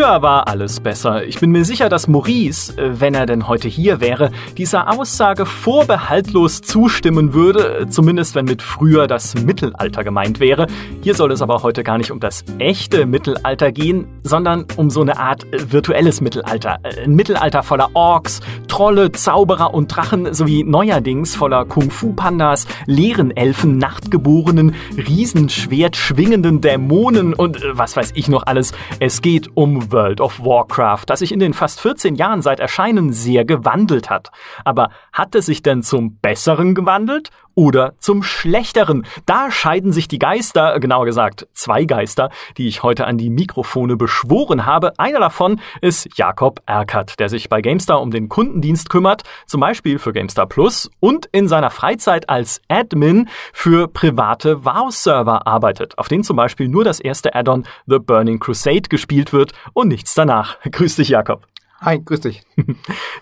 Früher 0.00 0.22
war 0.22 0.48
alles 0.48 0.80
besser. 0.80 1.26
Ich 1.26 1.40
bin 1.40 1.50
mir 1.50 1.66
sicher, 1.66 1.90
dass 1.90 2.08
Maurice, 2.08 2.72
äh, 2.78 3.00
wenn 3.02 3.12
er 3.12 3.26
denn 3.26 3.48
heute 3.48 3.68
hier 3.68 4.00
wäre, 4.00 4.30
dieser 4.56 4.90
Aussage 4.98 5.44
vorbehaltlos 5.44 6.62
zustimmen 6.62 7.34
würde, 7.34 7.86
zumindest 7.90 8.34
wenn 8.34 8.46
mit 8.46 8.62
früher 8.62 9.06
das 9.06 9.34
Mittelalter 9.34 10.02
gemeint 10.02 10.40
wäre. 10.40 10.68
Hier 11.02 11.14
soll 11.14 11.32
es 11.32 11.42
aber 11.42 11.62
heute 11.62 11.84
gar 11.84 11.98
nicht 11.98 12.10
um 12.10 12.18
das 12.18 12.46
echte 12.58 13.04
Mittelalter 13.04 13.72
gehen, 13.72 14.06
sondern 14.22 14.64
um 14.76 14.88
so 14.88 15.02
eine 15.02 15.18
Art 15.18 15.44
äh, 15.52 15.70
virtuelles 15.70 16.22
Mittelalter. 16.22 16.78
Äh, 16.82 17.04
ein 17.04 17.14
Mittelalter 17.14 17.62
voller 17.62 17.90
Orks, 17.92 18.40
Trolle, 18.68 19.12
Zauberer 19.12 19.74
und 19.74 19.94
Drachen 19.94 20.32
sowie 20.32 20.64
neuerdings 20.64 21.36
voller 21.36 21.66
Kung-Fu-Pandas, 21.66 22.66
leeren 22.86 23.36
Elfen, 23.36 23.76
Nachtgeborenen, 23.76 24.74
Riesenschwert 24.96 25.94
schwingenden 25.94 26.62
Dämonen 26.62 27.34
und 27.34 27.60
was 27.72 27.98
weiß 27.98 28.12
ich 28.14 28.28
noch 28.28 28.44
alles. 28.46 28.72
Es 28.98 29.20
geht 29.20 29.50
um 29.52 29.89
World 29.92 30.20
of 30.20 30.40
Warcraft, 30.40 31.04
das 31.06 31.20
sich 31.20 31.32
in 31.32 31.40
den 31.40 31.54
fast 31.54 31.80
14 31.80 32.14
Jahren 32.14 32.42
seit 32.42 32.60
Erscheinen 32.60 33.12
sehr 33.12 33.44
gewandelt 33.44 34.10
hat. 34.10 34.30
Aber 34.64 34.90
hat 35.12 35.34
es 35.34 35.46
sich 35.46 35.62
denn 35.62 35.82
zum 35.82 36.16
Besseren 36.16 36.74
gewandelt 36.74 37.30
oder 37.54 37.94
zum 37.98 38.22
Schlechteren. 38.22 39.06
Da 39.26 39.50
scheiden 39.50 39.92
sich 39.92 40.08
die 40.08 40.18
Geister, 40.18 40.78
genauer 40.80 41.06
gesagt 41.06 41.46
zwei 41.52 41.84
Geister, 41.84 42.30
die 42.56 42.68
ich 42.68 42.82
heute 42.82 43.06
an 43.06 43.18
die 43.18 43.30
Mikrofone 43.30 43.96
beschworen 43.96 44.66
habe. 44.66 44.98
Einer 44.98 45.20
davon 45.20 45.60
ist 45.80 46.08
Jakob 46.16 46.62
Erkert, 46.66 47.18
der 47.18 47.28
sich 47.28 47.48
bei 47.48 47.60
GameStar 47.60 48.00
um 48.00 48.10
den 48.10 48.28
Kundendienst 48.28 48.90
kümmert, 48.90 49.22
zum 49.46 49.60
Beispiel 49.60 49.98
für 49.98 50.12
GameStar 50.12 50.46
Plus 50.46 50.90
und 51.00 51.26
in 51.32 51.48
seiner 51.48 51.70
Freizeit 51.70 52.28
als 52.28 52.60
Admin 52.68 53.28
für 53.52 53.88
private 53.88 54.64
WoW-Server 54.64 55.46
arbeitet, 55.46 55.98
auf 55.98 56.08
denen 56.08 56.24
zum 56.24 56.36
Beispiel 56.36 56.68
nur 56.68 56.84
das 56.84 57.00
erste 57.00 57.34
Add-on 57.34 57.66
The 57.86 57.98
Burning 57.98 58.38
Crusade 58.38 58.88
gespielt 58.88 59.32
wird 59.32 59.52
und 59.72 59.88
nichts 59.88 60.14
danach. 60.14 60.58
Grüß 60.70 60.96
dich, 60.96 61.08
Jakob. 61.08 61.46
Hi, 61.80 61.98
grüß 61.98 62.20
dich. 62.20 62.42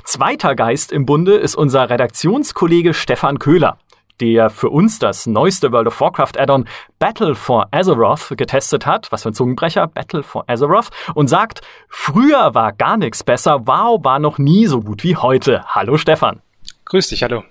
Zweiter 0.05 0.57
Geist 0.57 0.91
im 0.91 1.07
Bunde 1.07 1.37
ist 1.37 1.55
unser 1.55 1.91
Redaktionskollege 1.91 2.93
Stefan 2.93 3.39
Köhler 3.39 3.79
der 4.21 4.51
für 4.51 4.71
uns 4.71 4.99
das 4.99 5.27
neueste 5.27 5.73
World 5.73 5.89
of 5.89 6.01
Warcraft 6.01 6.39
Add-on 6.39 6.69
Battle 6.99 7.35
for 7.35 7.69
Azeroth 7.71 8.37
getestet 8.37 8.87
hat, 8.87 9.11
was 9.13 9.23
für 9.23 9.31
ein 9.31 9.35
Zungenbrecher, 9.35 9.87
Battle 9.87 10.23
for 10.23 10.45
Azeroth, 10.49 10.91
und 11.15 11.29
sagt, 11.29 11.61
früher 11.89 12.55
war 12.55 12.73
gar 12.73 12.97
nichts 12.97 13.23
besser, 13.23 13.67
wow 13.67 14.03
war 14.05 14.19
noch 14.19 14.39
nie 14.39 14.67
so 14.67 14.81
gut 14.81 15.05
wie 15.05 15.17
heute. 15.17 15.65
Hallo 15.67 15.97
Stefan. 15.97 16.41
Grüß 16.87 17.09
dich, 17.09 17.23
hallo. 17.23 17.43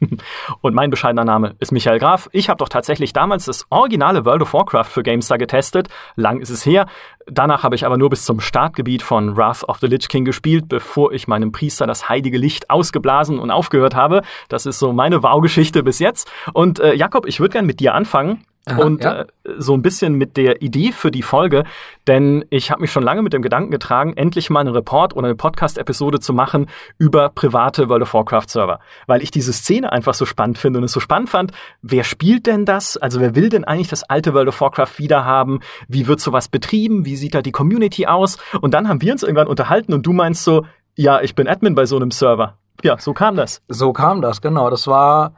Und 0.60 0.74
mein 0.74 0.90
bescheidener 0.90 1.24
Name 1.24 1.54
ist 1.60 1.72
Michael 1.72 1.98
Graf. 1.98 2.28
Ich 2.32 2.48
habe 2.48 2.58
doch 2.58 2.68
tatsächlich 2.68 3.12
damals 3.12 3.44
das 3.44 3.66
originale 3.70 4.24
World 4.24 4.42
of 4.42 4.54
Warcraft 4.54 4.84
für 4.84 5.02
GameStar 5.02 5.38
getestet. 5.38 5.88
Lang 6.16 6.40
ist 6.40 6.50
es 6.50 6.64
her. 6.64 6.86
Danach 7.26 7.62
habe 7.62 7.74
ich 7.74 7.86
aber 7.86 7.96
nur 7.96 8.10
bis 8.10 8.24
zum 8.24 8.40
Startgebiet 8.40 9.02
von 9.02 9.36
Wrath 9.36 9.64
of 9.64 9.78
the 9.78 9.86
Lich 9.86 10.08
King 10.08 10.24
gespielt, 10.24 10.68
bevor 10.68 11.12
ich 11.12 11.28
meinem 11.28 11.52
Priester 11.52 11.86
das 11.86 12.08
heilige 12.08 12.38
Licht 12.38 12.70
ausgeblasen 12.70 13.38
und 13.38 13.50
aufgehört 13.50 13.94
habe. 13.94 14.22
Das 14.48 14.66
ist 14.66 14.78
so 14.78 14.92
meine 14.92 15.22
Wow-Geschichte 15.22 15.82
bis 15.82 15.98
jetzt. 15.98 16.30
Und 16.52 16.80
äh, 16.80 16.94
Jakob, 16.94 17.26
ich 17.26 17.40
würde 17.40 17.52
gern 17.52 17.66
mit 17.66 17.80
dir 17.80 17.94
anfangen. 17.94 18.44
Aha, 18.66 18.82
und 18.82 19.02
ja. 19.02 19.22
äh, 19.22 19.26
so 19.56 19.72
ein 19.72 19.80
bisschen 19.80 20.14
mit 20.14 20.36
der 20.36 20.60
Idee 20.60 20.92
für 20.92 21.10
die 21.10 21.22
Folge, 21.22 21.64
denn 22.06 22.44
ich 22.50 22.70
habe 22.70 22.82
mich 22.82 22.92
schon 22.92 23.02
lange 23.02 23.22
mit 23.22 23.32
dem 23.32 23.40
Gedanken 23.40 23.70
getragen, 23.70 24.12
endlich 24.16 24.50
mal 24.50 24.60
einen 24.60 24.74
Report 24.74 25.16
oder 25.16 25.28
eine 25.28 25.34
Podcast-Episode 25.34 26.20
zu 26.20 26.34
machen 26.34 26.66
über 26.98 27.30
private 27.30 27.88
World 27.88 28.02
of 28.02 28.12
Warcraft-Server, 28.12 28.78
weil 29.06 29.22
ich 29.22 29.30
diese 29.30 29.54
Szene 29.54 29.90
einfach 29.92 30.12
so 30.12 30.26
spannend 30.26 30.58
finde 30.58 30.78
und 30.78 30.84
es 30.84 30.92
so 30.92 31.00
spannend 31.00 31.30
fand, 31.30 31.52
wer 31.80 32.04
spielt 32.04 32.46
denn 32.46 32.66
das? 32.66 32.98
Also 32.98 33.20
wer 33.20 33.34
will 33.34 33.48
denn 33.48 33.64
eigentlich 33.64 33.88
das 33.88 34.02
alte 34.04 34.34
World 34.34 34.48
of 34.48 34.60
Warcraft 34.60 34.98
wiederhaben? 34.98 35.60
Wie 35.88 36.06
wird 36.06 36.20
sowas 36.20 36.48
betrieben? 36.48 37.06
Wie 37.06 37.16
sieht 37.16 37.34
da 37.34 37.40
die 37.40 37.52
Community 37.52 38.06
aus? 38.06 38.36
Und 38.60 38.74
dann 38.74 38.88
haben 38.88 39.00
wir 39.00 39.12
uns 39.12 39.22
irgendwann 39.22 39.48
unterhalten 39.48 39.94
und 39.94 40.04
du 40.04 40.12
meinst 40.12 40.44
so, 40.44 40.66
ja, 40.96 41.22
ich 41.22 41.34
bin 41.34 41.48
Admin 41.48 41.74
bei 41.74 41.86
so 41.86 41.96
einem 41.96 42.10
Server. 42.10 42.58
Ja, 42.82 42.98
so 42.98 43.14
kam 43.14 43.36
das. 43.36 43.62
So 43.68 43.92
kam 43.94 44.20
das, 44.20 44.42
genau. 44.42 44.68
Das 44.68 44.86
war 44.86 45.34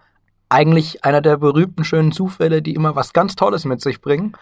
eigentlich 0.52 1.04
einer 1.04 1.20
der 1.20 1.38
berühmten 1.38 1.84
schönen 1.84 2.12
Zufälle, 2.12 2.62
die 2.62 2.74
immer 2.74 2.94
was 2.94 3.12
ganz 3.12 3.34
Tolles 3.36 3.64
mit 3.64 3.80
sich 3.80 4.00
bringen. 4.00 4.36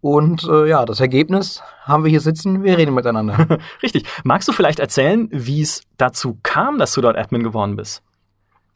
Und 0.00 0.44
äh, 0.44 0.68
ja, 0.68 0.84
das 0.84 1.00
Ergebnis 1.00 1.62
haben 1.82 2.04
wir 2.04 2.10
hier 2.10 2.20
sitzen, 2.20 2.62
wir 2.62 2.76
reden 2.76 2.94
miteinander. 2.94 3.58
Richtig. 3.82 4.04
Magst 4.22 4.46
du 4.46 4.52
vielleicht 4.52 4.78
erzählen, 4.78 5.28
wie 5.32 5.62
es 5.62 5.82
dazu 5.96 6.38
kam, 6.42 6.78
dass 6.78 6.92
du 6.92 7.00
dort 7.00 7.16
Admin 7.16 7.42
geworden 7.42 7.76
bist? 7.76 8.02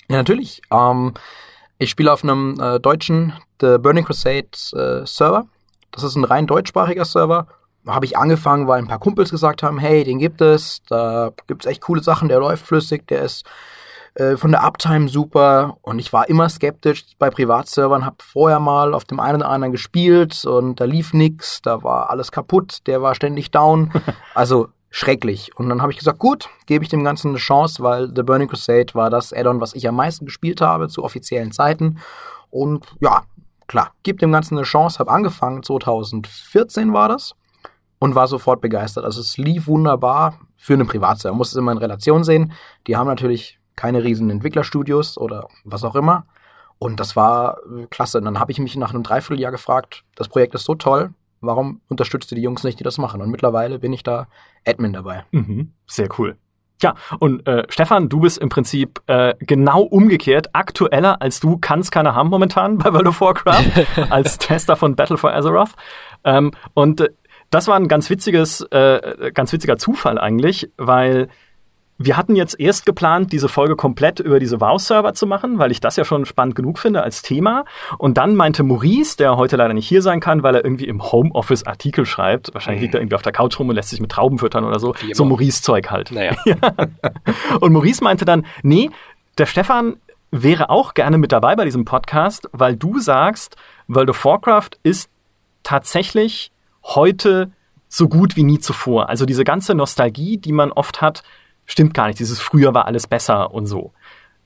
Ja, 0.09 0.17
natürlich. 0.17 0.63
Ähm, 0.73 1.15
ich 1.79 1.91
spiele 1.91 2.13
auf 2.13 2.25
einem 2.25 2.59
äh, 2.59 2.81
deutschen 2.81 3.35
The 3.61 3.77
Burning 3.79 4.05
Crusade 4.05 4.49
äh, 4.73 5.07
Server. 5.07 5.47
Das 5.93 6.03
ist 6.03 6.17
ein 6.17 6.25
rein 6.25 6.47
deutschsprachiger 6.47 7.05
Server. 7.05 7.47
Habe 7.87 8.07
ich 8.07 8.17
angefangen, 8.17 8.67
weil 8.67 8.79
ein 8.79 8.89
paar 8.89 8.99
Kumpels 8.99 9.31
gesagt 9.31 9.63
haben, 9.63 9.79
hey, 9.79 10.05
den 10.05 10.19
gibt 10.19 10.41
es, 10.41 10.83
da 10.89 11.31
gibt 11.47 11.65
es 11.65 11.71
echt 11.71 11.83
coole 11.83 12.03
Sachen, 12.03 12.29
der 12.29 12.39
läuft 12.39 12.67
flüssig, 12.67 13.07
der 13.07 13.23
ist 13.23 13.45
äh, 14.15 14.37
von 14.37 14.51
der 14.51 14.65
Uptime 14.65 15.09
super 15.09 15.79
und 15.83 15.99
ich 15.99 16.13
war 16.13 16.29
immer 16.29 16.49
skeptisch 16.49 17.05
bei 17.19 17.31
Privatservern, 17.31 18.05
habe 18.05 18.17
vorher 18.21 18.61
mal 18.61 18.95
auf 18.95 19.05
dem 19.05 19.21
einen 19.21 19.43
oder 19.43 19.51
anderen 19.51 19.73
gespielt 19.73 20.45
und 20.45 20.81
da 20.81 20.85
lief 20.85 21.13
nix, 21.13 21.63
da 21.63 21.83
war 21.83 22.11
alles 22.11 22.33
kaputt, 22.33 22.87
der 22.87 23.03
war 23.03 23.15
ständig 23.15 23.51
down, 23.51 23.93
also 24.35 24.69
schrecklich. 24.91 25.57
Und 25.57 25.69
dann 25.69 25.83
habe 25.83 25.93
ich 25.93 25.99
gesagt, 25.99 26.19
gut, 26.19 26.49
gebe 26.67 26.83
ich 26.83 26.91
dem 26.91 27.05
Ganzen 27.05 27.29
eine 27.29 27.39
Chance, 27.39 27.83
weil 27.83 28.11
The 28.15 28.25
Burning 28.25 28.49
Crusade 28.49 28.95
war 28.95 29.09
das 29.09 29.33
Addon, 29.33 29.61
was 29.61 29.75
ich 29.75 29.87
am 29.87 29.95
meisten 29.95 30.25
gespielt 30.25 30.61
habe 30.61 30.89
zu 30.89 31.05
offiziellen 31.05 31.53
Zeiten 31.53 31.99
und 32.51 32.85
ja, 32.99 33.23
klar, 33.69 33.93
gib 34.03 34.19
dem 34.19 34.33
Ganzen 34.33 34.59
eine 34.59 34.65
Chance, 34.65 34.99
habe 34.99 35.13
angefangen, 35.13 35.63
2014 35.63 36.93
war 36.93 37.09
das 37.09 37.37
und 38.01 38.17
war 38.17 38.27
sofort 38.27 38.61
begeistert. 38.61 39.05
Also 39.05 39.21
es 39.21 39.37
lief 39.37 39.69
wunderbar 39.69 40.41
für 40.57 40.75
einen 40.75 40.89
Privatserver. 40.89 41.33
Man 41.33 41.39
muss 41.39 41.51
es 41.51 41.57
immer 41.57 41.71
in 41.71 41.79
Relation 41.79 42.25
sehen. 42.25 42.53
Die 42.89 42.97
haben 42.97 43.07
natürlich 43.07 43.60
keine 43.81 44.05
riesen 44.05 44.29
Entwicklerstudios 44.29 45.17
oder 45.17 45.49
was 45.65 45.85
auch 45.85 45.95
immer. 45.95 46.27
Und 46.79 47.01
das 47.01 47.17
war 47.17 47.57
äh, 47.65 47.87
klasse. 47.87 48.19
Und 48.19 48.27
dann 48.27 48.39
habe 48.39 48.53
ich 48.53 48.59
mich 48.59 48.77
nach 48.77 48.93
einem 48.93 49.03
Dreivierteljahr 49.03 49.51
gefragt, 49.51 50.05
das 50.17 50.29
Projekt 50.29 50.55
ist 50.55 50.65
so 50.65 50.75
toll, 50.75 51.15
warum 51.41 51.81
unterstützt 51.89 52.31
du 52.31 52.35
die 52.35 52.43
Jungs 52.43 52.63
nicht, 52.63 52.79
die 52.79 52.85
das 52.85 52.99
machen? 52.99 53.23
Und 53.23 53.31
mittlerweile 53.31 53.79
bin 53.79 53.95
ich 53.95 54.03
da 54.03 54.29
Admin 54.67 54.93
dabei. 54.93 55.25
Mhm, 55.31 55.73
sehr 55.87 56.09
cool. 56.19 56.37
Ja, 56.83 56.95
und 57.21 57.47
äh, 57.47 57.65
Stefan, 57.71 58.11
du 58.11 58.21
bist 58.21 58.37
im 58.37 58.51
Prinzip 58.51 59.01
äh, 59.07 59.35
genau 59.41 59.81
umgekehrt, 59.81 60.55
aktueller 60.55 61.23
als 61.23 61.41
du 61.41 61.57
kannst 61.59 61.91
keiner 61.91 62.15
haben 62.15 62.29
momentan 62.29 62.77
bei 62.79 62.93
World 62.93 63.09
of 63.09 63.21
Warcraft, 63.21 63.87
als 64.11 64.37
Tester 64.37 64.77
von 64.77 64.95
Battle 64.95 65.17
for 65.17 65.33
Azeroth. 65.35 65.73
Ähm, 66.25 66.53
und 66.75 67.01
äh, 67.01 67.09
das 67.51 67.67
war 67.67 67.77
ein 67.77 67.89
ganz 67.89 68.11
witziges, 68.11 68.61
äh, 68.71 69.33
ganz 69.35 69.53
witziger 69.53 69.79
Zufall 69.79 70.19
eigentlich, 70.19 70.71
weil 70.77 71.29
wir 72.03 72.17
hatten 72.17 72.35
jetzt 72.35 72.59
erst 72.59 72.87
geplant, 72.87 73.31
diese 73.31 73.51
Folge 73.51 73.77
komplett 73.77 74.21
über 74.21 74.41
diese 74.41 74.59
WoW-Server 74.59 75.13
zu 75.13 75.27
machen, 75.27 75.59
weil 75.59 75.71
ich 75.71 75.81
das 75.81 75.97
ja 75.97 76.05
schon 76.07 76.25
spannend 76.25 76.55
genug 76.55 76.79
finde 76.79 77.03
als 77.03 77.21
Thema. 77.21 77.67
Und 77.99 78.17
dann 78.17 78.37
meinte 78.37 78.63
Maurice, 78.63 79.19
der 79.19 79.37
heute 79.37 79.57
leider 79.57 79.75
nicht 79.75 79.87
hier 79.87 80.01
sein 80.01 80.19
kann, 80.19 80.43
weil 80.43 80.55
er 80.55 80.65
irgendwie 80.65 80.87
im 80.87 81.13
Homeoffice 81.13 81.67
Artikel 81.67 82.07
schreibt. 82.07 82.55
Wahrscheinlich 82.55 82.81
liegt 82.81 82.95
er 82.95 83.03
irgendwie 83.03 83.17
auf 83.17 83.23
der 83.23 83.33
Couch 83.33 83.59
rum 83.59 83.69
und 83.69 83.75
lässt 83.75 83.91
sich 83.91 84.01
mit 84.01 84.11
Trauben 84.11 84.39
füttern 84.39 84.65
oder 84.65 84.79
so. 84.81 84.95
So 85.13 85.27
Maurice-Zeug 85.27 85.91
halt. 85.91 86.11
Naja. 86.11 86.35
Und 87.61 87.73
Maurice 87.73 88.03
meinte 88.03 88.25
dann, 88.25 88.47
nee, 88.63 88.89
der 89.37 89.45
Stefan 89.45 89.97
wäre 90.31 90.71
auch 90.71 90.95
gerne 90.95 91.19
mit 91.19 91.33
dabei 91.33 91.55
bei 91.55 91.67
diesem 91.67 91.85
Podcast, 91.85 92.49
weil 92.53 92.77
du 92.77 92.99
sagst, 92.99 93.57
World 93.89 94.09
of 94.09 94.25
Warcraft 94.25 94.71
ist 94.83 95.11
tatsächlich 95.63 96.51
heute 96.83 97.51
so 97.89 98.09
gut 98.09 98.37
wie 98.37 98.45
nie 98.45 98.59
zuvor. 98.59 99.11
Also 99.11 99.27
diese 99.27 99.45
ganze 99.45 99.75
Nostalgie, 99.75 100.39
die 100.39 100.53
man 100.53 100.73
oft 100.73 101.03
hat, 101.03 101.23
stimmt 101.71 101.95
gar 101.95 102.09
nicht. 102.09 102.19
Dieses 102.19 102.41
früher 102.41 102.75
war 102.75 102.87
alles 102.87 103.07
besser 103.07 103.53
und 103.53 103.67
so. 103.67 103.93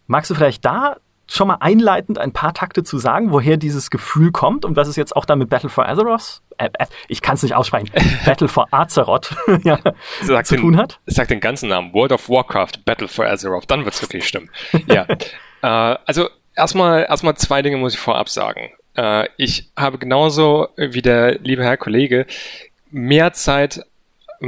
Magst 0.06 0.30
du 0.30 0.34
vielleicht 0.34 0.64
da 0.64 0.96
schon 1.26 1.48
mal 1.48 1.56
einleitend 1.60 2.18
ein 2.18 2.32
paar 2.32 2.52
Takte 2.52 2.82
zu 2.82 2.98
sagen, 2.98 3.32
woher 3.32 3.56
dieses 3.56 3.90
Gefühl 3.90 4.30
kommt 4.30 4.64
und 4.64 4.76
was 4.76 4.88
es 4.88 4.96
jetzt 4.96 5.16
auch 5.16 5.24
dann 5.24 5.38
mit 5.38 5.48
Battle 5.48 5.70
for 5.70 5.88
Azeroth, 5.88 6.42
äh, 6.58 6.68
äh, 6.78 6.86
ich 7.08 7.22
kann 7.22 7.36
es 7.36 7.42
nicht 7.42 7.54
aussprechen, 7.54 7.90
Battle 8.26 8.48
for 8.48 8.66
Azeroth 8.70 9.34
ja, 9.62 9.78
zu 10.20 10.54
den, 10.54 10.60
tun 10.60 10.76
hat? 10.76 11.00
Sag 11.06 11.28
den 11.28 11.40
ganzen 11.40 11.70
Namen, 11.70 11.94
World 11.94 12.12
of 12.12 12.28
Warcraft, 12.28 12.84
Battle 12.84 13.08
for 13.08 13.26
Azeroth, 13.26 13.70
dann 13.70 13.84
wird 13.84 13.94
es 13.94 14.02
wirklich 14.02 14.28
stimmen. 14.28 14.50
ja, 14.86 15.06
äh, 15.62 15.98
also 16.04 16.28
erstmal 16.54 17.06
erstmal 17.08 17.36
zwei 17.36 17.62
Dinge 17.62 17.78
muss 17.78 17.94
ich 17.94 18.00
vorab 18.00 18.28
sagen. 18.28 18.72
Äh, 18.94 19.28
ich 19.38 19.70
habe 19.76 19.96
genauso 19.96 20.68
wie 20.76 21.02
der 21.02 21.38
liebe 21.38 21.64
Herr 21.64 21.78
Kollege 21.78 22.26
mehr 22.90 23.32
Zeit 23.32 23.80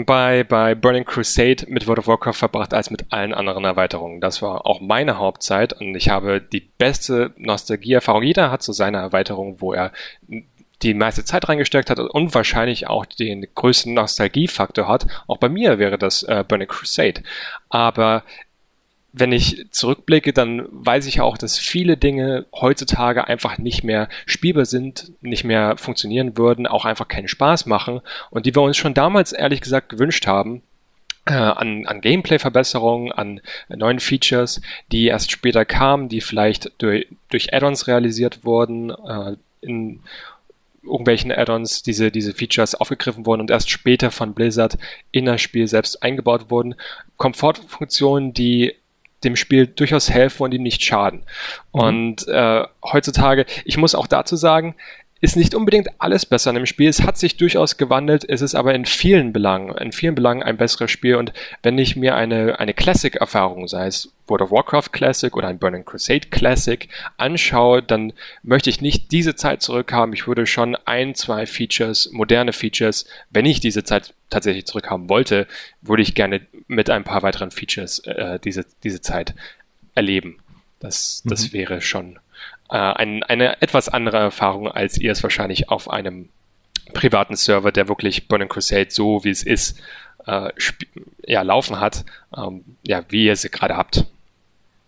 bei, 0.04 0.44
bei 0.44 0.75
Burning 0.75 1.04
Crusade 1.04 1.64
mit 1.69 1.87
World 1.87 2.00
of 2.00 2.08
Warcraft 2.08 2.34
verbracht 2.34 2.75
als 2.75 2.90
mit 2.90 3.06
allen 3.10 3.32
anderen 3.32 3.64
Erweiterungen. 3.64 4.20
Das 4.20 4.43
war 4.43 4.66
auch 4.66 4.81
meine 4.81 5.19
Hauptzeit 5.19 5.72
und 5.72 5.94
ich 5.94 6.08
habe 6.08 6.40
die 6.40 6.60
beste 6.60 7.32
Nostalgieerfahrung. 7.37 8.22
Jeder 8.22 8.50
hat 8.50 8.62
so 8.62 8.72
seine 8.72 8.98
Erweiterung, 8.98 9.60
wo 9.60 9.72
er 9.72 9.93
die 10.82 10.94
meiste 10.94 11.25
Zeit 11.25 11.48
reingesteckt 11.48 11.88
hat 11.88 11.98
und 11.98 12.34
wahrscheinlich 12.34 12.87
auch 12.87 13.06
den 13.06 13.46
größten 13.54 13.94
Nostalgiefaktor 13.94 14.88
hat. 14.88 15.06
Auch 15.26 15.38
bei 15.38 15.48
mir 15.48 15.78
wäre 15.78 15.96
das 15.96 16.22
äh, 16.25 16.44
Burning 16.46 16.69
Crusade. 16.69 17.22
Aber 17.70 18.22
wenn 19.18 19.32
ich 19.32 19.64
zurückblicke, 19.70 20.34
dann 20.34 20.66
weiß 20.70 21.06
ich 21.06 21.22
auch, 21.22 21.38
dass 21.38 21.58
viele 21.58 21.96
Dinge 21.96 22.44
heutzutage 22.52 23.26
einfach 23.26 23.56
nicht 23.56 23.82
mehr 23.82 24.10
spielbar 24.26 24.66
sind, 24.66 25.10
nicht 25.22 25.42
mehr 25.42 25.78
funktionieren 25.78 26.36
würden, 26.36 26.66
auch 26.66 26.84
einfach 26.84 27.08
keinen 27.08 27.26
Spaß 27.26 27.64
machen 27.64 28.02
und 28.30 28.44
die 28.44 28.54
wir 28.54 28.60
uns 28.60 28.76
schon 28.76 28.92
damals 28.92 29.32
ehrlich 29.32 29.62
gesagt 29.62 29.88
gewünscht 29.88 30.26
haben, 30.26 30.60
äh, 31.24 31.32
an, 31.32 31.86
an 31.86 32.02
Gameplay-Verbesserungen, 32.02 33.10
an 33.10 33.40
neuen 33.70 34.00
Features, 34.00 34.60
die 34.92 35.06
erst 35.06 35.32
später 35.32 35.64
kamen, 35.64 36.10
die 36.10 36.20
vielleicht 36.20 36.70
durch, 36.76 37.06
durch 37.30 37.54
Add-ons 37.54 37.86
realisiert 37.86 38.44
wurden, 38.44 38.90
äh, 38.90 39.36
in 39.62 40.00
irgendwelchen 40.82 41.32
Add-ons 41.32 41.82
diese, 41.82 42.10
diese 42.10 42.34
Features 42.34 42.74
aufgegriffen 42.74 43.24
wurden 43.24 43.40
und 43.40 43.50
erst 43.50 43.70
später 43.70 44.10
von 44.10 44.34
Blizzard 44.34 44.76
in 45.10 45.24
das 45.24 45.40
Spiel 45.40 45.66
selbst 45.66 46.02
eingebaut 46.02 46.50
wurden. 46.50 46.74
Komfortfunktionen, 47.16 48.34
die 48.34 48.74
dem 49.26 49.37
Spiel 49.37 49.67
durchaus 49.67 50.11
helfen 50.11 50.44
und 50.44 50.55
ihm 50.55 50.62
nicht 50.62 50.82
schaden. 50.82 51.25
Mhm. 51.73 51.81
Und 51.81 52.28
äh, 52.28 52.64
heutzutage, 52.82 53.44
ich 53.64 53.76
muss 53.76 53.94
auch 53.94 54.06
dazu 54.06 54.37
sagen, 54.37 54.75
ist 55.20 55.36
nicht 55.36 55.54
unbedingt 55.54 55.88
alles 55.98 56.26
besser 56.26 56.50
in 56.50 56.56
dem 56.56 56.66
Spiel. 56.66 56.88
Es 56.88 57.02
hat 57.02 57.16
sich 57.16 57.36
durchaus 57.36 57.78
gewandelt, 57.78 58.28
es 58.28 58.42
ist 58.42 58.54
aber 58.54 58.74
in 58.74 58.84
vielen 58.84 59.32
Belangen, 59.32 59.74
in 59.78 59.92
vielen 59.92 60.14
Belangen 60.14 60.42
ein 60.42 60.58
besseres 60.58 60.90
Spiel. 60.90 61.16
Und 61.16 61.32
wenn 61.62 61.78
ich 61.78 61.96
mir 61.96 62.16
eine, 62.16 62.60
eine 62.60 62.74
Classic-Erfahrung, 62.74 63.66
sei 63.66 63.86
es 63.86 64.12
World 64.26 64.42
of 64.42 64.50
Warcraft 64.50 64.92
Classic 64.92 65.34
oder 65.34 65.48
ein 65.48 65.58
Burning 65.58 65.84
Crusade 65.84 66.28
Classic 66.30 66.88
anschaue, 67.16 67.82
dann 67.82 68.12
möchte 68.42 68.68
ich 68.68 68.82
nicht 68.82 69.10
diese 69.10 69.36
Zeit 69.36 69.62
zurückhaben. 69.62 70.12
Ich 70.12 70.26
würde 70.26 70.46
schon 70.46 70.76
ein, 70.84 71.14
zwei 71.14 71.46
Features, 71.46 72.10
moderne 72.12 72.52
Features, 72.52 73.06
wenn 73.30 73.46
ich 73.46 73.60
diese 73.60 73.84
Zeit 73.84 74.12
tatsächlich 74.28 74.66
zurückhaben 74.66 75.08
wollte, 75.08 75.46
würde 75.80 76.02
ich 76.02 76.14
gerne 76.14 76.42
mit 76.66 76.90
ein 76.90 77.04
paar 77.04 77.22
weiteren 77.22 77.52
Features 77.52 78.00
äh, 78.00 78.38
diese, 78.40 78.66
diese 78.82 79.00
Zeit 79.00 79.34
erleben. 79.94 80.38
Das, 80.78 81.22
das 81.24 81.48
mhm. 81.48 81.52
wäre 81.54 81.80
schon 81.80 82.18
äh, 82.70 82.76
ein, 82.76 83.22
eine 83.22 83.60
etwas 83.62 83.88
andere 83.88 84.18
Erfahrung, 84.18 84.68
als 84.68 84.98
ihr 84.98 85.12
es 85.12 85.22
wahrscheinlich 85.22 85.68
auf 85.68 85.90
einem 85.90 86.28
privaten 86.94 87.36
Server, 87.36 87.72
der 87.72 87.88
wirklich 87.88 88.28
Burning 88.28 88.48
Crusade 88.48 88.88
so 88.90 89.24
wie 89.24 89.30
es 89.30 89.42
ist, 89.42 89.80
äh, 90.26 90.50
ja, 91.26 91.42
laufen 91.42 91.80
hat, 91.80 92.04
ähm, 92.36 92.64
ja, 92.86 93.02
wie 93.08 93.26
ihr 93.26 93.36
sie 93.36 93.50
gerade 93.50 93.76
habt. 93.76 94.06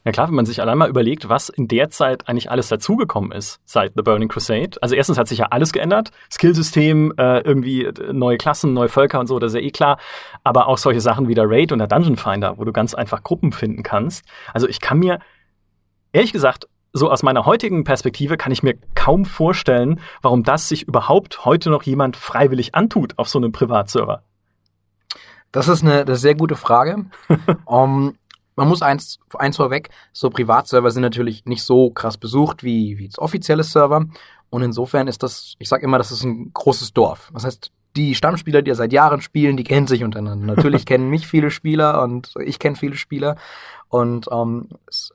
Ja 0.04 0.12
klar, 0.12 0.28
wenn 0.28 0.36
man 0.36 0.46
sich 0.46 0.62
allein 0.62 0.78
mal 0.78 0.88
überlegt, 0.88 1.28
was 1.28 1.50
in 1.50 1.68
der 1.68 1.90
Zeit 1.90 2.28
eigentlich 2.28 2.50
alles 2.50 2.68
dazugekommen 2.68 3.30
ist 3.30 3.60
seit 3.66 3.92
The 3.94 4.02
Burning 4.02 4.28
Crusade. 4.28 4.78
Also 4.80 4.94
erstens 4.94 5.18
hat 5.18 5.28
sich 5.28 5.40
ja 5.40 5.48
alles 5.50 5.72
geändert. 5.72 6.12
Skillsystem, 6.32 7.12
äh, 7.18 7.40
irgendwie 7.40 7.84
äh, 7.84 8.12
neue 8.14 8.38
Klassen, 8.38 8.72
neue 8.72 8.88
Völker 8.88 9.20
und 9.20 9.26
so, 9.26 9.38
das 9.38 9.52
ist 9.52 9.60
ja 9.60 9.66
eh 9.66 9.70
klar. 9.70 9.98
Aber 10.44 10.68
auch 10.68 10.78
solche 10.78 11.02
Sachen 11.02 11.28
wie 11.28 11.34
der 11.34 11.44
Raid 11.46 11.72
und 11.72 11.78
der 11.78 11.88
Dungeon 11.88 12.16
Finder, 12.16 12.56
wo 12.56 12.64
du 12.64 12.72
ganz 12.72 12.94
einfach 12.94 13.22
Gruppen 13.22 13.52
finden 13.52 13.82
kannst. 13.82 14.24
Also 14.54 14.66
ich 14.66 14.80
kann 14.80 14.98
mir, 14.98 15.18
ehrlich 16.12 16.32
gesagt, 16.32 16.68
so 16.98 17.10
aus 17.10 17.22
meiner 17.22 17.46
heutigen 17.46 17.84
Perspektive 17.84 18.36
kann 18.36 18.52
ich 18.52 18.62
mir 18.62 18.74
kaum 18.94 19.24
vorstellen, 19.24 20.00
warum 20.20 20.42
das 20.42 20.68
sich 20.68 20.86
überhaupt 20.86 21.44
heute 21.44 21.70
noch 21.70 21.82
jemand 21.84 22.16
freiwillig 22.16 22.74
antut 22.74 23.18
auf 23.18 23.28
so 23.28 23.38
einem 23.38 23.52
Privatserver. 23.52 24.22
Das 25.52 25.68
ist 25.68 25.82
eine, 25.82 26.02
eine 26.02 26.16
sehr 26.16 26.34
gute 26.34 26.56
Frage. 26.56 27.06
um, 27.64 28.16
man 28.56 28.68
muss 28.68 28.82
eins, 28.82 29.18
eins 29.38 29.56
vorweg, 29.56 29.90
so 30.12 30.30
Privatserver 30.30 30.90
sind 30.90 31.02
natürlich 31.02 31.44
nicht 31.46 31.62
so 31.62 31.90
krass 31.90 32.18
besucht 32.18 32.64
wie, 32.64 32.98
wie 32.98 33.04
jetzt 33.04 33.18
offizielle 33.18 33.62
Server. 33.62 34.04
Und 34.50 34.62
insofern 34.62 35.08
ist 35.08 35.22
das, 35.22 35.54
ich 35.58 35.68
sag 35.68 35.82
immer, 35.82 35.98
das 35.98 36.10
ist 36.10 36.24
ein 36.24 36.50
großes 36.52 36.92
Dorf. 36.92 37.30
Das 37.32 37.44
heißt, 37.44 37.70
die 37.96 38.14
Stammspieler, 38.14 38.62
die 38.62 38.70
ja 38.70 38.74
seit 38.74 38.92
Jahren 38.92 39.20
spielen, 39.20 39.56
die 39.56 39.64
kennen 39.64 39.86
sich 39.86 40.04
untereinander. 40.04 40.54
Natürlich 40.54 40.86
kennen 40.86 41.08
mich 41.08 41.26
viele 41.26 41.50
Spieler 41.50 42.02
und 42.02 42.34
ich 42.44 42.58
kenne 42.58 42.76
viele 42.76 42.96
Spieler. 42.96 43.36
Und 43.88 44.28
ähm, 44.30 44.68
es 44.86 45.12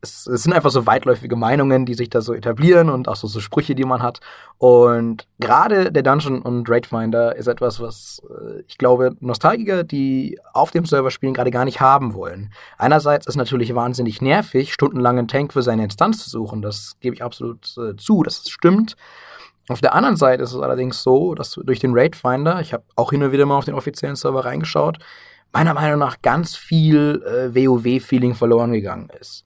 es, 0.00 0.26
es 0.26 0.42
sind 0.42 0.52
einfach 0.52 0.70
so 0.70 0.86
weitläufige 0.86 1.36
Meinungen, 1.36 1.86
die 1.86 1.94
sich 1.94 2.10
da 2.10 2.20
so 2.20 2.34
etablieren 2.34 2.88
und 2.88 3.08
auch 3.08 3.16
so, 3.16 3.26
so 3.26 3.40
Sprüche, 3.40 3.74
die 3.74 3.84
man 3.84 4.02
hat. 4.02 4.20
Und 4.58 5.26
gerade 5.38 5.92
der 5.92 6.02
Dungeon 6.02 6.42
und 6.42 6.68
Raid 6.68 6.86
Finder 6.86 7.36
ist 7.36 7.46
etwas, 7.46 7.80
was 7.80 8.22
äh, 8.28 8.60
ich 8.66 8.78
glaube, 8.78 9.16
Nostalgiker, 9.20 9.84
die 9.84 10.38
auf 10.52 10.70
dem 10.70 10.84
Server 10.84 11.10
spielen, 11.10 11.34
gerade 11.34 11.50
gar 11.50 11.64
nicht 11.64 11.80
haben 11.80 12.14
wollen. 12.14 12.52
Einerseits 12.76 13.26
ist 13.26 13.36
natürlich 13.36 13.74
wahnsinnig 13.74 14.20
nervig, 14.22 14.72
stundenlang 14.72 15.18
einen 15.18 15.28
Tank 15.28 15.52
für 15.52 15.62
seine 15.62 15.84
Instanz 15.84 16.24
zu 16.24 16.30
suchen. 16.30 16.62
Das 16.62 16.96
gebe 17.00 17.14
ich 17.14 17.22
absolut 17.22 17.74
äh, 17.78 17.96
zu, 17.96 18.22
das 18.22 18.48
stimmt. 18.48 18.96
Auf 19.68 19.80
der 19.80 19.94
anderen 19.94 20.16
Seite 20.16 20.42
ist 20.42 20.54
es 20.54 20.60
allerdings 20.60 21.02
so, 21.02 21.34
dass 21.34 21.50
durch 21.52 21.78
den 21.78 21.92
Raid 21.92 22.16
Finder, 22.16 22.60
ich 22.60 22.72
habe 22.72 22.84
auch 22.96 23.10
hin 23.10 23.22
und 23.22 23.32
wieder 23.32 23.44
mal 23.44 23.58
auf 23.58 23.66
den 23.66 23.74
offiziellen 23.74 24.16
Server 24.16 24.44
reingeschaut, 24.44 24.98
meiner 25.52 25.74
Meinung 25.74 25.98
nach 25.98 26.22
ganz 26.22 26.56
viel 26.56 27.22
äh, 27.26 27.54
WoW-Feeling 27.54 28.34
verloren 28.34 28.72
gegangen 28.72 29.10
ist 29.20 29.44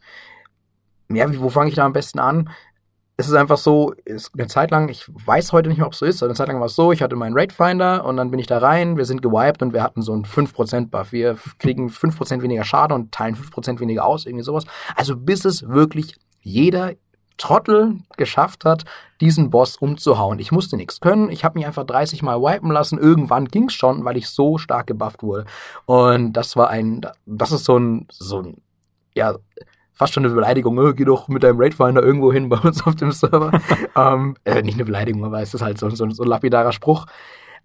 ja, 1.16 1.26
wo 1.40 1.48
fange 1.48 1.68
ich 1.68 1.74
da 1.74 1.84
am 1.84 1.92
besten 1.92 2.18
an? 2.18 2.50
Es 3.16 3.28
ist 3.28 3.34
einfach 3.34 3.58
so, 3.58 3.92
ist 4.04 4.32
eine 4.34 4.48
Zeit 4.48 4.70
lang, 4.70 4.88
ich 4.88 5.06
weiß 5.08 5.52
heute 5.52 5.68
nicht 5.68 5.78
mehr, 5.78 5.86
ob 5.86 5.92
es 5.92 5.98
so 5.98 6.06
ist, 6.06 6.22
aber 6.22 6.30
eine 6.30 6.36
Zeit 6.36 6.48
lang 6.48 6.58
war 6.58 6.66
es 6.66 6.74
so, 6.74 6.92
ich 6.92 7.02
hatte 7.02 7.14
meinen 7.14 7.36
Raid 7.36 7.52
Finder 7.52 8.04
und 8.04 8.16
dann 8.16 8.30
bin 8.30 8.40
ich 8.40 8.46
da 8.46 8.58
rein, 8.58 8.96
wir 8.96 9.04
sind 9.04 9.22
gewiped 9.22 9.62
und 9.62 9.72
wir 9.72 9.82
hatten 9.82 10.02
so 10.02 10.12
einen 10.12 10.24
5% 10.24 10.88
Buff. 10.90 11.12
Wir 11.12 11.36
kriegen 11.58 11.88
5% 11.88 12.42
weniger 12.42 12.64
Schaden 12.64 12.94
und 12.94 13.12
teilen 13.12 13.36
5% 13.36 13.80
weniger 13.80 14.04
aus, 14.04 14.26
irgendwie 14.26 14.44
sowas. 14.44 14.64
Also 14.96 15.16
bis 15.16 15.44
es 15.44 15.68
wirklich 15.68 16.16
jeder 16.40 16.92
Trottel 17.42 17.98
geschafft 18.16 18.64
hat, 18.64 18.84
diesen 19.20 19.50
Boss 19.50 19.76
umzuhauen. 19.76 20.38
Ich 20.38 20.52
musste 20.52 20.76
nichts 20.76 21.00
können. 21.00 21.30
Ich 21.30 21.44
habe 21.44 21.58
mich 21.58 21.66
einfach 21.66 21.84
30 21.84 22.22
Mal 22.22 22.40
wipen 22.40 22.70
lassen. 22.70 22.98
Irgendwann 22.98 23.46
ging's 23.46 23.74
schon, 23.74 24.04
weil 24.04 24.16
ich 24.16 24.28
so 24.28 24.58
stark 24.58 24.86
gebufft 24.86 25.22
wurde. 25.22 25.46
Und 25.86 26.34
das 26.34 26.56
war 26.56 26.70
ein, 26.70 27.00
das 27.26 27.52
ist 27.52 27.64
so 27.64 27.78
ein, 27.78 28.06
so 28.10 28.42
ein, 28.42 28.62
ja, 29.14 29.36
fast 29.92 30.14
schon 30.14 30.24
eine 30.24 30.34
Beleidigung, 30.34 30.78
oh, 30.78 30.92
geh 30.92 31.04
doch 31.04 31.28
mit 31.28 31.42
deinem 31.42 31.60
Raidfinder 31.60 32.02
irgendwo 32.02 32.32
hin 32.32 32.48
bei 32.48 32.58
uns 32.58 32.84
auf 32.86 32.94
dem 32.96 33.12
Server. 33.12 33.52
ähm, 33.96 34.36
äh, 34.44 34.62
nicht 34.62 34.74
eine 34.74 34.84
Beleidigung, 34.84 35.24
aber 35.24 35.40
es 35.42 35.54
ist 35.54 35.62
halt 35.62 35.78
so, 35.78 35.90
so, 35.90 36.08
so 36.10 36.22
ein 36.22 36.28
lapidarer 36.28 36.72
Spruch. 36.72 37.06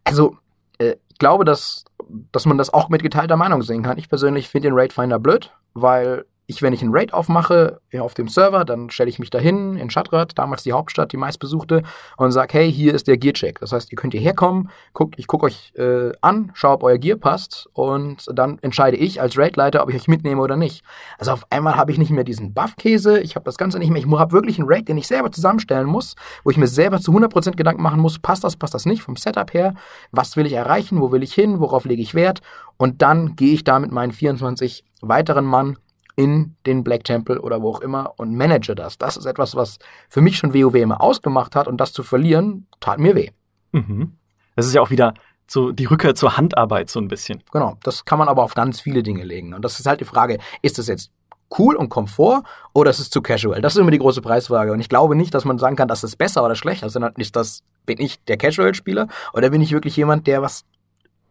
Also, 0.03 0.38
äh, 0.77 0.95
ich 1.09 1.18
glaube, 1.18 1.45
dass, 1.45 1.85
dass 2.31 2.45
man 2.45 2.57
das 2.57 2.74
auch 2.74 2.89
mit 2.89 3.01
geteilter 3.01 3.38
Meinung 3.38 3.62
sehen 3.62 3.83
kann. 3.83 3.97
Ich 3.97 4.09
persönlich 4.09 4.50
finde 4.50 4.69
den 4.69 4.77
Raidfinder 4.77 5.19
blöd, 5.19 5.51
weil 5.74 6.25
ich, 6.49 6.61
wenn 6.61 6.71
ich 6.71 6.81
einen 6.81 6.94
Raid 6.94 7.13
aufmache 7.13 7.81
ja, 7.91 8.01
auf 8.01 8.13
dem 8.13 8.29
Server, 8.29 8.63
dann 8.63 8.89
stelle 8.89 9.09
ich 9.09 9.19
mich 9.19 9.29
dahin 9.29 9.75
in 9.75 9.89
Schadrad, 9.89 10.31
damals 10.38 10.63
die 10.63 10.71
Hauptstadt, 10.71 11.11
die 11.11 11.17
meistbesuchte, 11.17 11.83
und 12.15 12.31
sage, 12.31 12.57
hey, 12.57 12.71
hier 12.71 12.95
ist 12.95 13.07
der 13.07 13.17
Gearcheck. 13.17 13.59
Das 13.59 13.73
heißt, 13.73 13.91
ihr 13.91 13.97
könnt 13.97 14.13
hierher 14.13 14.33
kommen, 14.33 14.69
guckt, 14.94 15.15
ich 15.17 15.27
gucke 15.27 15.47
euch 15.47 15.73
äh, 15.75 16.13
an, 16.21 16.51
schaue, 16.53 16.75
ob 16.75 16.83
euer 16.83 16.97
Gear 16.97 17.17
passt, 17.17 17.67
und 17.73 18.25
dann 18.33 18.59
entscheide 18.59 18.95
ich 18.95 19.19
als 19.19 19.38
Raidleiter, 19.38 19.83
ob 19.83 19.89
ich 19.89 19.95
euch 19.97 20.07
mitnehme 20.07 20.41
oder 20.41 20.55
nicht. 20.55 20.85
Also 21.17 21.33
auf 21.33 21.45
einmal 21.51 21.75
habe 21.75 21.91
ich 21.91 21.97
nicht 21.97 22.11
mehr 22.11 22.23
diesen 22.23 22.53
Buffkäse, 22.53 23.19
ich 23.19 23.35
habe 23.35 23.44
das 23.44 23.57
Ganze 23.57 23.77
nicht 23.77 23.91
mehr, 23.91 24.01
ich 24.01 24.09
habe 24.09 24.31
wirklich 24.31 24.57
einen 24.57 24.69
Raid, 24.69 24.88
den 24.88 24.97
ich 24.97 25.07
selber 25.07 25.33
zusammenstellen 25.33 25.88
muss, 25.88 26.15
wo 26.45 26.49
ich 26.49 26.57
mir 26.57 26.67
selber 26.67 27.01
zu 27.01 27.11
100% 27.11 27.57
Gedanken 27.57 27.83
machen 27.83 27.99
muss, 27.99 28.19
passt 28.19 28.45
das, 28.45 28.56
passt 28.56 28.73
das 28.73 28.85
nicht, 28.85 29.01
vom 29.01 29.18
Setup 29.18 29.54
her, 29.54 29.73
was 30.11 30.37
will 30.37 30.45
ich 30.45 30.54
erreichen, 30.54 31.01
wo 31.01 31.11
will 31.11 31.23
ich 31.23 31.33
hin, 31.33 31.59
worauf 31.59 31.83
lege 31.83 32.01
ich 32.01 32.16
Wert, 32.16 32.39
und 32.77 33.01
dann 33.01 33.35
gehe 33.35 33.54
ich 33.54 33.66
da 33.66 33.80
mit 33.80 33.92
meinen 33.92 34.13
24 34.13 34.85
weiteren 35.01 35.45
Mann 35.45 35.77
in 36.18 36.56
den 36.66 36.83
Black 36.83 37.04
Temple 37.04 37.40
oder 37.40 37.62
wo 37.62 37.69
auch 37.69 37.80
immer 37.80 38.14
und 38.18 38.36
manage 38.36 38.74
das. 38.76 38.97
Das 38.97 39.16
ist 39.16 39.26
etwas, 39.26 39.56
was 39.56 39.78
für 40.09 40.19
mich 40.19 40.38
schon 40.38 40.54
WoW 40.54 40.76
immer 40.76 41.00
ausgemacht 41.00 41.56
hat 41.56 41.68
und 41.68 41.78
das 41.78 41.94
zu 41.94 42.04
verlieren, 42.04 42.68
tat 42.80 43.00
mir 43.00 43.16
weh. 43.16 43.30
Mhm. 43.71 44.18
Das 44.56 44.66
ist 44.66 44.74
ja 44.74 44.81
auch 44.81 44.90
wieder 44.90 45.14
so 45.45 45.71
die 45.71 45.86
Rückkehr 45.86 46.16
zur 46.16 46.36
Handarbeit 46.36 46.90
so 46.90 47.00
ein 47.00 47.07
bisschen. 47.07 47.44
Genau, 47.52 47.78
das 47.83 48.04
kann 48.04 48.18
man 48.18 48.28
aber 48.28 48.44
auf 48.44 48.56
ganz 48.56 48.81
viele 48.81 49.04
Dinge 49.04 49.24
legen. 49.24 49.54
Und 49.54 49.64
das 49.64 49.80
ist 49.80 49.86
halt 49.86 50.02
die 50.02 50.06
Frage, 50.06 50.40
ist 50.64 50.80
das 50.80 50.88
jetzt 50.88 51.12
cool 51.57 51.76
und 51.76 51.90
Komfort 51.90 52.44
oder 52.74 52.90
ist 52.90 53.00
es 53.00 53.12
zu 53.12 53.21
casual? 53.21 53.62
Das 53.62 53.76
ist 53.76 53.80
immer 53.80 53.92
die 53.92 54.00
große 54.00 54.21
Preisfrage. 54.21 54.74
Und 54.74 54.80
ich 54.80 54.90
glaube 54.90 55.16
nicht, 55.16 55.36
dass 55.36 55.45
man 55.45 55.59
sagen 55.59 55.76
kann, 55.76 55.88
das 55.88 56.04
ist 56.04 56.18
besser 56.18 56.44
oder 56.44 56.56
schlechter, 56.56 56.90
sondern 56.90 57.14
ist 57.18 57.36
das, 57.36 57.62
bin 57.86 58.02
ich 58.02 58.24
der 58.26 58.38
Casual-Spieler 58.38 59.07
oder 59.33 59.52
bin 59.52 59.62
ich 59.62 59.71
wirklich 59.71 59.95
jemand, 59.95 60.26
der 60.26 60.42
was, 60.42 60.66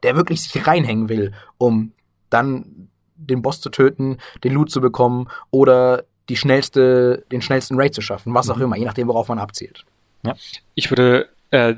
der 0.05 0.15
wirklich 0.15 0.43
sich 0.43 0.65
reinhängen 0.65 1.09
will, 1.09 1.33
um 1.59 1.93
dann 2.31 2.86
den 3.17 3.43
Boss 3.43 3.61
zu 3.61 3.71
töten, 3.71 4.19
den 4.45 4.53
Loot 4.53 4.71
zu 4.71 4.81
bekommen 4.81 5.29
oder 5.51 6.05
die 6.29 6.37
schnellste, 6.37 7.25
den 7.31 7.43
schnellsten 7.43 7.77
Raid 7.77 7.95
zu 7.95 8.01
schaffen, 8.01 8.35
was 8.35 8.51
auch 8.51 8.57
mhm. 8.57 8.65
immer, 8.65 8.77
je 8.77 8.85
nachdem, 8.85 9.09
worauf 9.09 9.29
man 9.29 9.39
abzielt. 9.39 9.85
Ja. 10.23 10.35
Ich 10.75 10.91
würde 10.91 11.29
äh, 11.51 11.75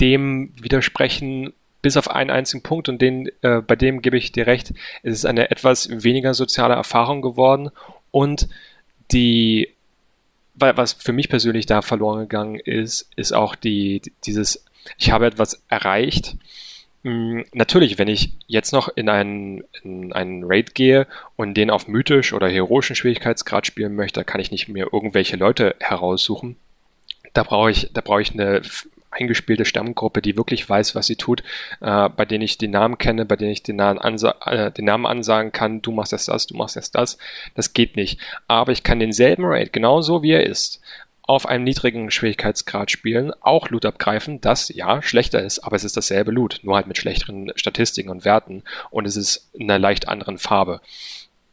dem 0.00 0.52
widersprechen, 0.60 1.52
bis 1.82 1.96
auf 1.96 2.10
einen 2.10 2.30
einzigen 2.30 2.62
Punkt 2.62 2.88
und 2.88 3.00
den, 3.00 3.30
äh, 3.42 3.60
bei 3.60 3.76
dem 3.76 4.02
gebe 4.02 4.16
ich 4.16 4.32
dir 4.32 4.46
recht, 4.46 4.72
es 5.02 5.14
ist 5.14 5.26
eine 5.26 5.50
etwas 5.50 5.88
weniger 5.90 6.34
soziale 6.34 6.74
Erfahrung 6.74 7.22
geworden 7.22 7.70
und 8.10 8.48
die, 9.12 9.70
was 10.54 10.92
für 10.92 11.12
mich 11.12 11.28
persönlich 11.28 11.66
da 11.66 11.82
verloren 11.82 12.20
gegangen 12.20 12.56
ist, 12.56 13.10
ist 13.16 13.32
auch 13.32 13.54
die, 13.54 14.02
dieses, 14.24 14.64
ich 14.98 15.10
habe 15.10 15.26
etwas 15.26 15.62
erreicht 15.68 16.36
natürlich, 17.02 17.98
wenn 17.98 18.08
ich 18.08 18.32
jetzt 18.46 18.72
noch 18.72 18.88
in 18.94 19.08
einen, 19.08 19.64
in 19.82 20.12
einen 20.12 20.44
Raid 20.44 20.74
gehe 20.74 21.06
und 21.36 21.54
den 21.54 21.70
auf 21.70 21.88
mythisch 21.88 22.32
oder 22.32 22.48
heroischen 22.48 22.96
Schwierigkeitsgrad 22.96 23.66
spielen 23.66 23.94
möchte, 23.94 24.24
kann 24.24 24.40
ich 24.40 24.50
nicht 24.50 24.68
mehr 24.68 24.88
irgendwelche 24.92 25.36
Leute 25.36 25.76
heraussuchen. 25.80 26.56
Da 27.32 27.42
brauche 27.42 27.70
ich, 27.70 27.90
da 27.92 28.00
brauche 28.00 28.20
ich 28.20 28.32
eine 28.32 28.60
eingespielte 29.10 29.64
Stammgruppe, 29.64 30.22
die 30.22 30.36
wirklich 30.36 30.68
weiß, 30.68 30.94
was 30.94 31.06
sie 31.06 31.16
tut, 31.16 31.42
äh, 31.80 32.08
bei 32.08 32.24
denen 32.24 32.42
ich 32.42 32.58
die 32.58 32.68
Namen 32.68 32.98
kenne, 32.98 33.24
bei 33.24 33.36
denen 33.36 33.50
ich 33.50 33.62
den 33.62 33.80
äh, 33.80 34.70
den 34.70 34.84
Namen 34.84 35.06
ansagen 35.06 35.52
kann, 35.52 35.82
du 35.82 35.92
machst 35.92 36.12
jetzt 36.12 36.28
das, 36.28 36.46
du 36.46 36.56
machst 36.56 36.76
jetzt 36.76 36.94
das. 36.94 37.18
Das 37.54 37.72
geht 37.72 37.96
nicht. 37.96 38.20
Aber 38.46 38.72
ich 38.72 38.82
kann 38.82 39.00
denselben 39.00 39.44
Raid, 39.44 39.72
genauso 39.72 40.22
wie 40.22 40.32
er 40.32 40.46
ist, 40.46 40.80
auf 41.30 41.46
einem 41.46 41.62
niedrigen 41.62 42.10
Schwierigkeitsgrad 42.10 42.90
spielen, 42.90 43.30
auch 43.40 43.68
Loot 43.68 43.86
abgreifen, 43.86 44.40
das 44.40 44.68
ja 44.68 45.00
schlechter 45.00 45.40
ist, 45.40 45.60
aber 45.60 45.76
es 45.76 45.84
ist 45.84 45.96
dasselbe 45.96 46.32
Loot, 46.32 46.58
nur 46.64 46.74
halt 46.74 46.88
mit 46.88 46.98
schlechteren 46.98 47.52
Statistiken 47.54 48.10
und 48.10 48.24
Werten 48.24 48.64
und 48.90 49.06
es 49.06 49.14
ist 49.14 49.48
in 49.52 49.70
einer 49.70 49.78
leicht 49.78 50.08
anderen 50.08 50.38
Farbe. 50.38 50.80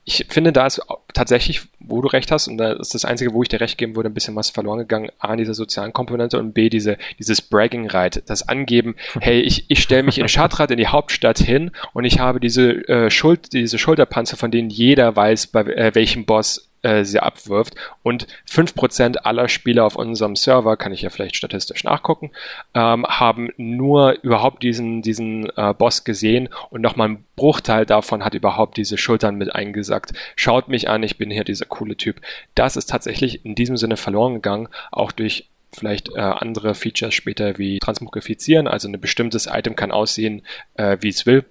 Ich 0.04 0.26
finde, 0.30 0.52
da 0.52 0.66
ist 0.66 0.82
tatsächlich, 1.14 1.68
wo 1.80 2.02
du 2.02 2.08
recht 2.08 2.32
hast, 2.32 2.48
und 2.48 2.58
da 2.58 2.72
ist 2.72 2.96
das 2.96 3.06
Einzige, 3.06 3.34
wo 3.34 3.44
ich 3.44 3.50
dir 3.50 3.62
recht 3.62 3.78
geben 3.78 3.96
würde, 3.96 4.10
ein 4.10 4.16
bisschen 4.16 4.36
was 4.36 4.50
verloren 4.50 4.80
gegangen. 4.80 5.12
A, 5.20 5.36
dieser 5.36 5.54
sozialen 5.54 5.94
Komponente 5.94 6.40
und 6.40 6.54
B, 6.54 6.70
diese, 6.70 6.98
dieses 7.20 7.42
Bragging-Right, 7.42 8.24
das 8.28 8.48
Angeben, 8.48 8.96
hey, 9.20 9.42
ich, 9.42 9.70
ich 9.70 9.84
stelle 9.84 10.04
mich 10.04 10.18
in 10.18 10.28
Shatrat 10.28 10.72
in 10.72 10.78
die 10.78 10.88
Hauptstadt 10.88 11.38
hin 11.38 11.70
und 11.94 12.04
ich 12.04 12.20
habe 12.20 12.40
diese 12.40 12.88
äh, 12.88 13.12
Schuld, 13.12 13.54
diese 13.54 13.78
Schulterpanzer, 13.78 14.38
von 14.38 14.50
denen 14.50 14.72
jeder 14.72 15.16
weiß, 15.16 15.48
bei 15.48 15.62
äh, 15.66 15.94
welchem 15.94 16.26
Boss 16.26 16.68
äh, 16.88 17.04
sie 17.04 17.20
abwirft. 17.20 17.76
Und 18.02 18.28
5% 18.50 19.18
aller 19.18 19.50
Spieler 19.50 19.86
auf 19.86 19.96
unserem 19.96 20.36
Server, 20.36 20.78
kann 20.78 20.94
ich 20.94 21.02
ja 21.02 21.10
vielleicht 21.10 21.36
statistisch 21.36 21.84
nachgucken, 21.84 22.32
ähm, 22.74 23.06
haben 23.06 23.50
nur 23.58 24.18
überhaupt 24.24 24.64
diesen, 24.64 25.02
diesen 25.02 25.50
äh, 25.58 25.74
Boss 25.74 26.06
gesehen 26.06 26.50
und 26.70 26.82
nochmal 26.82 27.10
ein 27.10 27.24
Bruchteil 27.36 27.86
davon 27.86 28.24
hat 28.24 28.34
überhaupt 28.34 28.78
diese 28.78 28.98
Schultern 28.98 29.36
mit 29.36 29.54
eingesackt. 29.54 30.14
Schaut 30.36 30.70
mich 30.70 30.90
an, 30.90 31.04
ich 31.04 31.18
bin 31.18 31.30
hier 31.30 31.44
dieser 31.44 31.66
coole 31.66 31.98
Typ. 31.98 32.22
Das 32.56 32.78
ist 32.78 32.90
tatsächlich 32.90 33.46
in 33.46 33.54
diesem 33.54 33.78
Sinne 33.78 33.98
verloren 33.98 34.36
gegangen, 34.36 34.70
auch 34.92 35.12
durch 35.12 35.50
vielleicht 35.74 36.10
äh, 36.16 36.20
andere 36.20 36.74
Features 36.74 37.14
später 37.14 37.58
wie 37.58 37.80
Transmogrifizieren, 37.80 38.68
also 38.68 38.88
ein 38.88 39.00
bestimmtes 39.00 39.48
Item 39.48 39.76
kann 39.76 39.92
aussehen, 39.92 40.42
äh, 40.76 40.98
wie 41.02 41.10
es 41.10 41.26
will. 41.26 41.46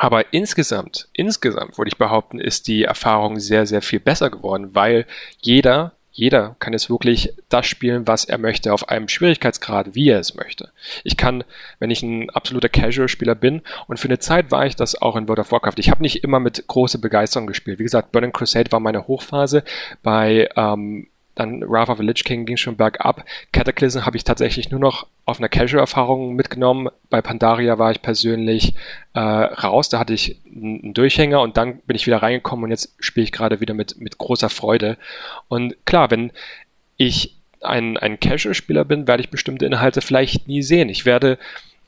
Aber 0.00 0.32
insgesamt, 0.32 1.08
insgesamt 1.12 1.76
würde 1.76 1.90
ich 1.90 1.98
behaupten, 1.98 2.40
ist 2.40 2.68
die 2.68 2.84
Erfahrung 2.84 3.38
sehr, 3.38 3.66
sehr 3.66 3.82
viel 3.82 4.00
besser 4.00 4.30
geworden, 4.30 4.70
weil 4.74 5.04
jeder, 5.42 5.92
jeder 6.10 6.56
kann 6.58 6.72
jetzt 6.72 6.88
wirklich 6.88 7.34
das 7.50 7.66
spielen, 7.66 8.08
was 8.08 8.24
er 8.24 8.38
möchte, 8.38 8.72
auf 8.72 8.88
einem 8.88 9.08
Schwierigkeitsgrad, 9.08 9.94
wie 9.94 10.08
er 10.08 10.18
es 10.18 10.34
möchte. 10.34 10.70
Ich 11.04 11.18
kann, 11.18 11.44
wenn 11.80 11.90
ich 11.90 12.02
ein 12.02 12.30
absoluter 12.30 12.70
Casual-Spieler 12.70 13.34
bin, 13.34 13.60
und 13.88 14.00
für 14.00 14.08
eine 14.08 14.18
Zeit 14.18 14.50
war 14.50 14.64
ich 14.64 14.74
das 14.74 14.94
auch 15.02 15.16
in 15.16 15.28
World 15.28 15.40
of 15.40 15.52
Warcraft. 15.52 15.74
Ich 15.76 15.90
habe 15.90 16.00
nicht 16.00 16.24
immer 16.24 16.40
mit 16.40 16.66
großer 16.66 16.98
Begeisterung 16.98 17.46
gespielt. 17.46 17.78
Wie 17.78 17.82
gesagt, 17.84 18.10
Burning 18.10 18.32
Crusade 18.32 18.72
war 18.72 18.80
meine 18.80 19.06
Hochphase. 19.06 19.64
Bei 20.02 20.48
ähm, 20.56 21.08
dann 21.40 21.68
Wrath 21.68 21.88
of 21.88 21.98
the 21.98 22.04
Lich 22.04 22.24
King 22.24 22.46
ging 22.46 22.56
schon 22.56 22.76
bergab. 22.76 23.24
Cataclysm 23.52 24.04
habe 24.06 24.16
ich 24.16 24.24
tatsächlich 24.24 24.70
nur 24.70 24.80
noch 24.80 25.06
auf 25.24 25.38
einer 25.38 25.48
Casual-Erfahrung 25.48 26.34
mitgenommen. 26.34 26.88
Bei 27.08 27.22
Pandaria 27.22 27.78
war 27.78 27.90
ich 27.90 28.02
persönlich 28.02 28.74
äh, 29.14 29.20
raus, 29.20 29.88
da 29.88 29.98
hatte 29.98 30.14
ich 30.14 30.38
einen 30.46 30.94
Durchhänger 30.94 31.40
und 31.40 31.56
dann 31.56 31.78
bin 31.80 31.96
ich 31.96 32.06
wieder 32.06 32.22
reingekommen 32.22 32.64
und 32.64 32.70
jetzt 32.70 32.94
spiele 33.00 33.24
ich 33.24 33.32
gerade 33.32 33.60
wieder 33.60 33.74
mit, 33.74 34.00
mit 34.00 34.18
großer 34.18 34.50
Freude. 34.50 34.98
Und 35.48 35.74
klar, 35.86 36.10
wenn 36.10 36.32
ich 36.96 37.36
ein, 37.62 37.96
ein 37.96 38.20
Casual-Spieler 38.20 38.84
bin, 38.84 39.06
werde 39.06 39.22
ich 39.22 39.30
bestimmte 39.30 39.66
Inhalte 39.66 40.00
vielleicht 40.00 40.48
nie 40.48 40.62
sehen. 40.62 40.88
Ich 40.88 41.04
werde 41.04 41.38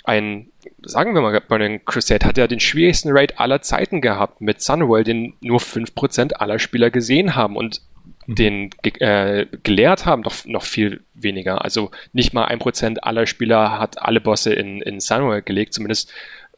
ein, 0.04 0.48
sagen 0.82 1.14
wir 1.14 1.22
mal, 1.22 1.40
Burning 1.40 1.84
Crusade 1.84 2.26
hat 2.26 2.38
ja 2.38 2.46
den 2.46 2.60
schwierigsten 2.60 3.10
Raid 3.12 3.38
aller 3.38 3.62
Zeiten 3.62 4.00
gehabt 4.00 4.40
mit 4.40 4.60
Sunworld, 4.60 5.06
den 5.06 5.34
nur 5.40 5.60
5% 5.60 6.34
aller 6.34 6.58
Spieler 6.58 6.90
gesehen 6.90 7.34
haben 7.34 7.56
und. 7.56 7.80
Den 8.26 8.70
äh, 8.82 9.46
gelehrt 9.62 10.06
haben, 10.06 10.22
doch 10.22 10.44
noch 10.46 10.64
viel 10.64 11.02
weniger. 11.14 11.64
Also 11.64 11.90
nicht 12.12 12.32
mal 12.32 12.44
ein 12.44 12.58
Prozent 12.58 13.04
aller 13.04 13.26
Spieler 13.26 13.78
hat 13.78 14.00
alle 14.00 14.20
Bosse 14.20 14.52
in, 14.52 14.80
in 14.80 15.00
Sunwell 15.00 15.42
gelegt, 15.42 15.74
zumindest 15.74 16.12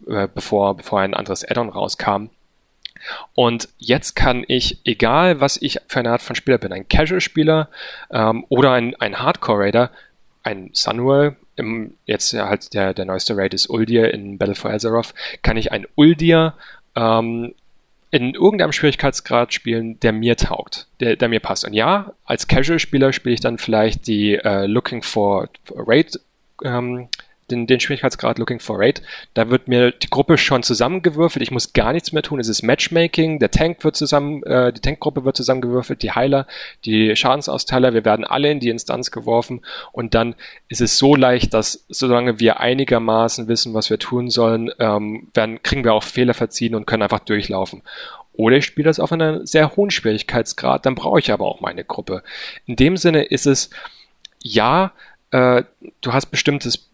äh, 0.07 0.29
bevor, 0.33 0.77
bevor 0.77 1.01
ein 1.01 1.15
anderes 1.15 1.49
Addon 1.49 1.71
rauskam. 1.71 2.29
Und 3.35 3.69
jetzt 3.79 4.15
kann 4.15 4.45
ich, 4.49 4.79
egal 4.85 5.41
was 5.41 5.61
ich 5.61 5.79
für 5.89 6.01
eine 6.01 6.11
Art 6.11 6.23
von 6.23 6.37
Spieler 6.37 6.59
bin, 6.59 6.73
ein 6.73 6.89
Casual-Spieler 6.89 7.69
ähm, 8.11 8.47
oder 8.49 8.73
ein, 8.73 8.95
ein 8.97 9.19
Hardcore-Raider, 9.19 9.91
ein 10.43 10.71
Sunwell, 10.73 11.37
im, 11.57 11.95
jetzt 12.05 12.33
halt 12.33 12.75
der, 12.75 12.95
der 12.95 13.05
neueste 13.05 13.37
Raid 13.37 13.55
ist 13.55 13.69
Uldir 13.71 14.13
in 14.13 14.39
Battle 14.39 14.55
for 14.55 14.71
Azeroth, 14.73 15.15
kann 15.43 15.57
ich 15.57 15.73
ein 15.73 15.87
Uldir 15.95 16.55
ähm, 16.97 17.55
in 18.15 18.33
irgendeinem 18.33 18.71
Schwierigkeitsgrad 18.71 19.53
spielen, 19.53 19.99
der 19.99 20.13
mir 20.13 20.37
taugt, 20.37 20.87
der, 21.01 21.17
der 21.17 21.29
mir 21.29 21.41
passt. 21.41 21.65
Und 21.65 21.73
ja, 21.73 22.13
als 22.25 22.47
Casual-Spieler 22.47 23.13
spiele 23.13 23.35
ich 23.35 23.41
dann 23.41 23.59
vielleicht 23.59 24.07
die 24.07 24.37
äh, 24.37 24.67
Looking 24.67 25.03
for 25.03 25.49
Raid, 25.75 26.21
ähm, 26.63 27.09
den, 27.51 27.67
den 27.67 27.81
Schwierigkeitsgrad 27.81 28.39
Looking 28.39 28.61
for 28.61 28.79
Raid. 28.79 29.03
Da 29.35 29.51
wird 29.51 29.69
mir 29.69 29.93
die 29.93 30.09
Gruppe 30.09 30.39
schon 30.39 30.63
zusammengewürfelt. 30.63 31.43
Ich 31.43 31.51
muss 31.51 31.73
gar 31.73 31.93
nichts 31.93 32.13
mehr 32.13 32.23
tun. 32.23 32.41
Es 32.41 32.49
ist 32.49 32.63
Matchmaking. 32.63 33.39
Der 33.39 33.51
Tank 33.51 33.85
wird 33.85 33.97
zusammen, 33.97 34.43
äh, 34.45 34.73
die 34.73 34.81
Tankgruppe 34.81 35.25
wird 35.25 35.37
zusammengewürfelt, 35.37 36.03
die 36.03 36.13
Heiler, 36.13 36.47
die 36.85 37.15
Schadensausteiler. 37.17 37.95
Wir 37.95 38.05
werden 38.05 38.25
alle 38.25 38.51
in 38.51 38.61
die 38.61 38.71
Instanz 38.71 39.11
geworfen. 39.11 39.63
Und 39.93 40.15
dann 40.15 40.35
ist 40.69 40.81
es 40.81 40.99
so 40.99 41.15
leicht, 41.17 41.55
dass 41.55 41.85
solange 41.89 42.41
wir 42.41 42.61
einigermaßen 42.61 43.49
wissen, 43.49 43.75
was 43.75 43.91
wir 43.91 43.99
tun 43.99 44.31
sollen, 44.31 44.71
ähm, 44.79 45.29
werden, 45.35 45.63
kriegen 45.63 45.85
wir 45.85 45.95
auch 45.95 46.03
Fehler 46.03 46.35
verziehen 46.35 46.75
und 46.75 46.87
können 46.87 47.03
einfach 47.03 47.21
durchlaufen. 47.21 47.83
Oder 48.35 48.57
ich 48.57 48.65
spiele 48.65 48.87
das 48.87 48.99
auf 48.99 49.13
einem 49.13 49.47
sehr 49.47 49.77
hohen 49.77 49.91
Schwierigkeitsgrad, 49.91 50.87
dann 50.87 50.97
brauche 50.97 51.21
ich 51.21 51.33
aber 51.33 51.47
auch 51.47 51.61
meine 51.61 51.85
Gruppe. 51.85 52.23
In 52.67 52.75
dem 52.75 52.97
Sinne 52.97 53.23
ist 53.23 53.47
es, 53.47 53.71
ja, 54.43 54.93
äh, 55.31 55.63
du 56.01 56.13
hast 56.13 56.27
bestimmtes 56.27 56.91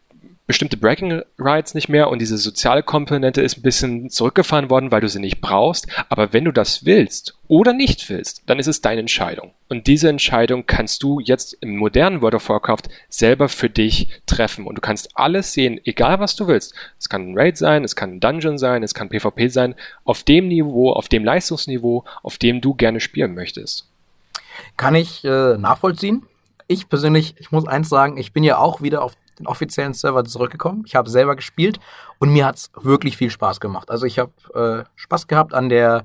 bestimmte 0.50 0.76
Bragging 0.76 1.22
Rights 1.38 1.74
nicht 1.74 1.88
mehr 1.88 2.08
und 2.08 2.18
diese 2.18 2.36
soziale 2.36 2.82
Komponente 2.82 3.40
ist 3.40 3.56
ein 3.56 3.62
bisschen 3.62 4.10
zurückgefahren 4.10 4.68
worden, 4.68 4.90
weil 4.90 5.00
du 5.00 5.08
sie 5.08 5.20
nicht 5.20 5.40
brauchst. 5.40 5.86
Aber 6.08 6.32
wenn 6.32 6.44
du 6.44 6.50
das 6.50 6.84
willst 6.84 7.38
oder 7.46 7.72
nicht 7.72 8.10
willst, 8.10 8.42
dann 8.46 8.58
ist 8.58 8.66
es 8.66 8.80
deine 8.80 8.98
Entscheidung. 8.98 9.52
Und 9.68 9.86
diese 9.86 10.08
Entscheidung 10.08 10.66
kannst 10.66 11.04
du 11.04 11.20
jetzt 11.20 11.56
im 11.60 11.76
modernen 11.76 12.20
World 12.20 12.34
of 12.34 12.48
Warcraft 12.48 12.90
selber 13.08 13.48
für 13.48 13.70
dich 13.70 14.08
treffen. 14.26 14.66
Und 14.66 14.74
du 14.74 14.80
kannst 14.80 15.16
alles 15.16 15.52
sehen, 15.52 15.80
egal 15.84 16.18
was 16.18 16.34
du 16.34 16.48
willst. 16.48 16.74
Es 16.98 17.08
kann 17.08 17.30
ein 17.30 17.38
Raid 17.38 17.56
sein, 17.56 17.84
es 17.84 17.94
kann 17.94 18.14
ein 18.14 18.20
Dungeon 18.20 18.58
sein, 18.58 18.82
es 18.82 18.92
kann 18.92 19.08
PvP 19.08 19.46
sein, 19.50 19.76
auf 20.02 20.24
dem 20.24 20.48
Niveau, 20.48 20.90
auf 20.90 21.08
dem 21.08 21.24
Leistungsniveau, 21.24 22.02
auf 22.24 22.38
dem 22.38 22.60
du 22.60 22.74
gerne 22.74 22.98
spielen 22.98 23.34
möchtest. 23.34 23.86
Kann 24.76 24.96
ich 24.96 25.24
äh, 25.24 25.56
nachvollziehen. 25.56 26.24
Ich 26.66 26.88
persönlich, 26.88 27.36
ich 27.38 27.52
muss 27.52 27.68
eins 27.68 27.88
sagen, 27.88 28.16
ich 28.16 28.32
bin 28.32 28.42
ja 28.42 28.58
auch 28.58 28.82
wieder 28.82 29.02
auf 29.02 29.14
den 29.40 29.46
offiziellen 29.46 29.94
Server 29.94 30.24
zurückgekommen. 30.24 30.84
Ich 30.86 30.94
habe 30.94 31.10
selber 31.10 31.36
gespielt 31.36 31.80
und 32.18 32.32
mir 32.32 32.46
hat's 32.46 32.70
wirklich 32.74 33.16
viel 33.16 33.30
Spaß 33.30 33.60
gemacht. 33.60 33.90
Also 33.90 34.06
ich 34.06 34.18
habe 34.18 34.32
äh, 34.54 34.88
Spaß 34.94 35.26
gehabt 35.26 35.54
an 35.54 35.68
der, 35.68 36.04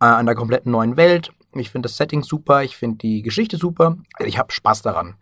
äh, 0.00 0.04
an 0.04 0.26
der 0.26 0.34
kompletten 0.34 0.70
neuen 0.70 0.96
Welt. 0.96 1.32
Ich 1.54 1.70
finde 1.70 1.88
das 1.88 1.96
Setting 1.96 2.22
super, 2.22 2.62
ich 2.62 2.76
finde 2.76 2.98
die 2.98 3.22
Geschichte 3.22 3.56
super. 3.56 3.96
Ich 4.20 4.38
habe 4.38 4.52
Spaß 4.52 4.82
daran. 4.82 5.16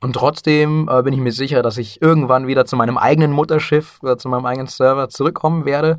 Und 0.00 0.14
trotzdem 0.14 0.88
äh, 0.90 1.02
bin 1.02 1.12
ich 1.12 1.20
mir 1.20 1.32
sicher, 1.32 1.62
dass 1.62 1.78
ich 1.78 2.00
irgendwann 2.00 2.46
wieder 2.46 2.64
zu 2.64 2.76
meinem 2.76 2.98
eigenen 2.98 3.32
Mutterschiff 3.32 3.98
oder 4.02 4.18
zu 4.18 4.28
meinem 4.28 4.46
eigenen 4.46 4.68
Server 4.68 5.08
zurückkommen 5.08 5.64
werde. 5.64 5.98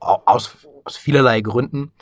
Aus, 0.00 0.56
aus 0.84 0.96
vielerlei 0.96 1.40
Gründen. 1.40 1.92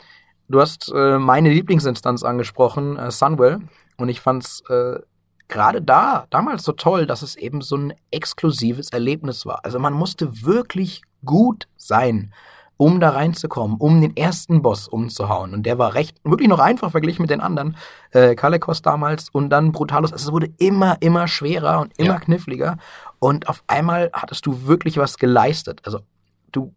Du 0.49 0.61
hast 0.61 0.91
äh, 0.93 1.17
meine 1.17 1.49
Lieblingsinstanz 1.49 2.23
angesprochen, 2.23 2.97
äh, 2.97 3.11
Sunwell. 3.11 3.59
Und 3.97 4.09
ich 4.09 4.21
fand's 4.21 4.63
äh, 4.69 4.99
gerade 5.47 5.81
da, 5.81 6.27
damals 6.29 6.63
so 6.63 6.71
toll, 6.71 7.05
dass 7.05 7.21
es 7.21 7.35
eben 7.35 7.61
so 7.61 7.77
ein 7.77 7.93
exklusives 8.11 8.89
Erlebnis 8.89 9.45
war. 9.45 9.63
Also 9.63 9.79
man 9.79 9.93
musste 9.93 10.43
wirklich 10.43 11.01
gut 11.23 11.67
sein, 11.75 12.33
um 12.77 12.99
da 12.99 13.09
reinzukommen, 13.09 13.77
um 13.77 14.01
den 14.01 14.15
ersten 14.15 14.61
Boss 14.61 14.87
umzuhauen. 14.87 15.53
Und 15.53 15.65
der 15.65 15.79
war 15.79 15.95
recht, 15.95 16.17
wirklich 16.23 16.47
noch 16.47 16.59
einfach 16.59 16.91
verglichen 16.91 17.23
mit 17.23 17.31
den 17.31 17.41
anderen. 17.41 17.75
Äh, 18.11 18.35
Kalekos 18.35 18.81
damals 18.81 19.29
und 19.29 19.49
dann 19.49 19.71
Brutalos. 19.71 20.13
Also 20.13 20.27
es 20.27 20.31
wurde 20.31 20.49
immer, 20.59 20.97
immer 20.99 21.27
schwerer 21.27 21.81
und 21.81 21.97
immer 21.97 22.13
ja. 22.13 22.19
kniffliger. 22.19 22.77
Und 23.19 23.49
auf 23.49 23.63
einmal 23.67 24.11
hattest 24.13 24.45
du 24.45 24.67
wirklich 24.67 24.97
was 24.97 25.17
geleistet. 25.17 25.81
Also 25.85 26.01
du 26.51 26.73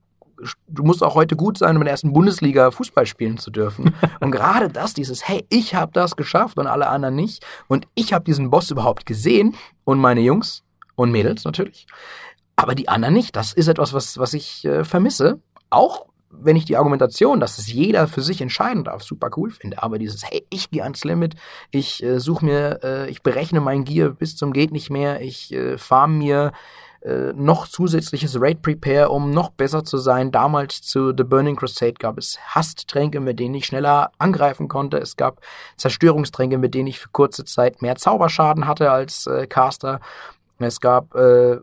du 0.68 0.82
musst 0.82 1.02
auch 1.02 1.14
heute 1.14 1.36
gut 1.36 1.58
sein, 1.58 1.76
um 1.76 1.82
in 1.82 1.86
der 1.86 1.92
ersten 1.92 2.12
Bundesliga 2.12 2.70
Fußball 2.70 3.06
spielen 3.06 3.38
zu 3.38 3.50
dürfen. 3.50 3.94
Und 4.20 4.30
gerade 4.30 4.68
das, 4.68 4.94
dieses, 4.94 5.26
hey, 5.28 5.44
ich 5.48 5.74
habe 5.74 5.92
das 5.92 6.16
geschafft 6.16 6.58
und 6.58 6.66
alle 6.66 6.88
anderen 6.88 7.16
nicht. 7.16 7.44
Und 7.68 7.86
ich 7.94 8.12
habe 8.12 8.24
diesen 8.24 8.50
Boss 8.50 8.70
überhaupt 8.70 9.06
gesehen 9.06 9.54
und 9.84 9.98
meine 9.98 10.20
Jungs 10.20 10.62
und 10.94 11.10
Mädels 11.10 11.44
natürlich. 11.44 11.86
Aber 12.56 12.74
die 12.74 12.88
anderen 12.88 13.14
nicht. 13.14 13.36
Das 13.36 13.52
ist 13.52 13.68
etwas, 13.68 13.92
was, 13.92 14.18
was 14.18 14.34
ich 14.34 14.64
äh, 14.64 14.84
vermisse. 14.84 15.40
Auch 15.70 16.06
wenn 16.30 16.56
ich 16.56 16.64
die 16.64 16.76
Argumentation, 16.76 17.40
dass 17.40 17.58
es 17.58 17.72
jeder 17.72 18.06
für 18.06 18.22
sich 18.22 18.40
entscheiden 18.40 18.84
darf, 18.84 19.02
super 19.02 19.30
cool 19.36 19.50
finde. 19.50 19.82
Aber 19.82 19.98
dieses, 19.98 20.24
hey, 20.24 20.46
ich 20.50 20.70
gehe 20.70 20.82
ans 20.82 21.04
Limit, 21.04 21.34
ich 21.70 22.02
äh, 22.02 22.20
suche 22.20 22.44
mir, 22.44 22.80
äh, 22.82 23.10
ich 23.10 23.22
berechne 23.22 23.60
mein 23.60 23.84
Gear 23.84 24.10
bis 24.10 24.36
zum 24.36 24.52
geht 24.52 24.72
nicht 24.72 24.90
mehr, 24.90 25.20
ich 25.20 25.52
äh, 25.52 25.76
farm 25.76 26.18
mir 26.18 26.52
äh, 27.02 27.32
noch 27.34 27.66
zusätzliches 27.66 28.40
Raid 28.40 28.62
Prepare, 28.62 29.08
um 29.08 29.30
noch 29.30 29.50
besser 29.50 29.84
zu 29.84 29.96
sein. 29.96 30.30
Damals 30.30 30.82
zu 30.82 31.12
The 31.16 31.24
Burning 31.24 31.56
Crusade 31.56 31.94
gab 31.94 32.18
es 32.18 32.38
Hasttränke, 32.54 33.20
mit 33.20 33.40
denen 33.40 33.54
ich 33.54 33.66
schneller 33.66 34.12
angreifen 34.18 34.68
konnte. 34.68 34.98
Es 34.98 35.16
gab 35.16 35.40
Zerstörungstränke, 35.76 36.58
mit 36.58 36.74
denen 36.74 36.88
ich 36.88 37.00
für 37.00 37.08
kurze 37.08 37.44
Zeit 37.44 37.82
mehr 37.82 37.96
Zauberschaden 37.96 38.66
hatte 38.66 38.90
als 38.90 39.26
äh, 39.26 39.46
Caster. 39.46 40.00
Es 40.58 40.80
gab 40.80 41.14
äh, 41.14 41.58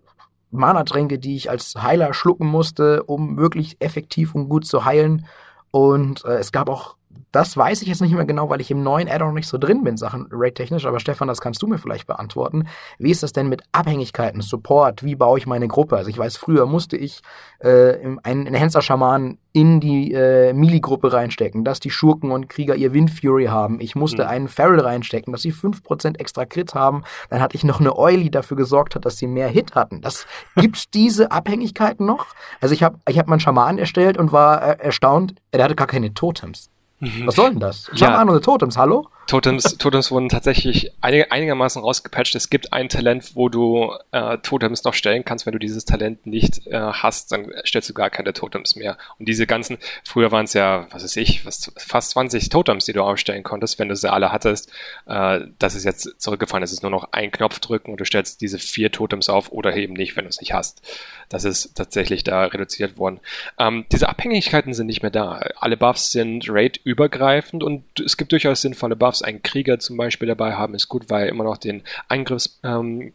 Mana-Tränke, 0.52 1.20
die 1.20 1.36
ich 1.36 1.50
als 1.50 1.76
Heiler 1.76 2.14
schlucken 2.14 2.48
musste, 2.48 3.04
um 3.04 3.38
wirklich 3.38 3.78
effektiv 3.80 4.34
und 4.34 4.50
gut 4.50 4.66
zu 4.66 4.86
heilen. 4.86 5.28
Und 5.72 6.26
äh, 6.26 6.38
es 6.38 6.52
gab 6.52 6.70
auch 6.70 6.97
das 7.38 7.56
weiß 7.56 7.84
ich 7.84 7.88
jetzt 7.88 8.02
nicht 8.02 8.16
mehr 8.16 8.26
genau, 8.26 8.50
weil 8.50 8.62
ich 8.62 8.72
im 8.72 8.82
neuen 8.82 9.08
Add-on 9.08 9.36
nicht 9.36 9.48
so 9.48 9.60
drin 9.60 9.84
bin, 9.84 9.96
Sachen 9.96 10.28
Raid-technisch, 10.32 10.88
aber 10.88 11.00
Stefan, 11.00 11.28
das 11.28 11.40
kannst 11.40 11.62
du 11.62 11.68
mir 11.68 11.78
vielleicht 11.78 12.08
beantworten. 12.08 12.68
Wie 12.98 13.12
ist 13.12 13.22
das 13.22 13.32
denn 13.32 13.48
mit 13.48 13.62
Abhängigkeiten, 13.72 14.42
Support? 14.42 15.04
Wie 15.04 15.14
baue 15.14 15.38
ich 15.38 15.46
meine 15.46 15.68
Gruppe? 15.68 15.98
Also 15.98 16.10
ich 16.10 16.18
weiß, 16.18 16.36
früher 16.36 16.66
musste 16.66 16.98
ich 16.98 17.22
äh, 17.60 17.94
einen 18.24 18.48
Enhancer-Schaman 18.48 19.38
in 19.54 19.80
die 19.80 20.14
äh, 20.14 20.52
Melee-Gruppe 20.52 21.14
reinstecken, 21.14 21.64
dass 21.64 21.80
die 21.80 21.92
Schurken 21.92 22.32
und 22.32 22.50
Krieger 22.50 22.76
ihr 22.76 22.92
Wind 22.92 23.12
Fury 23.12 23.46
haben. 23.46 23.80
Ich 23.82 23.96
musste 23.96 24.24
mhm. 24.24 24.30
einen 24.30 24.48
Feral 24.48 24.80
reinstecken, 24.80 25.32
dass 25.32 25.44
sie 25.44 25.54
5% 25.54 26.20
extra 26.20 26.46
Crit 26.46 26.74
haben. 26.74 27.04
Dann 27.30 27.40
hatte 27.40 27.56
ich 27.56 27.64
noch 27.64 27.80
eine 27.80 27.96
Oily, 28.00 28.24
die 28.24 28.32
dafür 28.32 28.58
gesorgt 28.58 28.96
hat, 28.96 29.06
dass 29.06 29.18
sie 29.18 29.28
mehr 29.28 29.48
Hit 29.48 29.76
hatten. 29.76 30.02
Das 30.02 30.26
gibt's 30.56 30.90
diese 30.90 31.32
Abhängigkeiten 31.32 32.04
noch? 32.04 32.26
Also 32.62 32.74
ich 32.74 32.82
habe 32.82 32.98
ich 33.08 33.20
hab 33.20 33.28
meinen 33.28 33.40
Schaman 33.40 33.78
erstellt 33.78 34.18
und 34.18 34.32
war 34.32 34.64
äh, 34.64 34.84
erstaunt, 34.84 35.36
er 35.52 35.64
hatte 35.64 35.76
gar 35.76 35.86
keine 35.86 36.16
Totems. 36.16 36.72
Was 37.00 37.36
soll 37.36 37.52
denn 37.52 37.60
das? 37.60 37.92
Schau 37.94 38.06
ja. 38.06 38.16
an, 38.16 38.28
unsere 38.28 38.42
Totems, 38.42 38.78
hallo? 38.78 39.08
Totems, 39.28 39.78
Totems 39.78 40.10
wurden 40.10 40.30
tatsächlich 40.30 40.94
einig, 41.02 41.32
einigermaßen 41.32 41.82
rausgepatcht. 41.82 42.34
Es 42.36 42.50
gibt 42.50 42.72
ein 42.72 42.88
Talent, 42.88 43.36
wo 43.36 43.50
du 43.50 43.94
äh, 44.12 44.38
Totems 44.38 44.86
noch 44.86 44.94
stellen 44.94 45.26
kannst. 45.26 45.46
Wenn 45.46 45.52
du 45.52 45.60
dieses 45.60 45.84
Talent 45.84 46.26
nicht 46.26 46.66
äh, 46.68 46.80
hast, 46.80 47.34
dann 47.34 47.52
stellst 47.66 47.90
du 47.90 47.94
gar 47.94 48.10
keine 48.10 48.32
Totems 48.32 48.78
mehr. 48.78 48.98
Und 49.20 49.28
diese 49.28 49.46
ganzen, 49.46 49.78
früher 50.06 50.32
waren 50.32 50.46
es 50.46 50.54
ja, 50.54 50.88
was 50.92 51.04
weiß 51.04 51.18
ich, 51.18 51.46
was, 51.46 51.72
fast 51.78 52.12
20 52.12 52.48
Totems, 52.48 52.86
die 52.86 52.94
du 52.94 53.04
aufstellen 53.04 53.44
konntest, 53.44 53.80
wenn 53.80 53.90
du 53.90 53.96
sie 53.98 54.12
alle 54.12 54.32
hattest. 54.32 54.72
Äh, 55.06 55.42
das 55.60 55.76
ist 55.76 55.84
jetzt 55.84 56.22
zurückgefallen. 56.22 56.64
Es 56.64 56.72
ist 56.72 56.82
nur 56.82 56.92
noch 56.92 57.10
ein 57.12 57.32
Knopf 57.32 57.60
drücken 57.60 57.92
und 57.92 58.00
du 58.00 58.06
stellst 58.06 58.40
diese 58.40 58.60
vier 58.60 58.94
Totems 58.94 59.28
auf 59.28 59.52
oder 59.52 59.76
eben 59.76 59.94
nicht, 59.94 60.16
wenn 60.16 60.24
du 60.24 60.30
es 60.30 60.40
nicht 60.40 60.54
hast. 60.54 60.82
Das 61.30 61.44
ist 61.44 61.76
tatsächlich 61.76 62.24
da 62.24 62.46
reduziert 62.46 62.98
worden. 62.98 63.20
Ähm, 63.60 63.86
diese 63.92 64.08
Abhängigkeiten 64.08 64.74
sind 64.74 64.88
nicht 64.88 65.02
mehr 65.02 65.12
da. 65.12 65.42
Alle 65.60 65.76
Buffs 65.76 66.12
sind 66.12 66.46
raid-übergreifend 66.48 67.64
und 67.64 67.84
es 68.00 68.16
gibt 68.16 68.32
durchaus 68.32 68.62
sinnvolle 68.62 68.96
Buffs 68.96 69.17
darfst 69.18 69.26
einen 69.26 69.44
Krieger 69.44 69.80
zum 69.80 69.98
Beispiel 69.98 70.28
dabei 70.28 70.54
haben, 70.54 70.76
ist 70.76 70.88
gut, 70.88 71.10
weil 71.10 71.26
er 71.26 71.30
immer 71.30 71.44
noch 71.44 71.58
den 71.58 71.84
Angriffs, 72.08 72.60
ähm, 72.64 73.14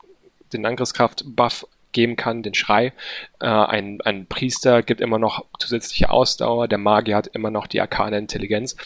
den 0.52 0.66
Angriffskraft-Buff 0.66 1.66
geben 1.92 2.16
kann, 2.16 2.42
den 2.42 2.54
Schrei. 2.54 2.92
Äh, 3.40 3.47
ein, 3.47 4.00
ein 4.02 4.26
Priester 4.26 4.82
gibt 4.82 5.00
immer 5.00 5.18
noch 5.18 5.44
zusätzliche 5.59 6.11
Ausdauer, 6.11 6.68
der 6.68 6.78
Magier 6.78 7.16
hat 7.16 7.28
immer 7.28 7.50
noch 7.50 7.66
die 7.66 7.80
arkane 7.80 8.18
Intelligenz. 8.18 8.76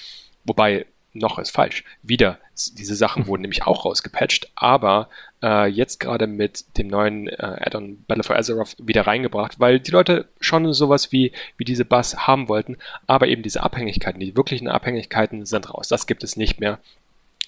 Wobei, 0.44 0.86
noch 1.12 1.38
ist 1.38 1.50
falsch. 1.50 1.82
Wieder, 2.02 2.38
diese 2.74 2.94
Sachen 2.94 3.26
wurden 3.26 3.42
nämlich 3.42 3.62
auch 3.62 3.86
rausgepatcht, 3.86 4.50
aber 4.54 5.08
äh, 5.42 5.66
jetzt 5.66 5.98
gerade 5.98 6.26
mit 6.26 6.76
dem 6.76 6.88
neuen 6.88 7.28
äh, 7.28 7.58
Add-on 7.60 8.04
Battle 8.06 8.22
for 8.22 8.36
Azeroth 8.36 8.76
wieder 8.78 9.06
reingebracht, 9.06 9.58
weil 9.58 9.80
die 9.80 9.92
Leute 9.92 10.28
schon 10.40 10.70
sowas 10.74 11.12
wie, 11.12 11.32
wie 11.56 11.64
diese 11.64 11.86
Bass 11.86 12.26
haben 12.26 12.48
wollten, 12.50 12.76
aber 13.06 13.28
eben 13.28 13.42
diese 13.42 13.62
Abhängigkeiten, 13.62 14.20
die 14.20 14.36
wirklichen 14.36 14.68
Abhängigkeiten 14.68 15.46
sind 15.46 15.72
raus. 15.72 15.88
Das 15.88 16.06
gibt 16.06 16.22
es 16.22 16.36
nicht 16.36 16.60
mehr 16.60 16.80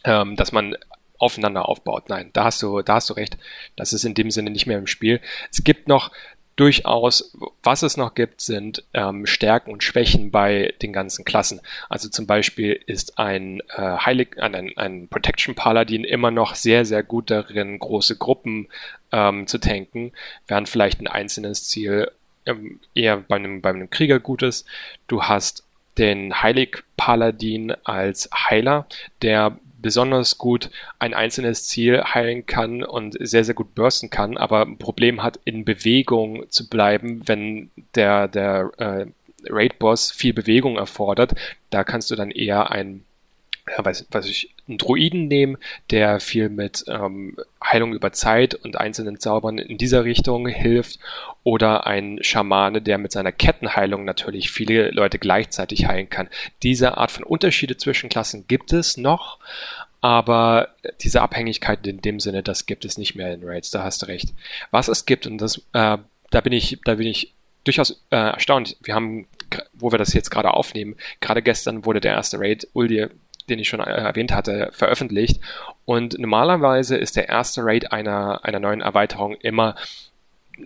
ähm, 0.09 0.37
dass 0.37 0.53
man 0.53 0.77
aufeinander 1.19 1.69
aufbaut. 1.69 2.09
Nein, 2.09 2.31
da 2.33 2.45
hast 2.45 2.63
du, 2.63 2.81
da 2.83 2.95
hast 2.95 3.11
du 3.11 3.15
recht. 3.15 3.37
Das 3.77 3.93
ist 3.93 4.05
in 4.05 4.15
dem 4.15 4.31
Sinne 4.31 4.51
nicht 4.51 4.67
mehr 4.67 4.79
im 4.79 4.87
Spiel. 4.87 5.21
Es 5.51 5.63
gibt 5.65 5.89
noch 5.89 6.11
durchaus, 6.57 7.37
was 7.63 7.83
es 7.83 7.97
noch 7.97 8.15
gibt, 8.15 8.41
sind 8.41 8.85
ähm, 8.93 9.27
Stärken 9.27 9.71
und 9.71 9.85
Schwächen 9.85 10.31
bei 10.31 10.75
den 10.83 10.93
ganzen 10.93 11.25
Klassen. 11.25 11.61
Also 11.89 12.09
zum 12.09 12.27
Beispiel 12.27 12.81
ist 12.87 13.19
ein 13.19 13.61
äh, 13.77 13.99
Heilig, 13.99 14.41
ein, 14.41 14.77
ein 14.77 15.09
Protection 15.09 15.55
Paladin 15.55 16.05
immer 16.05 16.31
noch 16.31 16.55
sehr, 16.57 16.85
sehr 16.85 17.05
gut 17.05 17.31
darin, 17.31 17.79
große 17.79 18.17
Gruppen 18.17 18.69
ähm, 19.13 19.47
zu 19.47 19.59
tanken, 19.59 20.13
während 20.49 20.69
vielleicht 20.69 21.01
ein 21.01 21.07
einzelnes 21.07 21.69
Ziel 21.69 22.11
ähm, 22.45 22.81
eher 22.93 23.19
bei 23.19 23.37
einem, 23.37 23.61
bei 23.61 23.71
einem 23.71 23.91
Krieger 23.91 24.19
gut 24.19 24.43
ist. 24.43 24.67
Du 25.07 25.23
hast 25.25 25.65
den 25.97 26.43
Heilig 26.43 26.83
Paladin 26.97 27.73
als 27.85 28.31
Heiler, 28.33 28.87
der 29.23 29.59
besonders 29.81 30.39
gut 30.39 30.71
ein 30.99 31.15
einzelnes 31.15 31.67
Ziel 31.67 32.03
heilen 32.03 32.47
kann 32.47 32.83
und 32.83 33.17
sehr, 33.21 33.45
sehr 33.45 33.55
gut 33.55 33.75
bursten 33.75 34.11
kann, 34.11 34.37
aber 34.37 34.63
ein 34.63 34.79
Problem 34.79 35.23
hat, 35.23 35.41
in 35.45 35.65
Bewegung 35.65 36.51
zu 36.51 36.69
bleiben, 36.69 37.23
wenn 37.27 37.71
der, 37.95 38.29
der 38.29 38.71
äh, 38.79 39.07
Raid-Boss 39.49 40.11
viel 40.11 40.35
Bewegung 40.35 40.77
erfordert. 40.77 41.35
Da 41.71 41.85
kannst 41.85 42.11
du 42.11 42.17
dann 42.17 42.31
eher 42.31 42.71
ein 42.71 43.05
ja, 43.77 43.85
weiß, 43.85 44.07
weiß 44.11 44.27
ich, 44.27 44.51
einen 44.69 44.79
Druiden 44.79 45.29
nehmen, 45.29 45.57
der 45.91 46.21
viel 46.21 46.49
mit 46.49 46.85
ähm, 46.89 47.37
Heilung 47.65 47.93
über 47.95 48.13
Zeit 48.13 48.55
und 48.55 48.77
einzelnen 48.79 49.19
Zaubern 49.19 49.59
in 49.59 49.79
dieser 49.79 50.05
Richtung 50.05 50.47
hilft, 50.47 50.99
oder 51.45 51.87
ein 51.87 52.19
Schamane, 52.23 52.83
der 52.83 52.99
mit 52.99 53.13
seiner 53.13 53.33
Kettenheilung 53.33 54.05
natürlich 54.05 54.51
viele 54.51 54.91
Leute 54.91 55.19
gleichzeitig 55.19 55.87
heilen 55.87 56.11
kann. 56.11 56.29
Diese 56.63 56.99
Art 56.99 57.11
von 57.11 57.25
Unterschiede 57.25 57.79
zwischen 57.79 58.11
Klassen 58.11 58.47
gibt 58.49 58.75
es 58.75 58.99
noch, 58.99 59.39
aber 60.01 60.69
diese 61.01 61.23
Abhängigkeiten 61.23 61.89
in 61.89 62.01
dem 62.03 62.21
Sinne, 62.21 62.43
das 62.43 62.67
gibt 62.67 62.85
es 62.85 62.99
nicht 62.99 63.15
mehr 63.15 63.33
in 63.33 63.45
Raids, 63.45 63.71
da 63.71 63.83
hast 63.83 64.03
du 64.03 64.07
recht. 64.07 64.35
Was 64.71 64.89
es 64.89 65.07
gibt, 65.07 65.27
und 65.27 65.39
das, 65.39 65.59
äh, 65.73 65.99
da 66.31 66.41
bin 66.43 66.53
ich, 66.53 66.79
da 66.85 66.97
bin 66.97 67.07
ich 67.07 67.33
durchaus 67.65 68.03
äh, 68.11 68.17
erstaunt. 68.17 68.77
Wir 68.83 68.95
haben, 68.95 69.27
wo 69.73 69.91
wir 69.91 69.99
das 69.99 70.13
jetzt 70.13 70.31
gerade 70.31 70.53
aufnehmen, 70.53 70.97
gerade 71.21 71.43
gestern 71.43 71.85
wurde 71.85 72.01
der 72.01 72.13
erste 72.13 72.39
Raid 72.39 72.69
Uldir 72.75 73.11
den 73.51 73.59
ich 73.59 73.69
schon 73.69 73.81
äh, 73.81 73.91
erwähnt 73.91 74.33
hatte, 74.33 74.71
veröffentlicht. 74.73 75.41
Und 75.85 76.19
normalerweise 76.19 76.97
ist 76.97 77.17
der 77.17 77.29
erste 77.29 77.63
Raid 77.65 77.93
einer, 77.93 78.45
einer 78.45 78.61
neuen 78.61 78.81
Erweiterung 78.81 79.35
immer 79.37 79.75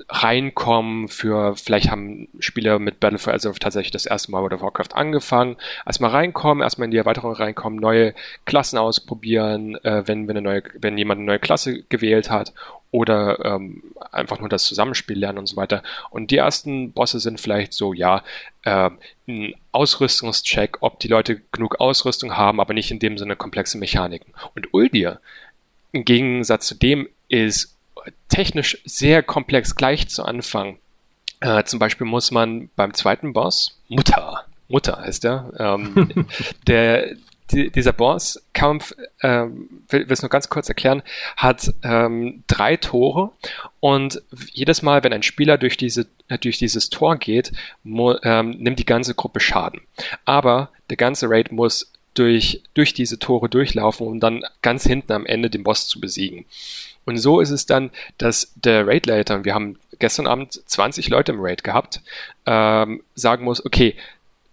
reinkommen 0.09 1.09
für, 1.09 1.57
vielleicht 1.57 1.91
haben 1.91 2.29
Spieler 2.39 2.79
mit 2.79 3.01
Battle 3.01 3.19
for 3.19 3.33
Azeroth 3.33 3.61
tatsächlich 3.61 3.93
das 3.93 4.07
erste 4.07 4.31
Mal 4.31 4.41
World 4.41 4.55
of 4.55 4.63
Warcraft 4.63 4.95
angefangen, 4.95 5.57
erstmal 5.87 6.11
reinkommen, 6.11 6.63
erstmal 6.63 6.87
in 6.87 6.91
die 6.91 6.99
Erweiterung 6.99 7.33
reinkommen, 7.33 7.79
neue 7.79 8.15
Klassen 8.45 8.79
ausprobieren, 8.79 9.77
äh, 9.85 10.03
wenn, 10.07 10.29
wenn, 10.29 10.37
eine 10.37 10.43
neue, 10.43 10.63
wenn 10.79 10.99
jemand 10.99 11.19
eine 11.19 11.27
neue 11.27 11.39
Klasse 11.39 11.83
gewählt 11.85 12.31
hat 12.31 12.53
oder 12.91 13.45
ähm, 13.45 13.83
einfach 14.13 14.39
nur 14.39 14.49
das 14.49 14.65
Zusammenspiel 14.65 15.19
lernen 15.19 15.39
und 15.39 15.47
so 15.47 15.57
weiter. 15.57 15.83
Und 16.11 16.31
die 16.31 16.37
ersten 16.37 16.93
Bosse 16.93 17.21
sind 17.21 17.41
vielleicht 17.41 17.73
so, 17.73 17.93
ja, 17.95 18.23
äh, 18.65 18.91
ein 19.27 19.55
Ausrüstungscheck, 19.73 20.79
ob 20.81 21.01
die 21.01 21.09
Leute 21.09 21.41
genug 21.53 21.81
Ausrüstung 21.81 22.37
haben, 22.37 22.61
aber 22.61 22.75
nicht 22.75 22.91
in 22.91 22.99
dem 22.99 23.17
Sinne 23.19 23.35
komplexe 23.35 23.79
Mechaniken. 23.79 24.35
Und 24.55 24.75
Uldir, 24.75 25.21
im 25.93 26.05
Gegensatz 26.05 26.67
zu 26.67 26.75
dem, 26.75 27.09
ist 27.29 27.77
technisch 28.33 28.79
sehr 28.85 29.23
komplex 29.23 29.77
gleich 29.77 30.09
zu 30.09 30.25
Anfang. 30.25 30.79
Äh, 31.40 31.64
zum 31.64 31.79
Beispiel 31.79 32.07
muss 32.07 32.31
man 32.31 32.71
beim 32.77 32.95
zweiten 32.95 33.33
Boss, 33.35 33.79
Mutter, 33.88 34.45
Mutter 34.68 34.99
heißt 34.99 35.25
der, 35.25 35.53
ähm, 35.59 36.27
der, 36.66 37.14
die, 37.51 37.71
dieser 37.71 37.92
Bosskampf, 37.92 38.95
ähm, 39.23 39.68
will, 39.90 40.09
will 40.09 40.12
es 40.12 40.23
nur 40.23 40.31
ganz 40.31 40.49
kurz 40.49 40.71
erklären, 40.71 41.03
hat 41.37 41.75
ähm, 41.83 42.42
drei 42.47 42.79
Tore 42.79 43.33
und 43.81 44.23
jedes 44.51 44.81
Mal, 44.81 45.05
wenn 45.05 45.12
ein 45.12 45.23
Spieler 45.23 45.59
durch, 45.59 45.77
diese, 45.77 46.07
äh, 46.29 46.38
durch 46.38 46.57
dieses 46.57 46.88
Tor 46.88 47.16
geht, 47.16 47.53
ähm, 47.85 48.51
nimmt 48.51 48.79
die 48.79 48.87
ganze 48.87 49.14
Gruppe 49.14 49.40
Schaden. 49.40 49.83
Aber 50.25 50.71
der 50.88 50.97
ganze 50.97 51.29
Raid 51.29 51.53
muss 51.53 51.92
durch, 52.14 52.62
durch 52.75 52.94
diese 52.94 53.18
Tore 53.18 53.48
durchlaufen, 53.48 54.07
um 54.07 54.20
dann 54.20 54.44
ganz 54.61 54.85
hinten 54.85 55.12
am 55.12 55.27
Ende 55.27 55.51
den 55.51 55.62
Boss 55.62 55.88
zu 55.88 56.01
besiegen. 56.01 56.44
Und 57.05 57.16
so 57.16 57.40
ist 57.40 57.51
es 57.51 57.66
dann, 57.66 57.90
dass 58.18 58.53
der 58.55 58.87
Raid-Leiter, 58.87 59.44
wir 59.44 59.55
haben 59.55 59.79
gestern 59.98 60.27
Abend 60.27 60.53
20 60.53 61.09
Leute 61.09 61.33
im 61.33 61.40
Raid 61.40 61.64
gehabt, 61.64 62.01
ähm, 62.46 63.03
sagen 63.14 63.44
muss, 63.44 63.64
okay, 63.64 63.96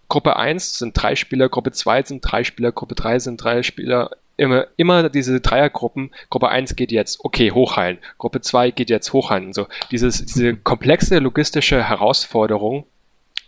Gruppe 0.08 0.36
1 0.36 0.78
sind 0.78 1.00
drei 1.00 1.14
Spieler, 1.14 1.48
Gruppe 1.48 1.70
2 1.70 2.02
sind 2.02 2.20
drei 2.22 2.42
Spieler, 2.42 2.72
Gruppe 2.72 2.96
3 2.96 3.20
sind 3.20 3.42
drei 3.42 3.62
Spieler, 3.62 4.10
immer, 4.36 4.66
immer 4.76 5.08
diese 5.08 5.40
Dreiergruppen, 5.40 6.10
Gruppe 6.30 6.48
1 6.48 6.74
geht 6.74 6.90
jetzt, 6.90 7.24
okay, 7.24 7.52
hochheilen, 7.52 7.98
Gruppe 8.18 8.40
2 8.40 8.72
geht 8.72 8.90
jetzt 8.90 9.12
hochheilen. 9.12 9.52
So, 9.52 9.68
dieses, 9.90 10.24
diese 10.24 10.56
komplexe 10.56 11.18
logistische 11.18 11.84
Herausforderung, 11.84 12.86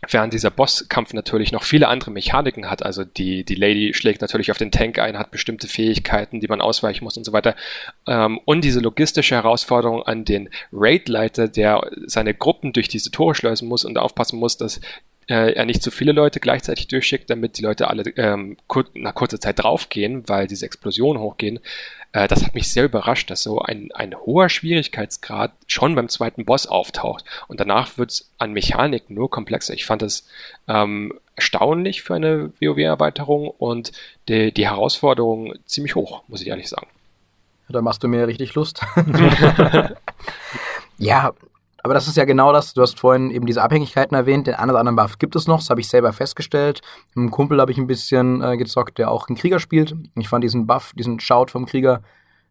während 0.08 0.32
dieser 0.32 0.50
Bosskampf 0.50 1.12
natürlich 1.12 1.52
noch 1.52 1.62
viele 1.62 1.88
andere 1.88 2.10
Mechaniken 2.10 2.68
hat. 2.68 2.84
Also 2.84 3.04
die, 3.04 3.44
die 3.44 3.54
Lady 3.54 3.94
schlägt 3.94 4.20
natürlich 4.20 4.50
auf 4.50 4.58
den 4.58 4.72
Tank 4.72 4.98
ein, 4.98 5.18
hat 5.18 5.30
bestimmte 5.30 5.68
Fähigkeiten, 5.68 6.40
die 6.40 6.48
man 6.48 6.60
ausweichen 6.60 7.04
muss 7.04 7.16
und 7.16 7.24
so 7.24 7.32
weiter. 7.32 7.54
Ähm, 8.08 8.40
und 8.44 8.64
diese 8.64 8.80
logistische 8.80 9.36
Herausforderung 9.36 10.02
an 10.02 10.24
den 10.24 10.48
Raid-Leiter, 10.72 11.48
der 11.48 11.88
seine 12.06 12.34
Gruppen 12.34 12.72
durch 12.72 12.88
diese 12.88 13.10
Tore 13.10 13.34
schleusen 13.34 13.68
muss 13.68 13.84
und 13.84 13.96
aufpassen 13.96 14.38
muss, 14.38 14.56
dass 14.56 14.80
äh, 15.28 15.52
er 15.52 15.64
nicht 15.64 15.82
zu 15.82 15.90
viele 15.90 16.12
Leute 16.12 16.40
gleichzeitig 16.40 16.88
durchschickt, 16.88 17.30
damit 17.30 17.58
die 17.58 17.62
Leute 17.62 17.88
alle 17.88 18.02
ähm, 18.16 18.56
kur 18.66 18.84
nach 18.94 19.14
kurzer 19.14 19.40
Zeit 19.40 19.62
draufgehen, 19.62 20.28
weil 20.28 20.46
diese 20.46 20.66
Explosionen 20.66 21.22
hochgehen. 21.22 21.60
Äh, 22.12 22.28
das 22.28 22.44
hat 22.44 22.54
mich 22.54 22.70
sehr 22.70 22.84
überrascht, 22.84 23.30
dass 23.30 23.42
so 23.42 23.60
ein, 23.60 23.90
ein 23.92 24.14
hoher 24.14 24.48
Schwierigkeitsgrad 24.48 25.52
schon 25.66 25.94
beim 25.94 26.08
zweiten 26.08 26.44
Boss 26.44 26.66
auftaucht. 26.66 27.24
Und 27.48 27.60
danach 27.60 27.98
wird 27.98 28.10
es 28.10 28.30
an 28.38 28.52
Mechanik 28.52 29.10
nur 29.10 29.30
komplexer. 29.30 29.74
Ich 29.74 29.86
fand 29.86 30.02
es 30.02 30.28
ähm, 30.68 31.14
erstaunlich 31.36 32.02
für 32.02 32.14
eine 32.14 32.52
WoW-Erweiterung 32.60 33.48
und 33.48 33.92
die, 34.28 34.52
die 34.52 34.68
Herausforderung 34.68 35.54
ziemlich 35.66 35.94
hoch, 35.94 36.22
muss 36.28 36.42
ich 36.42 36.48
ehrlich 36.48 36.68
sagen. 36.68 36.88
Da 37.68 37.80
machst 37.80 38.02
du 38.02 38.08
mir 38.08 38.28
richtig 38.28 38.54
Lust. 38.54 38.82
ja, 40.98 41.32
aber 41.82 41.94
das 41.94 42.06
ist 42.06 42.16
ja 42.16 42.24
genau 42.24 42.52
das. 42.52 42.74
Du 42.74 42.82
hast 42.82 43.00
vorhin 43.00 43.30
eben 43.30 43.46
diese 43.46 43.62
Abhängigkeiten 43.62 44.14
erwähnt. 44.14 44.46
Den 44.46 44.54
einen 44.54 44.70
oder 44.70 44.80
anderen 44.80 44.96
Buff 44.96 45.18
gibt 45.18 45.34
es 45.34 45.48
noch. 45.48 45.58
Das 45.58 45.70
habe 45.70 45.80
ich 45.80 45.88
selber 45.88 46.12
festgestellt. 46.12 46.80
Mit 47.14 47.22
einem 47.22 47.30
Kumpel 47.30 47.60
habe 47.60 47.72
ich 47.72 47.78
ein 47.78 47.88
bisschen 47.88 48.40
äh, 48.42 48.56
gezockt, 48.56 48.98
der 48.98 49.10
auch 49.10 49.28
einen 49.28 49.36
Krieger 49.36 49.58
spielt. 49.58 49.96
Ich 50.14 50.28
fand 50.28 50.44
diesen 50.44 50.66
Buff, 50.66 50.92
diesen 50.94 51.18
Shout 51.18 51.46
vom 51.48 51.66
Krieger, 51.66 52.02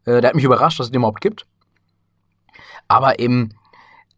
äh, 0.05 0.19
der 0.19 0.29
hat 0.29 0.35
mich 0.35 0.43
überrascht, 0.43 0.79
dass 0.79 0.87
es 0.87 0.91
den 0.91 0.99
überhaupt 0.99 1.21
gibt. 1.21 1.45
Aber 2.89 3.19
eben, 3.19 3.53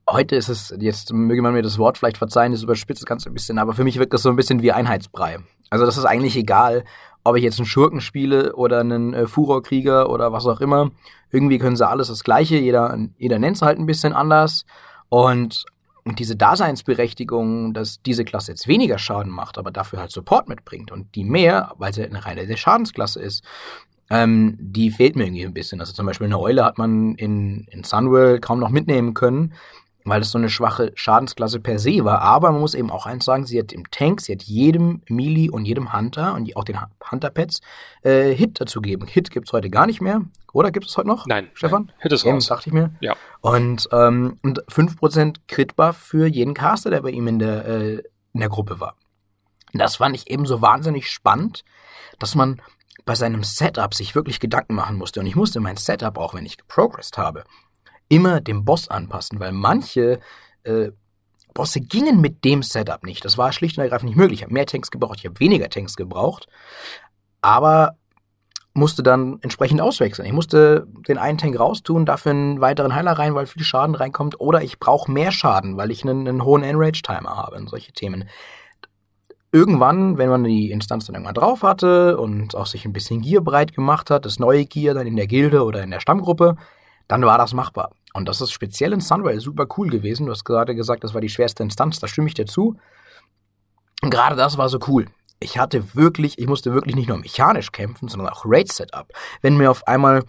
heute 0.09 0.35
ist 0.35 0.49
es, 0.49 0.73
jetzt 0.79 1.13
möge 1.13 1.43
man 1.43 1.53
mir 1.53 1.61
das 1.61 1.77
Wort 1.77 1.99
vielleicht 1.99 2.17
verzeihen, 2.17 2.51
das 2.51 2.63
überspitzt 2.63 3.01
das 3.01 3.07
Ganze 3.07 3.29
ein 3.29 3.33
bisschen, 3.33 3.59
aber 3.59 3.73
für 3.73 3.83
mich 3.83 3.99
wirkt 3.99 4.13
das 4.13 4.23
so 4.23 4.29
ein 4.29 4.35
bisschen 4.35 4.63
wie 4.63 4.71
Einheitsbrei. 4.71 5.37
Also 5.69 5.85
das 5.85 5.97
ist 5.97 6.05
eigentlich 6.05 6.35
egal, 6.35 6.83
ob 7.23 7.35
ich 7.35 7.43
jetzt 7.43 7.59
einen 7.59 7.67
Schurken 7.67 8.01
spiele 8.01 8.55
oder 8.55 8.79
einen 8.79 9.13
äh, 9.13 9.27
Furor-Krieger 9.27 10.09
oder 10.09 10.31
was 10.31 10.47
auch 10.47 10.59
immer. 10.59 10.89
Irgendwie 11.31 11.59
können 11.59 11.75
sie 11.75 11.87
alles 11.87 12.07
das 12.07 12.23
Gleiche, 12.23 12.57
jeder, 12.57 12.97
jeder 13.17 13.39
nennt 13.39 13.57
es 13.57 13.61
halt 13.61 13.77
ein 13.77 13.85
bisschen 13.85 14.13
anders. 14.13 14.65
Und 15.13 15.65
diese 16.17 16.35
Daseinsberechtigung, 16.35 17.75
dass 17.75 18.01
diese 18.01 18.25
Klasse 18.25 18.51
jetzt 18.51 18.67
weniger 18.67 18.97
Schaden 18.97 19.31
macht, 19.31 19.59
aber 19.59 19.69
dafür 19.69 19.99
halt 19.99 20.09
Support 20.09 20.49
mitbringt 20.49 20.91
und 20.91 21.13
die 21.13 21.23
mehr, 21.23 21.71
weil 21.77 21.93
sie 21.93 22.03
eine 22.03 22.25
reine 22.25 22.57
Schadensklasse 22.57 23.21
ist, 23.21 23.43
ähm, 24.09 24.57
die 24.59 24.89
fehlt 24.89 25.15
mir 25.15 25.25
irgendwie 25.25 25.45
ein 25.45 25.53
bisschen. 25.53 25.79
Also 25.81 25.93
zum 25.93 26.07
Beispiel 26.07 26.25
eine 26.25 26.39
Eule 26.39 26.65
hat 26.65 26.79
man 26.79 27.13
in, 27.13 27.65
in 27.69 27.83
Sunworld 27.83 28.41
kaum 28.41 28.59
noch 28.59 28.71
mitnehmen 28.71 29.13
können, 29.13 29.53
weil 30.05 30.21
es 30.21 30.31
so 30.31 30.37
eine 30.37 30.49
schwache 30.49 30.91
Schadensklasse 30.95 31.59
per 31.59 31.79
se 31.79 32.03
war. 32.03 32.21
Aber 32.21 32.51
man 32.51 32.61
muss 32.61 32.75
eben 32.75 32.91
auch 32.91 33.05
eins 33.05 33.25
sagen, 33.25 33.45
sie 33.45 33.59
hat 33.59 33.71
im 33.71 33.89
Tank, 33.91 34.21
sie 34.21 34.33
hat 34.33 34.43
jedem 34.43 35.01
Melee 35.07 35.49
und 35.49 35.65
jedem 35.65 35.93
Hunter 35.93 36.33
und 36.33 36.55
auch 36.55 36.63
den 36.63 36.79
Hunter-Pets 37.11 37.61
äh, 38.03 38.33
Hit 38.33 38.59
dazu 38.59 38.81
gegeben. 38.81 39.07
Hit 39.07 39.31
gibt 39.31 39.47
es 39.47 39.53
heute 39.53 39.69
gar 39.69 39.85
nicht 39.85 40.01
mehr. 40.01 40.21
Oder 40.51 40.71
gibt 40.71 40.85
es 40.85 40.97
heute 40.97 41.07
noch? 41.07 41.25
Nein. 41.25 41.49
Stefan? 41.53 41.85
Nein. 41.85 41.95
Hit 41.99 42.11
ist 42.11 42.25
raus. 42.25 42.47
dachte 42.47 42.69
ich 42.69 42.73
mir. 42.73 42.91
Ja. 42.99 43.15
Und, 43.41 43.87
ähm, 43.91 44.37
und 44.43 44.63
5% 44.67 45.37
Crit-Buff 45.47 45.97
für 45.97 46.27
jeden 46.27 46.53
Caster, 46.53 46.91
der 46.91 47.01
bei 47.01 47.09
ihm 47.09 47.27
in 47.27 47.39
der, 47.39 47.65
äh, 47.65 48.03
in 48.33 48.39
der 48.39 48.49
Gruppe 48.49 48.79
war. 48.79 48.95
Das 49.73 49.95
fand 49.95 50.15
ich 50.15 50.29
eben 50.29 50.45
so 50.45 50.61
wahnsinnig 50.61 51.09
spannend, 51.09 51.63
dass 52.19 52.35
man 52.35 52.61
bei 53.05 53.15
seinem 53.15 53.43
Setup 53.43 53.93
sich 53.93 54.15
wirklich 54.15 54.39
Gedanken 54.39 54.75
machen 54.75 54.97
musste. 54.97 55.19
Und 55.19 55.25
ich 55.25 55.35
musste 55.35 55.59
mein 55.59 55.77
Setup, 55.77 56.17
auch 56.17 56.33
wenn 56.33 56.45
ich 56.45 56.57
geprogressed 56.57 57.17
habe, 57.17 57.43
immer 58.13 58.41
dem 58.41 58.63
Boss 58.63 58.89
anpassen, 58.89 59.39
weil 59.39 59.51
manche 59.51 60.19
äh, 60.63 60.91
Bosse 61.55 61.81
gingen 61.81 62.21
mit 62.21 62.45
dem 62.45 62.61
Setup 62.61 63.03
nicht. 63.03 63.25
Das 63.25 63.39
war 63.39 63.51
schlicht 63.51 63.77
und 63.77 63.83
ergreifend 63.83 64.09
nicht 64.09 64.17
möglich. 64.17 64.39
Ich 64.39 64.43
habe 64.43 64.53
mehr 64.53 64.67
Tanks 64.67 64.91
gebraucht, 64.91 65.19
ich 65.19 65.25
habe 65.25 65.39
weniger 65.39 65.67
Tanks 65.67 65.95
gebraucht, 65.95 66.47
aber 67.41 67.97
musste 68.75 69.01
dann 69.01 69.39
entsprechend 69.41 69.81
auswechseln. 69.81 70.27
Ich 70.27 70.33
musste 70.33 70.87
den 71.07 71.17
einen 71.17 71.39
Tank 71.39 71.59
raustun, 71.59 72.05
dafür 72.05 72.31
einen 72.31 72.61
weiteren 72.61 72.93
Heiler 72.93 73.13
rein, 73.13 73.33
weil 73.33 73.47
viel 73.47 73.63
Schaden 73.63 73.95
reinkommt, 73.95 74.39
oder 74.39 74.61
ich 74.61 74.79
brauche 74.79 75.11
mehr 75.11 75.31
Schaden, 75.31 75.77
weil 75.77 75.91
ich 75.91 76.03
einen, 76.03 76.27
einen 76.27 76.43
hohen 76.43 76.63
Enrage-Timer 76.63 77.35
habe 77.35 77.57
und 77.57 77.69
solche 77.69 77.93
Themen 77.93 78.29
irgendwann, 79.51 80.17
wenn 80.17 80.29
man 80.29 80.43
die 80.43 80.71
Instanz 80.71 81.05
dann 81.05 81.15
irgendwann 81.15 81.35
drauf 81.35 81.61
hatte 81.61 82.17
und 82.17 82.55
auch 82.55 82.65
sich 82.65 82.85
ein 82.85 82.93
bisschen 82.93 83.21
Gear 83.21 83.43
breit 83.43 83.73
gemacht 83.73 84.09
hat, 84.09 84.25
das 84.25 84.39
neue 84.39 84.65
Gear 84.65 84.95
dann 84.95 85.05
in 85.05 85.15
der 85.15 85.27
Gilde 85.27 85.63
oder 85.63 85.83
in 85.83 85.91
der 85.91 85.99
Stammgruppe, 85.99 86.57
dann 87.07 87.25
war 87.25 87.37
das 87.37 87.53
machbar. 87.53 87.91
Und 88.13 88.27
das 88.27 88.41
ist 88.41 88.51
speziell 88.51 88.93
in 88.93 88.99
Sunrail 88.99 89.39
super 89.39 89.67
cool 89.77 89.89
gewesen. 89.89 90.27
Du 90.27 90.31
hast 90.31 90.43
gerade 90.43 90.75
gesagt, 90.75 91.03
das 91.03 91.13
war 91.13 91.21
die 91.21 91.29
schwerste 91.29 91.63
Instanz, 91.63 91.99
da 91.99 92.07
stimme 92.07 92.27
ich 92.27 92.33
dir 92.33 92.45
zu. 92.45 92.77
Und 94.01 94.09
gerade 94.09 94.35
das 94.35 94.57
war 94.57 94.69
so 94.69 94.79
cool. 94.87 95.07
Ich 95.39 95.57
hatte 95.57 95.95
wirklich, 95.95 96.37
ich 96.37 96.47
musste 96.47 96.73
wirklich 96.73 96.95
nicht 96.95 97.09
nur 97.09 97.17
mechanisch 97.17 97.71
kämpfen, 97.71 98.07
sondern 98.07 98.29
auch 98.29 98.43
Raid-Setup. 98.45 99.07
Wenn 99.41 99.57
mir 99.57 99.71
auf 99.71 99.87
einmal 99.87 100.23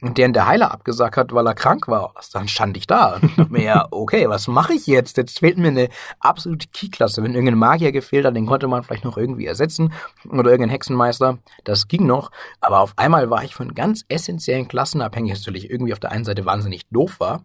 der 0.00 0.28
der 0.28 0.46
Heiler 0.46 0.72
abgesagt 0.72 1.16
hat, 1.16 1.32
weil 1.32 1.46
er 1.46 1.54
krank 1.54 1.88
war, 1.88 2.12
dann 2.32 2.48
stand 2.48 2.76
ich 2.76 2.86
da 2.86 3.14
und 3.14 3.38
dachte 3.38 3.52
mir, 3.52 3.62
ja, 3.62 3.88
okay, 3.90 4.28
was 4.28 4.46
mache 4.46 4.74
ich 4.74 4.86
jetzt? 4.86 5.16
Jetzt 5.16 5.38
fehlt 5.38 5.56
mir 5.56 5.68
eine 5.68 5.88
absolute 6.20 6.68
Key-Klasse. 6.68 7.22
Wenn 7.22 7.34
irgendein 7.34 7.58
Magier 7.58 7.90
gefehlt 7.90 8.26
hat, 8.26 8.36
den 8.36 8.46
konnte 8.46 8.68
man 8.68 8.82
vielleicht 8.82 9.04
noch 9.04 9.16
irgendwie 9.16 9.46
ersetzen 9.46 9.92
oder 10.28 10.50
irgendein 10.50 10.70
Hexenmeister, 10.70 11.38
das 11.64 11.88
ging 11.88 12.06
noch. 12.06 12.30
Aber 12.60 12.80
auf 12.80 12.92
einmal 12.96 13.30
war 13.30 13.42
ich 13.42 13.54
von 13.54 13.74
ganz 13.74 14.04
essentiellen 14.08 14.68
Klassen 14.68 15.00
abhängig, 15.00 15.32
was 15.32 15.40
natürlich 15.40 15.70
irgendwie 15.70 15.92
auf 15.92 16.00
der 16.00 16.12
einen 16.12 16.24
Seite 16.24 16.44
wahnsinnig 16.44 16.86
doof 16.90 17.18
war, 17.18 17.44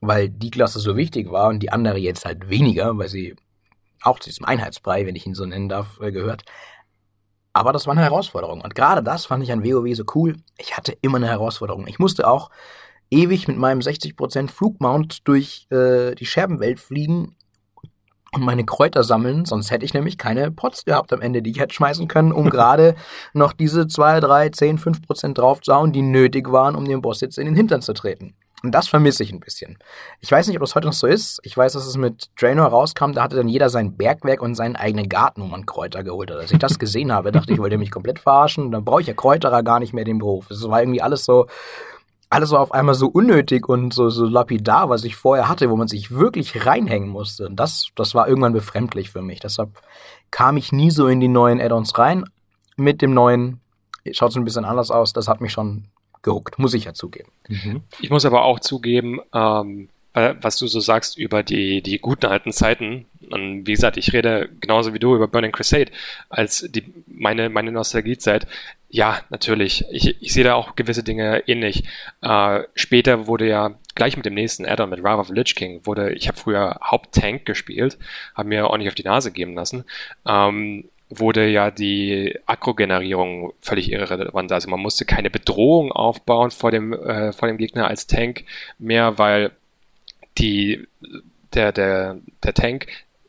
weil 0.00 0.30
die 0.30 0.50
Klasse 0.50 0.80
so 0.80 0.96
wichtig 0.96 1.30
war 1.30 1.48
und 1.48 1.60
die 1.60 1.70
andere 1.70 1.98
jetzt 1.98 2.24
halt 2.24 2.48
weniger, 2.48 2.96
weil 2.96 3.08
sie 3.08 3.36
auch 4.02 4.18
zu 4.18 4.30
diesem 4.30 4.46
Einheitsbrei, 4.46 5.06
wenn 5.06 5.16
ich 5.16 5.26
ihn 5.26 5.34
so 5.34 5.46
nennen 5.46 5.68
darf, 5.68 6.00
äh, 6.00 6.12
gehört. 6.12 6.44
Aber 7.52 7.72
das 7.72 7.86
war 7.86 7.92
eine 7.92 8.02
Herausforderung. 8.02 8.62
Und 8.62 8.74
gerade 8.74 9.02
das 9.02 9.26
fand 9.26 9.42
ich 9.42 9.52
an 9.52 9.64
WoW 9.64 9.94
so 9.94 10.04
cool. 10.14 10.36
Ich 10.58 10.76
hatte 10.76 10.96
immer 11.02 11.18
eine 11.18 11.28
Herausforderung. 11.28 11.86
Ich 11.86 11.98
musste 11.98 12.26
auch 12.26 12.50
ewig 13.10 13.46
mit 13.46 13.58
meinem 13.58 13.80
60% 13.80 14.48
Flugmount 14.48 15.28
durch 15.28 15.66
äh, 15.70 16.14
die 16.14 16.26
Scherbenwelt 16.26 16.80
fliegen 16.80 17.36
und 18.34 18.42
meine 18.42 18.64
Kräuter 18.64 19.04
sammeln, 19.04 19.44
sonst 19.44 19.70
hätte 19.70 19.84
ich 19.84 19.92
nämlich 19.92 20.16
keine 20.16 20.50
Pots 20.50 20.86
gehabt 20.86 21.12
am 21.12 21.20
Ende, 21.20 21.42
die 21.42 21.50
ich 21.50 21.60
hätte 21.60 21.74
schmeißen 21.74 22.08
können, 22.08 22.32
um 22.32 22.48
gerade 22.50 22.96
noch 23.34 23.52
diese 23.52 23.86
2, 23.86 24.20
3, 24.20 24.48
10, 24.48 24.78
5% 24.78 25.34
draufzuhauen, 25.34 25.92
die 25.92 26.00
nötig 26.00 26.50
waren, 26.50 26.74
um 26.74 26.86
den 26.86 27.02
Boss 27.02 27.20
jetzt 27.20 27.38
in 27.38 27.44
den 27.44 27.54
Hintern 27.54 27.82
zu 27.82 27.92
treten. 27.92 28.34
Und 28.62 28.72
das 28.72 28.88
vermisse 28.88 29.24
ich 29.24 29.32
ein 29.32 29.40
bisschen. 29.40 29.78
Ich 30.20 30.30
weiß 30.30 30.46
nicht, 30.46 30.56
ob 30.56 30.62
das 30.62 30.76
heute 30.76 30.86
noch 30.86 30.92
so 30.92 31.06
ist. 31.06 31.40
Ich 31.42 31.56
weiß, 31.56 31.72
dass 31.72 31.86
es 31.86 31.96
mit 31.96 32.30
Draenor 32.40 32.68
rauskam, 32.68 33.12
da 33.12 33.24
hatte 33.24 33.36
dann 33.36 33.48
jeder 33.48 33.68
sein 33.68 33.96
Bergwerk 33.96 34.40
und 34.40 34.54
seinen 34.54 34.76
eigenen 34.76 35.08
Garten, 35.08 35.42
wo 35.42 35.46
man 35.46 35.66
Kräuter 35.66 36.04
geholt 36.04 36.30
hat. 36.30 36.38
Als 36.38 36.52
ich 36.52 36.58
das 36.58 36.78
gesehen 36.78 37.12
habe, 37.12 37.32
dachte 37.32 37.52
ich, 37.52 37.58
wollte 37.58 37.76
mich 37.78 37.90
komplett 37.90 38.20
verarschen. 38.20 38.70
Dann 38.70 38.84
brauche 38.84 39.00
ich 39.00 39.08
ja 39.08 39.14
Kräuterer 39.14 39.62
gar 39.64 39.80
nicht 39.80 39.92
mehr 39.92 40.04
den 40.04 40.18
Beruf. 40.18 40.50
Es 40.50 40.68
war 40.68 40.80
irgendwie 40.80 41.02
alles 41.02 41.24
so, 41.24 41.46
alles 42.30 42.52
war 42.52 42.60
auf 42.60 42.72
einmal 42.72 42.94
so 42.94 43.08
unnötig 43.08 43.68
und 43.68 43.92
so, 43.92 44.10
so 44.10 44.24
lapidar, 44.26 44.88
was 44.88 45.04
ich 45.04 45.16
vorher 45.16 45.48
hatte, 45.48 45.68
wo 45.68 45.76
man 45.76 45.88
sich 45.88 46.12
wirklich 46.12 46.64
reinhängen 46.64 47.08
musste. 47.08 47.46
Und 47.46 47.56
das, 47.56 47.88
das 47.96 48.14
war 48.14 48.28
irgendwann 48.28 48.52
befremdlich 48.52 49.10
für 49.10 49.22
mich. 49.22 49.40
Deshalb 49.40 49.70
kam 50.30 50.56
ich 50.56 50.70
nie 50.70 50.90
so 50.90 51.08
in 51.08 51.20
die 51.20 51.28
neuen 51.28 51.60
Add-ons 51.60 51.98
rein. 51.98 52.24
Mit 52.76 53.02
dem 53.02 53.12
neuen 53.12 53.60
schaut 54.12 54.30
es 54.30 54.36
ein 54.36 54.44
bisschen 54.44 54.64
anders 54.64 54.90
aus. 54.90 55.12
Das 55.12 55.28
hat 55.28 55.40
mich 55.40 55.52
schon 55.52 55.88
gehuckt, 56.22 56.58
muss 56.58 56.74
ich 56.74 56.84
ja 56.84 56.94
zugeben. 56.94 57.30
Mhm. 57.48 57.82
Ich 58.00 58.10
muss 58.10 58.24
aber 58.24 58.44
auch 58.44 58.60
zugeben, 58.60 59.20
ähm, 59.34 59.88
was 60.14 60.58
du 60.58 60.66
so 60.66 60.80
sagst 60.80 61.16
über 61.16 61.42
die, 61.42 61.82
die 61.82 61.98
guten 61.98 62.26
alten 62.26 62.52
Zeiten. 62.52 63.06
Und 63.30 63.66
wie 63.66 63.72
gesagt, 63.72 63.96
ich 63.96 64.12
rede 64.12 64.50
genauso 64.60 64.92
wie 64.92 64.98
du 64.98 65.14
über 65.14 65.26
Burning 65.26 65.52
Crusade 65.52 65.90
als 66.28 66.68
die, 66.68 66.84
meine, 67.06 67.48
meine 67.48 67.72
Nostalgiezeit. 67.72 68.46
Ja, 68.90 69.20
natürlich. 69.30 69.86
Ich, 69.90 70.20
ich 70.20 70.34
sehe 70.34 70.44
da 70.44 70.54
auch 70.54 70.76
gewisse 70.76 71.02
Dinge 71.02 71.44
ähnlich. 71.46 71.84
Äh, 72.20 72.64
später 72.74 73.26
wurde 73.26 73.48
ja 73.48 73.74
gleich 73.94 74.16
mit 74.16 74.26
dem 74.26 74.34
nächsten 74.34 74.66
Addon 74.66 74.90
mit 74.90 75.02
Wrath 75.02 75.18
of 75.18 75.30
Lich 75.30 75.54
King 75.54 75.80
wurde, 75.84 76.12
ich 76.12 76.28
habe 76.28 76.38
früher 76.38 76.78
Haupttank 76.82 77.44
gespielt, 77.44 77.98
habe 78.34 78.48
mir 78.48 78.68
auch 78.68 78.76
nicht 78.76 78.88
auf 78.88 78.94
die 78.94 79.04
Nase 79.04 79.32
geben 79.32 79.54
lassen. 79.54 79.84
Ähm, 80.26 80.84
wurde 81.18 81.46
ja 81.48 81.70
die 81.70 82.38
Akro-Generierung 82.46 83.52
völlig 83.60 83.90
irrelevant. 83.90 84.52
Also 84.52 84.70
man 84.70 84.80
musste 84.80 85.04
keine 85.04 85.30
Bedrohung 85.30 85.92
aufbauen 85.92 86.50
vor 86.50 86.70
dem, 86.70 86.92
äh, 86.92 87.32
vor 87.32 87.48
dem 87.48 87.58
Gegner 87.58 87.88
als 87.88 88.06
Tank 88.06 88.44
mehr, 88.78 89.18
weil 89.18 89.52
die, 90.38 90.86
der, 91.54 91.72
der, 91.72 92.18
der 92.42 92.54
Tank 92.54 92.86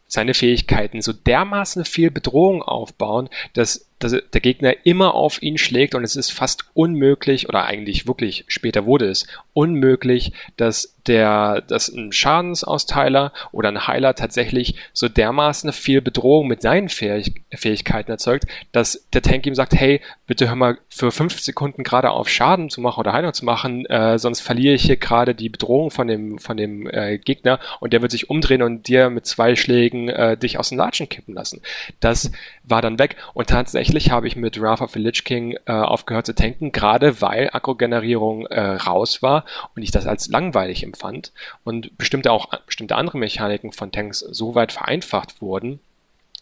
seine 0.08 0.34
Fähigkeiten 0.34 1.02
so 1.02 1.12
dermaßen 1.12 1.86
viel 1.86 2.12
Bedrohung 2.12 2.62
aufbauen, 2.62 3.30
dass, 3.54 3.90
dass 4.04 4.16
der 4.34 4.42
Gegner 4.42 4.86
immer 4.86 5.14
auf 5.16 5.42
ihn 5.42 5.58
schlägt 5.58 5.96
und 5.96 6.04
es 6.04 6.16
ist 6.16 6.32
fast 6.32 6.66
unmöglich, 6.74 7.50
oder 7.50 7.66
eigentlich 7.66 8.08
wirklich 8.08 8.46
später 8.48 8.86
wurde 8.86 9.10
es 9.10 9.28
unmöglich, 9.54 10.34
dass 10.58 10.94
der, 11.08 11.62
dass 11.62 11.90
ein 11.90 12.12
Schadensausteiler 12.12 13.34
oder 13.52 13.70
ein 13.70 13.88
Heiler 13.88 14.16
tatsächlich 14.16 14.76
so 14.94 15.10
dermaßen 15.10 15.72
viel 15.74 16.02
Bedrohung 16.02 16.48
mit 16.48 16.62
seinen 16.62 16.90
Fähig 16.90 17.44
Fähigkeiten 17.54 18.12
erzeugt, 18.12 18.46
dass 18.72 19.08
der 19.14 19.22
Tank 19.22 19.46
ihm 19.46 19.56
sagt, 19.56 19.74
hey, 19.74 20.02
bitte 20.28 20.48
hör 20.48 20.56
mal 20.56 20.78
für 20.90 21.12
fünf 21.12 21.40
Sekunden 21.40 21.84
gerade 21.84 22.10
auf 22.10 22.30
Schaden 22.30 22.70
zu 22.70 22.82
machen 22.82 23.02
oder 23.02 23.14
Heilung 23.14 23.34
zu 23.34 23.46
machen, 23.46 23.86
äh, 23.86 24.18
sonst 24.18 24.42
verliere 24.42 24.76
ich 24.76 24.84
hier 24.84 24.98
gerade 24.98 25.36
die 25.36 25.50
Bedrohung 25.50 25.92
von 25.92 26.08
dem, 26.08 26.40
von 26.40 26.58
dem 26.58 26.88
äh, 26.88 27.18
Gegner 27.18 27.60
und 27.80 27.94
der 27.94 28.02
wird 28.02 28.12
sich 28.12 28.30
umdrehen 28.30 28.62
und 28.62 28.88
dir 28.88 29.10
mit 29.10 29.26
zwei 29.26 29.56
Schlägen 29.56 30.10
äh, 30.10 30.38
dich 30.38 30.58
aus 30.58 30.70
dem 30.70 30.78
Latschen 30.78 31.10
kippen 31.10 31.34
lassen. 31.34 31.62
Das 32.00 32.32
war 32.64 32.82
dann 32.82 32.98
weg 32.98 33.18
und 33.34 33.50
tatsächlich 33.50 33.93
habe 34.12 34.28
ich 34.28 34.36
mit 34.36 34.60
Wrath 34.62 34.82
of 34.82 34.92
the 34.92 35.00
Lich 35.00 35.24
King 35.24 35.58
äh, 35.66 35.72
aufgehört 35.72 36.26
zu 36.26 36.36
tanken, 36.36 36.72
gerade 36.72 37.22
weil 37.22 37.50
Akkugenerierung 37.52 38.46
äh, 38.48 38.60
raus 38.60 39.22
war 39.22 39.46
und 39.76 39.84
ich 39.84 39.92
das 39.92 40.08
als 40.08 40.28
langweilig 40.28 40.84
empfand 40.84 41.32
und 41.64 41.98
bestimmte 41.98 42.32
auch 42.32 42.48
bestimmte 42.66 42.96
andere 42.96 43.18
Mechaniken 43.18 43.72
von 43.72 43.92
Tanks 43.92 44.20
so 44.20 44.56
weit 44.56 44.72
vereinfacht 44.72 45.42
wurden, 45.42 45.80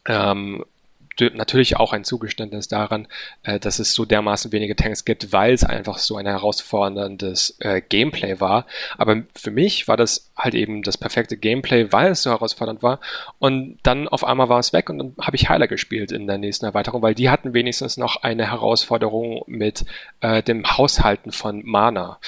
ähm, 0.08 0.66
natürlich 1.20 1.78
auch 1.78 1.94
ein 1.94 2.04
Zugeständnis 2.04 2.68
daran, 2.68 3.08
äh, 3.44 3.60
dass 3.60 3.80
es 3.80 3.94
so 3.94 4.06
dermaßen 4.06 4.52
wenige 4.52 4.76
Tanks 4.76 5.06
gibt, 5.06 5.34
weil 5.34 5.54
es 5.54 5.64
einfach 5.64 5.98
so 5.98 6.18
ein 6.18 6.26
herausforderndes 6.26 7.58
äh, 7.60 7.82
Gameplay 7.82 8.40
war. 8.40 8.66
Aber 8.98 9.24
für 9.36 9.52
mich 9.52 9.88
war 9.88 9.98
das 9.98 10.32
halt 10.36 10.56
eben 10.56 10.84
das 10.84 10.98
perfekte 10.98 11.38
Gameplay, 11.38 11.92
weil 11.92 12.12
es 12.12 12.24
so 12.24 12.32
herausfordernd 12.32 12.82
war. 12.82 13.00
Und 13.40 13.80
dann 13.84 14.08
auf 14.08 14.24
einmal 14.24 14.50
war 14.50 14.60
es 14.60 14.74
weg 14.74 14.90
und 14.90 14.98
dann 15.00 15.16
habe 15.22 15.36
ich 15.36 15.50
Heiler 15.50 15.68
gespielt 15.68 16.12
in 16.12 16.28
der 16.28 16.38
nächsten 16.38 16.66
Erweiterung, 16.66 17.02
weil 17.02 17.16
die 17.16 17.30
hatten 17.30 17.54
wenigstens 17.54 17.98
noch 17.98 18.18
eine 18.24 18.50
Herausforderung 18.50 19.44
mit 19.48 19.86
äh, 20.22 20.42
dem 20.42 20.66
Haushalten 20.66 21.32
von 21.32 21.64
Mana, 21.66 22.20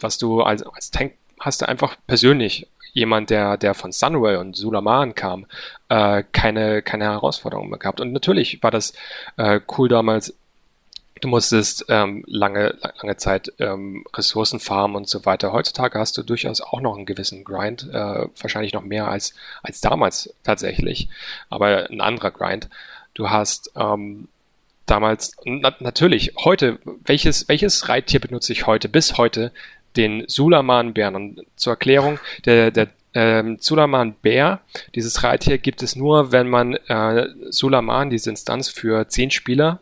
was 0.00 0.18
du 0.18 0.42
als, 0.42 0.62
als 0.62 0.90
Tank 0.90 1.12
hast 1.40 1.60
du 1.60 1.68
einfach 1.68 1.96
persönlich 2.06 2.66
jemand, 2.94 3.28
der, 3.28 3.58
der 3.58 3.74
von 3.74 3.92
Sunway 3.92 4.36
und 4.36 4.56
Sulaman 4.56 5.14
kam, 5.14 5.46
äh, 5.88 6.22
keine, 6.32 6.80
keine 6.80 7.04
Herausforderung 7.04 7.68
mehr 7.68 7.78
gehabt. 7.78 8.00
Und 8.00 8.12
natürlich 8.12 8.62
war 8.62 8.70
das 8.70 8.94
äh, 9.36 9.60
cool 9.76 9.88
damals, 9.88 10.34
du 11.20 11.28
musstest 11.28 11.86
ähm, 11.88 12.24
lange, 12.26 12.78
lange 13.00 13.16
Zeit 13.16 13.52
ähm, 13.58 14.04
Ressourcen 14.14 14.60
farmen 14.60 14.96
und 14.96 15.08
so 15.08 15.24
weiter. 15.26 15.52
Heutzutage 15.52 15.98
hast 15.98 16.16
du 16.16 16.22
durchaus 16.22 16.60
auch 16.60 16.80
noch 16.80 16.96
einen 16.96 17.06
gewissen 17.06 17.44
Grind, 17.44 17.88
äh, 17.92 18.26
wahrscheinlich 18.40 18.72
noch 18.72 18.82
mehr 18.82 19.08
als, 19.08 19.34
als 19.62 19.80
damals 19.80 20.34
tatsächlich, 20.44 21.08
aber 21.50 21.90
ein 21.90 22.00
anderer 22.00 22.30
Grind. 22.30 22.68
Du 23.14 23.30
hast 23.30 23.72
ähm, 23.76 24.28
damals, 24.86 25.36
na, 25.44 25.74
natürlich, 25.80 26.34
heute, 26.44 26.78
welches, 27.04 27.48
welches 27.48 27.88
Reittier 27.88 28.20
benutze 28.20 28.52
ich 28.52 28.66
heute, 28.66 28.88
bis 28.88 29.16
heute? 29.16 29.52
Den 29.96 30.24
Sulaman-Bären. 30.26 31.40
Zur 31.56 31.72
Erklärung, 31.72 32.18
der, 32.44 32.70
der 32.70 32.88
ähm, 33.14 33.58
Sulaman-Bär, 33.60 34.60
dieses 34.94 35.22
Reittier 35.22 35.58
gibt 35.58 35.82
es 35.82 35.96
nur, 35.96 36.32
wenn 36.32 36.48
man 36.48 36.74
äh, 36.74 37.28
Sulaman, 37.50 38.10
diese 38.10 38.30
Instanz 38.30 38.68
für 38.68 39.08
zehn 39.08 39.30
Spieler, 39.30 39.80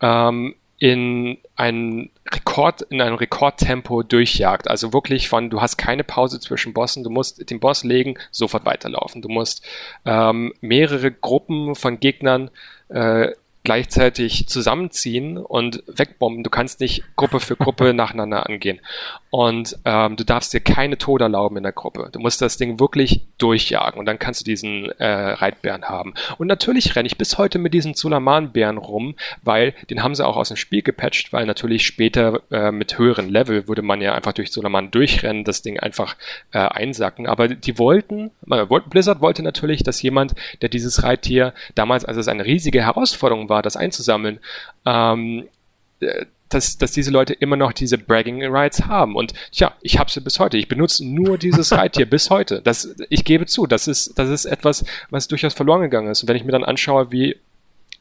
ähm, 0.00 0.54
in 0.80 1.36
ein 1.56 2.08
Rekord, 2.32 2.82
in 2.82 3.02
einem 3.02 3.16
Rekordtempo 3.16 4.02
durchjagt. 4.02 4.68
Also 4.68 4.94
wirklich 4.94 5.28
von, 5.28 5.50
du 5.50 5.60
hast 5.60 5.76
keine 5.76 6.04
Pause 6.04 6.40
zwischen 6.40 6.72
Bossen, 6.72 7.04
du 7.04 7.10
musst 7.10 7.50
den 7.50 7.60
Boss 7.60 7.84
legen, 7.84 8.14
sofort 8.30 8.64
weiterlaufen. 8.64 9.20
Du 9.20 9.28
musst 9.28 9.62
ähm, 10.06 10.54
mehrere 10.62 11.10
Gruppen 11.10 11.74
von 11.74 12.00
Gegnern 12.00 12.50
äh, 12.88 13.32
gleichzeitig 13.62 14.48
zusammenziehen 14.48 15.36
und 15.36 15.82
wegbomben. 15.86 16.42
Du 16.42 16.50
kannst 16.50 16.80
nicht 16.80 17.04
Gruppe 17.16 17.40
für 17.40 17.56
Gruppe 17.56 17.92
nacheinander 17.94 18.46
angehen. 18.46 18.80
Und 19.30 19.78
ähm, 19.84 20.16
du 20.16 20.24
darfst 20.24 20.52
dir 20.52 20.60
keine 20.60 20.98
Tode 20.98 21.24
erlauben 21.24 21.56
in 21.56 21.62
der 21.62 21.72
Gruppe. 21.72 22.08
Du 22.10 22.18
musst 22.18 22.42
das 22.42 22.56
Ding 22.56 22.80
wirklich 22.80 23.20
durchjagen 23.38 24.00
und 24.00 24.06
dann 24.06 24.18
kannst 24.18 24.40
du 24.40 24.44
diesen 24.44 24.90
äh, 24.98 25.06
Reitbären 25.06 25.84
haben. 25.84 26.14
Und 26.38 26.48
natürlich 26.48 26.96
renne 26.96 27.06
ich 27.06 27.16
bis 27.16 27.38
heute 27.38 27.58
mit 27.58 27.72
diesen 27.72 27.94
Zulaman-Bären 27.94 28.78
rum, 28.78 29.14
weil 29.42 29.74
den 29.88 30.02
haben 30.02 30.16
sie 30.16 30.26
auch 30.26 30.36
aus 30.36 30.48
dem 30.48 30.56
Spiel 30.56 30.82
gepatcht, 30.82 31.32
weil 31.32 31.46
natürlich 31.46 31.86
später 31.86 32.40
äh, 32.50 32.72
mit 32.72 32.98
höheren 32.98 33.28
Level 33.28 33.68
würde 33.68 33.82
man 33.82 34.00
ja 34.00 34.14
einfach 34.14 34.32
durch 34.32 34.50
Zulaman 34.50 34.90
durchrennen, 34.90 35.44
das 35.44 35.62
Ding 35.62 35.78
einfach 35.78 36.16
äh, 36.52 36.58
einsacken. 36.58 37.28
Aber 37.28 37.46
die 37.46 37.78
wollten, 37.78 38.32
Blizzard 38.90 39.20
wollte 39.20 39.44
natürlich, 39.44 39.84
dass 39.84 40.02
jemand, 40.02 40.34
der 40.60 40.70
dieses 40.70 41.04
Reittier 41.04 41.54
damals, 41.74 42.04
als 42.04 42.16
es 42.16 42.26
eine 42.26 42.44
riesige 42.44 42.82
Herausforderung 42.82 43.48
war, 43.50 43.60
das 43.60 43.76
einzusammeln, 43.76 44.40
ähm, 44.86 45.46
äh, 46.00 46.24
dass, 46.48 46.78
dass 46.78 46.92
diese 46.92 47.10
Leute 47.10 47.32
immer 47.32 47.56
noch 47.56 47.72
diese 47.72 47.96
Bragging 47.96 48.44
Rights 48.44 48.86
haben. 48.86 49.14
Und 49.14 49.34
tja, 49.52 49.72
ich 49.82 49.98
habe 49.98 50.10
sie 50.10 50.20
bis 50.20 50.40
heute. 50.40 50.56
Ich 50.56 50.66
benutze 50.66 51.06
nur 51.06 51.38
dieses 51.38 51.72
Reittier 51.76 52.06
bis 52.06 52.30
heute. 52.30 52.60
Das, 52.62 52.96
ich 53.08 53.24
gebe 53.24 53.46
zu, 53.46 53.66
das 53.66 53.86
ist, 53.86 54.18
das 54.18 54.28
ist 54.30 54.46
etwas, 54.46 54.84
was 55.10 55.28
durchaus 55.28 55.54
verloren 55.54 55.82
gegangen 55.82 56.10
ist. 56.10 56.22
Und 56.22 56.28
wenn 56.28 56.36
ich 56.36 56.44
mir 56.44 56.52
dann 56.52 56.64
anschaue, 56.64 57.12
wie 57.12 57.36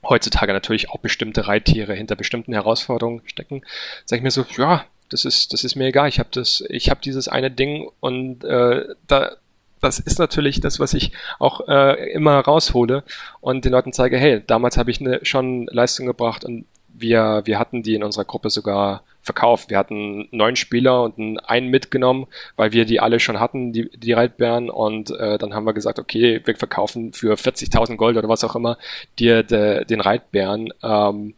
heutzutage 0.04 0.54
natürlich 0.54 0.90
auch 0.90 0.98
bestimmte 1.00 1.48
Reittiere 1.48 1.94
hinter 1.94 2.16
bestimmten 2.16 2.54
Herausforderungen 2.54 3.22
stecken, 3.26 3.62
sage 4.06 4.20
ich 4.20 4.24
mir 4.24 4.32
so, 4.32 4.46
ja, 4.58 4.86
das 5.10 5.26
ist, 5.26 5.54
das 5.54 5.64
ist 5.64 5.76
mir 5.76 5.88
egal. 5.88 6.08
Ich 6.08 6.20
habe 6.20 6.30
das, 6.32 6.64
ich 6.70 6.90
habe 6.90 7.02
dieses 7.04 7.28
eine 7.28 7.52
Ding 7.52 7.90
und 8.00 8.44
äh, 8.44 8.86
da, 9.08 9.38
das 9.82 10.00
ist 10.00 10.20
natürlich 10.20 10.60
das, 10.60 10.80
was 10.80 10.94
ich 10.94 11.12
auch 11.40 11.68
äh, 11.68 12.12
immer 12.12 12.40
raushole 12.40 13.04
und 13.42 13.66
den 13.66 13.72
Leuten 13.72 13.94
zeige, 13.94 14.18
hey, 14.18 14.42
damals 14.46 14.78
habe 14.78 14.92
ich 14.92 15.00
eine, 15.00 15.24
schon 15.24 15.68
Leistung 15.68 16.06
gebracht 16.06 16.44
und 16.44 16.66
wir, 16.88 17.42
wir 17.46 17.60
hatten 17.60 17.84
die 17.84 17.96
in 17.96 18.04
unserer 18.04 18.26
Gruppe 18.26 18.50
sogar 18.50 19.04
verkauft. 19.22 19.70
Wir 19.70 19.78
hatten 19.78 20.28
neun 20.32 20.56
Spieler 20.56 21.04
und 21.04 21.40
einen 21.46 21.70
mitgenommen, 21.70 22.28
weil 22.56 22.72
wir 22.72 22.86
die 22.86 23.00
alle 23.00 23.20
schon 23.20 23.40
hatten, 23.40 23.74
die, 23.74 23.90
die 23.98 24.14
Reitbären. 24.14 24.70
Und 24.70 25.12
äh, 25.12 25.38
dann 25.38 25.54
haben 25.54 25.66
wir 25.66 25.74
gesagt, 25.74 26.00
okay, 26.00 26.42
wir 26.44 26.56
verkaufen 26.56 27.14
für 27.14 27.36
40.000 27.36 27.96
Gold 27.96 28.18
oder 28.18 28.30
was 28.30 28.44
auch 28.44 28.56
immer 28.56 28.78
dir 29.18 29.44
de, 29.44 29.86
den 29.86 30.02
Reitbären. 30.02 30.74
Ähm, 30.84 31.36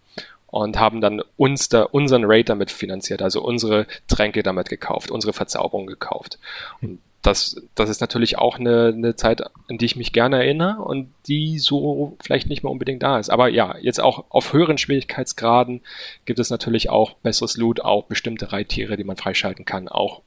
und 0.47 0.77
haben 0.77 0.99
dann 0.99 1.21
uns 1.37 1.69
da, 1.69 1.83
unseren 1.83 2.25
Raid 2.25 2.49
damit 2.49 2.71
finanziert, 2.71 3.21
also 3.21 3.41
unsere 3.41 3.87
Tränke 4.09 4.43
damit 4.43 4.67
gekauft, 4.67 5.09
unsere 5.09 5.31
Verzauberung 5.31 5.87
gekauft. 5.87 6.39
Und 6.81 6.99
das, 7.21 7.61
das 7.75 7.89
ist 7.89 8.01
natürlich 8.01 8.37
auch 8.37 8.57
eine, 8.57 8.93
eine 8.95 9.15
Zeit, 9.15 9.43
an 9.43 9.77
die 9.77 9.85
ich 9.85 9.95
mich 9.95 10.11
gerne 10.11 10.37
erinnere 10.37 10.81
und 10.81 11.13
die 11.27 11.59
so 11.59 12.17
vielleicht 12.21 12.49
nicht 12.49 12.63
mehr 12.63 12.71
unbedingt 12.71 13.03
da 13.03 13.19
ist. 13.19 13.29
Aber 13.29 13.47
ja, 13.47 13.75
jetzt 13.79 14.01
auch 14.01 14.25
auf 14.29 14.53
höheren 14.53 14.79
Schwierigkeitsgraden 14.79 15.81
gibt 16.25 16.39
es 16.39 16.49
natürlich 16.49 16.89
auch 16.89 17.13
besseres 17.13 17.57
Loot, 17.57 17.81
auch 17.81 18.05
bestimmte 18.05 18.51
Reittiere, 18.51 18.97
die 18.97 19.03
man 19.03 19.17
freischalten 19.17 19.65
kann, 19.65 19.87
auch 19.87 20.21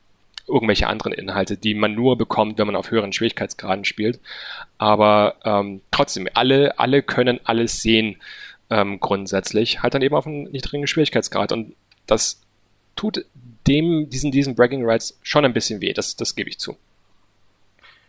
irgendwelche 0.46 0.86
anderen 0.86 1.12
Inhalte, 1.12 1.56
die 1.56 1.74
man 1.74 1.94
nur 1.94 2.16
bekommt, 2.16 2.58
wenn 2.58 2.66
man 2.66 2.76
auf 2.76 2.90
höheren 2.90 3.12
Schwierigkeitsgraden 3.12 3.84
spielt. 3.84 4.20
Aber 4.78 5.36
ähm, 5.44 5.80
trotzdem, 5.90 6.28
alle, 6.34 6.78
alle 6.78 7.02
können 7.02 7.40
alles 7.42 7.82
sehen, 7.82 8.16
ähm, 8.70 9.00
grundsätzlich, 9.00 9.82
halt 9.82 9.94
dann 9.94 10.02
eben 10.02 10.14
auf 10.14 10.26
einem 10.26 10.44
niedrigen 10.44 10.86
Schwierigkeitsgrad. 10.86 11.50
Und 11.50 11.74
das 12.06 12.40
tut 12.94 13.24
dem, 13.66 14.10
diesen, 14.10 14.30
diesen 14.30 14.54
Bragging 14.54 14.84
Rights 14.84 15.18
schon 15.22 15.44
ein 15.44 15.54
bisschen 15.54 15.80
weh, 15.80 15.92
das, 15.92 16.14
das 16.14 16.36
gebe 16.36 16.50
ich 16.50 16.58
zu 16.58 16.76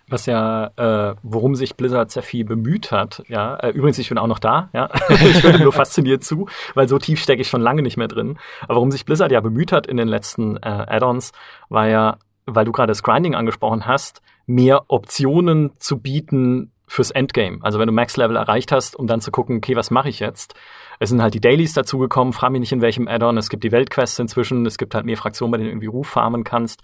was 0.08 0.26
ja, 0.26 0.72
äh, 0.78 1.16
worum 1.24 1.56
sich 1.56 1.76
Blizzard 1.76 2.12
sehr 2.12 2.24
viel 2.24 2.46
bemüht 2.46 2.92
hat, 2.92 3.24
ja, 3.28 3.56
äh, 3.56 3.70
übrigens, 3.70 3.98
ich 3.98 4.10
bin 4.10 4.18
auch 4.18 4.28
noch 4.28 4.40
da, 4.40 4.70
ja, 4.74 4.90
ich 5.10 5.44
höre 5.44 5.58
nur 5.58 5.74
fasziniert 5.74 6.24
zu, 6.24 6.48
weil 6.76 6.88
so 6.88 7.00
tief 7.00 7.22
stecke 7.22 7.42
ich 7.42 7.48
schon 7.48 7.62
lange 7.62 7.82
nicht 7.82 7.98
mehr 7.98 8.08
drin, 8.08 8.38
aber 8.64 8.76
worum 8.76 8.92
sich 8.92 9.06
Blizzard 9.06 9.32
ja 9.32 9.42
bemüht 9.42 9.72
hat 9.72 9.88
in 9.88 9.98
den 9.98 10.08
letzten 10.08 10.58
äh, 10.58 10.86
Add-ons, 10.88 11.32
war 11.70 11.88
ja, 11.88 12.18
weil 12.46 12.66
du 12.66 12.72
gerade 12.72 12.92
das 12.92 13.04
Grinding 13.04 13.36
angesprochen 13.36 13.88
hast, 13.88 14.22
mehr 14.46 14.84
Optionen 14.90 15.72
zu 15.78 16.00
bieten 16.00 16.72
fürs 16.88 17.10
Endgame. 17.10 17.58
Also 17.62 17.80
wenn 17.80 17.88
du 17.88 17.94
Max-Level 17.94 18.36
erreicht 18.36 18.72
hast, 18.72 18.96
um 18.96 19.08
dann 19.08 19.22
zu 19.22 19.32
gucken, 19.32 19.58
okay, 19.58 19.76
was 19.76 19.90
mache 19.90 20.10
ich 20.10 20.20
jetzt? 20.20 20.54
Es 21.00 21.10
sind 21.10 21.22
halt 21.22 21.34
die 21.34 21.42
Dailies 21.42 21.74
dazugekommen, 21.74 22.32
frag 22.32 22.52
mich 22.52 22.60
nicht 22.60 22.72
in 22.72 22.82
welchem 22.82 23.08
Add-on, 23.08 23.38
es 23.38 23.50
gibt 23.50 23.64
die 23.64 23.72
Weltquests 23.72 24.20
inzwischen, 24.20 24.66
es 24.68 24.78
gibt 24.78 24.94
halt 24.94 25.06
mehr 25.06 25.18
Fraktionen, 25.18 25.52
bei 25.52 25.58
denen 25.58 25.68
du 25.68 25.72
irgendwie 25.72 25.88
Ruf 25.88 26.08
farmen 26.08 26.44
kannst. 26.44 26.82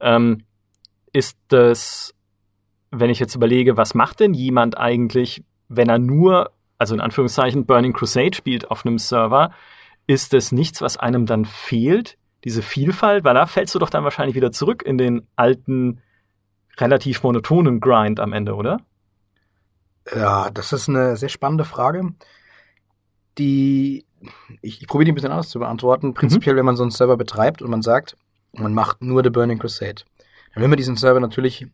Ähm, 0.00 0.44
ist 1.12 1.36
das 1.48 2.14
wenn 2.90 3.10
ich 3.10 3.18
jetzt 3.18 3.34
überlege, 3.34 3.76
was 3.76 3.94
macht 3.94 4.20
denn 4.20 4.34
jemand 4.34 4.76
eigentlich, 4.76 5.44
wenn 5.68 5.88
er 5.88 5.98
nur, 5.98 6.52
also 6.78 6.94
in 6.94 7.00
Anführungszeichen, 7.00 7.66
Burning 7.66 7.92
Crusade 7.92 8.34
spielt 8.34 8.70
auf 8.70 8.84
einem 8.84 8.98
Server, 8.98 9.52
ist 10.06 10.34
es 10.34 10.50
nichts, 10.50 10.82
was 10.82 10.96
einem 10.96 11.26
dann 11.26 11.44
fehlt, 11.44 12.18
diese 12.44 12.62
Vielfalt, 12.62 13.24
weil 13.24 13.34
da 13.34 13.46
fällst 13.46 13.74
du 13.74 13.78
doch 13.78 13.90
dann 13.90 14.04
wahrscheinlich 14.04 14.34
wieder 14.34 14.50
zurück 14.50 14.82
in 14.82 14.98
den 14.98 15.26
alten, 15.36 16.00
relativ 16.78 17.22
monotonen 17.22 17.80
Grind 17.80 18.18
am 18.18 18.32
Ende, 18.32 18.54
oder? 18.54 18.80
Ja, 20.14 20.50
das 20.50 20.72
ist 20.72 20.88
eine 20.88 21.16
sehr 21.16 21.28
spannende 21.28 21.64
Frage. 21.64 22.14
Die, 23.38 24.06
ich, 24.62 24.80
ich 24.80 24.86
probiere 24.88 25.06
die 25.06 25.12
ein 25.12 25.14
bisschen 25.14 25.30
anders 25.30 25.50
zu 25.50 25.58
beantworten. 25.58 26.08
Mhm. 26.08 26.14
Prinzipiell, 26.14 26.54
mhm. 26.54 26.58
wenn 26.58 26.66
man 26.66 26.76
so 26.76 26.82
einen 26.82 26.90
Server 26.90 27.16
betreibt 27.16 27.62
und 27.62 27.70
man 27.70 27.82
sagt, 27.82 28.16
man 28.52 28.74
macht 28.74 29.02
nur 29.02 29.22
The 29.22 29.30
Burning 29.30 29.58
Crusade, 29.58 30.02
dann 30.54 30.62
will 30.62 30.68
man 30.68 30.78
diesen 30.78 30.96
Server 30.96 31.20
natürlich 31.20 31.68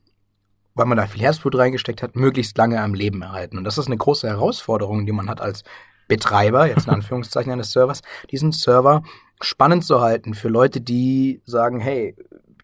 weil 0.76 0.86
man 0.86 0.98
da 0.98 1.06
viel 1.06 1.22
Herzblut 1.22 1.56
reingesteckt 1.56 2.02
hat, 2.02 2.16
möglichst 2.16 2.56
lange 2.58 2.80
am 2.80 2.94
Leben 2.94 3.22
erhalten. 3.22 3.58
Und 3.58 3.64
das 3.64 3.78
ist 3.78 3.86
eine 3.86 3.96
große 3.96 4.28
Herausforderung, 4.28 5.06
die 5.06 5.12
man 5.12 5.28
hat 5.28 5.40
als 5.40 5.64
Betreiber, 6.06 6.68
jetzt 6.68 6.86
in 6.86 6.92
Anführungszeichen 6.94 7.50
eines 7.50 7.72
Servers, 7.72 8.02
diesen 8.30 8.52
Server 8.52 9.02
spannend 9.40 9.84
zu 9.84 10.00
halten 10.00 10.34
für 10.34 10.48
Leute, 10.48 10.80
die 10.80 11.42
sagen, 11.44 11.80
hey, 11.80 12.14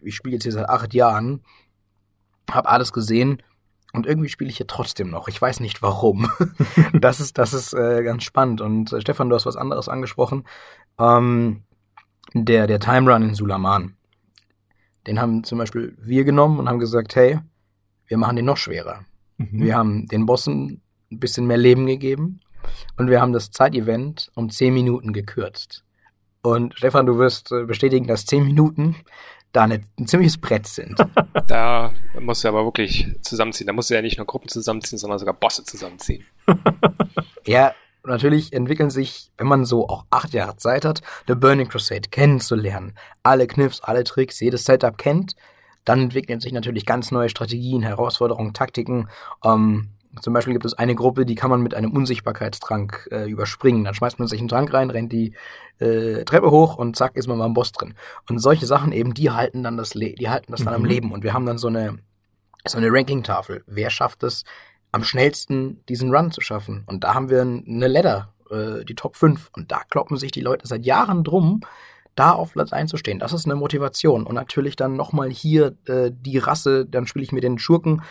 ich 0.01 0.15
spiele 0.15 0.35
jetzt 0.35 0.43
hier 0.43 0.51
seit 0.51 0.69
acht 0.69 0.93
Jahren, 0.93 1.43
habe 2.51 2.69
alles 2.69 2.93
gesehen 2.93 3.41
und 3.93 4.05
irgendwie 4.05 4.29
spiele 4.29 4.49
ich 4.49 4.57
hier 4.57 4.67
trotzdem 4.67 5.09
noch. 5.09 5.27
Ich 5.27 5.41
weiß 5.41 5.59
nicht 5.59 5.81
warum. 5.81 6.31
das 6.93 7.19
ist, 7.19 7.37
das 7.37 7.53
ist 7.53 7.73
äh, 7.73 8.03
ganz 8.03 8.23
spannend. 8.23 8.61
Und 8.61 8.93
äh, 8.93 9.01
Stefan, 9.01 9.29
du 9.29 9.35
hast 9.35 9.45
was 9.45 9.55
anderes 9.55 9.89
angesprochen. 9.89 10.45
Ähm, 10.99 11.63
der, 12.33 12.67
der 12.67 12.79
Time 12.79 13.11
Run 13.11 13.23
in 13.23 13.35
Sulaman. 13.35 13.95
Den 15.07 15.19
haben 15.19 15.43
zum 15.43 15.57
Beispiel 15.57 15.95
wir 15.99 16.23
genommen 16.23 16.59
und 16.59 16.69
haben 16.69 16.79
gesagt, 16.79 17.15
hey, 17.15 17.39
wir 18.07 18.17
machen 18.17 18.35
den 18.35 18.45
noch 18.45 18.57
schwerer. 18.57 19.05
Mhm. 19.37 19.61
Wir 19.61 19.75
haben 19.75 20.07
den 20.07 20.25
Bossen 20.25 20.81
ein 21.11 21.19
bisschen 21.19 21.47
mehr 21.47 21.57
Leben 21.57 21.85
gegeben 21.85 22.39
und 22.97 23.09
wir 23.09 23.21
haben 23.21 23.33
das 23.33 23.51
Zeitevent 23.51 24.31
um 24.35 24.49
10 24.49 24.73
Minuten 24.73 25.13
gekürzt. 25.13 25.83
Und 26.41 26.77
Stefan, 26.77 27.05
du 27.05 27.17
wirst 27.17 27.51
äh, 27.51 27.63
bestätigen, 27.63 28.07
dass 28.07 28.25
10 28.25 28.43
Minuten 28.43 28.95
da 29.53 29.63
ein 29.63 29.85
ziemliches 30.05 30.37
Brett 30.37 30.67
sind. 30.67 30.97
Da 31.47 31.93
musst 32.19 32.43
du 32.43 32.47
aber 32.47 32.63
wirklich 32.63 33.05
zusammenziehen. 33.21 33.67
Da 33.67 33.73
musst 33.73 33.89
du 33.89 33.93
ja 33.93 34.01
nicht 34.01 34.17
nur 34.17 34.25
Gruppen 34.25 34.47
zusammenziehen, 34.47 34.97
sondern 34.97 35.19
sogar 35.19 35.33
Bosse 35.33 35.63
zusammenziehen. 35.65 36.25
ja, 37.45 37.73
natürlich 38.05 38.53
entwickeln 38.53 38.89
sich, 38.89 39.29
wenn 39.37 39.47
man 39.47 39.65
so 39.65 39.87
auch 39.89 40.05
acht 40.09 40.33
Jahre 40.33 40.55
Zeit 40.55 40.85
hat, 40.85 41.01
The 41.27 41.35
Burning 41.35 41.67
Crusade 41.67 42.09
kennenzulernen, 42.09 42.95
alle 43.23 43.45
Kniffs, 43.45 43.81
alle 43.81 44.05
Tricks, 44.05 44.39
jedes 44.39 44.63
Setup 44.63 44.97
kennt, 44.97 45.35
dann 45.85 46.01
entwickeln 46.01 46.39
sich 46.39 46.53
natürlich 46.53 46.85
ganz 46.85 47.11
neue 47.11 47.29
Strategien, 47.29 47.81
Herausforderungen, 47.81 48.53
Taktiken. 48.53 49.09
Ähm, 49.43 49.89
zum 50.21 50.33
Beispiel 50.33 50.53
gibt 50.53 50.65
es 50.65 50.75
eine 50.75 50.95
Gruppe, 50.95 51.25
die 51.25 51.35
kann 51.35 51.49
man 51.49 51.61
mit 51.61 51.73
einem 51.73 51.91
Unsichtbarkeitstrank 51.91 53.09
äh, 53.11 53.29
überspringen. 53.29 53.83
Dann 53.83 53.95
schmeißt 53.95 54.19
man 54.19 54.27
sich 54.27 54.39
einen 54.39 54.47
Trank 54.47 54.71
rein, 54.73 54.91
rennt 54.91 55.11
die 55.11 55.33
äh, 55.79 56.23
Treppe 56.23 56.51
hoch 56.51 56.77
und 56.77 56.95
zack 56.95 57.15
ist 57.15 57.27
man 57.27 57.37
mal 57.37 57.47
im 57.47 57.53
Boss 57.53 57.71
drin. 57.71 57.95
Und 58.29 58.39
solche 58.39 58.65
Sachen 58.65 58.91
eben, 58.91 59.13
die 59.13 59.31
halten 59.31 59.63
dann 59.63 59.77
das, 59.77 59.95
Le 59.95 60.13
die 60.13 60.29
halten 60.29 60.51
das 60.51 60.63
dann 60.63 60.73
am 60.73 60.81
mhm. 60.81 60.87
Leben. 60.87 61.11
Und 61.11 61.23
wir 61.23 61.33
haben 61.33 61.45
dann 61.45 61.57
so 61.57 61.67
eine 61.67 61.97
so 62.65 62.77
eine 62.77 62.91
Ranking-Tafel. 62.91 63.63
Wer 63.67 63.89
schafft 63.89 64.23
es, 64.23 64.43
am 64.91 65.03
schnellsten 65.03 65.83
diesen 65.89 66.13
Run 66.13 66.31
zu 66.31 66.41
schaffen? 66.41 66.83
Und 66.85 67.03
da 67.03 67.13
haben 67.13 67.29
wir 67.29 67.41
eine 67.41 67.87
Ladder, 67.87 68.33
äh, 68.49 68.85
die 68.85 68.95
Top 68.95 69.15
5. 69.15 69.49
Und 69.53 69.71
da 69.71 69.81
kloppen 69.89 70.17
sich 70.17 70.31
die 70.31 70.41
Leute 70.41 70.67
seit 70.67 70.85
Jahren 70.85 71.23
drum, 71.23 71.61
da 72.15 72.31
auf 72.31 72.53
Platz 72.53 72.73
einzustehen. 72.73 73.19
Das 73.19 73.33
ist 73.33 73.45
eine 73.45 73.55
Motivation. 73.55 74.25
Und 74.25 74.35
natürlich 74.35 74.75
dann 74.75 74.95
nochmal 74.95 75.29
hier 75.29 75.75
äh, 75.87 76.11
die 76.11 76.37
Rasse, 76.37 76.85
dann 76.85 77.07
spiele 77.07 77.23
ich 77.23 77.31
mir 77.31 77.41
den 77.41 77.59
Schurken 77.59 78.01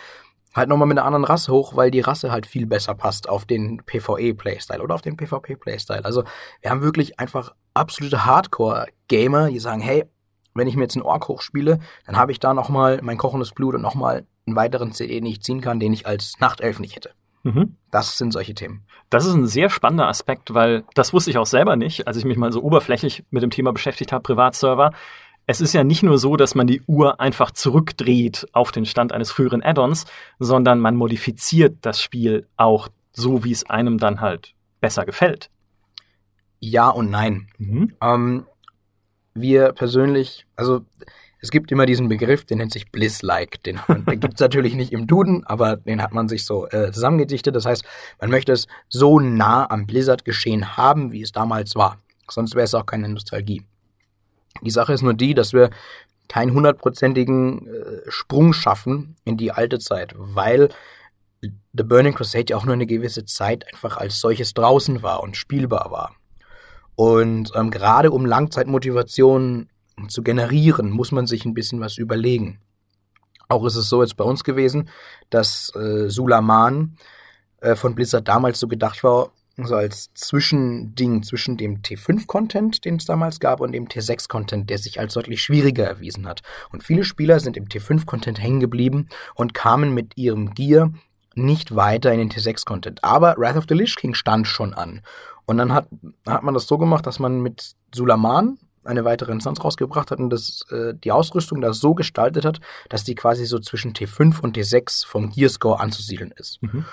halt 0.53 0.69
nochmal 0.69 0.87
mit 0.87 0.97
einer 0.97 1.07
anderen 1.07 1.25
Rasse 1.25 1.51
hoch, 1.51 1.75
weil 1.75 1.91
die 1.91 2.01
Rasse 2.01 2.31
halt 2.31 2.45
viel 2.45 2.65
besser 2.65 2.93
passt 2.93 3.27
auf 3.27 3.45
den 3.45 3.81
PvE-Playstyle 3.85 4.83
oder 4.83 4.95
auf 4.95 5.01
den 5.01 5.17
PvP-Playstyle. 5.17 6.05
Also 6.05 6.23
wir 6.61 6.69
haben 6.69 6.81
wirklich 6.81 7.19
einfach 7.19 7.55
absolute 7.73 8.25
Hardcore-Gamer, 8.25 9.49
die 9.49 9.59
sagen, 9.59 9.81
hey, 9.81 10.05
wenn 10.53 10.67
ich 10.67 10.75
mir 10.75 10.83
jetzt 10.83 10.95
einen 10.95 11.05
Ork 11.05 11.27
hochspiele, 11.27 11.79
dann 12.05 12.17
habe 12.17 12.31
ich 12.31 12.39
da 12.39 12.53
nochmal 12.53 12.99
mein 13.01 13.17
kochendes 13.17 13.51
Blut 13.51 13.73
und 13.75 13.81
nochmal 13.81 14.27
einen 14.45 14.55
weiteren 14.55 14.91
CD, 14.91 15.15
den 15.15 15.25
ich 15.25 15.41
ziehen 15.41 15.61
kann, 15.61 15.79
den 15.79 15.93
ich 15.93 16.05
als 16.05 16.39
Nachtelf 16.39 16.79
nicht 16.79 16.95
hätte. 16.95 17.11
Mhm. 17.43 17.75
Das 17.91 18.17
sind 18.17 18.31
solche 18.31 18.55
Themen. 18.55 18.85
Das 19.09 19.25
ist 19.25 19.33
ein 19.33 19.47
sehr 19.47 19.69
spannender 19.69 20.07
Aspekt, 20.07 20.53
weil 20.53 20.85
das 20.95 21.13
wusste 21.13 21.29
ich 21.29 21.37
auch 21.37 21.45
selber 21.45 21.75
nicht, 21.75 22.07
als 22.07 22.17
ich 22.17 22.25
mich 22.25 22.37
mal 22.37 22.51
so 22.51 22.63
oberflächlich 22.63 23.23
mit 23.29 23.43
dem 23.43 23.49
Thema 23.49 23.73
beschäftigt 23.73 24.11
habe, 24.11 24.23
Privatserver. 24.23 24.91
Es 25.45 25.59
ist 25.59 25.73
ja 25.73 25.83
nicht 25.83 26.03
nur 26.03 26.17
so, 26.17 26.37
dass 26.37 26.55
man 26.55 26.67
die 26.67 26.81
Uhr 26.87 27.19
einfach 27.19 27.51
zurückdreht 27.51 28.47
auf 28.53 28.71
den 28.71 28.85
Stand 28.85 29.11
eines 29.11 29.29
früheren 29.29 29.61
Add-ons, 29.61 30.05
sondern 30.39 30.79
man 30.79 30.95
modifiziert 30.95 31.77
das 31.81 32.01
Spiel 32.01 32.47
auch 32.55 32.87
so, 33.11 33.43
wie 33.43 33.51
es 33.51 33.69
einem 33.69 33.97
dann 33.97 34.21
halt 34.21 34.53
besser 34.79 35.05
gefällt. 35.05 35.49
Ja 36.59 36.89
und 36.89 37.09
nein. 37.11 37.49
Mhm. 37.57 37.93
Ähm, 38.01 38.45
wir 39.33 39.73
persönlich, 39.73 40.45
also 40.55 40.85
es 41.43 41.51
gibt 41.51 41.73
immer 41.73 41.85
diesen 41.85 42.07
Begriff, 42.07 42.45
den 42.45 42.59
nennt 42.59 42.71
sich 42.71 42.89
Bliss-like. 42.89 43.61
Den, 43.63 43.77
den 43.89 44.21
gibt 44.21 44.35
es 44.35 44.39
natürlich 44.39 44.75
nicht 44.75 44.93
im 44.93 45.07
Duden, 45.07 45.45
aber 45.45 45.75
den 45.75 46.01
hat 46.01 46.13
man 46.13 46.29
sich 46.29 46.45
so 46.45 46.69
äh, 46.69 46.93
zusammengedichtet. 46.93 47.53
Das 47.53 47.65
heißt, 47.65 47.83
man 48.21 48.29
möchte 48.29 48.53
es 48.53 48.67
so 48.87 49.19
nah 49.19 49.69
am 49.69 49.85
Blizzard-Geschehen 49.85 50.77
haben, 50.77 51.11
wie 51.11 51.21
es 51.21 51.33
damals 51.33 51.75
war. 51.75 51.97
Sonst 52.29 52.55
wäre 52.55 52.63
es 52.63 52.73
auch 52.73 52.85
keine 52.85 53.09
Nostalgie. 53.09 53.61
Die 54.61 54.71
Sache 54.71 54.93
ist 54.93 55.01
nur 55.01 55.15
die, 55.15 55.33
dass 55.33 55.51
wir 55.51 55.69
keinen 56.29 56.53
hundertprozentigen 56.53 57.67
äh, 57.67 57.71
Sprung 58.07 58.53
schaffen 58.53 59.17
in 59.25 59.35
die 59.35 59.51
alte 59.51 59.79
Zeit, 59.79 60.13
weil 60.15 60.69
The 61.41 61.83
Burning 61.83 62.13
Crusade 62.13 62.45
ja 62.51 62.55
auch 62.55 62.63
nur 62.63 62.75
eine 62.75 62.87
gewisse 62.87 63.25
Zeit 63.25 63.65
einfach 63.73 63.97
als 63.97 64.21
solches 64.21 64.53
draußen 64.53 65.03
war 65.03 65.21
und 65.21 65.35
spielbar 65.35 65.91
war. 65.91 66.15
Und 66.95 67.51
ähm, 67.53 67.69
gerade 67.69 68.11
um 68.11 68.25
Langzeitmotivation 68.25 69.67
zu 70.07 70.23
generieren, 70.23 70.89
muss 70.89 71.11
man 71.11 71.27
sich 71.27 71.45
ein 71.45 71.53
bisschen 71.53 71.79
was 71.79 71.97
überlegen. 71.97 72.59
Auch 73.49 73.65
ist 73.65 73.75
es 73.75 73.89
so 73.89 74.01
jetzt 74.01 74.17
bei 74.17 74.23
uns 74.23 74.43
gewesen, 74.43 74.89
dass 75.29 75.73
äh, 75.75 76.09
Sulaman 76.09 76.95
äh, 77.61 77.75
von 77.75 77.95
Blizzard 77.95 78.27
damals 78.27 78.59
so 78.59 78.67
gedacht 78.67 79.03
war, 79.03 79.31
so 79.57 79.75
als 79.75 80.11
Zwischending 80.15 81.21
zwischen 81.21 81.57
dem 81.57 81.81
T5-Content, 81.81 82.85
den 82.85 82.95
es 82.95 83.05
damals 83.05 83.39
gab, 83.39 83.59
und 83.59 83.71
dem 83.71 83.87
T6-Content, 83.87 84.69
der 84.69 84.79
sich 84.79 84.99
als 84.99 85.13
deutlich 85.13 85.43
schwieriger 85.43 85.85
erwiesen 85.85 86.27
hat. 86.27 86.41
Und 86.71 86.83
viele 86.83 87.03
Spieler 87.03 87.39
sind 87.39 87.55
im 87.55 87.65
T5-Content 87.65 88.41
hängen 88.41 88.59
geblieben 88.59 89.07
und 89.35 89.53
kamen 89.53 89.93
mit 89.93 90.17
ihrem 90.17 90.55
Gear 90.55 90.91
nicht 91.35 91.75
weiter 91.75 92.11
in 92.11 92.19
den 92.19 92.31
T6-Content. 92.31 93.03
Aber 93.03 93.35
Wrath 93.37 93.57
of 93.57 93.65
the 93.69 93.75
Lich 93.75 93.95
King 93.95 94.15
stand 94.15 94.47
schon 94.47 94.73
an. 94.73 95.01
Und 95.45 95.57
dann 95.57 95.73
hat, 95.73 95.87
hat 96.25 96.43
man 96.43 96.53
das 96.53 96.67
so 96.67 96.77
gemacht, 96.77 97.05
dass 97.05 97.19
man 97.19 97.41
mit 97.41 97.75
Sulaman 97.93 98.57
eine 98.85 99.05
weitere 99.05 99.31
Instanz 99.31 99.63
rausgebracht 99.63 100.11
hat 100.11 100.19
und 100.19 100.29
das, 100.29 100.65
äh, 100.71 100.93
die 100.93 101.11
Ausrüstung 101.11 101.61
da 101.61 101.73
so 101.73 101.93
gestaltet 101.93 102.45
hat, 102.45 102.59
dass 102.89 103.03
die 103.03 103.15
quasi 103.15 103.45
so 103.45 103.59
zwischen 103.59 103.93
T5 103.93 104.41
und 104.41 104.57
T6 104.57 105.07
vom 105.07 105.31
Gearscore 105.31 105.79
anzusiedeln 105.79 106.33
ist. 106.37 106.61
Mhm 106.61 106.85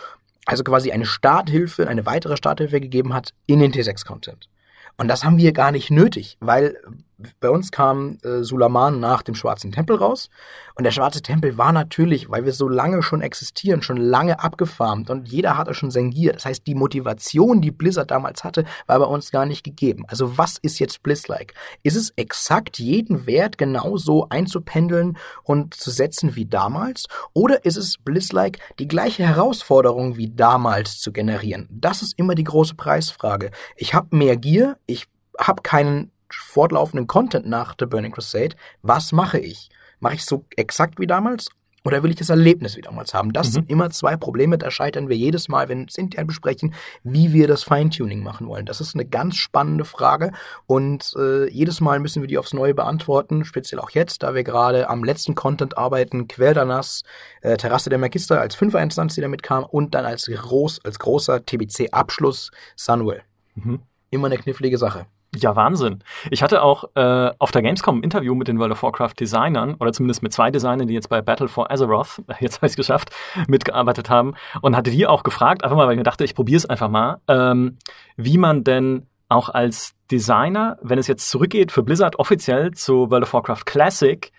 also 0.47 0.65
quasi 0.65 0.91
eine 0.91 1.07
Starthilfe, 1.07 1.89
eine 1.89 2.07
weitere 2.07 2.37
Starthilfe 2.37 2.81
gegeben 2.81 3.15
hat 3.15 3.35
in 3.47 3.61
den 3.61 3.73
T6-Content. 3.73 4.49
Und 4.97 5.09
das 5.09 5.25
haben 5.25 5.39
wir 5.39 5.53
gar 5.53 5.71
nicht 5.71 5.91
nötig, 5.91 6.37
weil 6.41 6.77
bei 7.41 7.51
uns 7.51 7.71
kam 7.71 8.19
äh, 8.23 8.43
Sulaman 8.43 9.01
nach 9.01 9.23
dem 9.23 9.35
Schwarzen 9.35 9.73
Tempel 9.73 9.97
raus. 9.97 10.31
Und 10.75 10.85
der 10.85 10.91
Schwarze 10.93 11.23
Tempel 11.23 11.59
war 11.59 11.73
natürlich, 11.73 12.31
weil 12.31 12.45
wir 12.45 12.53
so 12.53 12.69
lange 12.69 13.03
schon 13.03 13.21
existieren, 13.21 13.83
schon 13.83 13.97
lange 13.97 14.41
abgefarmt 14.41 15.11
und 15.11 15.29
jeder 15.29 15.57
hatte 15.57 15.75
schon 15.75 15.91
sein 15.91 16.11
Gear. 16.11 16.33
Das 16.33 16.45
heißt, 16.45 16.67
die 16.67 16.75
Motivation, 16.75 17.61
die 17.61 17.71
Blizzard 17.71 18.11
damals 18.11 18.45
hatte, 18.45 18.65
war 18.87 18.99
bei 18.99 19.05
uns 19.05 19.31
gar 19.31 19.47
nicht 19.47 19.65
gegeben. 19.65 20.05
Also 20.09 20.39
was 20.39 20.59
ist 20.59 20.79
jetzt 20.79 21.03
Blizz-like? 21.03 21.55
Ist 21.83 21.97
es 21.97 22.11
exakt 22.17 22.79
jeden 22.79 23.27
Wert 23.27 23.59
genauso 23.59 24.29
einzupendeln 24.31 25.19
und 25.43 25.75
zu 25.75 25.91
setzen 25.91 26.37
wie 26.37 26.47
damals? 26.47 27.07
Oder 27.35 27.65
ist 27.65 27.77
es 27.77 27.99
Blizz-like, 27.99 28.59
die 28.79 28.89
gleiche 28.89 29.27
Herausforderung 29.27 30.17
wie 30.17 30.29
damals 30.29 30.99
zu 30.99 31.13
generieren? 31.13 31.69
Das 31.71 32.03
ist 32.03 32.19
immer 32.19 32.35
die 32.35 32.45
große 32.45 32.75
Preisfrage. 32.75 33.51
Ich 33.77 33.95
habe 33.95 34.17
mehr 34.17 34.37
Gear, 34.37 34.77
ich 34.87 35.07
habe 35.39 35.63
keinen 35.63 36.11
fortlaufenden 36.33 37.07
Content 37.07 37.47
nach 37.47 37.75
The 37.79 37.87
Burning 37.87 38.13
Crusade. 38.13 38.57
Was 38.83 39.13
mache 39.13 39.39
ich? 39.39 39.71
Mache 40.01 40.15
ich 40.15 40.25
so 40.25 40.45
exakt 40.57 40.99
wie 40.99 41.07
damals? 41.07 41.51
Oder 41.85 42.03
will 42.03 42.11
ich 42.11 42.17
das 42.17 42.29
Erlebnis 42.29 42.77
wie 42.77 42.83
damals 42.83 43.15
haben? 43.15 43.33
Das 43.33 43.49
mhm. 43.49 43.53
sind 43.53 43.71
immer 43.71 43.91
zwei 43.91 44.17
Probleme, 44.17 44.59
da 44.59 44.71
scheitern 44.71 45.09
wir 45.09 45.17
jedes 45.17 45.49
Mal, 45.49 45.69
wenn 45.69 45.81
wir 45.81 45.87
es 45.89 45.97
intern 45.97 46.27
besprechen, 46.27 46.75
wie 47.03 47.33
wir 47.33 47.49
das 47.49 47.63
Feintuning 47.63 48.23
machen 48.23 48.47
wollen. 48.49 48.67
Das 48.67 48.81
ist 48.81 48.95
eine 48.95 49.07
ganz 49.07 49.37
spannende 49.37 49.85
Frage 49.85 50.33
und 50.67 51.15
äh, 51.17 51.49
jedes 51.49 51.81
Mal 51.81 51.99
müssen 51.99 52.23
wir 52.23 52.29
die 52.29 52.37
aufs 52.37 52.53
Neue 52.53 52.75
beantworten, 52.75 53.45
speziell 53.45 53.81
auch 53.81 53.91
jetzt, 53.91 54.23
da 54.23 54.35
wir 54.35 54.45
gerade 54.45 54.91
am 54.91 55.05
letzten 55.05 55.35
Content 55.35 55.79
arbeiten, 55.79 56.29
Queldanas, 56.29 57.03
äh, 57.41 57.57
Terrasse 57.57 57.89
der 57.89 57.99
Magister 57.99 58.41
als 58.41 58.55
Fünfer-Instanz, 58.55 59.15
die 59.15 59.23
damit 59.23 59.43
kam 59.43 59.65
und 59.65 59.95
dann 59.95 60.05
als, 60.05 60.27
groß, 60.27 60.85
als 60.85 60.99
großer 60.99 61.47
TBC-Abschluss 61.47 62.51
Sunwell. 62.77 63.23
Mhm. 63.55 63.81
Immer 64.11 64.27
eine 64.27 64.39
knifflige 64.39 64.77
Sache. 64.77 65.07
Ja, 65.37 65.55
Wahnsinn. 65.55 66.03
Ich 66.31 66.43
hatte 66.43 66.61
auch 66.61 66.85
äh, 66.97 67.31
auf 67.39 67.53
der 67.53 67.63
Gamescom 67.63 67.99
ein 67.99 68.03
Interview 68.03 68.35
mit 68.35 68.49
den 68.49 68.59
World 68.59 68.73
of 68.73 68.83
Warcraft 68.83 69.15
Designern 69.21 69.75
oder 69.75 69.93
zumindest 69.93 70.25
mit 70.25 70.33
zwei 70.33 70.51
Designern, 70.51 70.89
die 70.89 70.95
jetzt 70.95 71.09
bei 71.09 71.23
Battle 71.23 71.47
for 71.47 71.71
Azeroth, 71.71 72.21
jetzt 72.41 72.57
habe 72.57 72.67
ich 72.67 72.73
es 72.73 72.77
geschafft, 72.77 73.11
mitgearbeitet 73.47 74.11
haben 74.11 74.35
und 74.61 74.77
hatte 74.77 74.91
die 74.91 75.07
auch 75.07 75.23
gefragt, 75.23 75.63
einfach 75.63 75.77
mal, 75.77 75.87
weil 75.87 75.93
ich 75.93 75.99
mir 75.99 76.05
dachte, 76.05 76.25
ich 76.25 76.35
probiere 76.35 76.57
es 76.57 76.67
einfach 76.67 76.89
mal, 76.89 77.21
ähm, 77.29 77.79
wie 78.17 78.39
man 78.39 78.65
denn 78.65 79.07
auch 79.29 79.49
als 79.49 79.95
Designer, 80.11 80.79
wenn 80.83 80.99
es 80.99 81.07
jetzt 81.07 81.31
zurückgeht 81.31 81.71
für 81.71 81.85
Blizzard 81.85 82.19
offiziell 82.19 82.73
zu 82.73 83.09
World 83.11 83.23
of 83.23 83.33
Warcraft 83.33 83.65
Classic, 83.67 84.33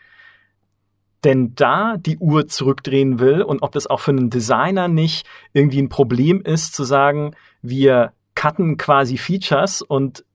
denn 1.23 1.55
da 1.55 1.95
die 1.97 2.17
Uhr 2.17 2.47
zurückdrehen 2.47 3.19
will 3.19 3.43
und 3.43 3.61
ob 3.61 3.71
das 3.71 3.87
auch 3.87 4.01
für 4.01 4.11
einen 4.11 4.29
Designer 4.29 4.89
nicht 4.89 5.25
irgendwie 5.53 5.81
ein 5.81 5.87
Problem 5.87 6.41
ist, 6.41 6.75
zu 6.75 6.83
sagen, 6.83 7.33
wir 7.61 8.11
cutten 8.35 8.75
quasi 8.75 9.17
Features 9.17 9.81
und 9.81 10.25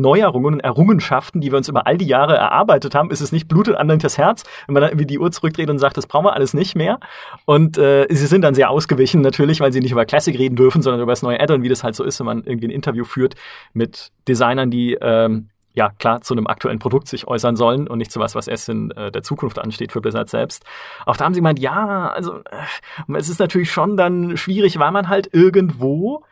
Neuerungen 0.00 0.54
und 0.54 0.60
Errungenschaften, 0.60 1.40
die 1.40 1.50
wir 1.50 1.58
uns 1.58 1.68
über 1.68 1.86
all 1.86 1.98
die 1.98 2.06
Jahre 2.06 2.36
erarbeitet 2.36 2.94
haben, 2.94 3.10
ist 3.10 3.20
es 3.20 3.32
nicht 3.32 3.48
blutet 3.48 3.76
anderen 3.76 3.98
das 3.98 4.18
Herz, 4.18 4.44
wenn 4.66 4.74
man 4.74 4.82
dann 4.82 4.90
irgendwie 4.90 5.06
die 5.06 5.18
Uhr 5.18 5.30
zurückdreht 5.30 5.70
und 5.70 5.78
sagt, 5.78 5.96
das 5.96 6.06
brauchen 6.06 6.26
wir 6.26 6.34
alles 6.34 6.54
nicht 6.54 6.76
mehr. 6.76 6.98
Und 7.44 7.78
äh, 7.78 8.06
sie 8.10 8.26
sind 8.26 8.42
dann 8.42 8.54
sehr 8.54 8.70
ausgewichen 8.70 9.20
natürlich, 9.20 9.60
weil 9.60 9.72
sie 9.72 9.80
nicht 9.80 9.92
über 9.92 10.04
Classic 10.04 10.38
reden 10.38 10.56
dürfen, 10.56 10.82
sondern 10.82 11.02
über 11.02 11.12
das 11.12 11.22
neue 11.22 11.40
Add-on, 11.40 11.62
wie 11.62 11.68
das 11.68 11.84
halt 11.84 11.94
so 11.94 12.04
ist, 12.04 12.18
wenn 12.20 12.26
man 12.26 12.44
irgendwie 12.44 12.68
ein 12.68 12.72
Interview 12.72 13.04
führt 13.04 13.34
mit 13.72 14.10
Designern, 14.26 14.70
die 14.70 14.96
ähm, 15.00 15.48
ja 15.74 15.90
klar 15.98 16.20
zu 16.20 16.34
einem 16.34 16.46
aktuellen 16.46 16.78
Produkt 16.78 17.08
sich 17.08 17.26
äußern 17.26 17.56
sollen 17.56 17.88
und 17.88 17.98
nicht 17.98 18.10
zu 18.10 18.20
was, 18.20 18.34
was 18.34 18.48
erst 18.48 18.68
in 18.68 18.90
äh, 18.90 19.10
der 19.10 19.22
Zukunft 19.22 19.58
ansteht 19.58 19.92
für 19.92 20.00
Blizzard 20.00 20.28
selbst. 20.28 20.64
Auch 21.06 21.16
da 21.16 21.24
haben 21.24 21.34
sie 21.34 21.40
gemeint, 21.40 21.58
ja, 21.58 22.08
also 22.08 22.38
äh, 22.38 23.16
es 23.16 23.28
ist 23.28 23.38
natürlich 23.38 23.70
schon 23.70 23.96
dann 23.96 24.36
schwierig, 24.36 24.78
weil 24.78 24.90
man 24.90 25.08
halt 25.08 25.30
irgendwo 25.32 26.24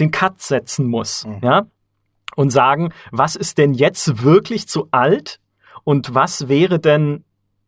den 0.00 0.10
Cut 0.10 0.40
setzen 0.40 0.86
muss. 0.86 1.26
Mhm. 1.26 1.40
Ja, 1.42 1.66
und 2.38 2.50
sagen, 2.50 2.92
was 3.10 3.34
ist 3.34 3.58
denn 3.58 3.74
jetzt 3.74 4.22
wirklich 4.22 4.68
zu 4.68 4.86
alt? 4.92 5.40
Und 5.82 6.14
was 6.14 6.46
wäre 6.46 6.78
denn, 6.78 7.24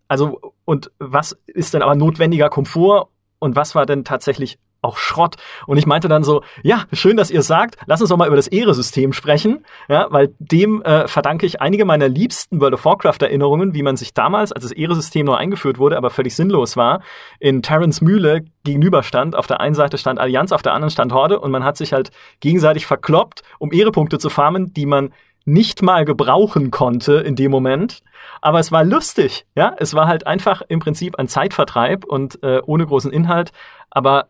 also, 0.07 0.55
und 0.65 0.93
was 1.01 1.37
ist 1.47 1.75
denn 1.75 1.83
aber 1.83 1.97
notwendiger 1.97 2.51
Komfort? 2.51 3.09
Und 3.41 3.57
was 3.57 3.75
war 3.75 3.85
denn 3.85 4.05
tatsächlich 4.05 4.61
auch 4.83 4.97
Schrott. 4.97 5.37
Und 5.67 5.77
ich 5.77 5.87
meinte 5.87 6.09
dann 6.09 6.25
so, 6.25 6.43
ja, 6.63 6.85
schön, 6.93 7.17
dass 7.17 7.31
ihr 7.31 7.43
sagt, 7.43 7.77
lass 7.87 8.01
uns 8.01 8.11
doch 8.11 8.17
mal 8.17 8.27
über 8.27 8.37
das 8.37 8.47
Ehre-System 8.47 9.13
sprechen, 9.13 9.65
ja, 9.89 10.07
weil 10.11 10.35
dem 10.39 10.83
äh, 10.83 11.07
verdanke 11.09 11.47
ich 11.47 11.61
einige 11.61 11.85
meiner 11.85 12.09
liebsten 12.09 12.61
World 12.61 12.75
of 12.75 12.85
Warcraft-Erinnerungen, 12.85 13.75
wie 13.75 13.83
man 13.83 13.97
sich 13.97 14.15
damals, 14.15 14.53
als 14.53 14.65
das 14.65 14.73
Ehre-System 14.73 15.27
neu 15.27 15.35
eingeführt 15.35 15.79
wurde, 15.79 15.97
aber 15.97 16.11
völlig 16.11 16.35
sinnlos 16.35 16.77
war, 16.77 17.03
in 17.39 17.63
Terrans 17.63 18.01
Mühle 18.01 18.45
gegenüberstand. 18.65 19.37
Auf 19.37 19.47
der 19.47 19.61
einen 19.61 19.75
Seite 19.75 19.99
stand 19.99 20.19
Allianz, 20.19 20.53
auf 20.53 20.63
der 20.63 20.73
anderen 20.73 20.91
stand 20.91 21.13
Horde 21.13 21.41
und 21.41 21.51
man 21.51 21.65
hat 21.65 21.77
sich 21.77 21.93
halt 21.93 22.11
gegenseitig 22.41 22.87
verkloppt, 22.87 23.43
um 23.59 23.73
Ehrepunkte 23.73 24.19
zu 24.19 24.31
farmen, 24.31 24.73
die 24.73 24.87
man 24.87 25.13
nicht 25.45 25.83
mal 25.83 26.05
gebrauchen 26.05 26.71
konnte 26.71 27.15
in 27.15 27.35
dem 27.35 27.51
Moment. 27.51 28.03
Aber 28.41 28.61
es 28.61 28.71
war 28.73 28.85
lustig, 28.85 29.47
ja. 29.55 29.75
Es 29.79 29.95
war 29.95 30.07
halt 30.07 30.27
einfach 30.27 30.63
im 30.69 30.81
Prinzip 30.81 31.19
ein 31.19 31.29
Zeitvertreib 31.29 32.05
und 32.05 32.43
äh, 32.43 32.61
ohne 32.65 32.87
großen 32.87 33.11
Inhalt. 33.11 33.53
Aber 33.91 34.29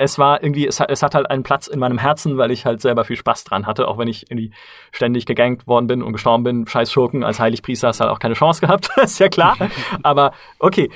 es 0.00 0.18
war 0.18 0.42
irgendwie, 0.42 0.66
es 0.66 0.80
hat, 0.80 0.90
es 0.90 1.02
hat 1.02 1.14
halt 1.14 1.30
einen 1.30 1.42
Platz 1.42 1.66
in 1.66 1.78
meinem 1.78 1.98
Herzen, 1.98 2.38
weil 2.38 2.50
ich 2.50 2.64
halt 2.64 2.80
selber 2.80 3.04
viel 3.04 3.16
Spaß 3.16 3.44
dran 3.44 3.66
hatte, 3.66 3.86
auch 3.86 3.98
wenn 3.98 4.08
ich 4.08 4.30
irgendwie 4.30 4.50
ständig 4.92 5.26
gegankt 5.26 5.66
worden 5.66 5.88
bin 5.88 6.02
und 6.02 6.14
gestorben 6.14 6.42
bin. 6.42 6.66
Scheiß 6.66 6.90
Schurken, 6.90 7.22
als 7.22 7.38
Heiligpriester 7.38 7.88
hast 7.88 8.00
du 8.00 8.04
halt 8.04 8.12
auch 8.12 8.18
keine 8.18 8.32
Chance 8.32 8.60
gehabt, 8.66 8.88
ist 8.96 9.18
ja 9.20 9.28
klar. 9.28 9.58
Aber 10.02 10.32
okay. 10.58 10.90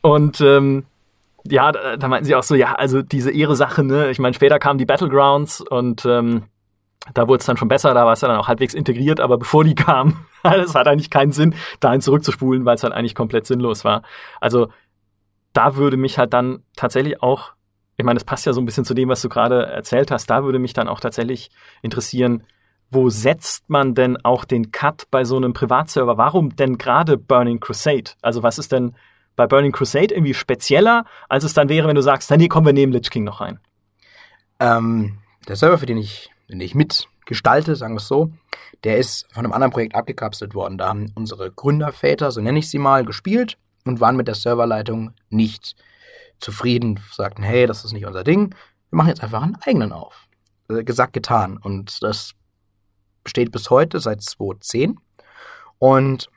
Und 0.00 0.40
ähm, 0.40 0.86
ja, 1.44 1.70
da, 1.70 1.98
da 1.98 2.08
meinten 2.08 2.24
sie 2.24 2.34
auch 2.34 2.42
so, 2.42 2.54
ja, 2.54 2.72
also 2.72 3.02
diese 3.02 3.30
Ehre-Sache, 3.30 3.84
ne? 3.84 4.10
Ich 4.10 4.18
meine, 4.18 4.32
später 4.32 4.58
kamen 4.58 4.78
die 4.78 4.86
Battlegrounds 4.86 5.60
und 5.60 6.06
ähm, 6.06 6.44
da 7.12 7.28
wurde 7.28 7.40
es 7.40 7.46
dann 7.46 7.58
schon 7.58 7.68
besser, 7.68 7.92
da 7.92 8.06
war 8.06 8.14
es 8.14 8.22
ja 8.22 8.28
dann 8.28 8.38
auch 8.38 8.48
halbwegs 8.48 8.72
integriert, 8.72 9.20
aber 9.20 9.36
bevor 9.36 9.64
die 9.64 9.74
kamen, 9.74 10.26
es 10.42 10.74
hat 10.74 10.88
eigentlich 10.88 11.10
keinen 11.10 11.32
Sinn, 11.32 11.54
dahin 11.80 12.00
zurückzuspulen, 12.00 12.64
weil 12.64 12.76
es 12.76 12.80
dann 12.80 12.92
eigentlich 12.92 13.14
komplett 13.14 13.46
sinnlos 13.46 13.84
war. 13.84 14.02
Also 14.40 14.68
da 15.52 15.76
würde 15.76 15.98
mich 15.98 16.18
halt 16.18 16.32
dann 16.32 16.62
tatsächlich 16.74 17.22
auch, 17.22 17.52
ich 17.96 18.04
meine, 18.04 18.18
das 18.18 18.24
passt 18.24 18.46
ja 18.46 18.52
so 18.52 18.60
ein 18.60 18.66
bisschen 18.66 18.84
zu 18.84 18.94
dem, 18.94 19.08
was 19.08 19.22
du 19.22 19.28
gerade 19.28 19.66
erzählt 19.66 20.10
hast, 20.10 20.28
da 20.28 20.44
würde 20.44 20.58
mich 20.58 20.72
dann 20.72 20.88
auch 20.88 21.00
tatsächlich 21.00 21.50
interessieren, 21.82 22.42
wo 22.90 23.10
setzt 23.10 23.68
man 23.68 23.94
denn 23.94 24.16
auch 24.24 24.44
den 24.44 24.70
Cut 24.70 25.10
bei 25.10 25.24
so 25.24 25.36
einem 25.36 25.52
Privatserver? 25.52 26.18
Warum 26.18 26.54
denn 26.54 26.78
gerade 26.78 27.16
Burning 27.16 27.58
Crusade? 27.58 28.12
Also 28.22 28.42
was 28.42 28.58
ist 28.58 28.70
denn 28.70 28.94
bei 29.34 29.46
Burning 29.46 29.72
Crusade 29.72 30.14
irgendwie 30.14 30.34
spezieller, 30.34 31.04
als 31.28 31.44
es 31.44 31.52
dann 31.52 31.68
wäre, 31.68 31.88
wenn 31.88 31.96
du 31.96 32.02
sagst, 32.02 32.30
nee, 32.30 32.48
kommen 32.48 32.66
wir 32.66 32.72
neben 32.72 32.92
Lich 32.92 33.10
King 33.10 33.24
noch 33.24 33.40
rein? 33.40 33.58
Ähm, 34.60 35.18
der 35.48 35.56
Server, 35.56 35.78
für 35.78 35.86
den 35.86 35.98
ich, 35.98 36.30
den 36.48 36.60
ich 36.60 36.74
mitgestalte, 36.74 37.76
sagen 37.76 37.94
wir 37.94 37.98
es 37.98 38.08
so, 38.08 38.30
der 38.84 38.98
ist 38.98 39.26
von 39.32 39.44
einem 39.44 39.52
anderen 39.52 39.72
Projekt 39.72 39.94
abgekapselt 39.94 40.54
worden. 40.54 40.78
Da 40.78 40.88
haben 40.88 41.12
unsere 41.14 41.50
Gründerväter, 41.50 42.30
so 42.30 42.40
nenne 42.40 42.58
ich 42.58 42.70
sie 42.70 42.78
mal, 42.78 43.04
gespielt 43.04 43.58
und 43.84 44.00
waren 44.00 44.16
mit 44.16 44.28
der 44.28 44.34
Serverleitung 44.34 45.12
nicht 45.28 45.76
zufrieden, 46.38 47.00
sagten, 47.12 47.42
hey, 47.42 47.66
das 47.66 47.84
ist 47.84 47.92
nicht 47.92 48.06
unser 48.06 48.24
Ding, 48.24 48.54
wir 48.90 48.96
machen 48.96 49.08
jetzt 49.08 49.22
einfach 49.22 49.42
einen 49.42 49.56
eigenen 49.56 49.92
auf. 49.92 50.26
Äh, 50.68 50.84
gesagt, 50.84 51.12
getan. 51.12 51.58
Und 51.58 52.02
das 52.02 52.32
besteht 53.24 53.52
bis 53.52 53.70
heute, 53.70 54.00
seit 54.00 54.22
2010. 54.22 54.98
Und 55.78 56.30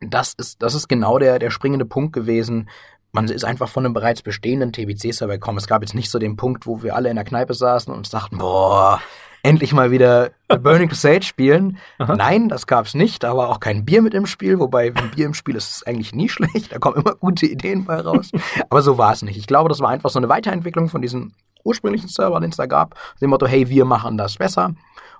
das 0.00 0.34
ist, 0.34 0.62
das 0.62 0.74
ist 0.74 0.88
genau 0.88 1.18
der, 1.18 1.38
der 1.38 1.50
springende 1.50 1.84
Punkt 1.84 2.12
gewesen. 2.12 2.68
Man 3.12 3.26
ist 3.28 3.44
einfach 3.44 3.68
von 3.68 3.84
einem 3.84 3.94
bereits 3.94 4.22
bestehenden 4.22 4.72
TBC-Server 4.72 5.34
gekommen. 5.34 5.58
Es 5.58 5.66
gab 5.66 5.82
jetzt 5.82 5.94
nicht 5.94 6.10
so 6.10 6.18
den 6.18 6.36
Punkt, 6.36 6.66
wo 6.66 6.82
wir 6.82 6.94
alle 6.94 7.08
in 7.08 7.16
der 7.16 7.24
Kneipe 7.24 7.54
saßen 7.54 7.92
und 7.92 7.98
uns 7.98 8.10
dachten, 8.10 8.38
boah, 8.38 9.00
endlich 9.42 9.72
mal 9.72 9.90
wieder 9.90 10.30
Burning 10.48 10.88
Crusade 10.88 11.22
spielen. 11.22 11.78
Aha. 11.98 12.16
Nein, 12.16 12.48
das 12.48 12.66
gab's 12.66 12.94
nicht. 12.94 13.22
Da 13.22 13.36
war 13.36 13.48
auch 13.48 13.60
kein 13.60 13.84
Bier 13.84 14.02
mit 14.02 14.14
im 14.14 14.26
Spiel, 14.26 14.58
wobei 14.58 14.92
ein 14.94 15.10
Bier 15.10 15.26
im 15.26 15.34
Spiel 15.34 15.56
ist 15.56 15.76
es 15.76 15.82
eigentlich 15.84 16.14
nie 16.14 16.28
schlecht. 16.28 16.72
Da 16.72 16.78
kommen 16.78 16.96
immer 16.96 17.14
gute 17.14 17.46
Ideen 17.46 17.84
bei 17.84 18.00
raus. 18.00 18.30
Aber 18.70 18.82
so 18.82 18.98
war 18.98 19.12
es 19.12 19.22
nicht. 19.22 19.36
Ich 19.36 19.46
glaube, 19.46 19.68
das 19.68 19.80
war 19.80 19.90
einfach 19.90 20.10
so 20.10 20.18
eine 20.18 20.28
Weiterentwicklung 20.28 20.88
von 20.88 21.02
diesem 21.02 21.34
ursprünglichen 21.64 22.08
Server, 22.08 22.40
den 22.40 22.50
es 22.50 22.56
da 22.56 22.66
gab. 22.66 22.94
Dem 23.20 23.30
Motto, 23.30 23.46
hey, 23.46 23.68
wir 23.68 23.84
machen 23.84 24.16
das 24.16 24.36
besser. 24.36 24.74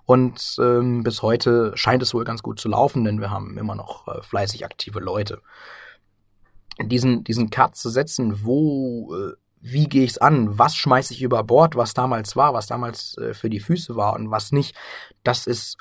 Und 0.06 0.56
ähm, 0.58 1.02
bis 1.02 1.20
heute 1.20 1.72
scheint 1.74 2.02
es 2.02 2.14
wohl 2.14 2.24
ganz 2.24 2.42
gut 2.42 2.58
zu 2.58 2.68
laufen, 2.68 3.04
denn 3.04 3.20
wir 3.20 3.30
haben 3.30 3.58
immer 3.58 3.74
noch 3.74 4.08
äh, 4.08 4.22
fleißig 4.22 4.64
aktive 4.64 5.00
Leute. 5.00 5.42
Diesen, 6.80 7.24
diesen 7.24 7.50
Cut 7.50 7.76
zu 7.76 7.90
setzen, 7.90 8.44
wo, 8.44 9.14
äh, 9.14 9.32
wie 9.60 9.88
gehe 9.88 10.04
ich 10.04 10.12
es 10.12 10.18
an, 10.18 10.58
was 10.58 10.76
schmeiße 10.76 11.12
ich 11.12 11.22
über 11.22 11.42
Bord, 11.44 11.76
was 11.76 11.94
damals 11.94 12.36
war, 12.36 12.54
was 12.54 12.66
damals 12.66 13.16
äh, 13.18 13.34
für 13.34 13.50
die 13.50 13.60
Füße 13.60 13.96
war 13.96 14.14
und 14.14 14.30
was 14.30 14.52
nicht, 14.52 14.76
das 15.24 15.46
ist, 15.46 15.78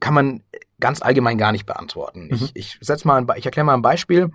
kann 0.00 0.14
man 0.14 0.42
ganz 0.80 1.02
allgemein 1.02 1.38
gar 1.38 1.52
nicht 1.52 1.66
beantworten. 1.66 2.28
Mhm. 2.28 2.34
Ich, 2.34 2.52
ich 2.54 2.78
setz 2.80 3.04
mal, 3.04 3.16
ein, 3.16 3.26
ich 3.36 3.46
erkläre 3.46 3.64
mal 3.64 3.74
ein 3.74 3.82
Beispiel. 3.82 4.30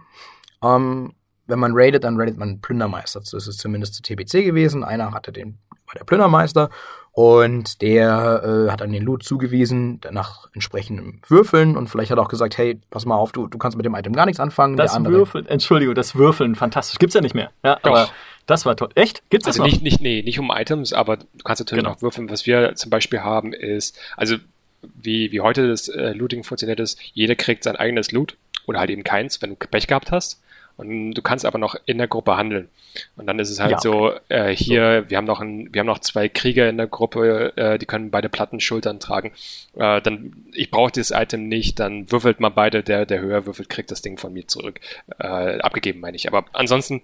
Ähm, 0.64 1.14
wenn 1.48 1.60
man 1.60 1.74
raidet, 1.76 2.04
dann 2.04 2.18
raidet 2.20 2.38
man 2.38 2.62
Plündermeister. 2.62 3.22
So 3.24 3.38
ist 3.38 3.48
es 3.48 3.58
zumindest 3.58 3.96
zu 3.96 4.02
TBC 4.02 4.44
gewesen. 4.46 4.84
Einer 4.84 5.12
hatte 5.12 5.32
den, 5.32 5.60
war 5.70 5.96
der 5.98 6.06
Plündermeister 6.06 6.70
und 7.12 7.82
der 7.82 8.42
äh, 8.68 8.72
hat 8.72 8.82
dann 8.82 8.92
den 8.92 9.04
Loot 9.04 9.24
zugewiesen, 9.24 10.00
nach 10.12 10.48
entsprechendem 10.54 11.22
Würfeln 11.28 11.76
und 11.76 11.90
vielleicht 11.90 12.10
hat 12.10 12.18
er 12.18 12.22
auch 12.22 12.30
gesagt, 12.30 12.58
hey, 12.58 12.80
pass 12.90 13.06
mal 13.06 13.16
auf, 13.16 13.34
du, 13.34 13.48
du 13.48 13.58
kannst 13.58 13.76
mit 13.76 13.86
dem 13.86 13.96
Item 13.96 14.14
gar 14.14 14.26
nichts 14.26 14.40
anfangen. 14.40 14.78
Das 14.78 14.98
Würfeln, 15.04 15.46
Entschuldigung, 15.46 15.94
das 15.94 16.16
Würfeln, 16.16 16.56
fantastisch. 16.56 17.00
Gibt's 17.00 17.16
ja 17.16 17.22
nicht 17.22 17.36
mehr. 17.36 17.52
Ja, 17.64 17.78
Doch. 17.84 17.92
aber 17.92 18.10
das 18.46 18.66
war 18.66 18.76
toll. 18.76 18.90
Echt? 18.96 19.30
Gibt's 19.30 19.48
also 19.48 19.64
das 19.64 19.66
noch? 19.66 19.72
Nicht, 19.72 19.84
nicht, 19.84 20.02
nee, 20.02 20.22
nicht 20.22 20.40
um 20.40 20.52
Items, 20.52 20.94
aber 20.94 21.18
du 21.18 21.26
kannst 21.44 21.62
natürlich 21.62 21.84
genau. 21.84 21.96
noch 21.96 22.02
würfeln. 22.02 22.30
Was 22.30 22.46
wir 22.46 22.76
zum 22.76 22.90
Beispiel 22.90 23.22
haben 23.22 23.54
ist, 23.54 23.98
also 24.18 24.38
wie, 24.82 25.32
wie 25.32 25.42
heute 25.42 25.68
das 25.68 25.88
äh, 25.88 26.14
Looting 26.14 26.44
funktioniert 26.44 26.80
ist, 26.80 27.00
jeder 27.14 27.36
kriegt 27.36 27.64
sein 27.64 27.76
eigenes 27.76 28.12
Loot 28.12 28.38
oder 28.66 28.80
halt 28.80 28.90
eben 28.90 29.04
keins, 29.04 29.42
wenn 29.42 29.52
du 29.52 29.56
Pech 29.56 29.88
gehabt 29.88 30.12
hast. 30.12 30.42
Und 30.78 31.14
du 31.14 31.22
kannst 31.22 31.46
aber 31.46 31.60
noch 31.60 31.76
in 31.86 31.98
der 32.00 32.08
Gruppe 32.08 32.38
handeln. 32.38 32.70
Und 33.16 33.28
dann 33.28 33.38
ist 33.40 33.52
es 33.52 33.60
halt 33.60 33.72
ja, 33.72 33.78
okay. 33.78 33.88
so, 33.88 34.14
äh, 34.30 34.56
hier, 34.56 35.04
so. 35.04 35.10
wir 35.10 35.18
haben 35.18 35.26
noch 35.26 35.40
ein, 35.40 35.72
wir 35.72 35.80
haben 35.80 35.88
noch 35.88 36.00
zwei 36.00 36.28
Krieger 36.28 36.70
in 36.70 36.78
der 36.78 36.88
Gruppe, 36.88 37.54
äh, 37.56 37.78
die 37.78 37.86
können 37.86 38.10
beide 38.10 38.30
Platten 38.30 38.60
Schultern 38.60 39.00
tragen. 39.00 39.32
Äh, 39.76 40.02
dann, 40.02 40.46
ich 40.54 40.72
brauche 40.72 40.92
dieses 40.92 41.12
Item 41.12 41.48
nicht, 41.48 41.80
dann 41.80 42.12
würfelt 42.12 42.40
mal 42.40 42.50
beide, 42.50 42.84
der, 42.84 43.06
der 43.06 43.20
höher 43.20 43.46
würfelt, 43.46 43.70
kriegt 43.70 43.92
das 43.92 44.02
Ding 44.02 44.18
von 44.18 44.34
mir 44.34 44.48
zurück. 44.48 44.80
Äh, 45.20 45.60
abgegeben, 45.60 46.00
meine 46.00 46.16
ich. 46.16 46.28
Aber 46.28 46.46
ansonsten 46.54 47.02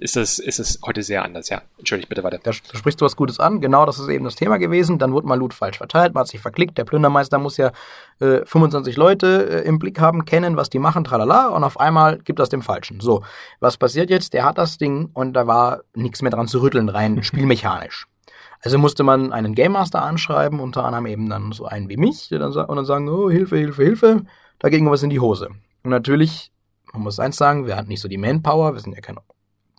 ist 0.00 0.16
es, 0.16 0.38
ist 0.38 0.58
es 0.58 0.80
heute 0.84 1.02
sehr 1.02 1.22
anders, 1.24 1.50
ja. 1.50 1.60
Entschuldigt 1.78 2.08
bitte 2.08 2.24
weiter. 2.24 2.38
Da, 2.42 2.50
da 2.50 2.78
sprichst 2.78 3.00
du 3.00 3.04
was 3.04 3.16
Gutes 3.16 3.38
an. 3.38 3.60
Genau, 3.60 3.84
das 3.84 3.98
ist 3.98 4.08
eben 4.08 4.24
das 4.24 4.34
Thema 4.34 4.56
gewesen. 4.56 4.98
Dann 4.98 5.12
wurde 5.12 5.26
mal 5.26 5.38
Loot 5.38 5.52
falsch 5.52 5.76
verteilt, 5.76 6.14
man 6.14 6.22
hat 6.22 6.28
sich 6.28 6.40
verklickt. 6.40 6.78
Der 6.78 6.84
Plündermeister 6.84 7.38
muss 7.38 7.58
ja 7.58 7.70
äh, 8.18 8.44
25 8.46 8.96
Leute 8.96 9.62
äh, 9.62 9.68
im 9.68 9.78
Blick 9.78 10.00
haben, 10.00 10.24
kennen, 10.24 10.56
was 10.56 10.70
die 10.70 10.78
machen, 10.78 11.04
tralala, 11.04 11.48
und 11.48 11.64
auf 11.64 11.78
einmal 11.78 12.18
gibt 12.18 12.38
das 12.38 12.48
dem 12.48 12.62
Falschen. 12.62 13.00
So, 13.00 13.22
was 13.60 13.76
passiert 13.76 14.08
jetzt? 14.08 14.32
Der 14.32 14.44
hat 14.44 14.56
das 14.56 14.78
Ding 14.78 15.10
und 15.12 15.34
da 15.34 15.46
war 15.46 15.82
nichts 15.94 16.22
mehr 16.22 16.30
dran 16.30 16.48
zu 16.48 16.62
rütteln, 16.62 16.88
rein 16.88 17.22
spielmechanisch. 17.22 18.06
Also 18.62 18.78
musste 18.78 19.02
man 19.02 19.32
einen 19.32 19.54
Game 19.54 19.72
Master 19.72 20.02
anschreiben, 20.02 20.60
unter 20.60 20.84
anderem 20.84 21.06
eben 21.06 21.28
dann 21.28 21.52
so 21.52 21.66
einen 21.66 21.90
wie 21.90 21.96
mich, 21.98 22.28
der 22.28 22.38
dann, 22.38 22.52
und 22.52 22.76
dann 22.76 22.84
sagen, 22.86 23.08
oh, 23.08 23.30
Hilfe, 23.30 23.58
Hilfe, 23.58 23.82
Hilfe, 23.82 24.22
da 24.58 24.70
ging 24.70 24.90
was 24.90 25.02
in 25.02 25.10
die 25.10 25.20
Hose. 25.20 25.50
Und 25.82 25.90
natürlich, 25.90 26.52
man 26.92 27.02
muss 27.02 27.20
eins 27.20 27.36
sagen, 27.36 27.66
wir 27.66 27.76
hatten 27.76 27.88
nicht 27.88 28.00
so 28.00 28.08
die 28.08 28.18
Manpower, 28.18 28.74
wir 28.74 28.80
sind 28.80 28.94
ja 28.94 29.00
kein 29.00 29.18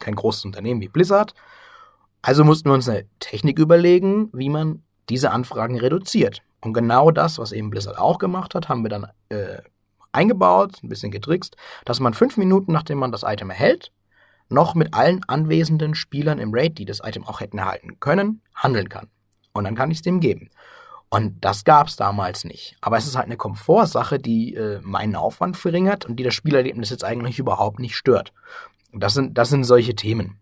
kein 0.01 0.15
großes 0.15 0.45
Unternehmen 0.45 0.81
wie 0.81 0.89
Blizzard. 0.89 1.33
Also 2.21 2.43
mussten 2.43 2.69
wir 2.69 2.73
uns 2.73 2.89
eine 2.89 3.05
Technik 3.19 3.59
überlegen, 3.59 4.29
wie 4.33 4.49
man 4.49 4.83
diese 5.09 5.31
Anfragen 5.31 5.79
reduziert. 5.79 6.41
Und 6.61 6.73
genau 6.73 7.11
das, 7.11 7.39
was 7.39 7.51
eben 7.51 7.69
Blizzard 7.69 7.97
auch 7.97 8.19
gemacht 8.19 8.53
hat, 8.53 8.69
haben 8.69 8.83
wir 8.83 8.89
dann 8.89 9.07
äh, 9.29 9.61
eingebaut, 10.11 10.83
ein 10.83 10.89
bisschen 10.89 11.11
getrickst, 11.11 11.55
dass 11.85 11.99
man 11.99 12.13
fünf 12.13 12.37
Minuten, 12.37 12.71
nachdem 12.71 12.99
man 12.99 13.11
das 13.11 13.23
Item 13.23 13.49
erhält, 13.49 13.91
noch 14.49 14.75
mit 14.75 14.93
allen 14.93 15.23
anwesenden 15.27 15.95
Spielern 15.95 16.37
im 16.37 16.53
Raid, 16.53 16.77
die 16.77 16.85
das 16.85 17.01
Item 17.03 17.25
auch 17.25 17.39
hätten 17.39 17.57
erhalten 17.57 17.99
können, 17.99 18.41
handeln 18.53 18.89
kann. 18.89 19.07
Und 19.53 19.63
dann 19.63 19.75
kann 19.75 19.91
ich 19.91 19.97
es 19.97 20.03
dem 20.03 20.19
geben. 20.19 20.49
Und 21.09 21.43
das 21.43 21.65
gab 21.65 21.87
es 21.87 21.97
damals 21.97 22.45
nicht. 22.45 22.77
Aber 22.79 22.97
es 22.97 23.05
ist 23.05 23.17
halt 23.17 23.25
eine 23.25 23.37
Komfortsache, 23.37 24.17
die 24.17 24.55
äh, 24.55 24.79
meinen 24.81 25.15
Aufwand 25.15 25.57
verringert 25.57 26.05
und 26.05 26.15
die 26.17 26.23
das 26.23 26.33
Spielerlebnis 26.33 26.89
jetzt 26.89 27.03
eigentlich 27.03 27.37
überhaupt 27.37 27.79
nicht 27.79 27.95
stört. 27.95 28.31
Das 28.93 29.13
sind, 29.13 29.37
das 29.37 29.49
sind 29.49 29.63
solche 29.63 29.95
Themen. 29.95 30.37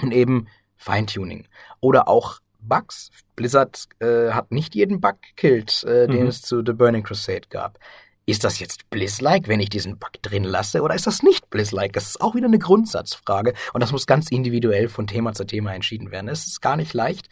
Und 0.00 0.12
eben 0.12 0.48
Feintuning. 0.76 1.46
Oder 1.80 2.08
auch 2.08 2.40
Bugs. 2.60 3.10
Blizzard 3.36 3.84
äh, 4.00 4.30
hat 4.30 4.50
nicht 4.50 4.74
jeden 4.74 5.00
Bug 5.00 5.16
gekillt, 5.22 5.84
äh, 5.84 6.06
den 6.06 6.22
mhm. 6.22 6.28
es 6.28 6.42
zu 6.42 6.62
The 6.64 6.72
Burning 6.72 7.02
Crusade 7.02 7.48
gab. 7.50 7.78
Ist 8.26 8.42
das 8.42 8.58
jetzt 8.58 8.88
Bliss-like, 8.88 9.48
wenn 9.48 9.60
ich 9.60 9.68
diesen 9.68 9.98
Bug 9.98 10.12
drin 10.22 10.44
lasse, 10.44 10.80
oder 10.80 10.94
ist 10.94 11.06
das 11.06 11.22
nicht 11.22 11.50
Bliss-like? 11.50 11.92
Das 11.92 12.06
ist 12.06 12.22
auch 12.22 12.34
wieder 12.34 12.46
eine 12.46 12.58
Grundsatzfrage 12.58 13.52
und 13.74 13.82
das 13.82 13.92
muss 13.92 14.06
ganz 14.06 14.30
individuell 14.30 14.88
von 14.88 15.06
Thema 15.06 15.34
zu 15.34 15.44
Thema 15.44 15.74
entschieden 15.74 16.10
werden. 16.10 16.28
Es 16.28 16.46
ist 16.46 16.62
gar 16.62 16.76
nicht 16.76 16.94
leicht. 16.94 17.28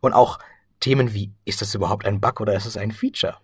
Und 0.00 0.12
auch 0.12 0.38
Themen 0.78 1.14
wie, 1.14 1.32
ist 1.44 1.62
das 1.62 1.74
überhaupt 1.74 2.06
ein 2.06 2.20
Bug 2.20 2.40
oder 2.40 2.54
ist 2.54 2.66
es 2.66 2.76
ein 2.76 2.92
Feature? 2.92 3.38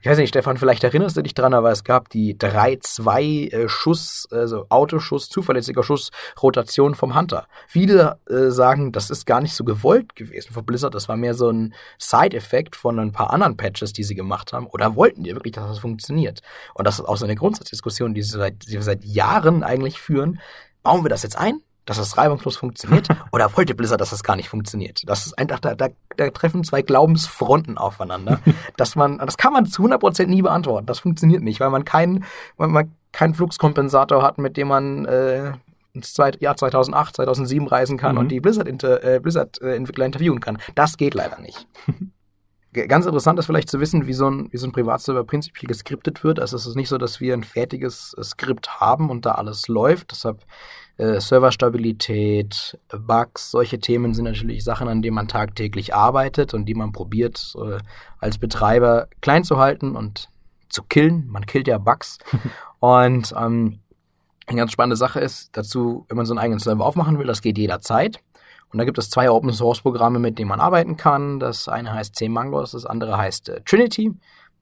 Ich 0.00 0.06
weiß 0.06 0.18
nicht, 0.18 0.28
Stefan, 0.28 0.56
vielleicht 0.56 0.84
erinnerst 0.84 1.16
du 1.16 1.22
dich 1.22 1.34
dran, 1.34 1.54
aber 1.54 1.70
es 1.70 1.84
gab 1.84 2.08
die 2.08 2.36
3-2-Schuss, 2.36 4.28
äh, 4.30 4.36
also 4.36 4.66
Autoschuss, 4.68 5.28
zuverlässiger 5.28 5.82
Schuss, 5.82 6.10
Rotation 6.42 6.94
vom 6.94 7.16
Hunter. 7.16 7.46
Viele 7.66 8.18
äh, 8.28 8.50
sagen, 8.50 8.92
das 8.92 9.10
ist 9.10 9.26
gar 9.26 9.40
nicht 9.40 9.54
so 9.54 9.64
gewollt 9.64 10.14
gewesen 10.16 10.52
von 10.52 10.64
Blizzard. 10.64 10.94
Das 10.94 11.08
war 11.08 11.16
mehr 11.16 11.34
so 11.34 11.50
ein 11.50 11.74
Side-Effekt 11.98 12.76
von 12.76 12.98
ein 12.98 13.12
paar 13.12 13.32
anderen 13.32 13.56
Patches, 13.56 13.92
die 13.92 14.04
sie 14.04 14.14
gemacht 14.14 14.52
haben. 14.52 14.66
Oder 14.66 14.96
wollten 14.96 15.24
die 15.24 15.34
wirklich, 15.34 15.54
dass 15.54 15.68
das 15.68 15.78
funktioniert? 15.78 16.40
Und 16.74 16.86
das 16.86 16.98
ist 16.98 17.04
auch 17.04 17.16
so 17.16 17.24
eine 17.24 17.34
Grundsatzdiskussion, 17.34 18.14
die 18.14 18.22
sie 18.22 18.38
seit, 18.38 18.66
die 18.66 18.70
sie 18.70 18.82
seit 18.82 19.04
Jahren 19.04 19.62
eigentlich 19.62 20.00
führen. 20.00 20.40
Bauen 20.82 21.04
wir 21.04 21.08
das 21.08 21.22
jetzt 21.22 21.38
ein? 21.38 21.60
Dass 21.84 21.98
das 21.98 22.16
reibungslos 22.16 22.56
funktioniert? 22.56 23.08
Oder 23.32 23.54
wollte 23.56 23.74
Blizzard, 23.74 24.00
dass 24.00 24.10
das 24.10 24.22
gar 24.22 24.36
nicht 24.36 24.48
funktioniert? 24.48 25.02
Das 25.06 25.26
ist 25.26 25.38
einfach, 25.38 25.60
da, 25.60 25.74
da, 25.74 25.88
da 26.16 26.30
treffen 26.30 26.64
zwei 26.64 26.82
Glaubensfronten 26.82 27.78
aufeinander. 27.78 28.40
dass 28.76 28.96
man, 28.96 29.18
das 29.18 29.36
kann 29.36 29.52
man 29.52 29.66
zu 29.66 29.82
100% 29.84 30.26
nie 30.26 30.42
beantworten. 30.42 30.86
Das 30.86 31.00
funktioniert 31.00 31.42
nicht, 31.42 31.60
weil 31.60 31.70
man 31.70 31.84
keinen, 31.84 32.24
weil 32.56 32.68
man 32.68 32.92
keinen 33.12 33.34
Fluxkompensator 33.34 34.22
hat, 34.22 34.38
mit 34.38 34.56
dem 34.56 34.68
man 34.68 35.04
äh, 35.04 35.52
ins 35.94 36.16
Jahr 36.16 36.56
2008, 36.56 37.16
2007 37.16 37.66
reisen 37.68 37.96
kann 37.96 38.16
mhm. 38.16 38.18
und 38.22 38.28
die 38.28 38.40
Blizzard-Entwickler 38.40 39.04
äh, 39.04 39.20
Blizzard, 39.20 39.62
äh, 39.62 39.76
interviewen 39.76 40.40
kann. 40.40 40.58
Das 40.74 40.96
geht 40.96 41.14
leider 41.14 41.40
nicht. 41.40 41.66
Ganz 42.88 43.06
interessant 43.06 43.38
ist 43.38 43.46
vielleicht 43.46 43.70
zu 43.70 43.78
wissen, 43.78 44.08
wie 44.08 44.12
so 44.12 44.28
ein, 44.28 44.48
wie 44.50 44.56
so 44.56 44.66
ein 44.66 44.72
Privatserver 44.72 45.22
prinzipiell 45.22 45.68
geskriptet 45.68 46.24
wird. 46.24 46.40
Also 46.40 46.56
es 46.56 46.66
ist 46.66 46.74
nicht 46.74 46.88
so, 46.88 46.98
dass 46.98 47.20
wir 47.20 47.32
ein 47.32 47.44
fertiges 47.44 48.16
Skript 48.20 48.80
haben 48.80 49.10
und 49.10 49.24
da 49.26 49.32
alles 49.32 49.68
läuft. 49.68 50.10
Deshalb 50.10 50.44
äh, 50.96 51.20
Serverstabilität, 51.20 52.78
Bugs, 52.88 53.50
solche 53.50 53.78
Themen 53.78 54.14
sind 54.14 54.24
natürlich 54.24 54.62
Sachen, 54.62 54.88
an 54.88 55.02
denen 55.02 55.16
man 55.16 55.28
tagtäglich 55.28 55.94
arbeitet 55.94 56.54
und 56.54 56.66
die 56.66 56.74
man 56.74 56.92
probiert 56.92 57.54
äh, 57.56 57.78
als 58.20 58.38
Betreiber 58.38 59.08
klein 59.20 59.44
zu 59.44 59.58
halten 59.58 59.96
und 59.96 60.28
zu 60.68 60.82
killen. 60.82 61.26
Man 61.28 61.46
killt 61.46 61.66
ja 61.66 61.78
Bugs. 61.78 62.18
und 62.78 63.34
ähm, 63.36 63.80
Eine 64.46 64.58
ganz 64.58 64.72
spannende 64.72 64.96
Sache 64.96 65.20
ist 65.20 65.56
dazu, 65.56 66.04
wenn 66.08 66.16
man 66.16 66.26
so 66.26 66.32
einen 66.32 66.38
eigenen 66.40 66.60
Server 66.60 66.84
aufmachen 66.84 67.18
will, 67.18 67.26
das 67.26 67.42
geht 67.42 67.58
jederzeit. 67.58 68.20
Und 68.70 68.78
da 68.78 68.84
gibt 68.84 68.98
es 68.98 69.08
zwei 69.08 69.30
Open 69.30 69.52
Source 69.52 69.80
Programme, 69.80 70.18
mit 70.18 70.38
denen 70.38 70.48
man 70.48 70.60
arbeiten 70.60 70.96
kann. 70.96 71.38
Das 71.38 71.68
eine 71.68 71.92
heißt 71.92 72.16
CMangos, 72.16 72.72
das 72.72 72.86
andere 72.86 73.16
heißt 73.16 73.48
äh, 73.48 73.60
Trinity. 73.64 74.12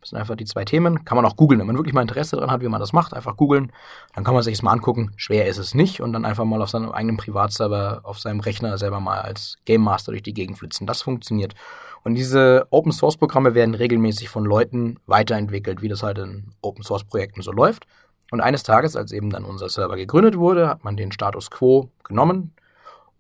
Das 0.03 0.11
sind 0.11 0.18
einfach 0.18 0.34
die 0.34 0.44
zwei 0.44 0.64
Themen. 0.64 1.05
Kann 1.05 1.14
man 1.14 1.24
auch 1.24 1.36
googeln, 1.36 1.61
wenn 1.61 1.68
man 1.68 1.76
wirklich 1.76 1.94
mal 1.94 2.03
Interesse 2.03 2.34
daran 2.34 2.50
hat, 2.50 2.61
wie 2.61 2.68
man 2.68 2.80
das 2.80 2.92
macht. 2.92 3.14
Einfach 3.14 3.36
googeln. 3.36 3.70
Dann 4.14 4.24
kann 4.24 4.34
man 4.34 4.42
sich 4.42 4.57
das 4.57 4.62
mal 4.62 4.72
angucken. 4.72 5.12
Schwer 5.16 5.46
ist 5.46 5.59
es 5.59 5.74
nicht. 5.74 6.00
Und 6.00 6.12
dann 6.12 6.24
einfach 6.24 6.44
mal 6.44 6.61
auf 6.61 6.70
seinem 6.70 6.90
eigenen 6.90 7.16
Privatserver, 7.16 8.00
auf 8.03 8.18
seinem 8.18 8.40
Rechner 8.40 8.76
selber 8.78 8.98
mal 8.98 9.20
als 9.20 9.59
Game 9.64 9.80
Master 9.80 10.11
durch 10.11 10.24
die 10.24 10.34
Gegend 10.34 10.59
flitzen. 10.59 10.88
Das 10.88 11.03
funktioniert. 11.03 11.55
Und 12.03 12.16
diese 12.16 12.66
Open 12.70 12.90
Source 12.90 13.16
Programme 13.16 13.55
werden 13.55 13.76
regelmäßig 13.76 14.28
von 14.28 14.44
Leuten 14.44 14.98
weiterentwickelt, 15.07 15.82
wie 15.82 15.88
das 15.88 16.03
halt 16.03 16.18
in 16.18 16.53
Open 16.62 16.82
Source 16.82 17.05
Projekten 17.05 17.42
so 17.42 17.53
läuft. 17.53 17.86
Und 18.32 18.40
eines 18.40 18.64
Tages, 18.64 18.96
als 18.96 19.12
eben 19.12 19.30
dann 19.30 19.44
unser 19.44 19.68
Server 19.68 19.94
gegründet 19.94 20.36
wurde, 20.36 20.68
hat 20.68 20.82
man 20.82 20.96
den 20.96 21.12
Status 21.12 21.48
quo 21.48 21.90
genommen 22.03 22.55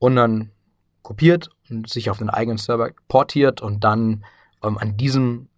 und 0.00 0.16
dann 0.16 0.50
kopiert 1.02 1.50
und 1.70 1.88
sich 1.88 2.10
auf 2.10 2.18
den 2.18 2.30
eigenen 2.30 2.58
Server 2.58 2.90
portiert 3.06 3.60
und 3.60 3.84
dann 3.84 4.24
ähm, 4.64 4.78
an 4.78 4.96
diesem 4.96 5.48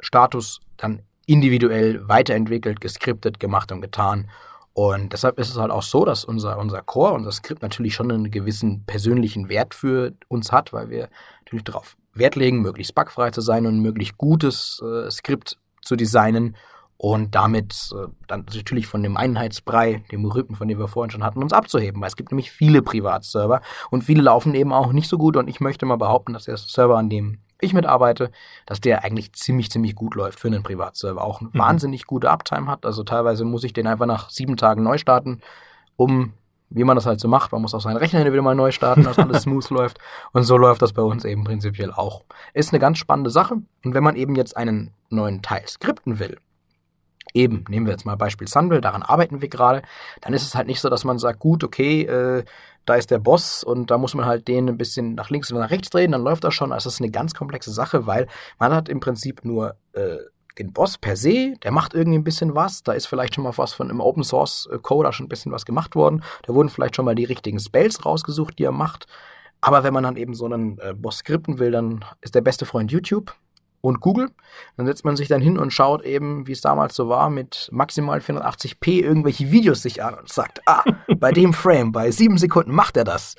Status 0.00 0.60
dann 0.76 1.02
individuell 1.26 2.08
weiterentwickelt, 2.08 2.80
geskriptet, 2.80 3.38
gemacht 3.38 3.70
und 3.70 3.80
getan. 3.80 4.30
Und 4.72 5.12
deshalb 5.12 5.38
ist 5.38 5.50
es 5.50 5.56
halt 5.56 5.70
auch 5.70 5.82
so, 5.82 6.04
dass 6.04 6.24
unser, 6.24 6.58
unser 6.58 6.82
Core, 6.82 7.12
unser 7.12 7.32
Skript 7.32 7.62
natürlich 7.62 7.94
schon 7.94 8.10
einen 8.10 8.30
gewissen 8.30 8.84
persönlichen 8.84 9.48
Wert 9.48 9.74
für 9.74 10.12
uns 10.28 10.52
hat, 10.52 10.72
weil 10.72 10.88
wir 10.88 11.08
natürlich 11.40 11.64
darauf 11.64 11.96
Wert 12.14 12.36
legen, 12.36 12.62
möglichst 12.62 12.94
bugfrei 12.94 13.30
zu 13.30 13.40
sein 13.40 13.66
und 13.66 13.80
möglichst 13.80 14.16
gutes 14.16 14.80
äh, 14.82 15.10
Skript 15.10 15.58
zu 15.82 15.96
designen 15.96 16.56
und 16.96 17.34
damit 17.34 17.90
äh, 17.92 18.08
dann 18.26 18.46
natürlich 18.54 18.86
von 18.86 19.02
dem 19.02 19.16
Einheitsbrei, 19.16 20.04
dem 20.10 20.22
berühmten, 20.22 20.54
von 20.54 20.68
dem 20.68 20.78
wir 20.78 20.88
vorhin 20.88 21.10
schon 21.10 21.24
hatten, 21.24 21.42
uns 21.42 21.52
abzuheben, 21.52 22.00
weil 22.00 22.08
es 22.08 22.16
gibt 22.16 22.32
nämlich 22.32 22.50
viele 22.50 22.82
Privatserver 22.82 23.62
und 23.90 24.02
viele 24.02 24.22
laufen 24.22 24.54
eben 24.54 24.72
auch 24.72 24.92
nicht 24.92 25.08
so 25.08 25.18
gut 25.18 25.36
und 25.36 25.48
ich 25.48 25.60
möchte 25.60 25.86
mal 25.86 25.96
behaupten, 25.96 26.32
dass 26.32 26.44
der 26.44 26.56
Server, 26.56 26.98
an 26.98 27.08
dem 27.08 27.38
ich 27.60 27.74
mitarbeite, 27.74 28.30
dass 28.66 28.80
der 28.80 29.04
eigentlich 29.04 29.32
ziemlich, 29.32 29.70
ziemlich 29.70 29.94
gut 29.94 30.14
läuft 30.14 30.40
für 30.40 30.48
einen 30.48 30.62
Privatserver. 30.62 31.22
Auch 31.22 31.40
mhm. 31.40 31.50
wahnsinnig 31.52 32.06
gute 32.06 32.30
Uptime 32.30 32.66
hat. 32.66 32.86
Also 32.86 33.02
teilweise 33.02 33.44
muss 33.44 33.64
ich 33.64 33.72
den 33.72 33.86
einfach 33.86 34.06
nach 34.06 34.30
sieben 34.30 34.56
Tagen 34.56 34.82
neu 34.82 34.98
starten, 34.98 35.40
um, 35.96 36.32
wie 36.70 36.84
man 36.84 36.96
das 36.96 37.06
halt 37.06 37.18
so 37.18 37.28
macht, 37.28 37.52
man 37.52 37.62
muss 37.62 37.74
auch 37.74 37.80
seinen 37.80 37.96
Rechner 37.96 38.24
wieder 38.30 38.42
mal 38.42 38.54
neu 38.54 38.70
starten, 38.72 39.02
dass 39.02 39.18
alles 39.18 39.42
smooth 39.42 39.68
läuft. 39.70 39.98
Und 40.32 40.44
so 40.44 40.56
läuft 40.56 40.82
das 40.82 40.92
bei 40.92 41.02
uns 41.02 41.24
eben 41.24 41.44
prinzipiell 41.44 41.92
auch. 41.92 42.24
Ist 42.54 42.72
eine 42.72 42.80
ganz 42.80 42.98
spannende 42.98 43.30
Sache. 43.30 43.54
Und 43.84 43.94
wenn 43.94 44.04
man 44.04 44.16
eben 44.16 44.36
jetzt 44.36 44.56
einen 44.56 44.92
neuen 45.08 45.42
Teil 45.42 45.66
skripten 45.66 46.18
will, 46.18 46.38
eben, 47.34 47.64
nehmen 47.68 47.86
wir 47.86 47.92
jetzt 47.92 48.06
mal 48.06 48.16
Beispiel 48.16 48.48
Sunville, 48.48 48.80
daran 48.80 49.02
arbeiten 49.02 49.40
wir 49.40 49.48
gerade, 49.48 49.82
dann 50.20 50.32
ist 50.32 50.42
es 50.42 50.54
halt 50.54 50.66
nicht 50.66 50.80
so, 50.80 50.88
dass 50.88 51.04
man 51.04 51.18
sagt, 51.18 51.38
gut, 51.38 51.64
okay, 51.64 52.02
äh, 52.02 52.44
da 52.88 52.94
ist 52.94 53.10
der 53.10 53.18
Boss 53.18 53.62
und 53.62 53.90
da 53.90 53.98
muss 53.98 54.14
man 54.14 54.26
halt 54.26 54.48
den 54.48 54.68
ein 54.68 54.78
bisschen 54.78 55.14
nach 55.14 55.30
links 55.30 55.52
oder 55.52 55.60
nach 55.60 55.70
rechts 55.70 55.90
drehen, 55.90 56.12
dann 56.12 56.22
läuft 56.22 56.44
das 56.44 56.54
schon. 56.54 56.72
Also 56.72 56.86
das 56.86 56.94
ist 56.94 57.00
eine 57.00 57.10
ganz 57.10 57.34
komplexe 57.34 57.70
Sache, 57.70 58.06
weil 58.06 58.26
man 58.58 58.72
hat 58.72 58.88
im 58.88 59.00
Prinzip 59.00 59.44
nur 59.44 59.76
äh, 59.92 60.16
den 60.58 60.72
Boss 60.72 60.98
per 60.98 61.16
se, 61.16 61.54
der 61.62 61.70
macht 61.70 61.94
irgendwie 61.94 62.18
ein 62.18 62.24
bisschen 62.24 62.54
was, 62.54 62.82
da 62.82 62.92
ist 62.92 63.06
vielleicht 63.06 63.34
schon 63.34 63.44
mal 63.44 63.56
was 63.56 63.74
von 63.74 63.90
im 63.90 64.00
Open 64.00 64.24
Source 64.24 64.68
äh, 64.72 64.78
Code 64.78 65.12
schon 65.12 65.26
ein 65.26 65.28
bisschen 65.28 65.52
was 65.52 65.66
gemacht 65.66 65.94
worden, 65.94 66.22
da 66.42 66.54
wurden 66.54 66.68
vielleicht 66.68 66.96
schon 66.96 67.04
mal 67.04 67.14
die 67.14 67.24
richtigen 67.24 67.60
Spells 67.60 68.04
rausgesucht, 68.04 68.58
die 68.58 68.64
er 68.64 68.72
macht. 68.72 69.06
Aber 69.60 69.82
wenn 69.82 69.92
man 69.92 70.04
dann 70.04 70.16
eben 70.16 70.34
so 70.34 70.44
einen 70.44 70.78
äh, 70.78 70.94
Boss 70.94 71.18
skripten 71.18 71.58
will, 71.58 71.72
dann 71.72 72.04
ist 72.20 72.34
der 72.34 72.40
beste 72.40 72.64
Freund 72.64 72.92
YouTube 72.92 73.34
und 73.80 74.00
Google. 74.00 74.30
Dann 74.76 74.86
setzt 74.86 75.04
man 75.04 75.16
sich 75.16 75.28
dann 75.28 75.40
hin 75.40 75.58
und 75.58 75.72
schaut 75.72 76.02
eben, 76.02 76.46
wie 76.46 76.52
es 76.52 76.60
damals 76.60 76.94
so 76.94 77.08
war, 77.08 77.30
mit 77.30 77.68
maximal 77.72 78.18
480p 78.20 79.02
irgendwelche 79.02 79.50
Videos 79.50 79.82
sich 79.82 80.02
an 80.02 80.14
und 80.14 80.28
sagt, 80.28 80.60
ah, 80.66 80.84
bei 81.18 81.32
dem 81.32 81.52
Frame, 81.52 81.92
bei 81.92 82.10
sieben 82.10 82.38
Sekunden 82.38 82.72
macht 82.72 82.96
er 82.96 83.04
das. 83.04 83.34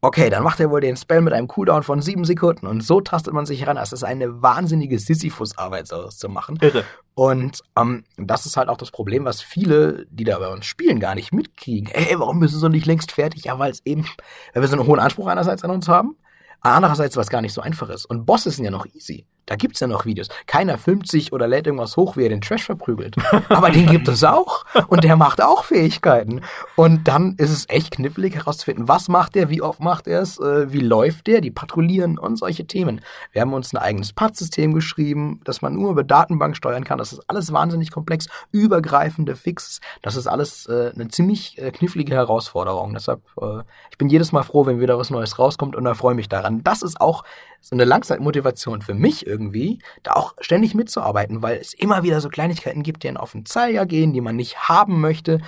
Okay, 0.00 0.30
dann 0.30 0.44
macht 0.44 0.60
er 0.60 0.70
wohl 0.70 0.80
den 0.80 0.96
Spell 0.96 1.20
mit 1.22 1.32
einem 1.32 1.48
Cooldown 1.48 1.82
von 1.82 2.00
sieben 2.00 2.24
Sekunden 2.24 2.68
und 2.68 2.82
so 2.82 3.00
tastet 3.00 3.34
man 3.34 3.46
sich 3.46 3.62
heran. 3.62 3.74
Das 3.74 3.92
ist 3.92 4.04
eine 4.04 4.42
wahnsinnige 4.42 4.96
Sisyphus-Arbeit, 4.96 5.88
sowas 5.88 6.18
zu 6.18 6.28
machen. 6.28 6.56
Irre. 6.60 6.84
Und 7.14 7.62
ähm, 7.76 8.04
das 8.16 8.46
ist 8.46 8.56
halt 8.56 8.68
auch 8.68 8.76
das 8.76 8.92
Problem, 8.92 9.24
was 9.24 9.42
viele, 9.42 10.06
die 10.08 10.22
da 10.22 10.38
bei 10.38 10.48
uns 10.52 10.66
spielen, 10.66 11.00
gar 11.00 11.16
nicht 11.16 11.32
mitkriegen. 11.32 11.90
Ey, 11.92 12.16
warum 12.16 12.38
bist 12.38 12.54
du 12.54 12.58
so 12.58 12.68
nicht 12.68 12.86
längst 12.86 13.10
fertig? 13.10 13.46
Ja, 13.46 13.58
weil 13.58 13.72
es 13.72 13.84
eben, 13.84 14.06
weil 14.54 14.62
wir 14.62 14.68
so 14.68 14.76
einen 14.76 14.86
hohen 14.86 15.00
Anspruch 15.00 15.26
einerseits 15.26 15.64
an 15.64 15.72
uns 15.72 15.88
haben, 15.88 16.16
andererseits 16.60 17.16
was 17.16 17.28
gar 17.28 17.40
nicht 17.40 17.52
so 17.52 17.60
einfach 17.60 17.88
ist. 17.88 18.04
Und 18.04 18.24
Bosses 18.24 18.54
sind 18.54 18.64
ja 18.64 18.70
noch 18.70 18.86
easy. 18.94 19.26
Da 19.48 19.56
gibt's 19.56 19.80
ja 19.80 19.86
noch 19.86 20.04
Videos. 20.04 20.28
Keiner 20.46 20.76
filmt 20.76 21.08
sich 21.08 21.32
oder 21.32 21.48
lädt 21.48 21.66
irgendwas 21.66 21.96
hoch, 21.96 22.18
wie 22.18 22.24
er 22.24 22.28
den 22.28 22.42
Trash 22.42 22.64
verprügelt. 22.64 23.16
Aber 23.48 23.70
den 23.70 23.86
gibt 23.86 24.06
es 24.06 24.22
auch. 24.22 24.66
Und 24.88 25.04
der 25.04 25.16
macht 25.16 25.42
auch 25.42 25.64
Fähigkeiten. 25.64 26.42
Und 26.76 27.08
dann 27.08 27.34
ist 27.38 27.50
es 27.50 27.66
echt 27.70 27.92
knifflig 27.92 28.34
herauszufinden, 28.34 28.88
was 28.88 29.08
macht 29.08 29.34
der, 29.34 29.48
wie 29.48 29.62
oft 29.62 29.80
macht 29.80 30.06
er 30.06 30.20
es, 30.20 30.38
äh, 30.38 30.70
wie 30.70 30.80
läuft 30.80 31.28
der, 31.28 31.40
die 31.40 31.50
patrouillieren 31.50 32.18
und 32.18 32.36
solche 32.36 32.66
Themen. 32.66 33.00
Wir 33.32 33.40
haben 33.40 33.54
uns 33.54 33.72
ein 33.72 33.78
eigenes 33.78 34.12
Pad-System 34.12 34.74
geschrieben, 34.74 35.40
das 35.44 35.62
man 35.62 35.74
nur 35.74 35.92
über 35.92 36.04
Datenbank 36.04 36.54
steuern 36.54 36.84
kann. 36.84 36.98
Das 36.98 37.14
ist 37.14 37.22
alles 37.26 37.50
wahnsinnig 37.50 37.90
komplex, 37.90 38.28
übergreifende 38.52 39.34
Fixes. 39.34 39.80
Das 40.02 40.14
ist 40.14 40.26
alles 40.26 40.66
äh, 40.66 40.92
eine 40.94 41.08
ziemlich 41.08 41.56
äh, 41.56 41.70
knifflige 41.70 42.12
Herausforderung. 42.12 42.92
Deshalb, 42.92 43.22
äh, 43.40 43.62
ich 43.90 43.96
bin 43.96 44.10
jedes 44.10 44.30
Mal 44.30 44.42
froh, 44.42 44.66
wenn 44.66 44.78
wieder 44.78 44.98
was 44.98 45.08
Neues 45.08 45.38
rauskommt 45.38 45.74
und 45.74 45.84
da 45.84 45.94
freue 45.94 46.14
mich 46.14 46.28
daran. 46.28 46.62
Das 46.62 46.82
ist 46.82 47.00
auch 47.00 47.24
so 47.60 47.74
eine 47.74 47.84
Langzeitmotivation 47.84 48.82
für 48.82 48.94
mich 48.94 49.26
irgendwie, 49.26 49.80
da 50.02 50.12
auch 50.12 50.34
ständig 50.40 50.74
mitzuarbeiten, 50.74 51.42
weil 51.42 51.58
es 51.58 51.74
immer 51.74 52.02
wieder 52.02 52.20
so 52.20 52.28
Kleinigkeiten 52.28 52.82
gibt, 52.82 53.02
die 53.02 53.08
einen 53.08 53.16
auf 53.16 53.32
den 53.32 53.46
Zeiger 53.46 53.86
gehen, 53.86 54.12
die 54.12 54.20
man 54.20 54.36
nicht 54.36 54.68
haben 54.68 55.00
möchte. 55.00 55.40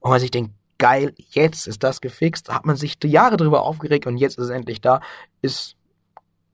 Und 0.00 0.10
man 0.10 0.20
sich 0.20 0.30
denkt, 0.30 0.52
geil, 0.78 1.14
jetzt 1.30 1.66
ist 1.66 1.82
das 1.82 2.00
gefixt, 2.00 2.48
da 2.48 2.54
hat 2.54 2.66
man 2.66 2.76
sich 2.76 2.98
Jahre 3.04 3.36
drüber 3.36 3.62
aufgeregt 3.62 4.06
und 4.06 4.16
jetzt 4.16 4.38
ist 4.38 4.44
es 4.44 4.50
endlich 4.50 4.80
da, 4.80 5.00
ist 5.42 5.74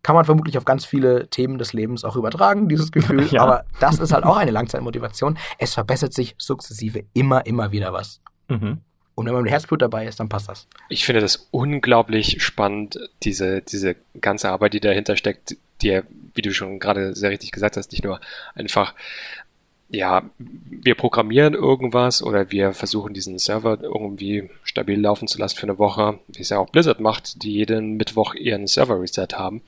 kann 0.05 0.15
man 0.15 0.27
vermutlich 0.27 0.59
auf 0.59 0.67
ganz 0.67 0.85
viele 0.85 1.29
Themen 1.31 1.57
des 1.57 1.73
Lebens 1.73 2.05
auch 2.05 2.15
übertragen, 2.15 2.69
dieses 2.69 2.93
Gefühl. 2.93 3.25
Ja. 3.33 3.43
Aber 3.43 3.65
das 3.81 3.99
ist 3.99 4.13
halt 4.13 4.25
auch 4.25 4.37
eine 4.37 4.51
Langzeitmotivation. 4.51 5.39
Es 5.59 5.73
verbessert 5.73 6.13
sich 6.13 6.35
sukzessive 6.37 7.05
immer, 7.15 7.47
immer 7.47 7.73
wieder 7.73 7.95
was. 7.95 8.21
Mhm. 8.49 8.83
Und 9.15 9.27
wenn 9.27 9.35
man 9.35 9.45
mit 9.45 9.53
Herzblut 9.53 9.81
dabei 9.81 10.07
ist, 10.07 10.19
dann 10.19 10.29
passt 10.29 10.49
das. 10.49 10.67
Ich 10.89 11.05
finde 11.05 11.21
das 11.21 11.49
unglaublich 11.51 12.43
spannend, 12.43 12.99
diese, 13.23 13.63
diese 13.63 13.97
ganze 14.21 14.51
Arbeit, 14.51 14.75
die 14.75 14.81
dahinter 14.81 15.17
steckt, 15.17 15.57
die 15.83 15.89
ja, 15.89 16.03
wie 16.35 16.43
du 16.43 16.53
schon 16.53 16.81
gerade 16.81 17.15
sehr 17.15 17.31
richtig 17.31 17.53
gesagt 17.53 17.77
hast, 17.77 17.93
nicht 17.93 18.05
nur 18.05 18.21
einfach, 18.55 18.95
ja, 19.89 20.29
wir 20.39 20.97
programmieren 20.97 21.55
irgendwas 21.55 22.23
oder 22.23 22.51
wir 22.51 22.73
versuchen 22.73 23.15
diesen 23.15 23.39
Server 23.39 23.79
irgendwie 23.81 24.51
stabil 24.65 25.01
laufen 25.01 25.29
zu 25.29 25.39
lassen 25.39 25.57
für 25.57 25.65
eine 25.65 25.79
Woche, 25.79 26.19
wie 26.29 26.43
es 26.43 26.49
ja 26.49 26.59
auch 26.59 26.71
Blizzard 26.71 27.01
macht, 27.01 27.43
die 27.43 27.53
jeden 27.53 27.97
Mittwoch 27.97 28.35
ihren 28.35 28.67
Server 28.67 29.01
Reset 29.01 29.29
haben, 29.35 29.63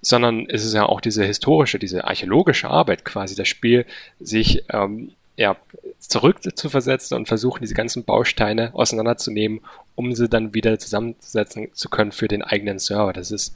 sondern 0.00 0.46
es 0.48 0.64
ist 0.64 0.74
ja 0.74 0.86
auch 0.86 1.00
diese 1.00 1.24
historische, 1.24 1.78
diese 1.78 2.04
archäologische 2.04 2.68
Arbeit 2.68 3.04
quasi, 3.04 3.34
das 3.34 3.48
Spiel 3.48 3.86
sich 4.20 4.64
ähm, 4.70 5.12
ja, 5.36 5.56
zurück 5.98 6.38
zu 6.56 6.68
versetzen 6.68 7.14
und 7.14 7.28
versuchen, 7.28 7.60
diese 7.62 7.74
ganzen 7.74 8.04
Bausteine 8.04 8.70
auseinanderzunehmen, 8.74 9.60
um 9.94 10.14
sie 10.14 10.28
dann 10.28 10.54
wieder 10.54 10.78
zusammensetzen 10.78 11.74
zu 11.74 11.88
können 11.88 12.12
für 12.12 12.28
den 12.28 12.42
eigenen 12.42 12.78
Server. 12.78 13.12
Das 13.12 13.30
ist 13.30 13.54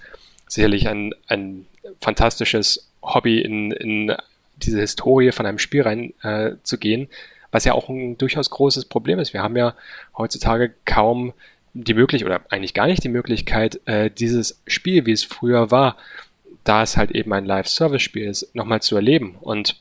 sicherlich 0.49 0.89
ein, 0.89 1.15
ein 1.29 1.67
fantastisches 2.01 2.89
Hobby, 3.03 3.41
in, 3.41 3.71
in 3.73 4.17
diese 4.57 4.81
Historie 4.81 5.33
von 5.33 5.47
einem 5.47 5.59
Spiel 5.59 5.83
rein 5.83 6.15
äh, 6.23 6.57
was 7.51 7.65
ja 7.65 7.73
auch 7.73 7.89
ein 7.89 8.19
durchaus 8.19 8.51
großes 8.51 8.87
Problem 8.87 9.19
ist. 9.19 9.33
Wir 9.33 9.43
haben 9.43 9.57
ja 9.57 9.75
heutzutage 10.17 10.75
kaum 10.85 11.33
die 11.75 11.95
Möglichkeit, 11.95 12.27
oder 12.27 12.45
eigentlich 12.51 12.75
gar 12.75 12.87
nicht 12.87 13.05
die 13.05 13.09
Möglichkeit, 13.09 13.81
äh, 13.87 14.11
dieses 14.11 14.61
Spiel, 14.67 15.07
wie 15.07 15.13
es 15.13 15.23
früher 15.23 15.71
war, 15.71 15.97
da 16.65 16.83
es 16.83 16.97
halt 16.97 17.13
eben 17.13 17.33
ein 17.33 17.47
Live-Service-Spiel 17.47 18.27
ist, 18.27 18.55
nochmal 18.55 18.83
zu 18.83 18.97
erleben. 18.97 19.37
Und 19.41 19.81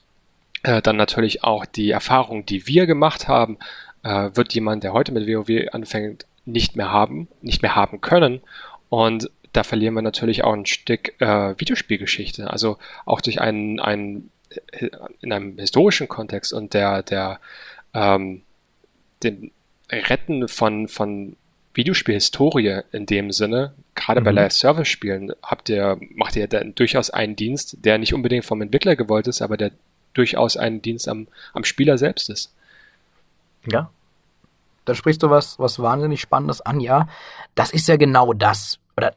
äh, 0.67 0.81
dann 0.81 0.97
natürlich 0.97 1.45
auch 1.45 1.65
die 1.65 1.91
Erfahrung, 1.91 2.45
die 2.45 2.67
wir 2.67 2.85
gemacht 2.87 3.29
haben, 3.29 3.57
äh, 4.03 4.31
wird 4.33 4.53
jemand, 4.53 4.83
der 4.83 4.91
heute 4.91 5.13
mit 5.13 5.25
WoW 5.25 5.69
anfängt, 5.71 6.25
nicht 6.45 6.75
mehr 6.75 6.91
haben, 6.91 7.29
nicht 7.41 7.61
mehr 7.61 7.75
haben 7.75 8.01
können. 8.01 8.41
Und 8.89 9.31
da 9.53 9.63
verlieren 9.63 9.93
wir 9.93 10.01
natürlich 10.01 10.43
auch 10.43 10.53
ein 10.53 10.65
Stück 10.65 11.19
äh, 11.21 11.57
Videospielgeschichte. 11.57 12.51
Also 12.51 12.77
auch 13.05 13.21
durch 13.21 13.39
einen, 13.39 13.79
einen 13.79 14.29
äh, 14.71 14.89
in 15.21 15.31
einem 15.31 15.57
historischen 15.57 16.09
Kontext 16.09 16.51
und 16.51 16.73
der, 16.73 17.01
der 17.01 17.39
ähm, 17.93 18.41
dem 19.23 19.51
Retten 19.89 20.49
von, 20.49 20.89
von 20.89 21.37
Videospielhistorie 21.73 22.81
in 22.91 23.05
dem 23.05 23.31
Sinne, 23.31 23.73
gerade 23.95 24.19
mhm. 24.19 24.25
bei 24.25 24.31
Live-Service-Spielen, 24.31 25.31
habt 25.41 25.69
ihr, 25.69 25.97
macht 26.13 26.35
ihr 26.35 26.47
dann 26.47 26.75
durchaus 26.75 27.09
einen 27.09 27.37
Dienst, 27.37 27.85
der 27.85 27.97
nicht 27.97 28.13
unbedingt 28.13 28.43
vom 28.43 28.61
Entwickler 28.61 28.97
gewollt 28.97 29.27
ist, 29.27 29.41
aber 29.41 29.55
der 29.55 29.71
durchaus 30.17 30.57
ein 30.57 30.81
Dienst 30.81 31.07
am, 31.07 31.27
am 31.53 31.63
Spieler 31.63 31.97
selbst 31.97 32.29
ist. 32.29 32.53
Ja. 33.65 33.89
Da 34.85 34.95
sprichst 34.95 35.21
du 35.23 35.29
was, 35.29 35.59
was 35.59 35.79
wahnsinnig 35.79 36.21
Spannendes 36.21 36.61
an, 36.61 36.79
ja. 36.79 37.07
Das 37.55 37.71
ist 37.71 37.87
ja 37.87 37.97
genau 37.97 38.33
das. 38.33 38.79
Oder 38.95 39.13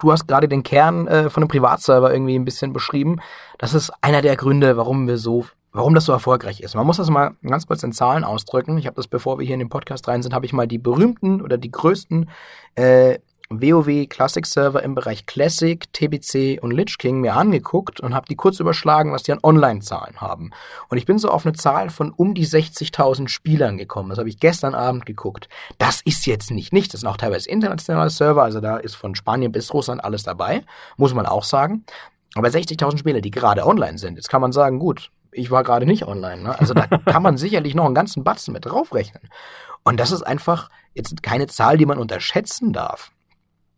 du 0.00 0.12
hast 0.12 0.26
gerade 0.26 0.48
den 0.48 0.62
Kern 0.62 1.06
äh, 1.06 1.30
von 1.30 1.42
einem 1.42 1.48
Privatserver 1.48 2.12
irgendwie 2.12 2.36
ein 2.36 2.44
bisschen 2.44 2.72
beschrieben. 2.72 3.20
Das 3.58 3.74
ist 3.74 3.92
einer 4.00 4.22
der 4.22 4.36
Gründe, 4.36 4.76
warum 4.76 5.06
wir 5.06 5.18
so 5.18 5.46
warum 5.74 5.92
das 5.92 6.04
so 6.04 6.12
erfolgreich 6.12 6.60
ist. 6.60 6.76
Man 6.76 6.86
muss 6.86 6.98
das 6.98 7.10
mal 7.10 7.34
ganz 7.42 7.66
kurz 7.66 7.82
in 7.82 7.92
Zahlen 7.92 8.22
ausdrücken. 8.22 8.78
Ich 8.78 8.86
habe 8.86 8.94
das, 8.94 9.08
bevor 9.08 9.38
wir 9.38 9.44
hier 9.44 9.54
in 9.54 9.58
den 9.58 9.68
Podcast 9.68 10.06
rein 10.06 10.22
sind, 10.22 10.32
habe 10.32 10.46
ich 10.46 10.52
mal 10.52 10.68
die 10.68 10.78
berühmten 10.78 11.42
oder 11.42 11.58
die 11.58 11.70
größten 11.70 12.30
äh, 12.76 13.18
WoW 13.50 14.06
Classic 14.08 14.46
Server 14.46 14.82
im 14.82 14.94
Bereich 14.94 15.26
Classic, 15.26 15.92
TBC 15.92 16.62
und 16.62 16.70
Lich 16.70 16.96
King 16.98 17.20
mir 17.20 17.34
angeguckt 17.34 18.00
und 18.00 18.14
habe 18.14 18.26
die 18.26 18.36
kurz 18.36 18.58
überschlagen, 18.58 19.12
was 19.12 19.22
die 19.22 19.32
an 19.32 19.38
Online-Zahlen 19.42 20.20
haben. 20.20 20.50
Und 20.88 20.96
ich 20.96 21.04
bin 21.04 21.18
so 21.18 21.28
auf 21.30 21.44
eine 21.44 21.54
Zahl 21.54 21.90
von 21.90 22.10
um 22.10 22.34
die 22.34 22.46
60.000 22.46 23.28
Spielern 23.28 23.76
gekommen. 23.76 24.08
Das 24.08 24.18
habe 24.18 24.28
ich 24.28 24.40
gestern 24.40 24.74
Abend 24.74 25.04
geguckt. 25.04 25.48
Das 25.78 26.00
ist 26.04 26.26
jetzt 26.26 26.50
nicht 26.50 26.72
nichts. 26.72 26.92
Das 26.92 27.02
sind 27.02 27.10
auch 27.10 27.18
teilweise 27.18 27.50
internationale 27.50 28.10
Server. 28.10 28.42
Also 28.42 28.60
da 28.60 28.78
ist 28.78 28.94
von 28.94 29.14
Spanien 29.14 29.52
bis 29.52 29.72
Russland 29.74 30.02
alles 30.02 30.22
dabei. 30.22 30.64
Muss 30.96 31.14
man 31.14 31.26
auch 31.26 31.44
sagen. 31.44 31.84
Aber 32.34 32.48
60.000 32.48 32.98
Spieler, 32.98 33.20
die 33.20 33.30
gerade 33.30 33.66
online 33.66 33.98
sind. 33.98 34.16
Jetzt 34.16 34.28
kann 34.28 34.40
man 34.40 34.52
sagen, 34.52 34.78
gut, 34.78 35.10
ich 35.30 35.50
war 35.50 35.62
gerade 35.64 35.86
nicht 35.86 36.06
online. 36.06 36.42
Ne? 36.42 36.58
Also 36.58 36.74
da 36.74 36.86
kann 37.06 37.22
man 37.22 37.36
sicherlich 37.36 37.74
noch 37.74 37.84
einen 37.84 37.94
ganzen 37.94 38.24
Batzen 38.24 38.52
mit 38.52 38.64
draufrechnen. 38.64 39.22
Und 39.84 40.00
das 40.00 40.12
ist 40.12 40.22
einfach 40.22 40.70
jetzt 40.94 41.22
keine 41.22 41.46
Zahl, 41.46 41.76
die 41.76 41.86
man 41.86 41.98
unterschätzen 41.98 42.72
darf. 42.72 43.12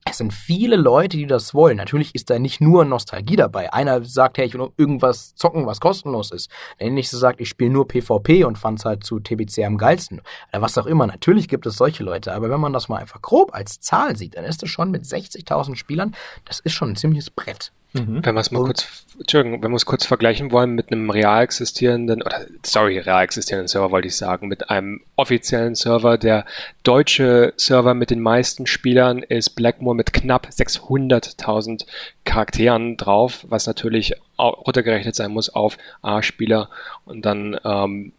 Es 0.08 0.18
sind 0.18 0.32
viele 0.32 0.76
Leute, 0.76 1.16
die 1.16 1.26
das 1.26 1.52
wollen. 1.52 1.76
Natürlich 1.76 2.14
ist 2.14 2.30
da 2.30 2.38
nicht 2.38 2.60
nur 2.60 2.84
Nostalgie 2.84 3.34
dabei. 3.34 3.72
Einer 3.72 4.04
sagt, 4.04 4.38
hey, 4.38 4.46
ich 4.46 4.54
will 4.54 4.70
irgendwas 4.76 5.34
zocken, 5.34 5.66
was 5.66 5.80
kostenlos 5.80 6.30
ist. 6.30 6.48
Der 6.80 6.90
nächste 6.90 7.16
sagt, 7.16 7.40
ich 7.40 7.48
spiele 7.48 7.70
nur 7.70 7.88
PvP 7.88 8.44
und 8.44 8.56
fand's 8.56 8.84
halt 8.84 9.02
zu 9.02 9.18
TBC 9.18 9.64
am 9.64 9.76
geilsten. 9.76 10.22
Oder 10.52 10.62
was 10.62 10.78
auch 10.78 10.86
immer. 10.86 11.06
Natürlich 11.06 11.48
gibt 11.48 11.66
es 11.66 11.76
solche 11.76 12.04
Leute. 12.04 12.32
Aber 12.32 12.48
wenn 12.50 12.60
man 12.60 12.72
das 12.72 12.88
mal 12.88 12.98
einfach 12.98 13.20
grob 13.20 13.52
als 13.52 13.80
Zahl 13.80 14.16
sieht, 14.16 14.36
dann 14.36 14.44
ist 14.44 14.62
es 14.62 14.70
schon 14.70 14.92
mit 14.92 15.02
60.000 15.02 15.74
Spielern, 15.74 16.14
das 16.44 16.60
ist 16.60 16.72
schon 16.72 16.90
ein 16.90 16.96
ziemliches 16.96 17.28
Brett. 17.28 17.72
Mhm. 17.96 18.24
Wenn 18.24 18.34
wir 18.34 18.40
es 18.40 18.50
mal 18.50 18.60
und, 18.60 18.66
kurz, 18.66 19.04
Entschuldigung, 19.18 19.62
wenn 19.62 19.70
wir 19.70 19.76
es 19.76 19.86
kurz 19.86 20.04
vergleichen 20.04 20.52
wollen 20.52 20.74
mit 20.74 20.92
einem 20.92 21.10
real 21.10 21.42
existierenden, 21.42 22.22
oder 22.22 22.46
sorry, 22.64 22.98
real 22.98 23.24
existierenden 23.24 23.68
Server 23.68 23.90
wollte 23.90 24.08
ich 24.08 24.16
sagen, 24.16 24.48
mit 24.48 24.70
einem 24.70 25.00
offiziellen 25.16 25.74
Server, 25.74 26.18
der 26.18 26.44
deutsche 26.82 27.52
Server 27.56 27.94
mit 27.94 28.10
den 28.10 28.20
meisten 28.20 28.66
Spielern 28.66 29.22
ist 29.22 29.50
Blackmore 29.50 29.96
mit 29.96 30.12
knapp 30.12 30.48
600.000 30.48 31.86
Charakteren 32.24 32.96
drauf, 32.96 33.44
was 33.48 33.66
natürlich 33.66 34.14
runtergerechnet 34.38 35.16
sein 35.16 35.32
muss 35.32 35.48
auf 35.48 35.78
A-Spieler. 36.02 36.68
Und 37.04 37.24
dann, 37.24 37.58
ähm, 37.64 38.12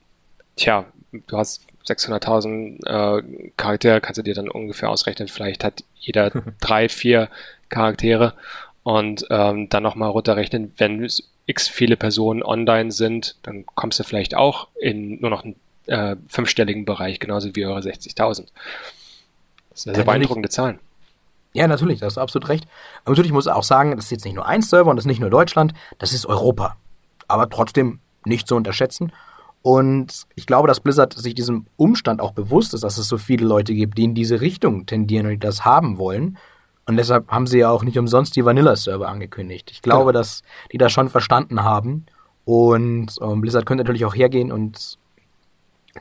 tja, 0.55 0.86
du 1.11 1.38
hast 1.38 1.61
600.000 1.88 2.86
äh, 2.86 3.51
Charaktere, 3.55 4.01
kannst 4.01 4.17
du 4.17 4.23
dir 4.23 4.34
dann 4.34 4.49
ungefähr 4.49 4.89
ausrechnen, 4.89 5.28
vielleicht 5.28 5.63
hat 5.63 5.84
jeder 5.95 6.32
drei, 6.59 6.89
vier 6.89 7.30
Charaktere 7.69 8.34
und 8.88 9.25
ähm, 9.31 9.67
dann 9.67 9.83
nochmal 9.83 10.11
runterrechnen, 10.11 10.71
wenn 10.77 11.05
x 11.45 11.67
viele 11.67 11.97
Personen 11.97 12.41
online 12.41 12.93
sind, 12.93 13.35
dann 13.43 13.65
kommst 13.75 13.99
du 13.99 14.05
vielleicht 14.05 14.33
auch 14.33 14.69
in 14.79 15.19
nur 15.19 15.29
noch 15.29 15.43
einen 15.43 15.57
äh, 15.88 16.15
fünfstelligen 16.29 16.85
Bereich, 16.85 17.19
genauso 17.19 17.53
wie 17.53 17.65
eure 17.65 17.81
60.000. 17.81 18.45
Das 19.71 19.83
sind 19.83 19.93
sehr 19.93 20.05
beeindruckende 20.05 20.47
Zahlen. 20.47 20.79
Ja, 21.51 21.67
natürlich, 21.67 21.99
da 21.99 22.05
hast 22.05 22.15
du 22.15 22.21
absolut 22.21 22.47
recht. 22.47 22.65
Aber 23.03 23.11
natürlich 23.11 23.33
muss 23.33 23.45
ich 23.45 23.51
auch 23.51 23.63
sagen, 23.63 23.93
das 23.93 24.05
ist 24.05 24.11
jetzt 24.11 24.23
nicht 24.23 24.35
nur 24.35 24.45
ein 24.45 24.61
Server 24.61 24.89
und 24.89 24.95
das 24.95 25.03
ist 25.03 25.09
nicht 25.09 25.19
nur 25.19 25.31
Deutschland, 25.31 25.73
das 25.99 26.13
ist 26.13 26.25
Europa. 26.25 26.77
Aber 27.27 27.49
trotzdem 27.49 27.99
nicht 28.23 28.47
zu 28.47 28.55
unterschätzen. 28.55 29.11
Und 29.63 30.27
ich 30.35 30.45
glaube, 30.45 30.69
dass 30.69 30.79
Blizzard 30.79 31.11
sich 31.11 31.35
diesem 31.35 31.65
Umstand 31.75 32.21
auch 32.21 32.31
bewusst 32.31 32.73
ist, 32.73 32.85
dass 32.85 32.97
es 32.97 33.09
so 33.09 33.17
viele 33.17 33.45
Leute 33.45 33.73
gibt, 33.73 33.97
die 33.97 34.05
in 34.05 34.15
diese 34.15 34.39
Richtung 34.39 34.85
tendieren 34.85 35.25
und 35.25 35.33
die 35.33 35.39
das 35.39 35.65
haben 35.65 35.97
wollen. 35.97 36.38
Und 36.88 36.95
deshalb 36.95 37.29
haben 37.29 37.47
sie 37.47 37.59
ja 37.59 37.69
auch 37.69 37.83
nicht 37.83 37.99
umsonst 37.99 38.35
die 38.35 38.45
Vanilla-Server 38.45 39.07
angekündigt. 39.07 39.69
Ich 39.71 39.81
glaube, 39.81 40.11
genau. 40.11 40.19
dass 40.19 40.41
die 40.71 40.77
das 40.77 40.91
schon 40.91 41.09
verstanden 41.09 41.63
haben. 41.63 42.05
Und 42.45 43.15
ähm, 43.21 43.41
Blizzard 43.41 43.65
könnte 43.65 43.83
natürlich 43.83 44.05
auch 44.05 44.15
hergehen 44.15 44.53
und 44.53 44.97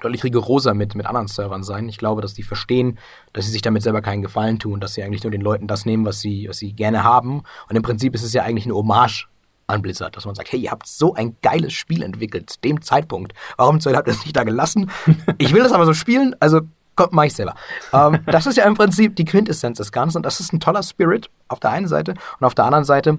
deutlich 0.00 0.22
rigoroser 0.22 0.74
mit, 0.74 0.94
mit 0.94 1.06
anderen 1.06 1.26
Servern 1.26 1.64
sein. 1.64 1.88
Ich 1.88 1.98
glaube, 1.98 2.22
dass 2.22 2.34
die 2.34 2.44
verstehen, 2.44 2.98
dass 3.32 3.46
sie 3.46 3.50
sich 3.50 3.62
damit 3.62 3.82
selber 3.82 4.00
keinen 4.00 4.22
Gefallen 4.22 4.58
tun, 4.58 4.78
dass 4.78 4.94
sie 4.94 5.02
eigentlich 5.02 5.24
nur 5.24 5.32
den 5.32 5.40
Leuten 5.40 5.66
das 5.66 5.86
nehmen, 5.86 6.04
was 6.04 6.20
sie, 6.20 6.48
was 6.48 6.58
sie 6.58 6.72
gerne 6.72 7.02
haben. 7.02 7.42
Und 7.68 7.76
im 7.76 7.82
Prinzip 7.82 8.14
ist 8.14 8.22
es 8.22 8.32
ja 8.32 8.44
eigentlich 8.44 8.66
eine 8.66 8.74
Hommage 8.74 9.26
an 9.66 9.82
Blizzard, 9.82 10.16
dass 10.16 10.24
man 10.24 10.34
sagt, 10.34 10.52
hey, 10.52 10.60
ihr 10.60 10.70
habt 10.70 10.86
so 10.86 11.14
ein 11.14 11.36
geiles 11.42 11.72
Spiel 11.72 12.02
entwickelt, 12.02 12.50
zu 12.50 12.60
dem 12.60 12.82
Zeitpunkt. 12.82 13.32
Warum 13.56 13.80
zur 13.80 13.96
habt 13.96 14.06
ihr 14.06 14.14
es 14.14 14.22
nicht 14.22 14.36
da 14.36 14.44
gelassen? 14.44 14.90
Ich 15.38 15.52
will 15.52 15.62
das 15.62 15.72
aber 15.72 15.86
so 15.86 15.94
spielen, 15.94 16.36
also 16.40 16.60
Kommt, 16.96 17.12
mach 17.12 17.24
ich 17.24 17.34
selber. 17.34 17.54
Ähm, 17.92 18.20
das 18.26 18.46
ist 18.46 18.56
ja 18.56 18.64
im 18.64 18.74
Prinzip 18.74 19.16
die 19.16 19.24
Quintessenz 19.24 19.78
des 19.78 19.92
Ganzen. 19.92 20.18
Und 20.18 20.26
das 20.26 20.40
ist 20.40 20.52
ein 20.52 20.60
toller 20.60 20.82
Spirit 20.82 21.30
auf 21.48 21.60
der 21.60 21.70
einen 21.70 21.88
Seite. 21.88 22.14
Und 22.40 22.46
auf 22.46 22.54
der 22.54 22.64
anderen 22.64 22.84
Seite 22.84 23.18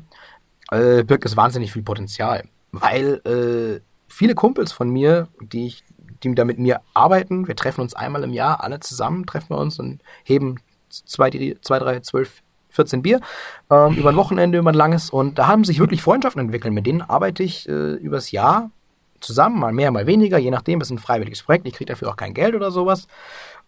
äh, 0.72 1.04
birgt 1.04 1.26
es 1.26 1.38
wahnsinnig 1.38 1.72
viel 1.72 1.84
Potenzial. 1.84 2.44
Weil 2.72 3.22
äh, 3.26 3.82
viele 4.08 4.36
Kumpels 4.36 4.72
von 4.72 4.90
mir, 4.90 5.28
die, 5.40 5.68
ich, 5.68 5.84
die 6.24 6.36
da 6.36 6.44
mit 6.44 6.60
mir 6.60 6.82
arbeiten, 6.94 7.48
wir 7.48 7.56
treffen 7.56 7.82
uns 7.82 7.94
einmal 7.94 8.24
im 8.24 8.34
Jahr, 8.34 8.64
alle 8.64 8.80
zusammen 8.80 9.26
treffen 9.26 9.52
wir 9.52 9.58
uns 9.58 9.80
und 9.80 10.02
heben 10.24 10.60
zwei, 10.90 11.30
zwei 11.62 11.80
drei, 11.80 12.00
zwölf 12.00 12.42
14 12.70 13.02
Bier 13.02 13.22
ähm, 13.70 13.96
über 13.96 14.10
ein 14.10 14.16
Wochenende, 14.16 14.58
über 14.58 14.72
ein 14.72 14.76
langes. 14.76 15.10
Und 15.10 15.38
da 15.38 15.48
haben 15.48 15.64
sich 15.64 15.80
wirklich 15.80 16.02
Freundschaften 16.02 16.42
entwickelt. 16.42 16.74
Mit 16.74 16.86
denen 16.86 17.02
arbeite 17.02 17.44
ich 17.44 17.68
äh, 17.68 17.94
übers 17.94 18.32
Jahr 18.32 18.72
zusammen, 19.20 19.60
mal 19.60 19.74
mehr, 19.74 19.92
mal 19.92 20.06
weniger, 20.08 20.38
je 20.38 20.52
nachdem. 20.52 20.82
Es 20.82 20.88
ist 20.88 20.92
ein 20.92 21.00
freiwilliges 21.00 21.44
Projekt. 21.44 21.68
Ich 21.68 21.74
kriege 21.74 21.92
dafür 21.92 22.10
auch 22.10 22.16
kein 22.16 22.34
Geld 22.34 22.56
oder 22.56 22.72
sowas. 22.72 23.08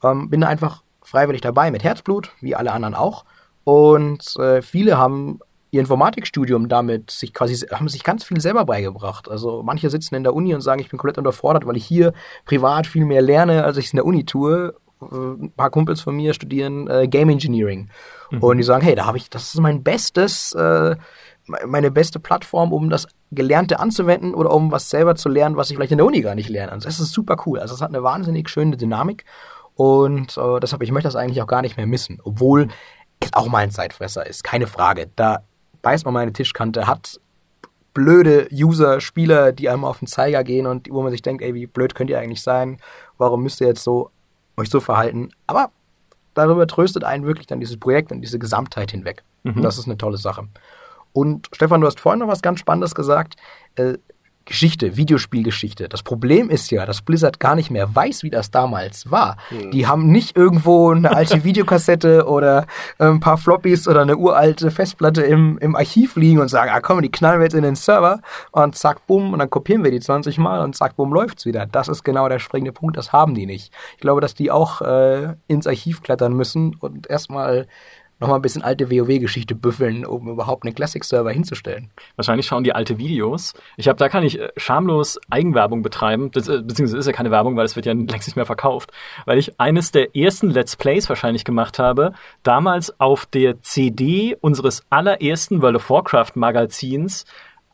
Ähm, 0.03 0.29
bin 0.29 0.41
da 0.41 0.47
einfach 0.47 0.83
freiwillig 1.01 1.41
dabei 1.41 1.71
mit 1.71 1.83
Herzblut, 1.83 2.31
wie 2.41 2.55
alle 2.55 2.71
anderen 2.71 2.95
auch. 2.95 3.25
Und 3.63 4.35
äh, 4.37 4.61
viele 4.61 4.97
haben 4.97 5.39
ihr 5.71 5.81
Informatikstudium 5.81 6.67
damit 6.67 7.11
sich 7.11 7.33
quasi, 7.33 7.55
haben 7.67 7.87
sich 7.89 8.03
ganz 8.03 8.23
viel 8.23 8.41
selber 8.41 8.65
beigebracht. 8.65 9.29
Also 9.29 9.61
manche 9.63 9.89
sitzen 9.89 10.15
in 10.15 10.23
der 10.23 10.33
Uni 10.33 10.53
und 10.53 10.61
sagen, 10.61 10.81
ich 10.81 10.89
bin 10.89 10.97
komplett 10.97 11.17
unterfordert, 11.17 11.65
weil 11.67 11.77
ich 11.77 11.85
hier 11.85 12.13
privat 12.45 12.87
viel 12.87 13.05
mehr 13.05 13.21
lerne, 13.21 13.63
als 13.63 13.77
ich 13.77 13.85
es 13.85 13.93
in 13.93 13.97
der 13.97 14.05
Uni 14.05 14.25
tue. 14.25 14.73
Äh, 15.01 15.15
ein 15.15 15.51
paar 15.51 15.69
Kumpels 15.69 16.01
von 16.01 16.15
mir 16.15 16.33
studieren 16.33 16.87
äh, 16.87 17.07
Game 17.07 17.29
Engineering. 17.29 17.89
Mhm. 18.31 18.43
Und 18.43 18.57
die 18.57 18.63
sagen, 18.63 18.83
hey, 18.83 18.95
da 18.95 19.05
habe 19.05 19.17
ich, 19.17 19.29
das 19.29 19.53
ist 19.53 19.59
mein 19.59 19.83
bestes, 19.83 20.53
äh, 20.53 20.95
meine 21.65 21.91
beste 21.91 22.19
Plattform, 22.19 22.73
um 22.73 22.89
das 22.89 23.07
Gelernte 23.31 23.79
anzuwenden 23.79 24.33
oder 24.33 24.51
um 24.51 24.71
was 24.71 24.89
selber 24.89 25.15
zu 25.15 25.29
lernen, 25.29 25.55
was 25.55 25.69
ich 25.69 25.75
vielleicht 25.75 25.91
in 25.91 25.97
der 25.97 26.05
Uni 26.05 26.21
gar 26.21 26.35
nicht 26.35 26.49
lerne. 26.49 26.71
Also 26.71 26.87
das 26.87 26.99
ist 26.99 27.11
super 27.11 27.37
cool. 27.45 27.59
Also 27.59 27.75
es 27.75 27.81
hat 27.81 27.89
eine 27.89 28.03
wahnsinnig 28.03 28.49
schöne 28.49 28.77
Dynamik. 28.77 29.25
Und 29.79 30.37
äh, 30.37 30.59
deshalb, 30.59 30.83
ich 30.83 30.91
möchte 30.91 31.07
das 31.07 31.15
eigentlich 31.15 31.41
auch 31.41 31.47
gar 31.47 31.61
nicht 31.61 31.77
mehr 31.77 31.87
missen. 31.87 32.19
Obwohl 32.25 32.67
es 33.21 33.31
auch 33.31 33.47
mal 33.47 33.59
ein 33.59 33.71
Zeitfresser 33.71 34.27
ist, 34.27 34.43
keine 34.43 34.67
Frage. 34.67 35.09
Da 35.15 35.43
beißt 35.81 36.03
man 36.03 36.13
meine 36.13 36.33
Tischkante, 36.33 36.85
hat 36.85 37.21
blöde 37.93 38.49
User, 38.51 38.99
Spieler, 38.99 39.53
die 39.53 39.69
einem 39.69 39.85
auf 39.85 39.99
den 39.99 40.07
Zeiger 40.09 40.43
gehen 40.43 40.67
und 40.67 40.89
wo 40.91 41.01
man 41.01 41.13
sich 41.13 41.21
denkt, 41.21 41.41
ey, 41.41 41.53
wie 41.53 41.65
blöd 41.65 41.95
könnt 41.95 42.09
ihr 42.09 42.19
eigentlich 42.19 42.43
sein? 42.43 42.81
Warum 43.17 43.41
müsst 43.41 43.61
ihr 43.61 43.67
jetzt 43.67 43.85
so 43.85 44.11
euch 44.57 44.69
so 44.69 44.81
verhalten? 44.81 45.29
Aber 45.47 45.71
darüber 46.33 46.67
tröstet 46.67 47.05
einen 47.05 47.25
wirklich 47.25 47.47
dann 47.47 47.61
dieses 47.61 47.77
Projekt 47.77 48.11
und 48.11 48.19
diese 48.19 48.37
Gesamtheit 48.37 48.91
hinweg. 48.91 49.23
Mhm. 49.43 49.53
Und 49.53 49.61
das 49.61 49.77
ist 49.77 49.85
eine 49.85 49.97
tolle 49.97 50.17
Sache. 50.17 50.49
Und 51.13 51.47
Stefan, 51.53 51.79
du 51.79 51.87
hast 51.87 52.01
vorhin 52.01 52.19
noch 52.19 52.27
was 52.27 52.41
ganz 52.41 52.59
Spannendes 52.59 52.95
gesagt. 52.95 53.37
Geschichte, 54.49 54.97
Videospielgeschichte. 54.97 55.87
Das 55.87 56.01
Problem 56.01 56.49
ist 56.49 56.71
ja, 56.71 56.85
dass 56.85 57.03
Blizzard 57.03 57.39
gar 57.39 57.55
nicht 57.55 57.69
mehr 57.69 57.95
weiß, 57.95 58.23
wie 58.23 58.31
das 58.31 58.49
damals 58.49 59.11
war. 59.11 59.37
Hm. 59.49 59.69
Die 59.69 59.85
haben 59.85 60.11
nicht 60.11 60.35
irgendwo 60.35 60.89
eine 60.89 61.15
alte 61.15 61.43
Videokassette 61.45 62.27
oder 62.27 62.65
äh, 62.97 63.05
ein 63.05 63.19
paar 63.19 63.37
Floppies 63.37 63.87
oder 63.87 64.01
eine 64.01 64.17
uralte 64.17 64.71
Festplatte 64.71 65.21
im, 65.21 65.59
im 65.59 65.75
Archiv 65.75 66.15
liegen 66.15 66.39
und 66.39 66.49
sagen, 66.49 66.71
ah 66.73 66.81
komm, 66.81 67.01
die 67.03 67.11
knallen 67.11 67.39
wir 67.39 67.45
jetzt 67.45 67.53
in 67.53 67.61
den 67.63 67.75
Server 67.75 68.21
und 68.51 68.75
zack, 68.75 69.05
bumm, 69.05 69.33
und 69.33 69.39
dann 69.39 69.51
kopieren 69.51 69.83
wir 69.83 69.91
die 69.91 69.99
20 69.99 70.39
Mal 70.39 70.61
und 70.61 70.75
zack, 70.75 70.95
bumm, 70.95 71.13
läuft's 71.13 71.45
wieder. 71.45 71.67
Das 71.67 71.87
ist 71.87 72.03
genau 72.03 72.27
der 72.27 72.39
springende 72.39 72.71
Punkt, 72.71 72.97
das 72.97 73.13
haben 73.13 73.35
die 73.35 73.45
nicht. 73.45 73.71
Ich 73.93 74.01
glaube, 74.01 74.19
dass 74.19 74.33
die 74.33 74.49
auch 74.49 74.81
äh, 74.81 75.35
ins 75.47 75.67
Archiv 75.67 76.01
klettern 76.01 76.33
müssen 76.33 76.75
und 76.79 77.07
erstmal 77.07 77.67
nochmal 78.19 78.39
ein 78.39 78.41
bisschen 78.41 78.61
alte 78.61 78.91
WoW-Geschichte 78.91 79.55
büffeln, 79.55 80.05
um 80.05 80.27
überhaupt 80.27 80.65
einen 80.65 80.75
Classic-Server 80.75 81.31
hinzustellen. 81.31 81.89
Wahrscheinlich 82.15 82.45
schauen 82.45 82.63
die 82.63 82.73
alte 82.73 82.97
Videos. 82.97 83.53
Ich 83.77 83.87
habe, 83.87 83.97
da 83.97 84.09
kann 84.09 84.23
ich 84.23 84.39
äh, 84.39 84.49
schamlos 84.57 85.19
Eigenwerbung 85.29 85.81
betreiben, 85.81 86.31
das, 86.31 86.47
äh, 86.47 86.61
beziehungsweise 86.61 86.99
ist 86.99 87.07
ja 87.07 87.13
keine 87.13 87.31
Werbung, 87.31 87.55
weil 87.55 87.65
es 87.65 87.75
wird 87.75 87.85
ja 87.85 87.93
längst 87.93 88.27
nicht 88.27 88.35
mehr 88.35 88.45
verkauft, 88.45 88.91
weil 89.25 89.37
ich 89.37 89.59
eines 89.59 89.91
der 89.91 90.15
ersten 90.15 90.49
Let's 90.49 90.75
Plays 90.75 91.07
wahrscheinlich 91.07 91.45
gemacht 91.45 91.79
habe, 91.79 92.13
damals 92.43 92.99
auf 92.99 93.25
der 93.25 93.61
CD 93.61 94.35
unseres 94.41 94.83
allerersten 94.89 95.61
World 95.61 95.77
of 95.77 95.89
Warcraft 95.89 96.31
Magazins 96.35 97.25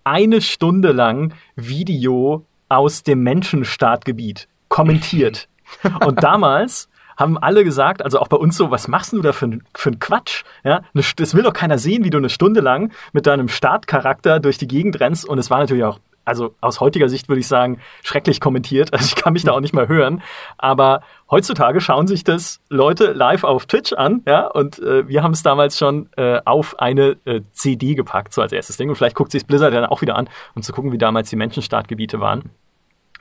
eine 0.04 0.41
Stunde 0.41 0.91
lang 0.91 1.34
Video 1.56 2.46
aus 2.70 3.04
dem 3.04 3.24
Menschenstartgebiet 3.24 4.48
kommentiert. 4.70 5.48
Und 6.06 6.24
damals 6.24 6.89
haben 7.18 7.38
alle 7.38 7.63
gesagt, 7.63 8.01
also 8.01 8.20
auch 8.20 8.28
bei 8.28 8.38
uns 8.38 8.57
so, 8.57 8.72
was 8.72 8.88
machst 8.88 9.13
du 9.13 9.22
da 9.22 9.32
für, 9.32 9.59
für 9.76 9.89
einen 9.89 9.99
Quatsch? 9.99 10.43
Ja, 10.63 10.82
das 10.93 11.36
will 11.36 11.43
doch 11.43 11.53
keiner 11.53 11.78
sehen, 11.78 12.03
wie 12.03 12.09
du 12.09 12.18
eine 12.18 12.30
Stunde 12.30 12.61
lang 12.61 12.91
mit 13.13 13.26
deinem 13.26 13.47
Startcharakter 13.47 14.39
durch 14.39 14.57
die 14.57 14.68
Gegend 14.68 14.99
rennst. 14.99 15.28
Und 15.28 15.38
es 15.38 15.49
war 15.49 15.59
natürlich 15.59 15.84
auch, 15.84 15.99
also 16.26 16.55
aus 16.59 16.80
heutiger 16.80 17.07
Sicht 17.07 17.30
würde 17.30 17.39
ich 17.39 17.47
sagen, 17.47 17.80
schrecklich 18.03 18.39
kommentiert. 18.39 18.91
Also 18.93 19.05
ich 19.05 19.16
kann 19.16 19.34
mich 19.34 19.43
da 19.43 19.51
auch 19.51 19.59
nicht 19.59 19.74
mehr 19.74 19.88
hören. 19.88 20.22
Aber 20.57 21.01
heutzutage 21.30 21.82
schauen 21.82 22.07
sich 22.07 22.24
das 22.24 22.59
Leute 22.70 23.13
live 23.13 23.43
auf 23.43 23.66
Twitch 23.68 23.93
an, 23.93 24.22
ja, 24.26 24.47
und 24.47 24.80
äh, 24.80 25.07
wir 25.07 25.22
haben 25.22 25.34
es 25.34 25.43
damals 25.43 25.78
schon 25.78 26.09
äh, 26.18 26.41
auf 26.45 26.80
eine 26.80 27.18
äh, 27.26 27.41
CD 27.51 27.95
gepackt, 27.95 28.34
so 28.34 28.41
als 28.41 28.51
erstes 28.51 28.78
Ding. 28.78 28.89
Und 28.89 28.95
vielleicht 28.95 29.16
guckt 29.16 29.32
sich 29.32 29.45
Blizzard 29.45 29.74
dann 29.74 29.86
auch 29.86 30.01
wieder 30.01 30.16
an, 30.16 30.28
um 30.55 30.61
zu 30.61 30.74
gucken, 30.74 30.91
wie 30.91 30.97
damals 30.97 31.30
die 31.30 31.36
Menschenstartgebiete 31.36 32.20
waren. 32.20 32.51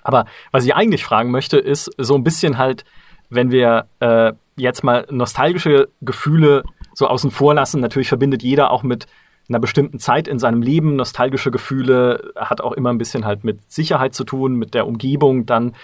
Aber 0.03 0.26
was 0.53 0.64
ich 0.64 0.74
eigentlich 0.74 1.05
fragen 1.05 1.30
möchte, 1.30 1.59
ist 1.59 1.90
so 1.99 2.14
ein 2.14 2.24
bisschen 2.24 2.59
halt, 2.59 2.84
wenn 3.35 3.51
wir 3.51 3.87
äh, 4.01 4.32
jetzt 4.57 4.85
mal 4.85 5.07
nostalgische 5.11 5.89
Gefühle 6.01 6.64
so 6.95 7.09
außen 7.09 7.30
vor 7.30 7.55
lassen, 7.55 7.80
natürlich 7.80 8.09
verbindet 8.09 8.43
jeder 8.43 8.70
auch 8.70 8.82
mit 8.82 9.07
einer 9.49 9.59
bestimmten 9.59 9.99
Zeit 9.99 10.26
in 10.26 10.39
seinem 10.39 10.62
Leben. 10.62 10.97
Nostalgische 10.97 11.51
Gefühle, 11.51 12.32
hat 12.37 12.61
auch 12.61 12.72
immer 12.72 12.91
ein 12.91 12.99
bisschen 12.99 13.24
halt 13.24 13.45
mit 13.45 13.70
Sicherheit 13.70 14.14
zu 14.14 14.24
tun, 14.24 14.55
mit 14.55 14.74
der 14.74 14.87
Umgebung. 14.87 15.45
Dann 15.47 15.74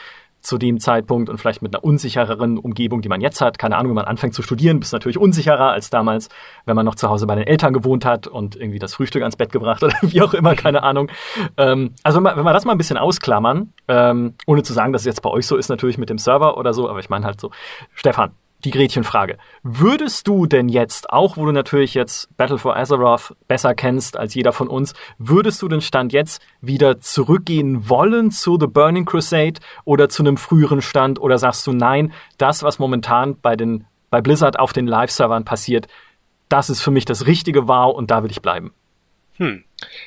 zu 0.41 0.59
dem 0.59 0.81
Zeitpunkt 0.81 1.29
und 1.29 1.39
vielleicht 1.39 1.63
mit 1.63 1.75
einer 1.75 1.85
unsichereren 1.85 2.59
Umgebung, 2.59 3.03
die 3.03 3.09
man 3.09 3.21
jetzt 3.21 3.41
hat. 3.41 3.59
Keine 3.59 3.77
Ahnung, 3.77 3.91
wenn 3.91 3.97
man 3.97 4.05
anfängt 4.07 4.35
zu 4.35 4.43
studieren, 4.43 4.81
bist 4.81 4.93
du 4.93 4.97
natürlich 4.97 5.19
unsicherer 5.19 5.71
als 5.73 5.91
damals, 5.91 6.29
wenn 6.65 6.77
man 6.77 6.87
noch 6.87 6.95
zu 6.95 7.09
Hause 7.09 7.27
bei 7.27 7.35
den 7.35 7.47
Eltern 7.47 7.73
gewohnt 7.73 8.05
hat 8.05 8.27
und 8.27 8.57
irgendwie 8.57 8.79
das 8.79 8.95
Frühstück 8.95 9.23
ans 9.23 9.37
Bett 9.37 9.53
gebracht 9.53 9.83
oder 9.85 9.95
wie 10.03 10.23
auch 10.23 10.35
immer, 10.35 10.55
keine 10.55 10.83
Ahnung. 10.83 11.11
Ähm, 11.57 11.95
also 12.03 12.19
wenn 12.19 12.25
wir, 12.25 12.37
wenn 12.37 12.45
wir 12.45 12.53
das 12.53 12.65
mal 12.65 12.73
ein 12.73 12.79
bisschen 12.79 12.99
ausklammern, 12.99 13.73
ähm, 13.89 14.35
ohne 14.47 14.63
zu 14.63 14.73
sagen, 14.73 14.93
dass 14.93 15.03
es 15.03 15.07
jetzt 15.07 15.23
bei 15.23 15.31
euch 15.31 15.47
so 15.47 15.57
ist, 15.57 15.69
natürlich 15.69 15.99
mit 15.99 16.11
dem 16.11 16.19
Server 16.19 16.57
oder 16.57 16.73
so, 16.73 16.89
aber 16.89 17.01
ich 17.01 17.11
meine 17.11 17.25
halt 17.25 17.41
so, 17.41 17.51
Stefan, 17.95 18.33
die 18.65 18.71
Gretchenfrage. 18.71 19.39
Würdest 19.63 20.27
du 20.27 20.47
denn 20.47 20.69
jetzt, 20.69 21.11
auch 21.11 21.37
wo 21.37 21.47
du 21.47 21.53
natürlich 21.53 21.95
jetzt 21.95 22.35
Battle 22.37 22.59
for 22.59 22.77
Azeroth 22.77 23.35
besser 23.49 23.75
kennst 23.75 24.17
als 24.17 24.35
jeder 24.35 24.53
von 24.53 24.69
uns, 24.69 24.95
würdest 25.19 25.63
du 25.63 25.69
den 25.69 25.81
Stand 25.81 26.13
jetzt 26.13 26.43
wieder 26.61 27.01
zurückgehen 27.01 27.89
wollen 27.89 28.31
zu 28.31 28.59
The 28.61 28.67
Burning 28.67 29.05
Crusade 29.05 29.61
oder 29.85 30.09
zu 30.09 30.23
einem 30.23 30.37
früheren 30.37 30.83
Stand 30.83 31.21
oder 31.21 31.39
sagst 31.39 31.67
du 31.67 31.73
nein, 31.73 32.13
das, 32.39 32.63
was 32.63 32.79
momentan 32.79 33.37
bei 33.41 33.57
den, 33.57 33.87
bei 34.11 34.21
Blizzard 34.21 34.59
auf 34.59 34.73
den 34.73 34.87
Live-Servern 34.87 35.45
passiert, 35.45 35.87
das 36.49 36.69
ist 36.69 36.81
für 36.81 36.91
mich 36.91 37.05
das 37.05 37.27
richtige 37.27 37.69
Wow 37.69 37.97
und 37.97 38.11
da 38.11 38.23
will 38.23 38.31
ich 38.31 38.43
bleiben? 38.43 38.73
Hm. 39.37 39.65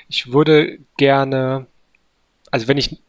Ich 0.08 0.32
würde 0.32 0.78
gerne, 0.98 1.66
also 2.52 2.68
wenn 2.68 2.78
ich 2.78 3.00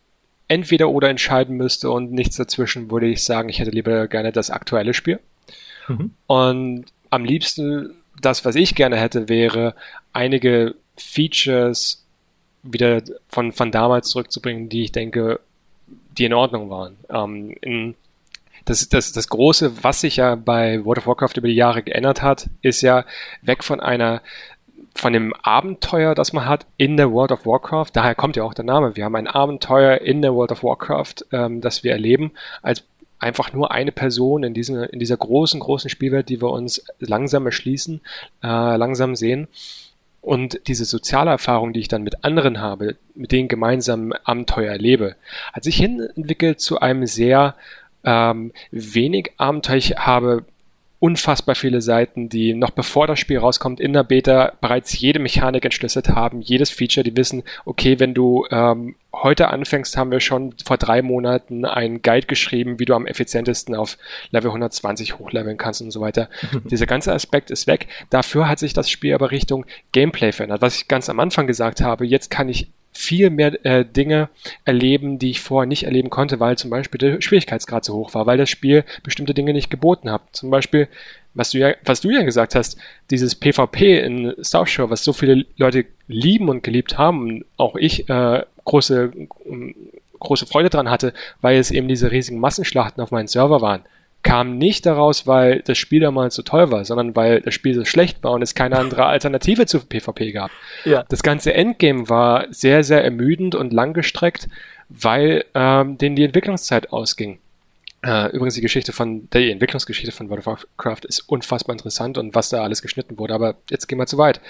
entweder 0.48 0.88
oder 0.88 1.08
entscheiden 1.08 1.56
müsste 1.56 1.90
und 1.90 2.12
nichts 2.12 2.36
dazwischen, 2.36 2.90
würde 2.90 3.06
ich 3.06 3.24
sagen, 3.24 3.48
ich 3.48 3.58
hätte 3.58 3.70
lieber 3.70 4.06
gerne 4.08 4.32
das 4.32 4.50
aktuelle 4.50 4.94
Spiel. 4.94 5.20
Mhm. 5.88 6.12
Und 6.26 6.84
am 7.10 7.24
liebsten, 7.24 7.94
das, 8.20 8.44
was 8.44 8.54
ich 8.56 8.74
gerne 8.74 8.96
hätte, 8.96 9.28
wäre, 9.28 9.74
einige 10.12 10.74
Features 10.96 12.04
wieder 12.62 13.02
von, 13.28 13.52
von 13.52 13.70
damals 13.70 14.08
zurückzubringen, 14.08 14.68
die 14.68 14.84
ich 14.84 14.92
denke, 14.92 15.40
die 16.16 16.24
in 16.24 16.32
Ordnung 16.32 16.70
waren. 16.70 16.96
Ähm, 17.10 17.56
in, 17.60 17.94
das, 18.64 18.88
das, 18.88 19.12
das 19.12 19.28
Große, 19.28 19.82
was 19.82 20.00
sich 20.00 20.16
ja 20.16 20.36
bei 20.36 20.84
World 20.84 20.98
of 20.98 21.06
Warcraft 21.06 21.36
über 21.36 21.48
die 21.48 21.54
Jahre 21.54 21.82
geändert 21.82 22.22
hat, 22.22 22.48
ist 22.62 22.80
ja 22.80 23.04
weg 23.42 23.62
von 23.62 23.80
einer 23.80 24.22
von 24.96 25.12
dem 25.12 25.34
Abenteuer, 25.42 26.14
das 26.14 26.32
man 26.32 26.46
hat 26.46 26.66
in 26.76 26.96
der 26.96 27.10
World 27.10 27.32
of 27.32 27.46
Warcraft. 27.46 27.88
Daher 27.94 28.14
kommt 28.14 28.36
ja 28.36 28.44
auch 28.44 28.54
der 28.54 28.64
Name. 28.64 28.94
Wir 28.94 29.04
haben 29.04 29.16
ein 29.16 29.26
Abenteuer 29.26 30.00
in 30.00 30.22
der 30.22 30.34
World 30.34 30.52
of 30.52 30.62
Warcraft, 30.62 31.26
ähm, 31.32 31.60
das 31.60 31.82
wir 31.82 31.90
erleben, 31.90 32.30
als 32.62 32.84
einfach 33.18 33.52
nur 33.52 33.70
eine 33.70 33.92
Person 33.92 34.42
in, 34.42 34.54
diesen, 34.54 34.82
in 34.84 34.98
dieser 34.98 35.16
großen, 35.16 35.60
großen 35.60 35.90
Spielwelt, 35.90 36.28
die 36.28 36.42
wir 36.42 36.50
uns 36.50 36.84
langsam 36.98 37.46
erschließen, 37.46 38.00
äh, 38.42 38.76
langsam 38.76 39.16
sehen. 39.16 39.48
Und 40.20 40.60
diese 40.68 40.86
soziale 40.86 41.30
Erfahrung, 41.30 41.74
die 41.74 41.80
ich 41.80 41.88
dann 41.88 42.02
mit 42.02 42.24
anderen 42.24 42.60
habe, 42.60 42.96
mit 43.14 43.30
denen 43.30 43.48
gemeinsam 43.48 44.12
Abenteuer 44.24 44.72
erlebe, 44.72 45.16
hat 45.52 45.64
sich 45.64 45.76
hin 45.76 46.00
entwickelt 46.16 46.60
zu 46.60 46.80
einem 46.80 47.06
sehr 47.06 47.56
ähm, 48.04 48.52
wenig 48.70 49.32
Abenteuer. 49.36 49.76
Ich 49.76 49.96
habe 49.98 50.44
unfassbar 51.04 51.54
viele 51.54 51.82
Seiten, 51.82 52.30
die 52.30 52.54
noch 52.54 52.70
bevor 52.70 53.06
das 53.06 53.20
Spiel 53.20 53.36
rauskommt 53.36 53.78
in 53.78 53.92
der 53.92 54.04
Beta 54.04 54.54
bereits 54.62 54.98
jede 54.98 55.18
Mechanik 55.18 55.62
entschlüsselt 55.62 56.08
haben, 56.08 56.40
jedes 56.40 56.70
Feature, 56.70 57.04
die 57.04 57.14
wissen, 57.14 57.42
okay, 57.66 58.00
wenn 58.00 58.14
du 58.14 58.46
ähm, 58.50 58.94
heute 59.12 59.48
anfängst, 59.48 59.98
haben 59.98 60.10
wir 60.10 60.20
schon 60.20 60.54
vor 60.64 60.78
drei 60.78 61.02
Monaten 61.02 61.66
einen 61.66 62.00
Guide 62.00 62.26
geschrieben, 62.26 62.78
wie 62.78 62.86
du 62.86 62.94
am 62.94 63.06
effizientesten 63.06 63.74
auf 63.74 63.98
Level 64.30 64.48
120 64.48 65.18
hochleveln 65.18 65.58
kannst 65.58 65.82
und 65.82 65.90
so 65.90 66.00
weiter. 66.00 66.30
Dieser 66.70 66.86
ganze 66.86 67.12
Aspekt 67.12 67.50
ist 67.50 67.66
weg. 67.66 67.86
Dafür 68.08 68.48
hat 68.48 68.58
sich 68.58 68.72
das 68.72 68.88
Spiel 68.88 69.12
aber 69.12 69.30
Richtung 69.30 69.66
Gameplay 69.92 70.32
verändert. 70.32 70.62
Was 70.62 70.76
ich 70.76 70.88
ganz 70.88 71.10
am 71.10 71.20
Anfang 71.20 71.46
gesagt 71.46 71.82
habe, 71.82 72.06
jetzt 72.06 72.30
kann 72.30 72.48
ich 72.48 72.68
viel 72.96 73.28
mehr 73.30 73.64
äh, 73.66 73.84
Dinge 73.84 74.28
erleben, 74.64 75.18
die 75.18 75.30
ich 75.30 75.40
vorher 75.40 75.66
nicht 75.66 75.84
erleben 75.84 76.10
konnte, 76.10 76.40
weil 76.40 76.56
zum 76.56 76.70
Beispiel 76.70 76.98
der 76.98 77.20
Schwierigkeitsgrad 77.20 77.84
so 77.84 77.94
hoch 77.94 78.14
war, 78.14 78.26
weil 78.26 78.38
das 78.38 78.48
Spiel 78.48 78.84
bestimmte 79.02 79.34
Dinge 79.34 79.52
nicht 79.52 79.68
geboten 79.68 80.10
hat. 80.10 80.22
Zum 80.32 80.50
Beispiel, 80.50 80.88
was 81.34 81.50
du 81.50 81.58
ja, 81.58 81.74
was 81.84 82.00
du 82.00 82.10
ja 82.10 82.22
gesagt 82.22 82.54
hast, 82.54 82.78
dieses 83.10 83.34
PvP 83.34 83.98
in 83.98 84.34
South 84.42 84.68
Shore, 84.68 84.90
was 84.90 85.04
so 85.04 85.12
viele 85.12 85.44
Leute 85.56 85.86
lieben 86.06 86.48
und 86.48 86.62
geliebt 86.62 86.96
haben, 86.96 87.44
auch 87.56 87.74
ich 87.76 88.08
äh, 88.08 88.42
große 88.64 89.12
große 90.20 90.46
Freude 90.46 90.70
dran 90.70 90.88
hatte, 90.88 91.12
weil 91.42 91.58
es 91.58 91.70
eben 91.70 91.88
diese 91.88 92.10
riesigen 92.10 92.40
Massenschlachten 92.40 93.02
auf 93.02 93.10
meinen 93.10 93.28
Server 93.28 93.60
waren 93.60 93.82
kam 94.24 94.58
nicht 94.58 94.86
daraus, 94.86 95.26
weil 95.28 95.60
das 95.60 95.78
Spiel 95.78 96.00
damals 96.00 96.34
so 96.34 96.42
toll 96.42 96.72
war, 96.72 96.84
sondern 96.84 97.14
weil 97.14 97.40
das 97.42 97.54
Spiel 97.54 97.74
so 97.74 97.84
schlecht 97.84 98.24
war 98.24 98.32
und 98.32 98.42
es 98.42 98.54
keine 98.56 98.78
andere 98.78 99.04
Alternative 99.06 99.66
zu 99.66 99.78
PvP 99.80 100.32
gab. 100.32 100.50
Ja. 100.84 101.04
Das 101.08 101.22
ganze 101.22 101.54
Endgame 101.54 102.08
war 102.08 102.46
sehr, 102.50 102.82
sehr 102.82 103.04
ermüdend 103.04 103.54
und 103.54 103.72
langgestreckt, 103.72 104.48
weil 104.88 105.44
ähm, 105.54 105.98
denen 105.98 106.16
die 106.16 106.24
Entwicklungszeit 106.24 106.90
ausging. 106.92 107.38
Äh, 108.02 108.30
übrigens 108.34 108.54
die 108.54 108.60
Geschichte 108.60 108.92
von, 108.92 109.28
die 109.30 109.50
Entwicklungsgeschichte 109.50 110.12
von 110.12 110.28
World 110.28 110.46
of 110.46 110.66
Warcraft 110.76 111.04
ist 111.06 111.20
unfassbar 111.28 111.74
interessant 111.74 112.18
und 112.18 112.34
was 112.34 112.48
da 112.48 112.62
alles 112.62 112.82
geschnitten 112.82 113.18
wurde, 113.18 113.34
aber 113.34 113.56
jetzt 113.70 113.86
gehen 113.88 113.98
wir 113.98 114.06
zu 114.06 114.18
weit. 114.18 114.40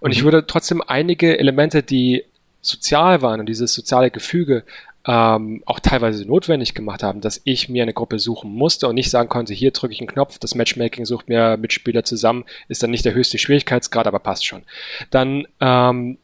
Und 0.00 0.10
mhm. 0.10 0.12
ich 0.12 0.24
würde 0.24 0.46
trotzdem 0.46 0.80
einige 0.80 1.38
Elemente, 1.38 1.82
die 1.82 2.24
sozial 2.62 3.20
waren 3.20 3.40
und 3.40 3.46
dieses 3.46 3.74
soziale 3.74 4.10
Gefüge 4.10 4.64
ähm, 5.06 5.62
auch 5.66 5.80
teilweise 5.80 6.24
notwendig 6.24 6.74
gemacht 6.74 7.02
haben, 7.02 7.20
dass 7.20 7.40
ich 7.44 7.68
mir 7.68 7.82
eine 7.82 7.92
Gruppe 7.92 8.18
suchen 8.18 8.52
musste 8.54 8.88
und 8.88 8.94
nicht 8.94 9.10
sagen 9.10 9.28
konnte, 9.28 9.52
hier 9.52 9.70
drücke 9.70 9.92
ich 9.92 10.00
einen 10.00 10.08
Knopf, 10.08 10.38
das 10.38 10.54
Matchmaking 10.54 11.04
sucht 11.04 11.28
mir 11.28 11.56
Mitspieler 11.56 12.04
zusammen, 12.04 12.44
ist 12.68 12.82
dann 12.82 12.90
nicht 12.90 13.04
der 13.04 13.14
höchste 13.14 13.38
Schwierigkeitsgrad, 13.38 14.06
aber 14.06 14.18
passt 14.18 14.46
schon. 14.46 14.62
Dann 15.10 15.46
ähm, 15.60 16.18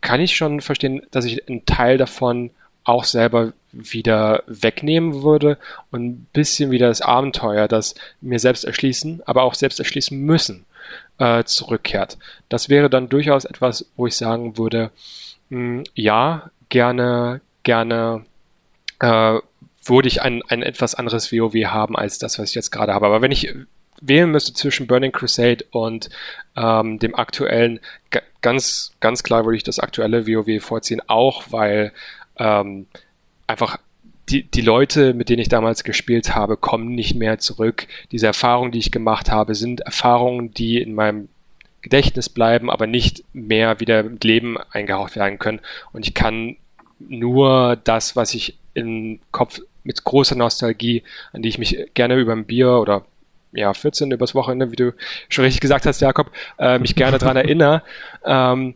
kann 0.00 0.20
ich 0.20 0.34
schon 0.34 0.60
verstehen, 0.60 1.02
dass 1.10 1.24
ich 1.24 1.48
einen 1.48 1.66
Teil 1.66 1.98
davon 1.98 2.50
auch 2.84 3.04
selber 3.04 3.52
wieder 3.70 4.42
wegnehmen 4.46 5.22
würde 5.22 5.58
und 5.90 6.04
ein 6.04 6.26
bisschen 6.32 6.70
wieder 6.70 6.88
das 6.88 7.00
Abenteuer, 7.00 7.68
das 7.68 7.94
mir 8.20 8.38
selbst 8.38 8.64
erschließen, 8.64 9.22
aber 9.24 9.42
auch 9.42 9.54
selbst 9.54 9.78
erschließen 9.78 10.18
müssen, 10.18 10.64
äh, 11.18 11.44
zurückkehrt. 11.44 12.18
Das 12.48 12.68
wäre 12.68 12.90
dann 12.90 13.08
durchaus 13.08 13.44
etwas, 13.44 13.86
wo 13.96 14.06
ich 14.06 14.16
sagen 14.16 14.58
würde, 14.58 14.90
mh, 15.50 15.58
hm, 15.58 15.84
ja, 15.94 16.50
gerne, 16.68 17.40
gerne 17.62 18.24
äh, 19.00 19.38
würde 19.84 20.08
ich 20.08 20.22
ein, 20.22 20.42
ein 20.48 20.62
etwas 20.62 20.94
anderes 20.94 21.32
WoW 21.32 21.54
haben 21.66 21.96
als 21.96 22.18
das, 22.18 22.38
was 22.38 22.50
ich 22.50 22.54
jetzt 22.54 22.70
gerade 22.70 22.94
habe. 22.94 23.06
Aber 23.06 23.22
wenn 23.22 23.32
ich 23.32 23.52
wählen 24.00 24.30
müsste 24.30 24.52
zwischen 24.52 24.86
Burning 24.86 25.12
Crusade 25.12 25.64
und 25.70 26.10
ähm, 26.56 26.98
dem 26.98 27.14
aktuellen, 27.14 27.80
ganz, 28.40 28.92
ganz 29.00 29.22
klar 29.22 29.44
würde 29.44 29.56
ich 29.56 29.62
das 29.62 29.78
aktuelle 29.78 30.26
WoW 30.26 30.62
vorziehen, 30.62 31.00
auch 31.06 31.44
weil 31.50 31.92
ähm, 32.36 32.86
einfach 33.46 33.78
die, 34.28 34.44
die 34.44 34.60
Leute, 34.60 35.14
mit 35.14 35.28
denen 35.28 35.40
ich 35.40 35.48
damals 35.48 35.84
gespielt 35.84 36.34
habe, 36.34 36.56
kommen 36.56 36.94
nicht 36.94 37.14
mehr 37.14 37.38
zurück. 37.38 37.86
Diese 38.12 38.26
Erfahrungen, 38.26 38.72
die 38.72 38.78
ich 38.78 38.92
gemacht 38.92 39.30
habe, 39.30 39.54
sind 39.54 39.80
Erfahrungen, 39.80 40.52
die 40.52 40.80
in 40.80 40.94
meinem 40.94 41.28
Gedächtnis 41.82 42.28
bleiben, 42.28 42.70
aber 42.70 42.86
nicht 42.86 43.24
mehr 43.32 43.80
wieder 43.80 44.04
mit 44.04 44.22
Leben 44.22 44.56
eingehaucht 44.70 45.16
werden 45.16 45.38
können. 45.38 45.60
Und 45.92 46.06
ich 46.06 46.14
kann 46.14 46.56
nur 47.08 47.76
das, 47.76 48.16
was 48.16 48.34
ich 48.34 48.56
im 48.74 49.20
Kopf 49.30 49.60
mit 49.84 50.04
großer 50.04 50.36
Nostalgie, 50.36 51.02
an 51.32 51.42
die 51.42 51.48
ich 51.48 51.58
mich 51.58 51.76
gerne 51.94 52.16
über 52.16 52.32
ein 52.32 52.44
Bier 52.44 52.78
oder 52.78 53.04
ja, 53.52 53.74
14 53.74 54.10
übers 54.10 54.34
Wochenende, 54.34 54.70
wie 54.72 54.76
du 54.76 54.94
schon 55.28 55.44
richtig 55.44 55.60
gesagt 55.60 55.84
hast, 55.86 56.00
Jakob, 56.00 56.30
äh, 56.58 56.78
mich 56.78 56.94
gerne 56.94 57.18
dran 57.18 57.36
erinnere. 57.36 57.82
Ähm, 58.24 58.74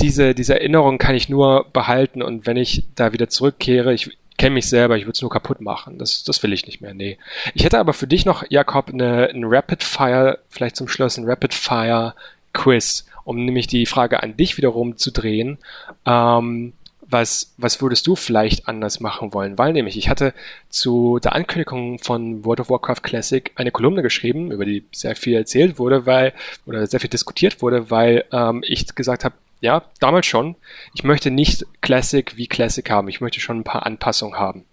diese, 0.00 0.34
diese 0.34 0.54
Erinnerung 0.54 0.98
kann 0.98 1.14
ich 1.14 1.28
nur 1.28 1.66
behalten 1.72 2.22
und 2.22 2.46
wenn 2.46 2.56
ich 2.56 2.84
da 2.96 3.12
wieder 3.12 3.28
zurückkehre, 3.28 3.94
ich 3.94 4.18
kenne 4.36 4.54
mich 4.54 4.68
selber, 4.68 4.96
ich 4.96 5.04
würde 5.04 5.12
es 5.12 5.22
nur 5.22 5.30
kaputt 5.30 5.60
machen. 5.60 5.98
Das, 5.98 6.24
das 6.24 6.42
will 6.42 6.52
ich 6.52 6.66
nicht 6.66 6.80
mehr, 6.80 6.94
nee. 6.94 7.18
Ich 7.54 7.64
hätte 7.64 7.78
aber 7.78 7.92
für 7.92 8.06
dich 8.06 8.24
noch, 8.24 8.44
Jakob, 8.48 8.88
eine, 8.88 9.28
ein 9.28 9.44
Rapid 9.44 9.82
Fire, 9.82 10.38
vielleicht 10.48 10.76
zum 10.76 10.88
Schluss 10.88 11.16
ein 11.16 11.28
Rapid 11.28 11.54
Fire 11.54 12.14
Quiz, 12.52 13.06
um 13.24 13.44
nämlich 13.44 13.66
die 13.66 13.86
Frage 13.86 14.22
an 14.22 14.36
dich 14.36 14.56
wiederum 14.56 14.96
zu 14.96 15.10
drehen. 15.10 15.58
Ähm, 16.06 16.72
was, 17.10 17.54
was 17.56 17.80
würdest 17.80 18.06
du 18.06 18.16
vielleicht 18.16 18.68
anders 18.68 19.00
machen 19.00 19.32
wollen? 19.32 19.56
Weil 19.58 19.72
nämlich, 19.72 19.96
ich 19.96 20.08
hatte 20.08 20.34
zu 20.68 21.18
der 21.22 21.34
Ankündigung 21.34 21.98
von 21.98 22.44
World 22.44 22.60
of 22.60 22.70
Warcraft 22.70 23.02
Classic 23.02 23.50
eine 23.54 23.70
Kolumne 23.70 24.02
geschrieben, 24.02 24.52
über 24.52 24.64
die 24.64 24.84
sehr 24.92 25.16
viel 25.16 25.34
erzählt 25.34 25.78
wurde, 25.78 26.06
weil, 26.06 26.34
oder 26.66 26.86
sehr 26.86 27.00
viel 27.00 27.10
diskutiert 27.10 27.62
wurde, 27.62 27.90
weil 27.90 28.24
ähm, 28.30 28.62
ich 28.66 28.94
gesagt 28.94 29.24
habe, 29.24 29.34
ja, 29.60 29.82
damals 30.00 30.26
schon, 30.26 30.54
ich 30.94 31.02
möchte 31.02 31.30
nicht 31.30 31.66
Classic 31.80 32.36
wie 32.36 32.46
Classic 32.46 32.88
haben, 32.90 33.08
ich 33.08 33.20
möchte 33.20 33.40
schon 33.40 33.60
ein 33.60 33.64
paar 33.64 33.86
Anpassungen 33.86 34.38
haben. 34.38 34.64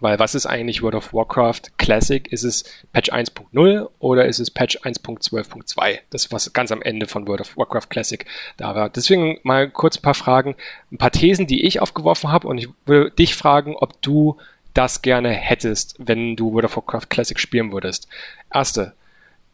Weil 0.00 0.18
was 0.18 0.34
ist 0.34 0.46
eigentlich 0.46 0.82
World 0.82 0.94
of 0.94 1.14
Warcraft 1.14 1.62
Classic? 1.78 2.30
Ist 2.30 2.42
es 2.42 2.64
Patch 2.92 3.10
1.0 3.10 3.88
oder 3.98 4.26
ist 4.26 4.38
es 4.38 4.50
Patch 4.50 4.78
1.12.2? 4.78 5.98
Das, 6.10 6.30
was 6.32 6.52
ganz 6.52 6.70
am 6.72 6.82
Ende 6.82 7.06
von 7.06 7.26
World 7.26 7.40
of 7.40 7.56
Warcraft 7.56 7.88
Classic 7.88 8.26
da 8.56 8.74
war. 8.74 8.90
Deswegen 8.90 9.38
mal 9.42 9.70
kurz 9.70 9.98
ein 9.98 10.02
paar 10.02 10.14
Fragen, 10.14 10.56
ein 10.92 10.98
paar 10.98 11.12
Thesen, 11.12 11.46
die 11.46 11.64
ich 11.64 11.80
aufgeworfen 11.80 12.30
habe 12.30 12.48
und 12.48 12.58
ich 12.58 12.68
würde 12.84 13.10
dich 13.10 13.34
fragen, 13.34 13.74
ob 13.76 14.00
du 14.02 14.36
das 14.74 15.00
gerne 15.00 15.30
hättest, 15.30 15.94
wenn 15.98 16.36
du 16.36 16.52
World 16.52 16.66
of 16.66 16.76
Warcraft 16.76 17.08
Classic 17.08 17.40
spielen 17.40 17.72
würdest. 17.72 18.08
Erste, 18.52 18.92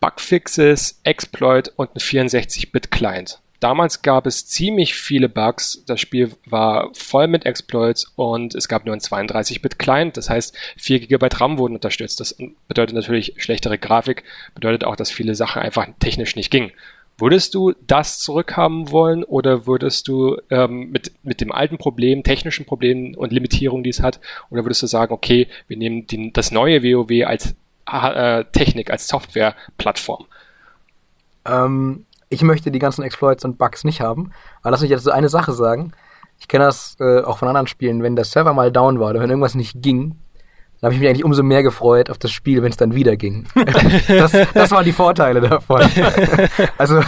Bugfixes, 0.01 0.99
Exploit 1.05 1.72
und 1.76 1.95
ein 1.95 2.01
64-Bit-Client. 2.01 3.38
Damals 3.63 4.03
gab 4.03 4.27
es 4.27 4.49
ziemlich 4.49 4.97
viele 4.97 5.29
Bugs. 5.29 5.85
Das 5.87 6.01
Spiel 6.01 6.33
war 6.47 6.91
voll 6.95 7.29
mit 7.29 7.47
Exploits 7.47 8.13
und 8.17 8.57
es 8.57 8.67
gab 8.67 8.85
nur 8.85 8.93
ein 8.93 9.01
32-Bit-Client. 9.01 10.17
Das 10.17 10.29
heißt, 10.29 10.59
4 10.79 10.99
GB 11.07 11.29
RAM 11.33 11.59
wurden 11.59 11.75
unterstützt. 11.75 12.19
Das 12.19 12.37
bedeutet 12.67 12.97
natürlich 12.97 13.35
schlechtere 13.37 13.79
Grafik, 13.79 14.25
bedeutet 14.57 14.83
auch, 14.83 14.97
dass 14.97 15.13
viele 15.13 15.37
Sachen 15.37 15.63
einfach 15.63 15.87
technisch 16.01 16.35
nicht 16.35 16.51
gingen. 16.51 16.73
Würdest 17.19 17.55
du 17.55 17.73
das 17.87 18.19
zurückhaben 18.19 18.91
wollen 18.91 19.23
oder 19.23 19.65
würdest 19.65 20.09
du 20.09 20.39
ähm, 20.51 20.91
mit, 20.91 21.13
mit 21.23 21.41
dem 21.41 21.53
alten 21.53 21.79
Problem, 21.79 22.25
technischen 22.25 22.67
Problemen 22.67 23.15
und 23.15 23.31
Limitierungen, 23.31 23.85
die 23.85 23.91
es 23.91 24.03
hat, 24.03 24.19
oder 24.51 24.65
würdest 24.65 24.83
du 24.83 24.89
sagen, 24.89 25.15
okay, 25.15 25.47
wir 25.69 25.77
nehmen 25.77 26.09
den, 26.09 26.33
das 26.33 26.51
neue 26.51 26.83
WoW 26.83 27.29
als 27.29 27.55
äh, 27.87 28.45
Technik, 28.51 28.91
als 28.91 29.07
Software-Plattform? 29.07 30.27
Ähm, 31.47 32.07
ich 32.33 32.43
möchte 32.43 32.70
die 32.70 32.78
ganzen 32.78 33.03
Exploits 33.03 33.45
und 33.45 33.59
Bugs 33.59 33.85
nicht 33.85 34.01
haben. 34.01 34.33
Aber 34.62 34.70
lass 34.70 34.80
mich 34.80 34.91
jetzt 34.91 35.05
so 35.05 35.11
eine 35.11 35.28
Sache 35.28 35.53
sagen. 35.53 35.93
Ich 36.39 36.49
kenne 36.49 36.64
das 36.64 36.97
äh, 36.99 37.20
auch 37.20 37.39
von 37.39 37.47
anderen 37.47 37.66
Spielen, 37.66 38.03
wenn 38.03 38.16
der 38.16 38.24
Server 38.24 38.55
mal 38.55 38.72
down 38.72 38.99
war 38.99 39.11
oder 39.11 39.20
wenn 39.20 39.30
irgendwas 39.30 39.55
nicht 39.55 39.83
ging, 39.83 40.16
dann 40.80 40.89
habe 40.89 40.95
ich 40.95 41.01
mich 41.01 41.09
eigentlich 41.09 41.24
umso 41.24 41.45
mehr 41.45 41.62
gefreut 41.62 42.11
auf 42.11 42.18
das 42.18 42.33
Spiel, 42.33 42.62
wenn 42.62 42.70
es 42.70 42.76
dann 42.76 42.95
wieder 42.95 43.16
ging. 43.16 43.47
das, 44.09 44.33
das 44.53 44.70
waren 44.72 44.85
die 44.85 44.93
Vorteile 44.93 45.41
davon. 45.41 45.83
also, 46.78 47.01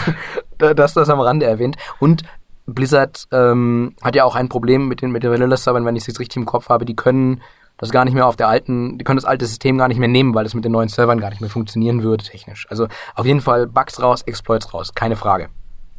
das 0.58 0.94
das 0.94 1.08
am 1.08 1.18
Rande 1.18 1.46
erwähnt. 1.46 1.76
Und 1.98 2.22
Blizzard 2.66 3.26
ähm, 3.32 3.96
hat 4.02 4.14
ja 4.14 4.24
auch 4.24 4.36
ein 4.36 4.48
Problem 4.48 4.86
mit 4.86 5.02
den, 5.02 5.10
mit 5.10 5.24
den 5.24 5.32
Vanilla-Servern, 5.32 5.84
wenn 5.84 5.96
ich 5.96 6.04
es 6.04 6.06
jetzt 6.06 6.20
richtig 6.20 6.36
im 6.36 6.46
Kopf 6.46 6.68
habe. 6.68 6.84
Die 6.84 6.94
können 6.94 7.42
das 7.78 7.90
gar 7.90 8.04
nicht 8.04 8.14
mehr 8.14 8.26
auf 8.26 8.36
der 8.36 8.48
alten, 8.48 8.98
die 8.98 9.04
können 9.04 9.16
das 9.16 9.24
alte 9.24 9.46
System 9.46 9.78
gar 9.78 9.88
nicht 9.88 9.98
mehr 9.98 10.08
nehmen, 10.08 10.34
weil 10.34 10.46
es 10.46 10.54
mit 10.54 10.64
den 10.64 10.72
neuen 10.72 10.88
Servern 10.88 11.20
gar 11.20 11.30
nicht 11.30 11.40
mehr 11.40 11.50
funktionieren 11.50 12.02
würde 12.02 12.24
technisch. 12.24 12.66
Also 12.70 12.88
auf 13.14 13.26
jeden 13.26 13.40
Fall 13.40 13.66
Bugs 13.66 14.00
raus, 14.00 14.22
Exploits 14.22 14.72
raus, 14.72 14.94
keine 14.94 15.16
Frage. 15.16 15.48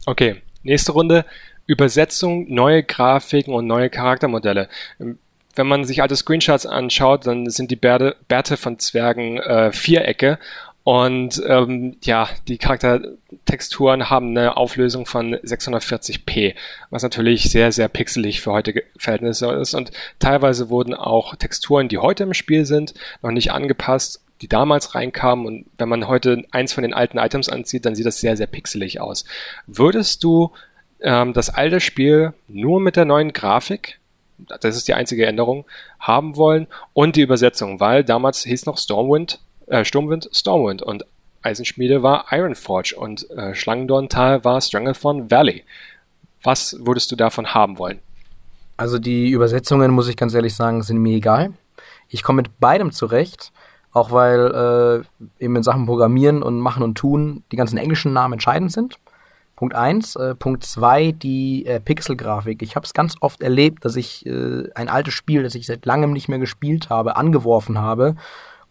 Okay, 0.06 0.42
nächste 0.64 0.92
Runde. 0.94 1.26
Übersetzung, 1.68 2.46
neue 2.54 2.84
Grafiken 2.84 3.54
und 3.54 3.66
neue 3.66 3.90
Charaktermodelle. 3.90 4.70
Wenn 5.00 5.68
man 5.68 5.84
sich 5.86 6.02
alte 6.02 6.16
Screenshots 6.16 6.66
anschaut, 6.66 7.26
dann 7.26 7.50
sind 7.50 7.72
die 7.72 7.76
Bärte, 7.76 8.16
Bärte 8.28 8.56
von 8.56 8.78
Zwergen 8.78 9.38
äh, 9.38 9.72
Vierecke 9.72 10.38
und 10.86 11.42
ähm, 11.48 11.98
ja, 12.04 12.30
die 12.48 12.60
Charaktertexturen 12.60 14.12
haben 14.12 14.38
eine 14.38 14.56
Auflösung 14.56 15.08
von 15.08 15.34
640p, 15.34 16.54
was 16.92 17.02
natürlich 17.02 17.50
sehr, 17.50 17.72
sehr 17.72 17.88
pixelig 17.88 18.42
für 18.42 18.52
heutige 18.52 18.84
Verhältnisse 18.96 19.52
ist. 19.54 19.74
Und 19.74 19.90
teilweise 20.20 20.70
wurden 20.70 20.94
auch 20.94 21.38
Texturen, 21.38 21.88
die 21.88 21.98
heute 21.98 22.26
im 22.26 22.36
Spiel 22.36 22.68
sind, 22.68 22.94
noch 23.24 23.32
nicht 23.32 23.52
angepasst, 23.52 24.24
die 24.44 24.48
damals 24.48 24.94
reinkamen. 24.94 25.48
Und 25.48 25.66
wenn 25.80 25.90
man 25.90 26.08
heute 26.08 26.44
eins 26.52 26.74
von 26.74 26.84
den 26.84 26.94
alten 26.94 27.18
Items 27.18 27.50
anzieht, 27.50 27.88
dann 27.88 27.96
sieht 27.96 28.06
das 28.06 28.20
sehr, 28.20 28.38
sehr 28.38 28.46
pixelig 28.46 29.02
aus. 29.02 29.26
Würdest 29.66 30.24
du 30.24 30.52
ähm, 31.02 31.34
das 31.34 31.50
alte 31.50 31.80
Spiel 31.80 32.34
nur 32.48 32.80
mit 32.80 32.96
der 32.96 33.06
neuen 33.06 33.34
Grafik 33.34 34.00
das 34.38 34.76
ist 34.76 34.88
die 34.88 34.94
einzige 34.94 35.26
Änderung, 35.26 35.66
haben 35.98 36.36
wollen 36.36 36.68
und 36.94 37.16
die 37.16 37.22
Übersetzung, 37.22 37.80
weil 37.80 38.04
damals 38.04 38.44
hieß 38.44 38.66
noch 38.66 38.78
Stormwind 38.78 39.40
äh, 39.68 39.86
Sturmwind 39.86 40.30
Stormwind 40.32 40.82
und 40.82 41.06
Eisenschmiede 41.42 42.02
war 42.02 42.26
Ironforge 42.32 42.96
und 42.98 43.30
äh, 43.30 43.54
Schlangendorntal 43.54 44.44
war 44.44 44.60
Stranglethorn 44.60 45.30
Valley. 45.30 45.64
Was 46.44 46.78
würdest 46.80 47.12
du 47.12 47.16
davon 47.16 47.54
haben 47.54 47.78
wollen? 47.78 48.00
Also 48.78 49.00
die 49.00 49.30
Übersetzungen, 49.30 49.92
muss 49.92 50.10
ich 50.10 50.18
ganz 50.18 50.34
ehrlich 50.34 50.56
sagen, 50.56 50.82
sind 50.82 50.98
mir 50.98 51.16
egal. 51.16 51.54
Ich 52.10 52.24
komme 52.24 52.42
mit 52.42 52.60
beidem 52.60 52.92
zurecht, 52.92 53.52
auch 53.94 54.12
weil 54.12 55.06
äh, 55.40 55.44
eben 55.44 55.56
in 55.56 55.64
Sachen 55.64 55.86
Programmieren 55.86 56.44
und 56.44 56.60
Machen 56.60 56.84
und 56.84 56.96
Tun 56.96 57.44
die 57.52 57.56
ganzen 57.56 57.78
englischen 57.78 58.12
Namen 58.12 58.34
entscheidend 58.34 58.72
sind. 58.72 59.00
Punkt 59.56 59.74
eins, 59.74 60.16
äh, 60.18 60.36
Punkt 60.36 60.66
zwei 60.66 61.14
die 61.14 61.66
äh, 61.66 61.80
Pixelgrafik. 61.80 62.62
Ich 62.62 62.76
habe 62.76 62.86
es 62.86 62.94
ganz 62.94 63.16
oft 63.22 63.42
erlebt, 63.42 63.86
dass 63.86 63.96
ich 63.96 64.26
äh, 64.26 64.70
ein 64.76 64.90
altes 64.90 65.14
Spiel, 65.14 65.44
das 65.44 65.56
ich 65.56 65.66
seit 65.66 65.86
langem 65.86 66.12
nicht 66.12 66.28
mehr 66.28 66.40
gespielt 66.40 66.90
habe, 66.90 67.16
angeworfen 67.16 67.80
habe 67.80 68.16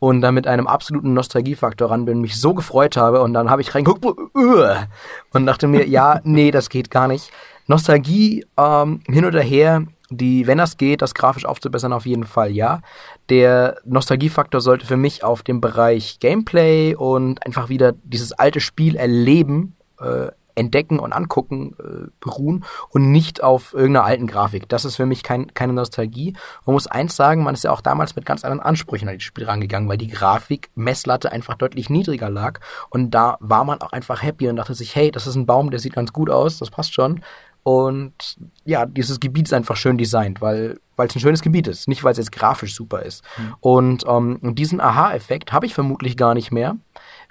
und 0.09 0.21
dann 0.21 0.35
mit 0.35 0.47
einem 0.47 0.67
absoluten 0.67 1.15
Nostalgiefaktor 1.15 1.91
ran 1.91 2.05
bin, 2.05 2.21
mich 2.21 2.39
so 2.39 2.53
gefreut 2.53 2.97
habe 2.99 3.23
und 3.23 3.33
dann 3.33 3.49
habe 3.49 3.63
ich 3.63 3.75
reingeguckt 3.75 4.19
und 4.35 5.47
dachte 5.47 5.67
mir, 5.67 5.89
ja, 5.89 6.21
nee, 6.25 6.51
das 6.51 6.69
geht 6.69 6.91
gar 6.91 7.09
nicht. 7.09 7.31
Nostalgie 7.69 8.45
ähm, 8.59 9.01
hin 9.07 9.25
oder 9.25 9.41
her, 9.41 9.87
die, 10.11 10.47
wenn 10.47 10.59
das 10.59 10.77
geht, 10.77 11.01
das 11.01 11.15
grafisch 11.15 11.47
aufzubessern, 11.47 11.95
auf 11.95 12.05
jeden 12.05 12.25
Fall 12.25 12.51
ja. 12.51 12.83
Der 13.31 13.79
Nostalgiefaktor 13.87 14.61
sollte 14.61 14.85
für 14.85 14.99
mich 14.99 15.25
auf 15.25 15.43
dem 15.43 15.63
Bereich 15.63 16.19
Gameplay 16.21 16.95
und 16.95 17.45
einfach 17.47 17.71
wieder 17.71 17.95
dieses 18.05 18.33
alte 18.33 18.61
Spiel 18.61 18.97
erleben 18.97 19.75
äh, 19.99 20.27
entdecken 20.55 20.99
und 20.99 21.13
angucken 21.13 21.75
äh, 21.79 22.11
beruhen 22.21 22.65
und 22.91 23.11
nicht 23.11 23.43
auf 23.43 23.75
irgendeiner 23.75 24.07
alten 24.07 24.27
Grafik. 24.27 24.69
Das 24.69 24.85
ist 24.85 24.97
für 24.97 25.07
mich 25.07 25.23
kein, 25.23 25.53
keine 25.55 25.73
Nostalgie. 25.73 26.35
Man 26.65 26.75
muss 26.75 26.87
eins 26.87 27.17
sagen, 27.17 27.43
man 27.43 27.55
ist 27.55 27.65
ja 27.65 27.73
auch 27.73 27.81
damals 27.81 28.17
mit 28.17 28.25
ganz 28.27 28.45
anderen 28.45 28.61
Ansprüchen 28.61 29.09
an 29.09 29.15
das 29.15 29.23
Spiel 29.23 29.45
rangegangen, 29.45 29.89
weil 29.89 29.99
die 29.99 30.09
Grafik 30.09 30.71
Messlatte 30.75 31.33
einfach 31.33 31.55
deutlich 31.55 31.91
niedriger 31.91 32.31
lag 32.31 32.61
und 32.91 33.11
da 33.11 33.37
war 33.41 33.65
man 33.65 33.81
auch 33.81 33.93
einfach 33.93 34.23
happy 34.23 34.49
und 34.49 34.57
dachte 34.57 34.75
sich, 34.75 34.95
hey, 34.95 35.11
das 35.11 35.27
ist 35.27 35.35
ein 35.35 35.47
Baum, 35.47 35.71
der 35.71 35.81
sieht 35.81 35.95
ganz 35.95 36.13
gut 36.13 36.31
aus, 36.31 36.59
das 36.59 36.71
passt 36.71 36.95
schon. 36.95 37.23
Und 37.63 38.37
ja, 38.67 38.85
dieses 38.85 39.21
Gebiet 39.21 39.47
ist 39.47 39.55
einfach 39.55 39.77
schön 39.77 39.97
designt, 39.97 40.43
weil 40.43 40.79
weil 40.97 41.09
es 41.09 41.17
ein 41.17 41.21
schönes 41.21 41.43
Gebiet 41.43 41.67
ist, 41.67 41.89
nicht 41.89 42.05
weil 42.05 42.13
es 42.13 42.19
jetzt 42.19 42.33
grafisch 42.33 42.75
super 42.75 43.03
ist. 43.03 43.25
Mhm. 43.37 43.55
Und 43.61 44.05
ähm, 44.07 44.55
diesen 44.55 44.81
Aha-Effekt 44.81 45.53
habe 45.53 45.67
ich 45.67 45.75
vermutlich 45.75 46.17
gar 46.17 46.35
nicht 46.35 46.53
mehr, 46.53 46.77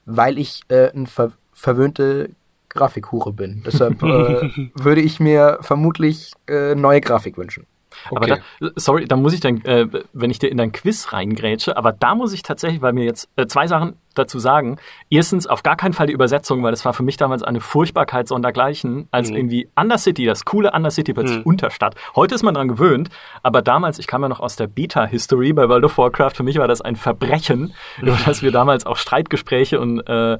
weil 0.06 0.38
ich 0.38 0.62
äh, 0.68 0.92
ein 0.92 1.08
ver 1.08 1.32
verwöhnte 1.54 2.32
Grafikhure 2.74 3.34
bin. 3.34 3.64
Deshalb 3.66 4.02
äh, 4.04 4.50
würde 4.74 5.02
ich 5.02 5.20
mir 5.20 5.60
vermutlich 5.62 6.34
äh, 6.48 6.76
neue 6.76 7.02
Grafik 7.02 7.38
wünschen. 7.38 7.68
Okay. 8.10 8.16
Aber 8.16 8.28
da, 8.28 8.72
sorry, 8.76 9.06
da 9.06 9.16
muss 9.16 9.34
ich 9.34 9.40
dann, 9.40 9.64
äh, 9.66 9.88
wenn 10.14 10.32
ich 10.32 10.40
dir 10.40 10.50
in 10.50 10.58
dein 10.58 10.72
Quiz 10.72 11.14
reingrätsche, 11.14 11.78
aber 11.78 11.92
da 11.92 12.16
muss 12.16 12.34
ich 12.34 12.44
tatsächlich, 12.44 12.82
weil 12.82 12.94
mir 12.94 13.06
jetzt 13.06 13.30
äh, 13.36 13.46
zwei 13.48 13.68
Sachen 13.68 13.96
dazu 14.16 14.38
sagen. 14.40 14.78
Erstens, 15.10 15.48
auf 15.48 15.64
gar 15.64 15.76
keinen 15.76 15.94
Fall 15.94 16.08
die 16.08 16.14
Übersetzung, 16.14 16.62
weil 16.62 16.72
das 16.72 16.86
war 16.86 16.94
für 16.94 17.04
mich 17.04 17.18
damals 17.18 17.42
eine 17.42 17.62
Furchtbarkeit 17.62 18.28
sondergleichen, 18.28 19.08
als 19.12 19.30
mhm. 19.30 19.38
irgendwie 19.38 19.70
Undercity, 19.76 20.26
das 20.26 20.46
coole 20.46 20.72
Undercity 20.72 21.14
plötzlich 21.14 21.40
mhm. 21.40 21.46
Unterstadt. 21.46 21.96
Heute 22.16 22.36
ist 22.36 22.44
man 22.44 22.54
dran 22.54 22.68
gewöhnt, 22.68 23.10
aber 23.42 23.62
damals, 23.62 24.00
ich 24.00 24.08
kam 24.08 24.22
ja 24.22 24.30
noch 24.30 24.40
aus 24.40 24.56
der 24.56 24.68
Beta-History 24.68 25.54
bei 25.54 25.68
World 25.68 25.86
of 25.86 25.98
Warcraft, 25.98 26.32
für 26.36 26.44
mich 26.44 26.58
war 26.58 26.68
das 26.68 26.82
ein 26.82 26.96
Verbrechen, 26.96 27.74
mhm. 28.00 28.08
über 28.08 28.18
das 28.26 28.44
wir 28.44 28.52
damals 28.52 28.86
auch 28.86 28.98
Streitgespräche 28.98 29.80
und 29.80 30.02
äh, 30.08 30.38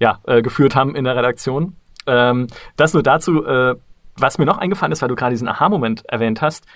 ja, 0.00 0.18
äh, 0.26 0.42
geführt 0.42 0.74
haben 0.74 0.96
in 0.96 1.04
der 1.04 1.14
Redaktion. 1.14 1.76
Ähm, 2.06 2.48
das 2.76 2.94
nur 2.94 3.02
dazu, 3.02 3.44
äh, 3.44 3.76
was 4.16 4.38
mir 4.38 4.46
noch 4.46 4.58
eingefallen 4.58 4.92
ist, 4.92 5.02
weil 5.02 5.08
du 5.08 5.14
gerade 5.14 5.32
diesen 5.32 5.48
Aha-Moment 5.48 6.04
erwähnt 6.06 6.42
hast. 6.42 6.66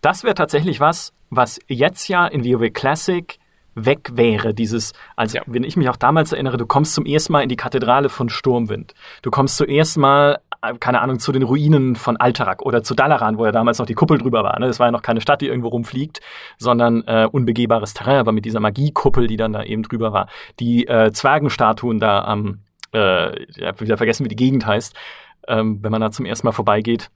Das 0.00 0.22
wäre 0.22 0.34
tatsächlich 0.34 0.80
was, 0.80 1.12
was 1.30 1.58
jetzt 1.66 2.08
ja 2.08 2.26
in 2.26 2.44
WoW 2.44 2.72
Classic 2.72 3.38
weg 3.74 4.10
wäre. 4.14 4.54
Dieses, 4.54 4.92
also 5.16 5.38
ja. 5.38 5.42
wenn 5.46 5.64
ich 5.64 5.76
mich 5.76 5.88
auch 5.88 5.96
damals 5.96 6.32
erinnere, 6.32 6.56
du 6.56 6.66
kommst 6.66 6.94
zum 6.94 7.06
ersten 7.06 7.32
Mal 7.32 7.42
in 7.42 7.48
die 7.48 7.56
Kathedrale 7.56 8.08
von 8.08 8.28
Sturmwind. 8.28 8.94
Du 9.22 9.30
kommst 9.30 9.56
zuerst 9.56 9.96
mal, 9.96 10.38
äh, 10.62 10.74
keine 10.74 11.00
Ahnung, 11.00 11.18
zu 11.18 11.32
den 11.32 11.42
Ruinen 11.42 11.96
von 11.96 12.16
Alterak 12.16 12.62
oder 12.62 12.82
zu 12.82 12.94
Dalaran, 12.94 13.38
wo 13.38 13.46
ja 13.46 13.52
damals 13.52 13.78
noch 13.78 13.86
die 13.86 13.94
Kuppel 13.94 14.18
drüber 14.18 14.44
war. 14.44 14.58
Ne? 14.60 14.66
Das 14.66 14.78
war 14.78 14.86
ja 14.86 14.92
noch 14.92 15.02
keine 15.02 15.20
Stadt, 15.20 15.40
die 15.40 15.48
irgendwo 15.48 15.68
rumfliegt, 15.68 16.20
sondern 16.58 17.02
äh, 17.06 17.26
unbegehbares 17.30 17.94
Terrain, 17.94 18.18
aber 18.18 18.32
mit 18.32 18.44
dieser 18.44 18.60
Magiekuppel, 18.60 19.26
die 19.26 19.36
dann 19.36 19.52
da 19.52 19.62
eben 19.62 19.82
drüber 19.82 20.12
war. 20.12 20.28
Die 20.60 20.86
äh, 20.86 21.12
Zwergenstatuen 21.12 21.98
da 21.98 22.24
am 22.24 22.60
äh, 22.94 23.44
ich 23.44 23.62
habe 23.62 23.80
wieder 23.80 23.96
vergessen, 23.96 24.24
wie 24.24 24.28
die 24.28 24.36
Gegend 24.36 24.66
heißt, 24.66 24.94
ähm, 25.48 25.82
wenn 25.82 25.92
man 25.92 26.00
da 26.00 26.10
zum 26.10 26.26
ersten 26.26 26.46
Mal 26.46 26.52
vorbeigeht, 26.52 27.10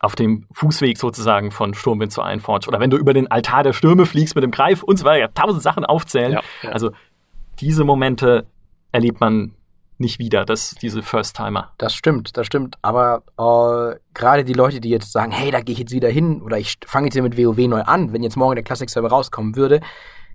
auf 0.00 0.14
dem 0.14 0.46
Fußweg 0.52 0.98
sozusagen 0.98 1.50
von 1.50 1.74
Sturmwind 1.74 2.12
zu 2.12 2.22
Einforge. 2.22 2.68
Oder 2.68 2.80
wenn 2.80 2.90
du 2.90 2.96
über 2.96 3.14
den 3.14 3.30
Altar 3.30 3.64
der 3.64 3.72
Stürme 3.72 4.06
fliegst 4.06 4.34
mit 4.34 4.44
dem 4.44 4.50
Greif 4.50 4.82
und 4.82 4.98
so 4.98 5.04
weiter, 5.04 5.32
tausend 5.34 5.62
Sachen 5.62 5.84
aufzählen. 5.84 6.32
Ja, 6.32 6.42
ja. 6.62 6.70
Also 6.70 6.92
diese 7.60 7.84
Momente 7.84 8.46
erlebt 8.92 9.20
man 9.20 9.54
nicht 10.00 10.20
wieder, 10.20 10.44
das, 10.44 10.76
diese 10.80 11.02
First-Timer. 11.02 11.72
Das 11.76 11.92
stimmt, 11.92 12.36
das 12.36 12.46
stimmt. 12.46 12.76
Aber 12.82 13.24
äh, 13.36 13.98
gerade 14.14 14.44
die 14.44 14.52
Leute, 14.52 14.80
die 14.80 14.90
jetzt 14.90 15.12
sagen, 15.12 15.32
hey, 15.32 15.50
da 15.50 15.60
gehe 15.60 15.72
ich 15.72 15.80
jetzt 15.80 15.92
wieder 15.92 16.08
hin 16.08 16.40
oder 16.42 16.58
ich 16.58 16.76
fange 16.86 17.06
jetzt 17.06 17.14
hier 17.14 17.22
mit 17.22 17.36
WoW 17.36 17.58
neu 17.66 17.82
an, 17.82 18.12
wenn 18.12 18.22
jetzt 18.22 18.36
morgen 18.36 18.54
der 18.54 18.62
Classic-Server 18.62 19.08
rauskommen 19.08 19.56
würde, 19.56 19.80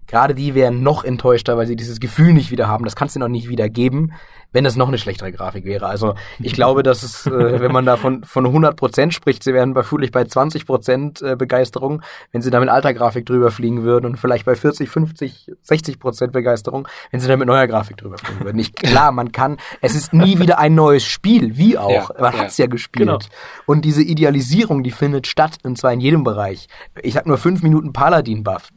gerade 0.08 0.36
die 0.36 0.56
wären 0.56 0.84
noch 0.84 1.04
enttäuschter, 1.04 1.58
weil 1.58 1.68
sie 1.68 1.76
dieses 1.76 2.00
Gefühl 2.00 2.34
nicht 2.34 2.52
wieder 2.52 2.68
haben. 2.68 2.86
Das 2.86 2.96
kannst 2.96 3.16
du 3.16 3.20
noch 3.20 3.28
nicht 3.28 3.50
wieder 3.50 3.70
geben, 3.70 4.14
wenn 4.54 4.66
es 4.66 4.76
noch 4.76 4.88
eine 4.88 4.98
schlechtere 4.98 5.32
Grafik 5.32 5.66
wäre. 5.66 5.88
Also 5.88 6.14
ich 6.40 6.54
glaube, 6.54 6.84
dass 6.84 7.04
es, 7.04 7.26
äh, 7.26 7.60
wenn 7.60 7.72
man 7.72 7.86
da 7.86 7.98
von, 7.98 8.24
von 8.24 8.46
100% 8.46 9.12
spricht, 9.12 9.44
sie 9.44 9.54
wären 9.54 9.74
bei 9.74 9.84
vermutlich 9.84 10.12
bei 10.12 10.22
20% 10.22 11.26
äh, 11.26 11.36
Begeisterung, 11.36 12.02
wenn 12.32 12.42
sie 12.42 12.52
da 12.52 12.60
mit 12.60 12.70
alter 12.70 12.94
Grafik 12.94 13.26
drüber 13.26 13.52
fliegen 13.52 13.84
würden 13.84 14.06
und 14.06 14.18
vielleicht 14.18 14.46
bei 14.46 14.56
40, 14.56 14.90
50, 14.90 15.52
60% 15.68 16.28
Begeisterung, 16.28 16.88
wenn 17.12 17.20
sie 17.20 17.28
da 17.28 17.36
mit 17.36 17.48
neuer 17.48 17.68
Grafik 17.68 17.98
drüber 17.98 18.18
fliegen 18.18 18.46
würden. 18.46 18.60
Ich, 18.60 18.74
klar, 18.74 19.12
man 19.12 19.32
kann, 19.32 19.58
es 19.82 19.96
ist 19.96 20.14
nie 20.14 20.40
wieder 20.40 20.60
ein 20.60 20.76
neues 20.76 21.04
Spiel, 21.04 21.58
wie 21.58 21.78
auch. 21.78 21.90
Ja, 21.90 22.22
man 22.22 22.34
ja. 22.34 22.40
hat's 22.40 22.58
ja 22.58 22.68
gespielt. 22.68 23.08
Genau. 23.08 23.20
Und 23.66 23.84
diese 23.86 24.04
Idealisierung, 24.04 24.84
die 24.84 24.92
findet 24.92 25.28
statt, 25.28 25.58
und 25.64 25.78
zwar 25.78 25.92
in 25.92 26.00
jedem 26.00 26.24
Bereich. 26.24 26.68
Ich 27.02 27.18
hab 27.18 27.26
nur 27.26 27.38
fünf 27.38 27.64
Minuten 27.64 27.94
Paladin-Buff 27.94 28.70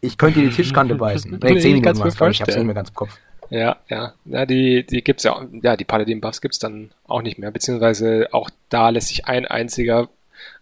ich 0.00 0.18
könnte 0.18 0.40
die 0.40 0.50
Tischkante 0.50 0.94
beißen. 0.96 1.38
Nee, 1.42 1.54
Minuten 1.54 1.98
was, 1.98 2.14
ich, 2.14 2.30
ich 2.30 2.42
hab's 2.42 2.56
nicht 2.56 2.64
mehr 2.64 2.74
ganz 2.74 2.90
im 2.90 2.94
Kopf. 2.94 3.18
Ja, 3.50 3.78
ja. 3.88 4.14
Ja, 4.24 4.46
die, 4.46 4.86
die 4.86 5.02
gibt's 5.02 5.24
ja, 5.24 5.44
ja, 5.62 5.76
die 5.76 5.84
Paladin-Buffs 5.84 6.40
gibt's 6.40 6.58
dann 6.58 6.92
auch 7.06 7.22
nicht 7.22 7.38
mehr, 7.38 7.50
beziehungsweise 7.50 8.28
auch 8.32 8.48
da 8.68 8.90
lässt 8.90 9.08
sich 9.08 9.26
ein 9.26 9.46
einziger 9.46 10.08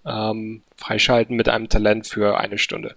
ähm, 0.07 0.63
freischalten 0.77 1.37
mit 1.37 1.49
einem 1.49 1.69
Talent 1.69 2.07
für 2.07 2.39
eine 2.39 2.59
Stunde. 2.59 2.97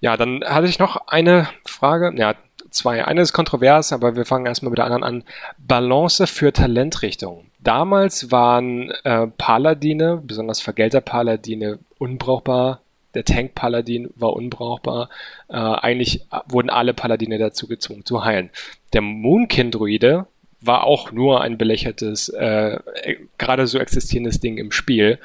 Ja, 0.00 0.16
dann 0.16 0.44
hatte 0.44 0.66
ich 0.66 0.78
noch 0.78 1.08
eine 1.08 1.48
Frage, 1.64 2.12
ja, 2.16 2.34
zwei. 2.70 3.04
Eine 3.04 3.22
ist 3.22 3.32
kontrovers, 3.32 3.92
aber 3.92 4.16
wir 4.16 4.26
fangen 4.26 4.46
erstmal 4.46 4.70
mit 4.70 4.78
der 4.78 4.84
anderen 4.84 5.04
an. 5.04 5.24
Balance 5.58 6.26
für 6.26 6.52
Talentrichtung. 6.52 7.46
Damals 7.60 8.30
waren 8.30 8.90
äh, 9.04 9.26
Paladine, 9.26 10.20
besonders 10.22 10.60
Vergelter-Paladine, 10.60 11.78
unbrauchbar 11.98 12.80
der 13.14 13.24
Tank-Paladin 13.24 14.10
war 14.16 14.34
unbrauchbar. 14.34 15.08
Äh, 15.48 15.56
eigentlich 15.56 16.26
wurden 16.48 16.70
alle 16.70 16.94
Paladine 16.94 17.38
dazu 17.38 17.66
gezwungen 17.66 18.04
zu 18.04 18.24
heilen. 18.24 18.50
Der 18.92 19.00
Moonkin-Druide 19.00 20.26
war 20.60 20.84
auch 20.84 21.12
nur 21.12 21.40
ein 21.40 21.58
belächeltes, 21.58 22.28
äh, 22.30 22.78
gerade 23.38 23.66
so 23.66 23.78
existierendes 23.78 24.40
Ding 24.40 24.58
im 24.58 24.72
Spiel, 24.72 25.18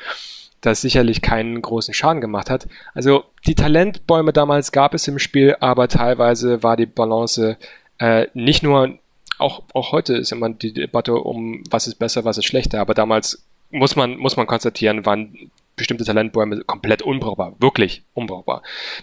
das 0.61 0.81
sicherlich 0.81 1.21
keinen 1.21 1.61
großen 1.61 1.93
Schaden 1.93 2.21
gemacht 2.21 2.49
hat. 2.49 2.67
Also 2.93 3.23
die 3.47 3.55
Talentbäume 3.55 4.33
damals 4.33 4.71
gab 4.71 4.93
es 4.93 5.07
im 5.07 5.19
Spiel, 5.19 5.55
aber 5.59 5.87
teilweise 5.87 6.63
war 6.63 6.75
die 6.75 6.85
Balance 6.85 7.57
äh, 7.99 8.27
nicht 8.33 8.63
nur, 8.63 8.97
auch, 9.37 9.63
auch 9.73 9.91
heute 9.93 10.15
ist 10.15 10.31
immer 10.31 10.49
die 10.49 10.73
Debatte 10.73 11.15
um, 11.15 11.63
was 11.69 11.87
ist 11.87 11.95
besser, 11.95 12.25
was 12.25 12.37
ist 12.37 12.45
schlechter, 12.45 12.81
aber 12.81 12.93
damals 12.93 13.43
muss 13.71 13.95
man, 13.95 14.17
muss 14.17 14.35
man 14.35 14.47
konstatieren, 14.47 15.05
waren 15.05 15.51
bestimmte 15.79 16.05
Talentbäume 16.05 16.61
komplett 16.61 17.01
unbrauchbar, 17.01 17.55
wirklich 17.59 18.03
unbrauchbar. 18.13 18.61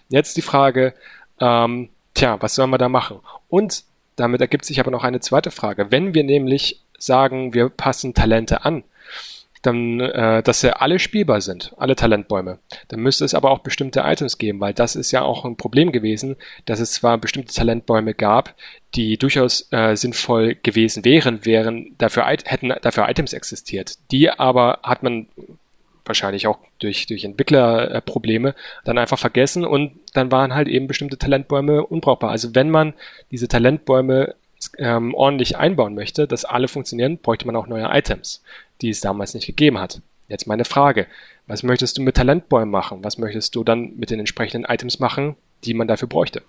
Jetzt 0.08 0.36
die 0.36 0.42
Frage, 0.42 0.94
ähm, 1.40 1.88
tja, 2.14 2.36
was 2.40 2.54
sollen 2.54 2.70
wir 2.70 2.78
da 2.78 2.88
machen? 2.88 3.20
Und 3.48 3.84
damit 4.14 4.40
ergibt 4.40 4.64
sich 4.64 4.78
aber 4.80 4.90
noch 4.90 5.04
eine 5.04 5.20
zweite 5.20 5.50
Frage. 5.50 5.90
Wenn 5.90 6.14
wir 6.14 6.24
nämlich 6.24 6.80
sagen, 6.98 7.52
wir 7.52 7.68
passen 7.68 8.14
Talente 8.14 8.64
an, 8.64 8.84
dann, 9.66 10.00
äh, 10.00 10.42
dass 10.42 10.60
sie 10.60 10.80
alle 10.80 10.98
spielbar 10.98 11.40
sind, 11.40 11.72
alle 11.76 11.96
Talentbäume. 11.96 12.58
Dann 12.88 13.00
müsste 13.00 13.24
es 13.24 13.34
aber 13.34 13.50
auch 13.50 13.58
bestimmte 13.60 14.00
Items 14.00 14.38
geben, 14.38 14.60
weil 14.60 14.72
das 14.72 14.94
ist 14.96 15.10
ja 15.10 15.22
auch 15.22 15.44
ein 15.44 15.56
Problem 15.56 15.92
gewesen, 15.92 16.36
dass 16.66 16.78
es 16.78 16.92
zwar 16.92 17.18
bestimmte 17.18 17.52
Talentbäume 17.52 18.14
gab, 18.14 18.54
die 18.94 19.18
durchaus 19.18 19.66
äh, 19.72 19.96
sinnvoll 19.96 20.54
gewesen 20.62 21.04
wären, 21.04 21.44
wären 21.44 21.94
dafür 21.98 22.26
hätten 22.26 22.72
dafür 22.80 23.08
Items 23.08 23.32
existiert. 23.32 23.98
Die 24.12 24.30
aber 24.30 24.78
hat 24.82 25.02
man 25.02 25.26
wahrscheinlich 26.06 26.46
auch 26.46 26.58
durch, 26.78 27.06
durch 27.06 27.24
Entwicklerprobleme, 27.24 28.54
dann 28.84 28.98
einfach 28.98 29.18
vergessen 29.18 29.64
und 29.64 29.92
dann 30.14 30.30
waren 30.30 30.54
halt 30.54 30.68
eben 30.68 30.86
bestimmte 30.86 31.18
Talentbäume 31.18 31.84
unbrauchbar. 31.84 32.30
Also 32.30 32.54
wenn 32.54 32.70
man 32.70 32.94
diese 33.30 33.48
Talentbäume 33.48 34.34
ähm, 34.78 35.14
ordentlich 35.14 35.56
einbauen 35.56 35.94
möchte, 35.94 36.26
dass 36.26 36.44
alle 36.44 36.68
funktionieren, 36.68 37.18
bräuchte 37.18 37.46
man 37.46 37.56
auch 37.56 37.66
neue 37.66 37.88
Items, 37.90 38.42
die 38.80 38.90
es 38.90 39.00
damals 39.00 39.34
nicht 39.34 39.46
gegeben 39.46 39.78
hat. 39.78 40.00
Jetzt 40.28 40.46
meine 40.46 40.64
Frage, 40.64 41.06
was 41.46 41.62
möchtest 41.62 41.98
du 41.98 42.02
mit 42.02 42.16
Talentbäumen 42.16 42.70
machen? 42.70 43.04
Was 43.04 43.18
möchtest 43.18 43.54
du 43.54 43.62
dann 43.62 43.96
mit 43.96 44.10
den 44.10 44.18
entsprechenden 44.18 44.68
Items 44.68 44.98
machen, 44.98 45.36
die 45.64 45.74
man 45.74 45.86
dafür 45.86 46.08
bräuchte? 46.08 46.42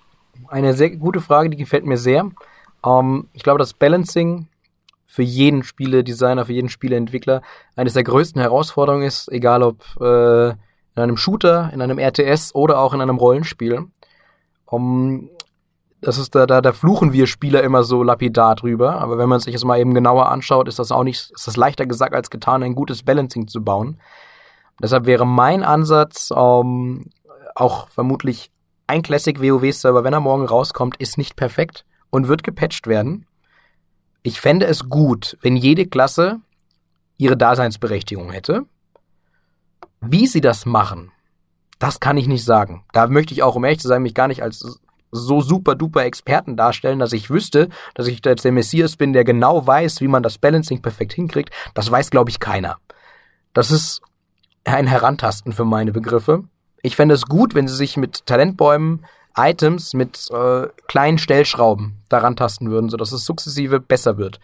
Eine 0.48 0.74
sehr 0.74 0.92
gute 0.92 1.22
Frage, 1.22 1.50
die 1.50 1.58
gefällt 1.58 1.86
mir 1.86 1.98
sehr. 1.98 2.32
Ähm, 2.86 3.28
ich 3.34 3.44
glaube, 3.44 3.60
das 3.60 3.74
Balancing 3.74 4.48
für 5.18 5.24
jeden 5.24 5.64
Spieledesigner, 5.64 6.46
für 6.46 6.54
jeden 6.54 6.70
Spieleentwickler 6.70 7.42
eines 7.76 7.94
der 7.94 8.04
größten 8.04 8.40
Herausforderungen 8.40 9.02
ist, 9.02 9.32
egal 9.32 9.64
ob 9.64 9.84
äh, 10.00 10.50
in 10.50 10.56
einem 10.96 11.18
Shooter, 11.18 11.72
in 11.74 11.82
einem 11.82 11.98
RTS 11.98 12.54
oder 12.54 12.80
auch 12.80 12.94
in 12.94 13.02
einem 13.02 13.18
Rollenspiel. 13.18 13.88
Um, 14.66 15.32
das 16.02 16.20
ist 16.20 16.36
da, 16.36 16.46
da, 16.46 16.62
da 16.62 16.72
fluchen 16.72 17.14
wir 17.14 17.26
Spieler 17.26 17.64
immer 17.64 17.82
so 17.82 18.04
lapidar 18.04 18.54
drüber, 18.54 19.02
aber 19.02 19.18
wenn 19.18 19.28
man 19.28 19.40
sich 19.40 19.54
das 19.54 19.64
mal 19.64 19.80
eben 19.80 19.96
genauer 19.96 20.30
anschaut, 20.30 20.68
ist 20.68 20.78
das 20.78 20.92
auch 20.92 21.04
nicht, 21.04 21.32
ist 21.32 21.48
das 21.48 21.58
leichter 21.58 21.88
gesagt 21.88 22.14
als 22.14 22.30
getan, 22.30 22.62
ein 22.62 22.76
gutes 22.76 23.02
Balancing 23.02 23.48
zu 23.48 23.64
bauen. 23.64 24.00
Deshalb 24.80 25.08
wäre 25.08 25.26
mein 25.26 25.64
Ansatz, 25.64 26.30
um, 26.30 27.06
auch 27.56 27.90
vermutlich 27.90 28.52
ein 28.86 29.02
Classic 29.02 29.42
WoW-Server, 29.42 30.04
wenn 30.04 30.14
er 30.14 30.20
morgen 30.20 30.46
rauskommt, 30.46 30.98
ist 30.98 31.18
nicht 31.18 31.36
perfekt 31.36 31.86
und 32.12 32.28
wird 32.28 32.44
gepatcht 32.44 32.86
werden. 32.86 33.27
Ich 34.24 34.42
fände 34.42 34.66
es 34.66 34.90
gut, 34.90 35.38
wenn 35.42 35.56
jede 35.56 35.86
Klasse 35.86 36.42
ihre 37.18 37.38
Daseinsberechtigung 37.38 38.32
hätte. 38.32 38.66
Wie 40.02 40.28
sie 40.28 40.42
das 40.42 40.66
machen, 40.66 41.12
das 41.80 42.00
kann 42.00 42.18
ich 42.18 42.28
nicht 42.28 42.44
sagen. 42.44 42.84
Da 42.94 43.08
möchte 43.08 43.34
ich 43.34 43.44
auch, 43.44 43.56
um 43.56 43.64
ehrlich 43.64 43.80
zu 43.80 43.88
sein, 43.88 44.02
mich 44.02 44.14
gar 44.14 44.28
nicht 44.28 44.44
als 44.44 44.80
so 45.12 45.42
super 45.42 45.76
duper 45.76 46.04
Experten 46.04 46.58
darstellen, 46.58 47.00
dass 47.00 47.14
ich 47.14 47.30
wüsste, 47.30 47.70
dass 47.94 48.08
ich 48.08 48.22
jetzt 48.24 48.46
der 48.46 48.52
Messias 48.52 48.96
bin, 48.96 49.14
der 49.14 49.24
genau 49.24 49.66
weiß, 49.66 50.02
wie 50.02 50.08
man 50.08 50.24
das 50.24 50.38
Balancing 50.38 50.82
perfekt 50.82 51.14
hinkriegt. 51.14 51.54
Das 51.74 51.90
weiß, 51.90 52.10
glaube 52.10 52.30
ich, 52.30 52.40
keiner. 52.40 52.78
Das 53.54 53.72
ist 53.72 54.02
ein 54.66 54.88
Herantasten 54.88 55.54
für 55.54 55.66
meine 55.66 55.92
Begriffe. 55.92 56.44
Ich 56.82 56.96
fände 56.96 57.16
es 57.16 57.26
gut, 57.26 57.56
wenn 57.56 57.68
sie 57.68 57.76
sich 57.76 57.98
mit 57.98 58.26
Talentbäumen 58.26 59.06
Items 59.38 59.94
mit 59.94 60.30
äh, 60.32 60.68
kleinen 60.88 61.18
Stellschrauben 61.18 62.02
daran 62.10 62.36
tasten 62.36 62.70
würden, 62.70 62.90
sodass 62.90 63.12
es 63.12 63.26
sukzessive 63.26 63.80
besser 63.80 64.18
wird. 64.18 64.40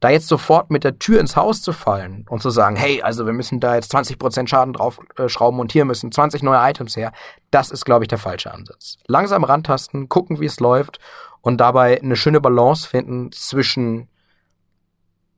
Da 0.00 0.10
jetzt 0.10 0.26
sofort 0.26 0.70
mit 0.70 0.82
der 0.82 0.98
Tür 0.98 1.20
ins 1.20 1.36
Haus 1.36 1.62
zu 1.62 1.72
fallen 1.72 2.26
und 2.28 2.42
zu 2.42 2.50
sagen, 2.50 2.74
hey, 2.74 3.02
also 3.02 3.24
wir 3.24 3.32
müssen 3.32 3.60
da 3.60 3.76
jetzt 3.76 3.94
20% 3.94 4.48
Schaden 4.48 4.74
draufschrauben 4.74 5.58
äh, 5.58 5.60
und 5.60 5.70
hier 5.70 5.84
müssen 5.84 6.10
20 6.10 6.42
neue 6.42 6.58
Items 6.68 6.96
her, 6.96 7.12
das 7.52 7.70
ist, 7.70 7.84
glaube 7.84 8.04
ich, 8.04 8.08
der 8.08 8.18
falsche 8.18 8.52
Ansatz. 8.52 8.98
Langsam 9.06 9.44
rantasten, 9.44 10.08
gucken, 10.08 10.40
wie 10.40 10.46
es 10.46 10.58
läuft 10.58 10.98
und 11.40 11.58
dabei 11.58 12.00
eine 12.00 12.16
schöne 12.16 12.40
Balance 12.40 12.88
finden 12.88 13.30
zwischen 13.30 14.08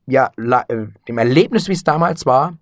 ja, 0.06 0.30
äh, 0.36 0.86
dem 1.08 1.18
Erlebnis, 1.18 1.68
wie 1.68 1.72
es 1.72 1.84
damals 1.84 2.26
war, 2.26 2.54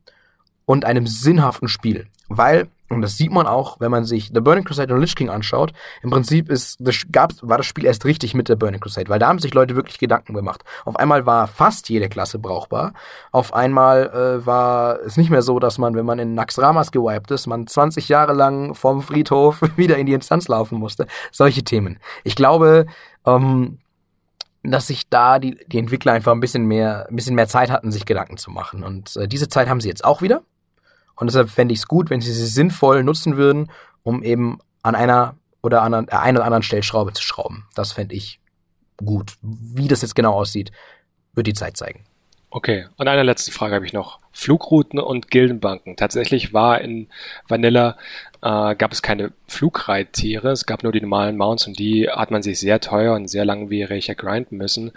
und 0.64 0.84
einem 0.84 1.06
sinnhaften 1.06 1.68
Spiel. 1.68 2.08
Weil 2.28 2.68
und 2.92 3.02
das 3.02 3.16
sieht 3.16 3.32
man 3.32 3.46
auch, 3.46 3.80
wenn 3.80 3.90
man 3.90 4.04
sich 4.04 4.30
The 4.32 4.40
Burning 4.40 4.64
Crusade 4.64 4.92
und 4.94 5.00
Lich 5.00 5.14
King 5.14 5.30
anschaut. 5.30 5.72
Im 6.02 6.10
Prinzip 6.10 6.50
ist, 6.50 6.76
das 6.80 7.02
gab, 7.10 7.32
war 7.42 7.56
das 7.56 7.66
Spiel 7.66 7.84
erst 7.84 8.04
richtig 8.04 8.34
mit 8.34 8.48
der 8.48 8.56
Burning 8.56 8.80
Crusade, 8.80 9.08
weil 9.08 9.18
da 9.18 9.28
haben 9.28 9.38
sich 9.38 9.54
Leute 9.54 9.76
wirklich 9.76 9.98
Gedanken 9.98 10.34
gemacht. 10.34 10.62
Auf 10.84 10.96
einmal 10.96 11.26
war 11.26 11.46
fast 11.46 11.88
jede 11.88 12.08
Klasse 12.08 12.38
brauchbar. 12.38 12.92
Auf 13.30 13.54
einmal 13.54 14.10
äh, 14.10 14.46
war 14.46 15.00
es 15.00 15.16
nicht 15.16 15.30
mehr 15.30 15.42
so, 15.42 15.58
dass 15.58 15.78
man, 15.78 15.94
wenn 15.94 16.06
man 16.06 16.18
in 16.18 16.34
Naxramas 16.34 16.92
gewiped 16.92 17.30
ist, 17.30 17.46
man 17.46 17.66
20 17.66 18.08
Jahre 18.08 18.32
lang 18.32 18.74
vom 18.74 19.02
Friedhof 19.02 19.60
wieder 19.76 19.96
in 19.96 20.06
die 20.06 20.14
Instanz 20.14 20.48
laufen 20.48 20.78
musste. 20.78 21.06
Solche 21.30 21.62
Themen. 21.62 21.98
Ich 22.24 22.36
glaube, 22.36 22.86
ähm, 23.26 23.78
dass 24.62 24.86
sich 24.86 25.08
da 25.08 25.38
die, 25.38 25.56
die 25.66 25.78
Entwickler 25.78 26.12
einfach 26.12 26.32
ein 26.32 26.40
bisschen 26.40 26.66
mehr, 26.66 27.06
ein 27.08 27.16
bisschen 27.16 27.34
mehr 27.34 27.48
Zeit 27.48 27.70
hatten, 27.70 27.90
sich 27.90 28.06
Gedanken 28.06 28.36
zu 28.36 28.50
machen. 28.50 28.84
Und 28.84 29.16
äh, 29.16 29.26
diese 29.26 29.48
Zeit 29.48 29.68
haben 29.68 29.80
sie 29.80 29.88
jetzt 29.88 30.04
auch 30.04 30.22
wieder. 30.22 30.42
Und 31.22 31.28
deshalb 31.28 31.50
fände 31.50 31.72
ich 31.72 31.78
es 31.78 31.86
gut, 31.86 32.10
wenn 32.10 32.20
sie 32.20 32.32
sie 32.32 32.46
sinnvoll 32.46 33.04
nutzen 33.04 33.36
würden, 33.36 33.70
um 34.02 34.24
eben 34.24 34.58
an 34.82 34.96
einer 34.96 35.36
oder 35.62 35.82
an 35.82 35.94
einer, 35.94 36.12
einer 36.20 36.40
oder 36.40 36.46
anderen 36.46 36.64
Stellschraube 36.64 37.12
zu 37.12 37.22
schrauben. 37.22 37.68
Das 37.76 37.92
fände 37.92 38.16
ich 38.16 38.40
gut. 38.96 39.34
Wie 39.40 39.86
das 39.86 40.02
jetzt 40.02 40.16
genau 40.16 40.32
aussieht, 40.32 40.72
wird 41.32 41.46
die 41.46 41.54
Zeit 41.54 41.76
zeigen. 41.76 42.02
Okay, 42.50 42.88
und 42.96 43.06
eine 43.06 43.22
letzte 43.22 43.52
Frage 43.52 43.76
habe 43.76 43.86
ich 43.86 43.92
noch. 43.92 44.18
Flugrouten 44.32 44.98
und 44.98 45.30
Gildenbanken. 45.30 45.96
Tatsächlich 45.96 46.52
war 46.52 46.80
in 46.80 47.06
Vanilla 47.46 47.96
äh, 48.42 48.74
gab 48.74 48.90
es 48.90 49.00
keine 49.00 49.32
Flugreittiere, 49.46 50.50
es 50.50 50.66
gab 50.66 50.82
nur 50.82 50.90
die 50.90 51.02
normalen 51.02 51.36
Mounts 51.36 51.68
und 51.68 51.78
die 51.78 52.10
hat 52.10 52.32
man 52.32 52.42
sich 52.42 52.58
sehr 52.58 52.80
teuer 52.80 53.14
und 53.14 53.28
sehr 53.28 53.44
langwierig 53.44 54.08
ergrinden 54.08 54.56
müssen. 54.56 54.90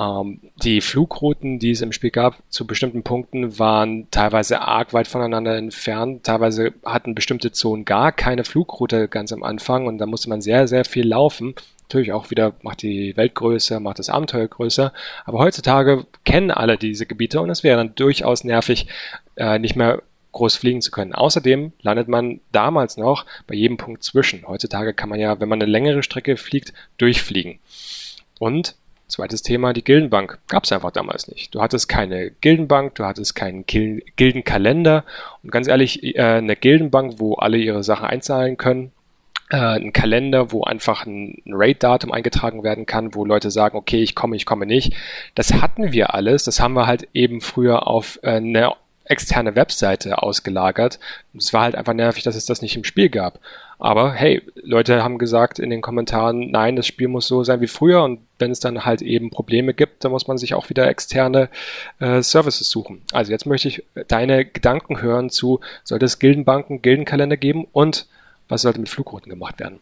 Ähm, 0.00 0.40
die 0.62 0.80
Flugrouten, 0.80 1.58
die 1.58 1.72
es 1.72 1.82
im 1.82 1.92
Spiel 1.92 2.10
gab, 2.10 2.42
zu 2.48 2.66
bestimmten 2.66 3.02
Punkten 3.02 3.58
waren 3.58 4.10
teilweise 4.10 4.62
arg 4.62 4.94
weit 4.94 5.06
voneinander 5.06 5.56
entfernt. 5.56 6.24
Teilweise 6.24 6.72
hatten 6.84 7.14
bestimmte 7.14 7.52
Zonen 7.52 7.84
gar 7.84 8.10
keine 8.10 8.44
Flugroute 8.44 9.08
ganz 9.08 9.32
am 9.32 9.42
Anfang 9.42 9.86
und 9.86 9.98
da 9.98 10.06
musste 10.06 10.30
man 10.30 10.40
sehr, 10.40 10.66
sehr 10.68 10.84
viel 10.86 11.06
laufen. 11.06 11.54
Natürlich 11.82 12.12
auch 12.12 12.30
wieder 12.30 12.54
macht 12.62 12.82
die 12.82 13.16
Welt 13.16 13.34
größer, 13.34 13.80
macht 13.80 13.98
das 13.98 14.08
Abenteuer 14.08 14.46
größer. 14.48 14.92
Aber 15.24 15.38
heutzutage 15.40 16.06
kennen 16.24 16.50
alle 16.50 16.78
diese 16.78 17.04
Gebiete 17.04 17.40
und 17.40 17.50
es 17.50 17.62
wäre 17.62 17.76
dann 17.76 17.94
durchaus 17.94 18.44
nervig, 18.44 18.86
äh, 19.36 19.58
nicht 19.58 19.76
mehr 19.76 20.02
groß 20.32 20.54
fliegen 20.56 20.80
zu 20.80 20.92
können. 20.92 21.12
Außerdem 21.12 21.72
landet 21.82 22.06
man 22.08 22.40
damals 22.52 22.96
noch 22.96 23.26
bei 23.48 23.56
jedem 23.56 23.76
Punkt 23.76 24.04
zwischen. 24.04 24.46
Heutzutage 24.46 24.94
kann 24.94 25.08
man 25.08 25.18
ja, 25.18 25.40
wenn 25.40 25.48
man 25.48 25.60
eine 25.60 25.70
längere 25.70 26.04
Strecke 26.04 26.36
fliegt, 26.36 26.72
durchfliegen. 26.96 27.58
Und 28.38 28.76
zweites 29.10 29.42
Thema, 29.42 29.72
die 29.72 29.84
Gildenbank. 29.84 30.38
Gab 30.48 30.64
es 30.64 30.72
einfach 30.72 30.90
damals 30.90 31.28
nicht. 31.28 31.54
Du 31.54 31.60
hattest 31.60 31.88
keine 31.88 32.30
Gildenbank, 32.30 32.94
du 32.94 33.04
hattest 33.04 33.34
keinen 33.34 33.66
Gil 33.66 34.02
Gildenkalender. 34.16 35.04
Und 35.42 35.52
ganz 35.52 35.68
ehrlich, 35.68 36.02
äh, 36.02 36.20
eine 36.20 36.56
Gildenbank, 36.56 37.14
wo 37.18 37.34
alle 37.34 37.58
ihre 37.58 37.82
Sachen 37.82 38.06
einzahlen 38.06 38.56
können, 38.56 38.92
äh, 39.50 39.56
ein 39.56 39.92
Kalender, 39.92 40.52
wo 40.52 40.62
einfach 40.62 41.04
ein 41.06 41.42
Raid-Datum 41.46 42.12
eingetragen 42.12 42.62
werden 42.62 42.86
kann, 42.86 43.14
wo 43.14 43.24
Leute 43.24 43.50
sagen, 43.50 43.76
okay, 43.76 44.02
ich 44.02 44.14
komme, 44.14 44.36
ich 44.36 44.46
komme 44.46 44.66
nicht. 44.66 44.94
Das 45.34 45.54
hatten 45.54 45.92
wir 45.92 46.14
alles. 46.14 46.44
Das 46.44 46.60
haben 46.60 46.74
wir 46.74 46.86
halt 46.86 47.08
eben 47.12 47.40
früher 47.40 47.86
auf 47.86 48.20
äh, 48.22 48.36
eine 48.36 48.72
externe 49.04 49.56
Webseite 49.56 50.22
ausgelagert. 50.22 51.00
Es 51.36 51.52
war 51.52 51.62
halt 51.62 51.74
einfach 51.74 51.94
nervig, 51.94 52.22
dass 52.22 52.36
es 52.36 52.46
das 52.46 52.62
nicht 52.62 52.76
im 52.76 52.84
Spiel 52.84 53.08
gab. 53.08 53.40
Aber 53.80 54.12
hey, 54.12 54.42
Leute 54.56 55.02
haben 55.02 55.16
gesagt 55.16 55.58
in 55.58 55.70
den 55.70 55.80
Kommentaren, 55.80 56.50
nein, 56.50 56.76
das 56.76 56.86
Spiel 56.86 57.08
muss 57.08 57.26
so 57.26 57.44
sein 57.44 57.62
wie 57.62 57.66
früher 57.66 58.02
und 58.02 58.20
wenn 58.38 58.50
es 58.50 58.60
dann 58.60 58.84
halt 58.84 59.00
eben 59.00 59.30
Probleme 59.30 59.72
gibt, 59.72 60.04
dann 60.04 60.12
muss 60.12 60.28
man 60.28 60.36
sich 60.36 60.52
auch 60.52 60.68
wieder 60.68 60.86
externe 60.86 61.48
äh, 61.98 62.20
Services 62.22 62.68
suchen. 62.68 63.00
Also 63.12 63.32
jetzt 63.32 63.46
möchte 63.46 63.68
ich 63.68 63.84
deine 64.06 64.44
Gedanken 64.44 65.00
hören 65.00 65.30
zu, 65.30 65.60
sollte 65.82 66.04
es 66.04 66.18
Gildenbanken, 66.18 66.82
Gildenkalender 66.82 67.38
geben 67.38 67.66
und 67.72 68.06
was 68.48 68.62
sollte 68.62 68.80
mit 68.80 68.90
Flugrouten 68.90 69.30
gemacht 69.30 69.58
werden? 69.58 69.80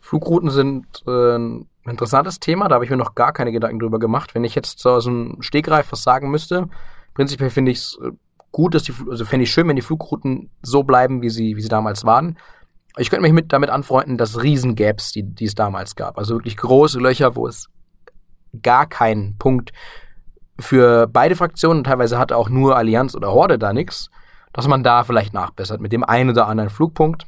Flugrouten 0.00 0.50
sind 0.50 0.86
äh, 1.08 1.36
ein 1.36 1.66
interessantes 1.84 2.38
Thema, 2.38 2.68
da 2.68 2.76
habe 2.76 2.84
ich 2.84 2.90
mir 2.90 2.96
noch 2.96 3.16
gar 3.16 3.32
keine 3.32 3.50
Gedanken 3.50 3.80
drüber 3.80 3.98
gemacht. 3.98 4.36
Wenn 4.36 4.44
ich 4.44 4.54
jetzt 4.54 4.78
so 4.78 4.90
aus 4.90 5.04
dem 5.04 5.38
Stegreif 5.40 5.90
was 5.90 6.04
sagen 6.04 6.30
müsste, 6.30 6.68
prinzipiell 7.14 7.50
finde 7.50 7.72
ich 7.72 7.78
es 7.78 7.98
äh, 8.00 8.12
gut, 8.52 8.74
dass 8.76 8.84
die, 8.84 8.94
also 9.10 9.24
fände 9.24 9.42
ich 9.42 9.50
schön, 9.50 9.66
wenn 9.66 9.76
die 9.76 9.82
Flugrouten 9.82 10.50
so 10.62 10.84
bleiben, 10.84 11.22
wie 11.22 11.30
sie, 11.30 11.56
wie 11.56 11.60
sie 11.60 11.68
damals 11.68 12.04
waren. 12.04 12.38
Ich 12.98 13.10
könnte 13.10 13.22
mich 13.22 13.32
mit, 13.32 13.52
damit 13.52 13.70
anfreunden, 13.70 14.18
dass 14.18 14.42
Riesengaps, 14.42 15.12
die, 15.12 15.22
die 15.22 15.44
es 15.44 15.54
damals 15.54 15.96
gab, 15.96 16.18
also 16.18 16.34
wirklich 16.34 16.56
große 16.56 16.98
Löcher, 16.98 17.36
wo 17.36 17.46
es 17.46 17.68
gar 18.62 18.86
keinen 18.86 19.36
Punkt 19.38 19.72
für 20.60 21.06
beide 21.06 21.36
Fraktionen, 21.36 21.84
teilweise 21.84 22.18
hatte 22.18 22.36
auch 22.36 22.48
nur 22.48 22.76
Allianz 22.76 23.14
oder 23.14 23.32
Horde 23.32 23.58
da 23.58 23.72
nichts, 23.72 24.10
dass 24.52 24.66
man 24.66 24.82
da 24.82 25.04
vielleicht 25.04 25.32
nachbessert 25.32 25.80
mit 25.80 25.92
dem 25.92 26.02
einen 26.02 26.30
oder 26.30 26.48
anderen 26.48 26.70
Flugpunkt. 26.70 27.26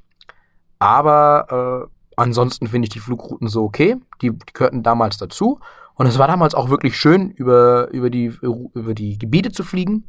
Aber 0.78 1.88
äh, 1.88 2.12
ansonsten 2.16 2.66
finde 2.66 2.86
ich 2.86 2.92
die 2.92 3.00
Flugrouten 3.00 3.48
so 3.48 3.62
okay. 3.62 3.96
Die, 4.22 4.30
die 4.30 4.52
gehörten 4.52 4.82
damals 4.82 5.18
dazu. 5.18 5.60
Und 5.94 6.06
es 6.06 6.18
war 6.18 6.26
damals 6.26 6.54
auch 6.54 6.70
wirklich 6.70 6.98
schön, 6.98 7.30
über, 7.30 7.88
über, 7.90 8.10
die, 8.10 8.32
über 8.74 8.94
die 8.94 9.18
Gebiete 9.18 9.52
zu 9.52 9.62
fliegen. 9.62 10.06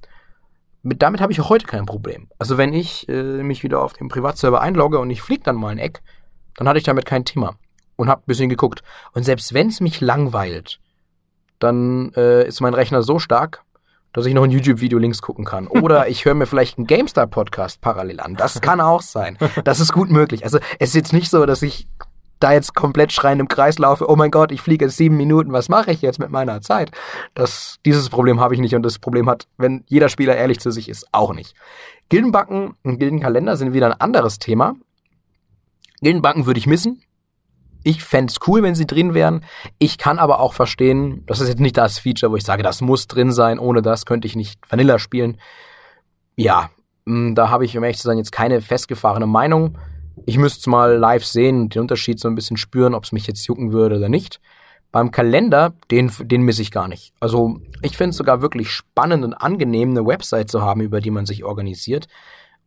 Mit, 0.83 1.01
damit 1.01 1.21
habe 1.21 1.31
ich 1.31 1.39
auch 1.39 1.49
heute 1.49 1.65
kein 1.65 1.85
Problem. 1.85 2.27
Also 2.39 2.57
wenn 2.57 2.73
ich 2.73 3.07
äh, 3.07 3.43
mich 3.43 3.63
wieder 3.63 3.81
auf 3.81 3.93
den 3.93 4.07
Privatserver 4.07 4.61
einlogge 4.61 4.99
und 4.99 5.09
ich 5.09 5.21
fliege 5.21 5.43
dann 5.43 5.55
mal 5.55 5.69
ein 5.69 5.77
Eck, 5.77 6.01
dann 6.55 6.67
hatte 6.67 6.79
ich 6.79 6.83
damit 6.83 7.05
kein 7.05 7.25
Thema. 7.25 7.55
Und 7.97 8.09
habe 8.09 8.21
ein 8.21 8.25
bisschen 8.25 8.49
geguckt. 8.49 8.81
Und 9.13 9.23
selbst 9.23 9.53
wenn 9.53 9.67
es 9.67 9.79
mich 9.79 10.01
langweilt, 10.01 10.79
dann 11.59 12.11
äh, 12.15 12.47
ist 12.47 12.61
mein 12.61 12.73
Rechner 12.73 13.03
so 13.03 13.19
stark, 13.19 13.63
dass 14.13 14.25
ich 14.25 14.33
noch 14.33 14.43
ein 14.43 14.51
YouTube-Video 14.51 14.97
links 14.97 15.21
gucken 15.21 15.45
kann. 15.45 15.67
Oder 15.67 16.07
ich 16.09 16.25
höre 16.25 16.33
mir 16.33 16.47
vielleicht 16.47 16.77
einen 16.77 16.87
GameStar-Podcast 16.87 17.79
parallel 17.81 18.19
an. 18.19 18.35
Das 18.35 18.59
kann 18.61 18.81
auch 18.81 19.01
sein. 19.01 19.37
Das 19.63 19.79
ist 19.79 19.93
gut 19.93 20.09
möglich. 20.09 20.43
Also 20.43 20.57
es 20.79 20.89
ist 20.89 20.95
jetzt 20.95 21.13
nicht 21.13 21.29
so, 21.29 21.45
dass 21.45 21.61
ich 21.61 21.87
da 22.43 22.51
jetzt 22.51 22.75
komplett 22.75 23.11
schreiend 23.13 23.41
im 23.41 23.47
Kreis 23.47 23.79
laufe, 23.79 24.09
oh 24.09 24.15
mein 24.15 24.31
Gott, 24.31 24.51
ich 24.51 24.61
fliege 24.61 24.85
jetzt 24.85 24.97
sieben 24.97 25.17
Minuten, 25.17 25.53
was 25.53 25.69
mache 25.69 25.91
ich 25.91 26.01
jetzt 26.01 26.19
mit 26.19 26.29
meiner 26.29 26.61
Zeit? 26.61 26.91
Das, 27.33 27.77
dieses 27.85 28.09
Problem 28.09 28.39
habe 28.39 28.53
ich 28.53 28.59
nicht 28.59 28.75
und 28.75 28.83
das 28.83 28.99
Problem 28.99 29.29
hat, 29.29 29.47
wenn 29.57 29.83
jeder 29.87 30.09
Spieler 30.09 30.35
ehrlich 30.35 30.59
zu 30.59 30.71
sich 30.71 30.89
ist, 30.89 31.07
auch 31.11 31.33
nicht. 31.33 31.55
Gildenbacken 32.09 32.75
und 32.83 32.99
Gildenkalender 32.99 33.55
sind 33.55 33.73
wieder 33.73 33.87
ein 33.87 34.01
anderes 34.01 34.39
Thema. 34.39 34.75
Gildenbacken 36.01 36.45
würde 36.45 36.59
ich 36.59 36.67
missen. 36.67 37.03
Ich 37.83 38.03
fände 38.03 38.33
cool, 38.47 38.61
wenn 38.61 38.75
sie 38.75 38.85
drin 38.85 39.13
wären. 39.13 39.43
Ich 39.79 39.97
kann 39.97 40.19
aber 40.19 40.39
auch 40.39 40.53
verstehen, 40.53 41.23
das 41.25 41.39
ist 41.39 41.47
jetzt 41.47 41.61
nicht 41.61 41.77
das 41.77 41.99
Feature, 41.99 42.31
wo 42.31 42.35
ich 42.35 42.43
sage, 42.43 42.63
das 42.63 42.81
muss 42.81 43.07
drin 43.07 43.31
sein. 43.31 43.59
Ohne 43.59 43.81
das 43.81 44.05
könnte 44.05 44.27
ich 44.27 44.35
nicht 44.35 44.59
Vanilla 44.69 44.99
spielen. 44.99 45.37
Ja, 46.35 46.69
mm, 47.05 47.33
da 47.33 47.49
habe 47.49 47.65
ich, 47.65 47.77
um 47.77 47.83
ehrlich 47.83 47.97
zu 47.97 48.07
sein, 48.07 48.17
jetzt 48.17 48.31
keine 48.31 48.61
festgefahrene 48.61 49.25
Meinung. 49.25 49.77
Ich 50.25 50.37
müsste 50.37 50.59
es 50.59 50.67
mal 50.67 50.97
live 50.97 51.25
sehen, 51.25 51.69
den 51.69 51.81
Unterschied 51.81 52.19
so 52.19 52.27
ein 52.27 52.35
bisschen 52.35 52.57
spüren, 52.57 52.93
ob 52.93 53.03
es 53.03 53.11
mich 53.11 53.27
jetzt 53.27 53.45
jucken 53.47 53.71
würde 53.71 53.97
oder 53.97 54.09
nicht. 54.09 54.39
Beim 54.91 55.11
Kalender, 55.11 55.73
den, 55.89 56.11
den 56.19 56.41
misse 56.43 56.61
ich 56.61 56.71
gar 56.71 56.87
nicht. 56.87 57.13
Also 57.19 57.59
ich 57.81 57.97
finde 57.97 58.11
es 58.11 58.17
sogar 58.17 58.41
wirklich 58.41 58.69
spannend 58.69 59.23
und 59.23 59.33
angenehm, 59.33 59.91
eine 59.91 60.05
Website 60.05 60.51
zu 60.51 60.61
haben, 60.61 60.81
über 60.81 60.99
die 61.01 61.11
man 61.11 61.25
sich 61.25 61.43
organisiert. 61.43 62.07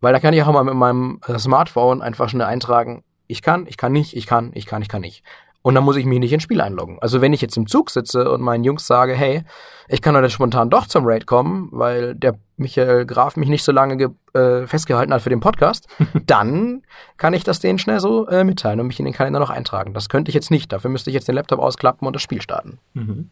Weil 0.00 0.12
da 0.12 0.20
kann 0.20 0.34
ich 0.34 0.42
auch 0.42 0.52
mal 0.52 0.64
mit 0.64 0.74
meinem 0.74 1.20
äh, 1.26 1.38
Smartphone 1.38 2.02
einfach 2.02 2.28
schnell 2.28 2.46
eintragen, 2.46 3.04
ich 3.26 3.42
kann, 3.42 3.66
ich 3.66 3.76
kann 3.76 3.92
nicht, 3.92 4.14
ich 4.14 4.26
kann, 4.26 4.50
ich 4.54 4.66
kann, 4.66 4.82
ich 4.82 4.88
kann 4.88 5.00
nicht. 5.00 5.22
Und 5.64 5.74
dann 5.74 5.84
muss 5.84 5.96
ich 5.96 6.04
mich 6.04 6.18
nicht 6.18 6.30
ins 6.30 6.42
Spiel 6.42 6.60
einloggen. 6.60 6.98
Also 7.00 7.22
wenn 7.22 7.32
ich 7.32 7.40
jetzt 7.40 7.56
im 7.56 7.66
Zug 7.66 7.88
sitze 7.88 8.30
und 8.30 8.42
meinen 8.42 8.64
Jungs 8.64 8.86
sage, 8.86 9.14
hey, 9.14 9.44
ich 9.88 10.02
kann 10.02 10.14
heute 10.14 10.28
spontan 10.28 10.68
doch 10.68 10.86
zum 10.86 11.06
Raid 11.06 11.26
kommen, 11.26 11.70
weil 11.72 12.14
der 12.14 12.38
Michael 12.58 13.06
Graf 13.06 13.38
mich 13.38 13.48
nicht 13.48 13.64
so 13.64 13.72
lange 13.72 14.14
äh, 14.34 14.66
festgehalten 14.66 15.14
hat 15.14 15.22
für 15.22 15.30
den 15.30 15.40
Podcast, 15.40 15.88
dann 16.26 16.82
kann 17.16 17.32
ich 17.32 17.44
das 17.44 17.60
denen 17.60 17.78
schnell 17.78 17.98
so 17.98 18.28
äh, 18.28 18.44
mitteilen 18.44 18.78
und 18.78 18.88
mich 18.88 18.98
in 18.98 19.06
den 19.06 19.14
Kalender 19.14 19.40
noch 19.40 19.48
eintragen. 19.48 19.94
Das 19.94 20.10
könnte 20.10 20.28
ich 20.28 20.34
jetzt 20.34 20.50
nicht. 20.50 20.70
Dafür 20.70 20.90
müsste 20.90 21.08
ich 21.08 21.14
jetzt 21.14 21.28
den 21.28 21.34
Laptop 21.34 21.60
ausklappen 21.60 22.06
und 22.06 22.12
das 22.12 22.20
Spiel 22.20 22.42
starten. 22.42 22.78
Mhm. 22.92 23.30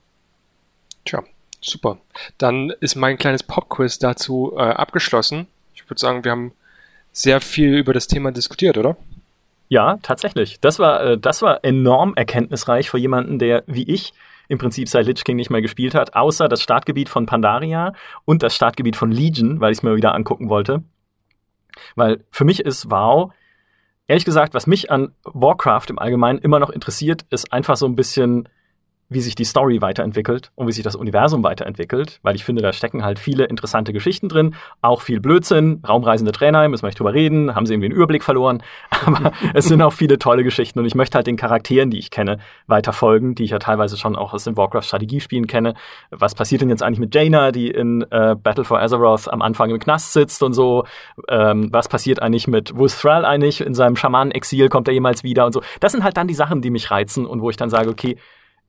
Tja, 1.04 1.22
super. 1.60 1.98
Dann 2.38 2.72
ist 2.80 2.96
mein 2.96 3.18
kleines 3.18 3.42
Popquiz 3.42 3.98
dazu 3.98 4.54
äh, 4.56 4.62
abgeschlossen. 4.62 5.48
Ich 5.74 5.84
würde 5.90 6.00
sagen, 6.00 6.24
wir 6.24 6.30
haben 6.30 6.52
sehr 7.12 7.42
viel 7.42 7.76
über 7.76 7.92
das 7.92 8.06
Thema 8.06 8.32
diskutiert, 8.32 8.78
oder? 8.78 8.96
Ja, 9.72 9.96
tatsächlich. 10.02 10.60
Das 10.60 10.78
war, 10.78 11.02
äh, 11.02 11.18
das 11.18 11.40
war 11.40 11.64
enorm 11.64 12.12
erkenntnisreich 12.14 12.90
für 12.90 12.98
jemanden, 12.98 13.38
der 13.38 13.64
wie 13.66 13.84
ich 13.84 14.12
im 14.48 14.58
Prinzip 14.58 14.86
seit 14.86 15.06
Lich 15.06 15.24
King 15.24 15.36
nicht 15.36 15.48
mehr 15.48 15.62
gespielt 15.62 15.94
hat, 15.94 16.14
außer 16.14 16.46
das 16.46 16.60
Startgebiet 16.60 17.08
von 17.08 17.24
Pandaria 17.24 17.94
und 18.26 18.42
das 18.42 18.54
Startgebiet 18.54 18.96
von 18.96 19.10
Legion, 19.10 19.62
weil 19.62 19.72
ich 19.72 19.78
es 19.78 19.82
mir 19.82 19.96
wieder 19.96 20.14
angucken 20.14 20.50
wollte. 20.50 20.82
Weil 21.94 22.22
für 22.30 22.44
mich 22.44 22.60
ist 22.60 22.90
WoW, 22.90 23.32
ehrlich 24.08 24.26
gesagt, 24.26 24.52
was 24.52 24.66
mich 24.66 24.90
an 24.90 25.14
Warcraft 25.24 25.86
im 25.88 25.98
Allgemeinen 25.98 26.40
immer 26.40 26.58
noch 26.58 26.68
interessiert, 26.68 27.24
ist 27.30 27.50
einfach 27.50 27.76
so 27.76 27.86
ein 27.86 27.96
bisschen 27.96 28.50
wie 29.14 29.20
sich 29.20 29.34
die 29.34 29.44
Story 29.44 29.80
weiterentwickelt 29.80 30.50
und 30.54 30.66
wie 30.66 30.72
sich 30.72 30.84
das 30.84 30.96
Universum 30.96 31.42
weiterentwickelt, 31.42 32.20
weil 32.22 32.34
ich 32.34 32.44
finde, 32.44 32.62
da 32.62 32.72
stecken 32.72 33.04
halt 33.04 33.18
viele 33.18 33.44
interessante 33.44 33.92
Geschichten 33.92 34.28
drin, 34.28 34.54
auch 34.80 35.02
viel 35.02 35.20
Blödsinn, 35.20 35.82
raumreisende 35.86 36.32
Trainer, 36.32 36.68
müssen 36.68 36.82
wir 36.82 36.88
nicht 36.88 36.98
drüber 36.98 37.14
reden, 37.14 37.54
haben 37.54 37.66
sie 37.66 37.74
irgendwie 37.74 37.88
den 37.88 37.96
Überblick 37.96 38.24
verloren, 38.24 38.62
aber 39.06 39.32
es 39.54 39.66
sind 39.66 39.82
auch 39.82 39.92
viele 39.92 40.18
tolle 40.18 40.44
Geschichten 40.44 40.78
und 40.78 40.86
ich 40.86 40.94
möchte 40.94 41.16
halt 41.16 41.26
den 41.26 41.36
Charakteren, 41.36 41.90
die 41.90 41.98
ich 41.98 42.10
kenne, 42.10 42.38
weiter 42.66 42.92
folgen, 42.92 43.34
die 43.34 43.44
ich 43.44 43.50
ja 43.50 43.58
teilweise 43.58 43.96
schon 43.96 44.16
auch 44.16 44.32
aus 44.32 44.44
den 44.44 44.56
Warcraft-Strategiespielen 44.56 45.46
kenne. 45.46 45.74
Was 46.10 46.34
passiert 46.34 46.62
denn 46.62 46.70
jetzt 46.70 46.82
eigentlich 46.82 47.00
mit 47.00 47.14
Jaina, 47.14 47.52
die 47.52 47.70
in 47.70 48.02
äh, 48.10 48.36
Battle 48.40 48.64
for 48.64 48.80
Azeroth 48.80 49.28
am 49.28 49.42
Anfang 49.42 49.70
im 49.70 49.78
Knast 49.78 50.12
sitzt 50.12 50.42
und 50.42 50.52
so? 50.52 50.84
Ähm, 51.28 51.68
was 51.72 51.88
passiert 51.88 52.20
eigentlich 52.20 52.46
mit 52.46 52.76
Wulf 52.76 53.00
Thrall 53.00 53.24
eigentlich 53.24 53.60
in 53.60 53.74
seinem 53.74 53.96
Schamanen-Exil, 53.96 54.68
kommt 54.68 54.88
er 54.88 54.94
jemals 54.94 55.24
wieder 55.24 55.46
und 55.46 55.52
so? 55.52 55.62
Das 55.80 55.92
sind 55.92 56.04
halt 56.04 56.16
dann 56.16 56.28
die 56.28 56.34
Sachen, 56.34 56.62
die 56.62 56.70
mich 56.70 56.90
reizen 56.90 57.26
und 57.26 57.40
wo 57.40 57.50
ich 57.50 57.56
dann 57.56 57.70
sage, 57.70 57.90
okay, 57.90 58.16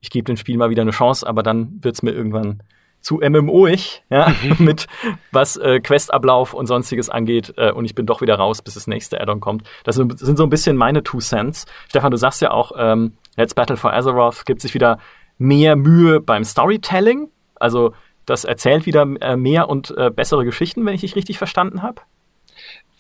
ich 0.04 0.10
gebe 0.10 0.26
dem 0.26 0.36
Spiel 0.36 0.58
mal 0.58 0.70
wieder 0.70 0.82
eine 0.82 0.92
Chance, 0.92 1.26
aber 1.26 1.44
dann 1.44 1.80
wird 1.82 1.96
es 1.96 2.04
mir 2.04 2.12
irgendwann 2.12 2.62
zu 3.00 3.22
MMO-ig, 3.24 4.04
ja, 4.10 4.34
mhm. 4.44 4.56
mit 4.66 4.88
was 5.32 5.56
äh, 5.56 5.80
Questablauf 5.80 6.54
und 6.54 6.68
sonstiges 6.68 7.10
angeht 7.10 7.54
äh, 7.56 7.72
und 7.72 7.86
ich 7.86 7.96
bin 7.96 8.06
doch 8.06 8.22
wieder 8.22 8.36
raus, 8.36 8.62
bis 8.62 8.74
das 8.74 8.86
nächste 8.86 9.22
Addon 9.22 9.40
kommt. 9.40 9.64
Das 9.86 9.96
sind, 9.96 10.20
sind 10.20 10.38
so 10.38 10.44
ein 10.44 10.50
bisschen 10.50 10.76
meine 10.76 11.04
Two 11.04 11.20
Cents. 11.20 11.66
Stefan, 11.88 12.12
du 12.12 12.18
sagst 12.18 12.42
ja 12.42 12.52
auch, 12.52 12.74
ähm, 12.78 13.14
Let's 13.38 13.54
Battle 13.54 13.78
for 13.78 13.94
Azeroth 13.94 14.46
gibt 14.46 14.62
sich 14.62 14.74
wieder 14.74 15.00
mehr 15.38 15.78
Mühe 15.78 16.20
beim 16.20 16.44
Storytelling. 16.44 17.30
Also 17.56 17.94
das 18.26 18.44
erzählt 18.44 18.86
wieder 18.86 19.08
äh, 19.22 19.38
mehr 19.38 19.70
und 19.70 19.98
äh, 19.98 20.12
bessere 20.12 20.44
Geschichten, 20.44 20.86
wenn 20.86 20.96
ich 20.96 21.02
dich 21.02 21.16
richtig 21.16 21.38
verstanden 21.38 21.82
habe 21.82 22.02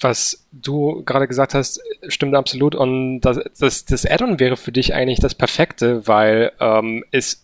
was 0.03 0.45
du 0.51 1.03
gerade 1.05 1.27
gesagt 1.27 1.53
hast, 1.53 1.81
stimmt 2.07 2.35
absolut. 2.35 2.75
Und 2.75 3.21
das, 3.21 3.39
das, 3.59 3.85
das 3.85 4.05
Add-on 4.05 4.39
wäre 4.39 4.57
für 4.57 4.71
dich 4.71 4.93
eigentlich 4.93 5.19
das 5.19 5.35
Perfekte, 5.35 6.07
weil 6.07 6.51
ähm, 6.59 7.03
es 7.11 7.43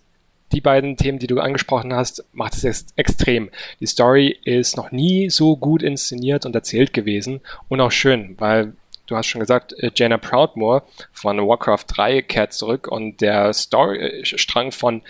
die 0.51 0.61
beiden 0.61 0.97
Themen, 0.97 1.19
die 1.19 1.27
du 1.27 1.39
angesprochen 1.39 1.93
hast, 1.93 2.25
macht 2.33 2.55
es 2.55 2.63
ex 2.63 2.85
extrem. 2.95 3.49
Die 3.79 3.85
Story 3.85 4.37
ist 4.43 4.77
noch 4.77 4.91
nie 4.91 5.29
so 5.29 5.55
gut 5.55 5.83
inszeniert 5.83 6.45
und 6.45 6.55
erzählt 6.55 6.93
gewesen 6.93 7.41
und 7.67 7.81
auch 7.81 7.91
schön, 7.91 8.35
weil 8.39 8.73
du 9.05 9.15
hast 9.15 9.27
schon 9.27 9.41
gesagt, 9.41 9.73
äh, 9.79 9.91
Jaina 9.93 10.17
Proudmore 10.17 10.83
von 11.11 11.37
Warcraft 11.37 11.85
3 11.87 12.21
kehrt 12.21 12.53
zurück 12.53 12.87
und 12.87 13.21
der 13.21 13.53
Storystrang 13.53 14.71
von 14.71 15.01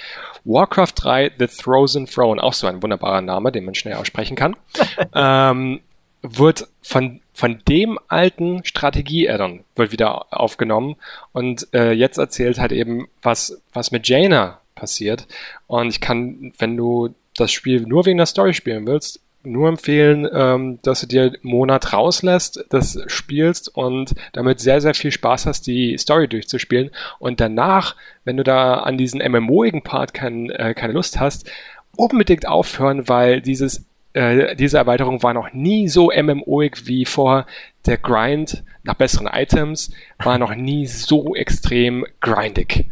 Warcraft 0.45 0.93
3 0.95 1.31
The 1.37 1.47
Frozen 1.47 2.05
Throne, 2.05 2.41
auch 2.41 2.53
so 2.53 2.67
ein 2.67 2.81
wunderbarer 2.81 3.21
Name, 3.21 3.51
den 3.51 3.65
man 3.65 3.75
schnell 3.75 3.95
aussprechen 3.95 4.35
kann, 4.35 4.55
ähm, 5.15 5.81
wird 6.21 6.67
von, 6.81 7.21
von 7.39 7.61
dem 7.69 7.97
alten 8.09 8.65
Strategie-Addon 8.65 9.61
wird 9.77 9.93
wieder 9.93 10.25
aufgenommen 10.37 10.97
und 11.31 11.73
äh, 11.73 11.93
jetzt 11.93 12.17
erzählt 12.17 12.59
halt 12.59 12.73
eben, 12.73 13.07
was, 13.21 13.61
was 13.71 13.91
mit 13.91 14.09
Jaina 14.09 14.59
passiert. 14.75 15.25
Und 15.65 15.87
ich 15.87 16.01
kann, 16.01 16.51
wenn 16.57 16.75
du 16.75 17.15
das 17.37 17.53
Spiel 17.53 17.83
nur 17.83 18.05
wegen 18.05 18.17
der 18.17 18.25
Story 18.25 18.53
spielen 18.53 18.85
willst, 18.85 19.21
nur 19.43 19.69
empfehlen, 19.69 20.27
ähm, 20.33 20.79
dass 20.81 20.99
du 20.99 21.07
dir 21.07 21.21
einen 21.21 21.37
Monat 21.41 21.93
rauslässt, 21.93 22.65
das 22.71 22.99
spielst 23.07 23.73
und 23.73 24.15
damit 24.33 24.59
sehr, 24.59 24.81
sehr 24.81 24.93
viel 24.93 25.11
Spaß 25.11 25.45
hast, 25.45 25.65
die 25.65 25.97
Story 25.97 26.27
durchzuspielen. 26.27 26.91
Und 27.19 27.39
danach, 27.39 27.95
wenn 28.25 28.35
du 28.35 28.43
da 28.43 28.79
an 28.81 28.97
diesen 28.97 29.21
MMOigen 29.21 29.81
Part 29.81 30.13
kein, 30.13 30.49
äh, 30.49 30.73
keine 30.73 30.91
Lust 30.91 31.21
hast, 31.21 31.49
unbedingt 31.95 32.49
aufhören, 32.49 33.07
weil 33.07 33.39
dieses 33.39 33.85
äh, 34.13 34.55
diese 34.55 34.77
Erweiterung 34.77 35.21
war 35.23 35.33
noch 35.33 35.53
nie 35.53 35.87
so 35.87 36.11
MMOig 36.11 36.87
wie 36.87 37.05
vorher. 37.05 37.45
Der 37.85 37.97
Grind 37.97 38.63
nach 38.83 38.95
besseren 38.95 39.27
Items 39.27 39.91
war 40.17 40.37
noch 40.37 40.53
nie 40.55 40.85
so 40.85 41.35
extrem 41.35 42.05
grindig. 42.19 42.85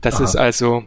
Das 0.00 0.16
Aha. 0.16 0.24
ist 0.24 0.36
also 0.36 0.84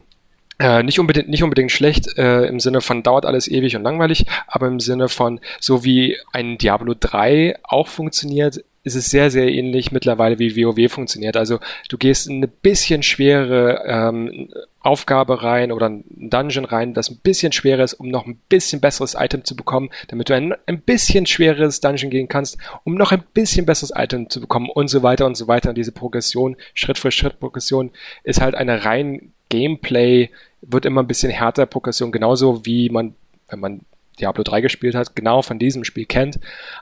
äh, 0.60 0.84
nicht 0.84 1.00
unbedingt 1.00 1.30
nicht 1.30 1.44
unbedingt 1.44 1.72
schlecht 1.72 2.18
äh, 2.18 2.46
im 2.46 2.60
Sinne 2.60 2.82
von 2.82 3.04
dauert 3.04 3.26
alles 3.26 3.48
ewig 3.48 3.76
und 3.76 3.84
langweilig, 3.84 4.26
aber 4.48 4.68
im 4.68 4.80
Sinne 4.80 5.10
von 5.10 5.40
so 5.60 5.84
wie 5.84 6.18
ein 6.32 6.58
Diablo 6.58 6.96
3 7.00 7.58
auch 7.64 7.88
funktioniert, 7.88 8.64
ist 8.84 8.96
es 8.96 9.10
sehr 9.10 9.32
sehr 9.32 9.50
ähnlich 9.50 9.92
mittlerweile 9.92 10.40
wie 10.40 10.56
WoW 10.56 10.92
funktioniert. 10.92 11.38
Also 11.38 11.60
du 11.90 11.98
gehst 11.98 12.28
in 12.28 12.38
eine 12.38 12.48
bisschen 12.48 13.04
schwere 13.04 13.84
ähm, 13.86 14.50
Aufgabe 14.86 15.42
rein 15.42 15.72
oder 15.72 15.90
ein 15.90 16.04
Dungeon 16.10 16.66
rein, 16.66 16.94
das 16.94 17.10
ein 17.10 17.18
bisschen 17.18 17.52
schwerer 17.52 17.84
ist, 17.84 17.96
um 17.96 18.10
noch 18.10 18.28
ein 18.28 18.40
bisschen 18.50 18.82
besseres 18.82 19.16
Item 19.18 19.44
zu 19.44 19.56
bekommen, 19.56 19.90
damit 20.10 20.30
du 20.30 20.36
ein, 20.36 20.54
ein 20.68 20.80
bisschen 20.80 21.26
schweres 21.26 21.82
Dungeon 21.82 22.12
gehen 22.12 22.28
kannst, 22.28 22.58
um 22.84 22.94
noch 22.94 23.12
ein 23.12 23.24
bisschen 23.34 23.66
besseres 23.66 23.92
Item 23.96 24.30
zu 24.30 24.40
bekommen 24.40 24.70
und 24.70 24.88
so 24.90 25.02
weiter 25.02 25.26
und 25.26 25.36
so 25.36 25.48
weiter. 25.48 25.70
Und 25.70 25.78
diese 25.78 25.92
Progression, 25.92 26.56
Schritt 26.76 27.00
für 27.00 27.12
Schritt 27.12 27.40
Progression, 27.40 27.92
ist 28.24 28.42
halt 28.42 28.54
eine 28.54 28.86
rein 28.86 29.32
Gameplay, 29.50 30.30
wird 30.62 30.86
immer 30.86 31.02
ein 31.02 31.08
bisschen 31.08 31.32
härter 31.32 31.66
Progression, 31.66 32.12
genauso 32.12 32.66
wie 32.66 32.90
man, 32.90 33.16
wenn 33.50 33.60
man 33.60 33.82
Diablo 34.20 34.44
3 34.44 34.62
gespielt 34.62 34.94
hat, 34.94 35.16
genau 35.16 35.42
von 35.42 35.58
diesem 35.58 35.84
Spiel 35.84 36.06
kennt. 36.06 36.40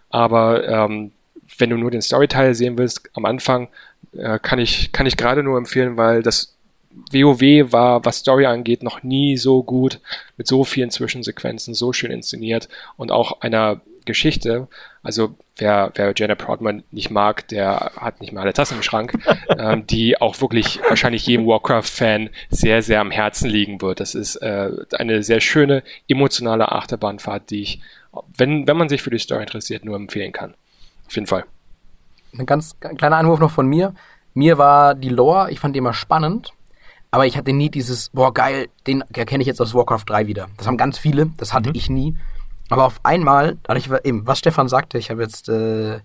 Aber 0.10 0.68
ähm, 0.68 1.12
wenn 1.58 1.70
du 1.70 1.78
nur 1.78 1.92
den 1.92 2.02
Storyteil 2.02 2.54
sehen 2.54 2.78
willst, 2.78 3.10
am 3.14 3.24
Anfang 3.26 3.70
äh, 4.12 4.40
kann 4.40 4.60
ich, 4.60 4.92
kann 4.92 5.06
ich 5.06 5.16
gerade 5.16 5.42
nur 5.42 5.58
empfehlen, 5.58 5.96
weil 5.96 6.22
das 6.22 6.54
WoW 7.12 7.72
war, 7.72 8.06
was 8.06 8.18
Story 8.18 8.46
angeht, 8.46 8.84
noch 8.84 9.04
nie 9.04 9.38
so 9.38 9.64
gut, 9.64 10.00
mit 10.38 10.48
so 10.48 10.64
vielen 10.64 10.92
Zwischensequenzen, 10.92 11.74
so 11.74 11.94
schön 11.94 12.12
inszeniert 12.12 12.70
und 12.98 13.12
auch 13.12 13.42
einer 13.42 13.82
Geschichte. 14.06 14.68
Also 15.02 15.36
wer, 15.58 15.92
wer 15.96 16.14
Jenna 16.16 16.36
Proudman 16.36 16.84
nicht 16.92 17.10
mag, 17.10 17.48
der 17.48 17.92
hat 17.98 18.22
nicht 18.22 18.34
mal 18.34 18.42
alle 18.42 18.54
Tassen 18.54 18.78
im 18.78 18.84
Schrank, 18.84 19.14
ähm, 19.58 19.88
die 19.88 20.20
auch 20.20 20.40
wirklich 20.42 20.80
wahrscheinlich 20.88 21.26
jedem 21.26 21.48
Warcraft-Fan 21.48 22.30
sehr, 22.50 22.82
sehr 22.82 23.02
am 23.02 23.12
Herzen 23.12 23.50
liegen 23.50 23.82
wird. 23.82 24.00
Das 24.00 24.16
ist 24.16 24.38
äh, 24.38 24.72
eine 24.98 25.24
sehr 25.24 25.42
schöne, 25.42 25.84
emotionale 26.08 26.72
Achterbahnfahrt, 26.72 27.50
die 27.50 27.62
ich, 27.62 27.82
wenn, 28.38 28.68
wenn 28.68 28.78
man 28.78 28.90
sich 28.90 29.02
für 29.02 29.10
die 29.10 29.20
Story 29.20 29.44
interessiert, 29.44 29.86
nur 29.86 29.96
empfehlen 29.96 30.32
kann. 30.32 30.54
Auf 31.08 31.16
jeden 31.16 31.28
Fall. 31.28 31.46
Ein 32.38 32.46
ganz 32.46 32.80
kleiner 32.80 33.18
Einwurf 33.18 33.40
noch 33.40 33.52
von 33.52 33.68
mir. 33.68 33.94
Mir 34.34 34.58
war 34.58 34.96
die 34.96 35.10
Lore, 35.10 35.52
ich 35.52 35.60
fand 35.60 35.76
die 35.76 35.80
immer 35.80 35.94
spannend 35.94 36.54
aber 37.14 37.28
ich 37.28 37.38
hatte 37.38 37.54
nie 37.54 37.70
dieses, 37.70 38.10
boah, 38.10 38.34
geil, 38.34 38.70
den 38.88 39.04
erkenne 39.14 39.44
ich 39.44 39.48
jetzt 39.48 39.62
aus 39.62 39.76
Warcraft 39.76 40.06
3 40.08 40.26
wieder. 40.26 40.48
Das 40.58 40.66
haben 40.66 40.78
ganz 40.78 40.98
viele, 40.98 41.28
das 41.38 41.54
hatte 41.54 41.70
mhm. 41.70 41.76
ich 41.76 41.88
nie. 41.88 42.18
Aber 42.72 42.86
auf 42.86 43.00
einmal, 43.04 43.60
dadurch 43.62 43.88
eben, 44.04 44.26
was 44.26 44.40
Stefan 44.40 44.68
sagte, 44.68 44.98
ich 44.98 45.12
habe 45.12 45.22
jetzt 45.22 45.48
äh, 45.48 46.00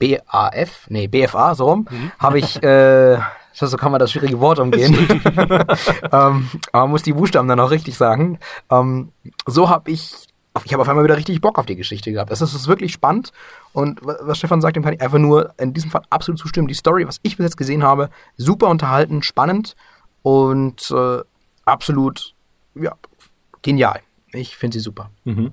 BAF, 0.00 0.88
nee, 0.88 1.06
BFA, 1.06 1.54
so 1.54 1.66
rum, 1.66 1.86
mhm. 1.88 2.10
habe 2.18 2.40
ich, 2.40 2.60
äh, 2.60 3.20
so 3.52 3.76
kann 3.76 3.92
man 3.92 4.00
das 4.00 4.10
schwierige 4.10 4.40
Wort 4.40 4.58
umgehen. 4.58 4.92
ähm, 6.10 6.10
aber 6.10 6.48
man 6.72 6.90
muss 6.90 7.04
die 7.04 7.12
Buchstaben 7.12 7.46
dann 7.46 7.60
auch 7.60 7.70
richtig 7.70 7.96
sagen. 7.96 8.40
Ähm, 8.68 9.12
so 9.46 9.68
habe 9.68 9.92
ich, 9.92 10.26
ich 10.64 10.72
habe 10.72 10.82
auf 10.82 10.88
einmal 10.88 11.04
wieder 11.04 11.16
richtig 11.16 11.40
Bock 11.40 11.56
auf 11.56 11.66
die 11.66 11.76
Geschichte 11.76 12.10
gehabt. 12.10 12.32
Das 12.32 12.42
ist 12.42 12.66
wirklich 12.66 12.92
spannend. 12.92 13.30
Und 13.72 14.00
was 14.02 14.38
Stefan 14.38 14.60
sagt, 14.60 14.74
dem 14.74 14.82
kann 14.82 14.94
ich 14.94 15.02
einfach 15.02 15.18
nur 15.18 15.54
in 15.58 15.72
diesem 15.72 15.92
Fall 15.92 16.02
absolut 16.10 16.40
zustimmen. 16.40 16.66
Die 16.66 16.74
Story, 16.74 17.06
was 17.06 17.20
ich 17.22 17.36
bis 17.36 17.44
jetzt 17.44 17.56
gesehen 17.56 17.84
habe, 17.84 18.10
super 18.36 18.66
unterhalten, 18.66 19.22
spannend 19.22 19.76
und 20.22 20.90
äh, 20.90 21.20
absolut 21.64 22.34
ja, 22.74 22.96
genial. 23.62 24.00
Ich 24.32 24.56
finde 24.56 24.78
sie 24.78 24.80
super. 24.80 25.10
Mhm. 25.24 25.52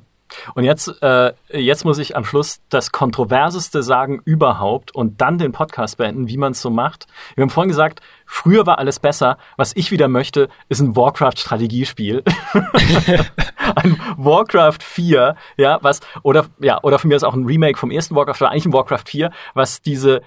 Und 0.53 0.63
jetzt, 0.63 1.01
äh, 1.01 1.33
jetzt 1.51 1.85
muss 1.85 1.97
ich 1.97 2.15
am 2.15 2.23
Schluss 2.23 2.61
das 2.69 2.91
Kontroverseste 2.91 3.83
sagen 3.83 4.21
überhaupt 4.25 4.93
und 4.93 5.21
dann 5.21 5.37
den 5.37 5.51
Podcast 5.51 5.97
beenden, 5.97 6.27
wie 6.27 6.37
man 6.37 6.51
es 6.51 6.61
so 6.61 6.69
macht. 6.69 7.07
Wir 7.35 7.41
haben 7.41 7.49
vorhin 7.49 7.69
gesagt, 7.69 8.01
früher 8.25 8.65
war 8.65 8.77
alles 8.77 8.99
besser. 8.99 9.37
Was 9.57 9.75
ich 9.75 9.91
wieder 9.91 10.07
möchte, 10.07 10.49
ist 10.69 10.81
ein 10.81 10.95
Warcraft-Strategiespiel. 10.95 12.23
ein 13.75 13.99
Warcraft 14.17 14.79
4, 14.81 15.35
ja, 15.57 15.79
was, 15.81 16.01
oder, 16.23 16.45
ja, 16.59 16.81
oder 16.83 16.99
von 16.99 17.07
mir 17.09 17.15
ist 17.15 17.23
auch 17.23 17.33
ein 17.33 17.45
Remake 17.45 17.77
vom 17.77 17.91
ersten 17.91 18.15
Warcraft, 18.15 18.41
oder 18.41 18.51
eigentlich 18.51 18.65
ein 18.65 18.73
Warcraft 18.73 19.05
4, 19.07 19.31
was 19.53 19.81
diese 19.81 20.21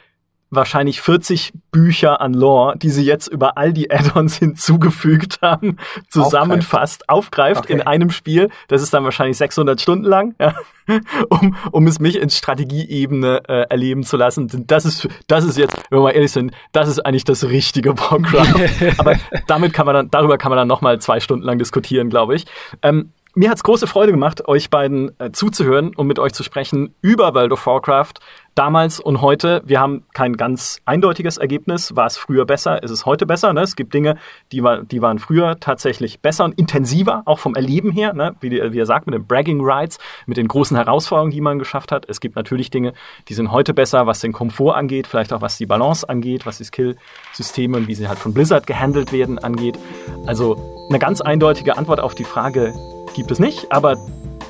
wahrscheinlich 0.52 1.00
40 1.00 1.52
Bücher 1.72 2.20
an 2.20 2.34
Lore, 2.34 2.76
die 2.76 2.90
sie 2.90 3.04
jetzt 3.04 3.26
über 3.26 3.56
all 3.56 3.72
die 3.72 3.90
Add-ons 3.90 4.36
hinzugefügt 4.38 5.40
haben, 5.42 5.78
zusammenfasst, 6.08 7.08
aufgreift, 7.08 7.58
aufgreift 7.58 7.64
okay. 7.64 7.72
in 7.72 7.82
einem 7.82 8.10
Spiel. 8.10 8.50
Das 8.68 8.82
ist 8.82 8.92
dann 8.94 9.02
wahrscheinlich 9.04 9.38
600 9.38 9.80
Stunden 9.80 10.04
lang, 10.04 10.34
ja, 10.38 10.54
um, 11.30 11.56
um 11.70 11.86
es 11.86 11.98
mich 11.98 12.20
in 12.20 12.28
Strategieebene 12.28 13.42
äh, 13.48 13.66
erleben 13.70 14.04
zu 14.04 14.16
lassen. 14.16 14.48
Das 14.66 14.84
ist, 14.84 15.08
das 15.26 15.44
ist 15.44 15.56
jetzt, 15.56 15.74
wenn 15.90 15.98
wir 15.98 16.02
mal 16.02 16.10
ehrlich 16.10 16.32
sind, 16.32 16.52
das 16.72 16.88
ist 16.88 17.00
eigentlich 17.00 17.24
das 17.24 17.44
richtige 17.44 17.98
Warcraft. 17.98 18.94
Aber 18.98 19.16
damit 19.46 19.72
kann 19.72 19.86
man 19.86 19.94
dann, 19.94 20.10
darüber 20.10 20.36
kann 20.36 20.50
man 20.50 20.58
dann 20.58 20.68
nochmal 20.68 21.00
zwei 21.00 21.20
Stunden 21.20 21.44
lang 21.44 21.58
diskutieren, 21.58 22.10
glaube 22.10 22.34
ich. 22.34 22.44
Ähm, 22.82 23.12
mir 23.34 23.48
hat's 23.48 23.62
große 23.62 23.86
Freude 23.86 24.12
gemacht, 24.12 24.46
euch 24.46 24.68
beiden 24.68 25.18
äh, 25.18 25.32
zuzuhören 25.32 25.94
und 25.96 26.06
mit 26.06 26.18
euch 26.18 26.34
zu 26.34 26.42
sprechen 26.42 26.94
über 27.00 27.34
World 27.34 27.52
of 27.52 27.66
Warcraft. 27.66 28.14
Damals 28.54 29.00
und 29.00 29.22
heute, 29.22 29.62
wir 29.64 29.80
haben 29.80 30.04
kein 30.12 30.36
ganz 30.36 30.78
eindeutiges 30.84 31.38
Ergebnis. 31.38 31.96
War 31.96 32.04
es 32.04 32.18
früher 32.18 32.44
besser? 32.44 32.82
Ist 32.82 32.90
es 32.90 33.06
heute 33.06 33.24
besser? 33.24 33.54
Ne? 33.54 33.62
Es 33.62 33.76
gibt 33.76 33.94
Dinge, 33.94 34.18
die, 34.52 34.62
war, 34.62 34.82
die 34.82 35.00
waren 35.00 35.18
früher 35.18 35.58
tatsächlich 35.58 36.20
besser 36.20 36.44
und 36.44 36.58
intensiver, 36.58 37.22
auch 37.24 37.38
vom 37.38 37.54
Erleben 37.54 37.90
her, 37.92 38.12
ne? 38.12 38.36
wie, 38.40 38.50
wie 38.50 38.78
er 38.78 38.84
sagt, 38.84 39.06
mit 39.06 39.14
den 39.14 39.26
Bragging 39.26 39.60
Rights, 39.62 39.98
mit 40.26 40.36
den 40.36 40.48
großen 40.48 40.76
Herausforderungen, 40.76 41.30
die 41.30 41.40
man 41.40 41.58
geschafft 41.58 41.92
hat. 41.92 42.04
Es 42.10 42.20
gibt 42.20 42.36
natürlich 42.36 42.68
Dinge, 42.68 42.92
die 43.28 43.34
sind 43.34 43.52
heute 43.52 43.72
besser, 43.72 44.06
was 44.06 44.20
den 44.20 44.34
Komfort 44.34 44.74
angeht, 44.74 45.06
vielleicht 45.06 45.32
auch 45.32 45.40
was 45.40 45.56
die 45.56 45.64
Balance 45.64 46.06
angeht, 46.06 46.44
was 46.44 46.58
die 46.58 46.64
Skill-Systeme 46.64 47.78
und 47.78 47.88
wie 47.88 47.94
sie 47.94 48.06
halt 48.06 48.18
von 48.18 48.34
Blizzard 48.34 48.66
gehandelt 48.66 49.12
werden 49.12 49.38
angeht. 49.38 49.78
Also 50.26 50.86
eine 50.90 50.98
ganz 50.98 51.22
eindeutige 51.22 51.78
Antwort 51.78 52.00
auf 52.00 52.14
die 52.14 52.24
Frage, 52.24 52.74
gibt 53.14 53.30
es 53.30 53.38
nicht, 53.38 53.72
aber 53.72 53.96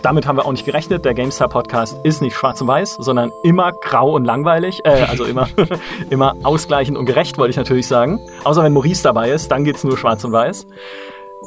damit 0.02 0.26
haben 0.26 0.36
wir 0.36 0.46
auch 0.46 0.52
nicht 0.52 0.64
gerechnet. 0.64 1.04
Der 1.04 1.14
GameStar 1.14 1.48
Podcast 1.48 1.96
ist 2.04 2.20
nicht 2.22 2.36
schwarz 2.36 2.60
und 2.60 2.68
weiß, 2.68 2.96
sondern 2.98 3.32
immer 3.42 3.72
grau 3.72 4.12
und 4.12 4.24
langweilig. 4.24 4.80
Äh, 4.84 5.06
also 5.08 5.24
immer, 5.24 5.48
immer 6.10 6.36
ausgleichend 6.42 6.98
und 6.98 7.06
gerecht, 7.06 7.38
wollte 7.38 7.50
ich 7.50 7.56
natürlich 7.56 7.86
sagen. 7.86 8.20
Außer 8.44 8.62
wenn 8.62 8.72
Maurice 8.72 9.02
dabei 9.02 9.30
ist, 9.30 9.50
dann 9.50 9.64
geht 9.64 9.76
es 9.76 9.84
nur 9.84 9.96
schwarz 9.96 10.24
und 10.24 10.32
weiß. 10.32 10.66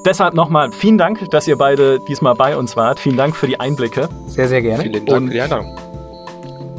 Deshalb 0.05 0.33
nochmal 0.33 0.71
vielen 0.71 0.97
Dank, 0.97 1.29
dass 1.31 1.47
ihr 1.47 1.57
beide 1.57 1.99
diesmal 1.99 2.35
bei 2.35 2.57
uns 2.57 2.75
wart. 2.75 2.99
Vielen 2.99 3.17
Dank 3.17 3.35
für 3.35 3.47
die 3.47 3.59
Einblicke. 3.59 4.09
Sehr, 4.27 4.47
sehr 4.47 4.61
gerne. 4.61 4.83
Vielen 4.83 5.05
Dank 5.05 5.27
für 5.27 5.33
die 5.33 5.41
Einladung. 5.41 5.75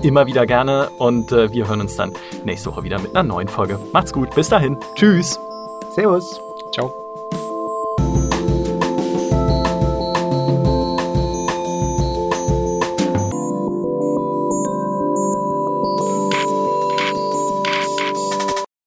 Immer 0.02 0.26
wieder 0.26 0.46
gerne 0.46 0.90
und 0.98 1.32
äh, 1.32 1.50
wir 1.52 1.68
hören 1.68 1.80
uns 1.80 1.96
dann 1.96 2.12
nächste 2.44 2.70
Woche 2.70 2.84
wieder 2.84 3.00
mit 3.00 3.16
einer 3.16 3.26
neuen 3.26 3.48
Folge. 3.48 3.78
Macht's 3.92 4.12
gut, 4.12 4.34
bis 4.34 4.48
dahin. 4.48 4.78
Tschüss. 4.94 5.40
Servus. 5.94 6.40
Ciao. 6.72 7.05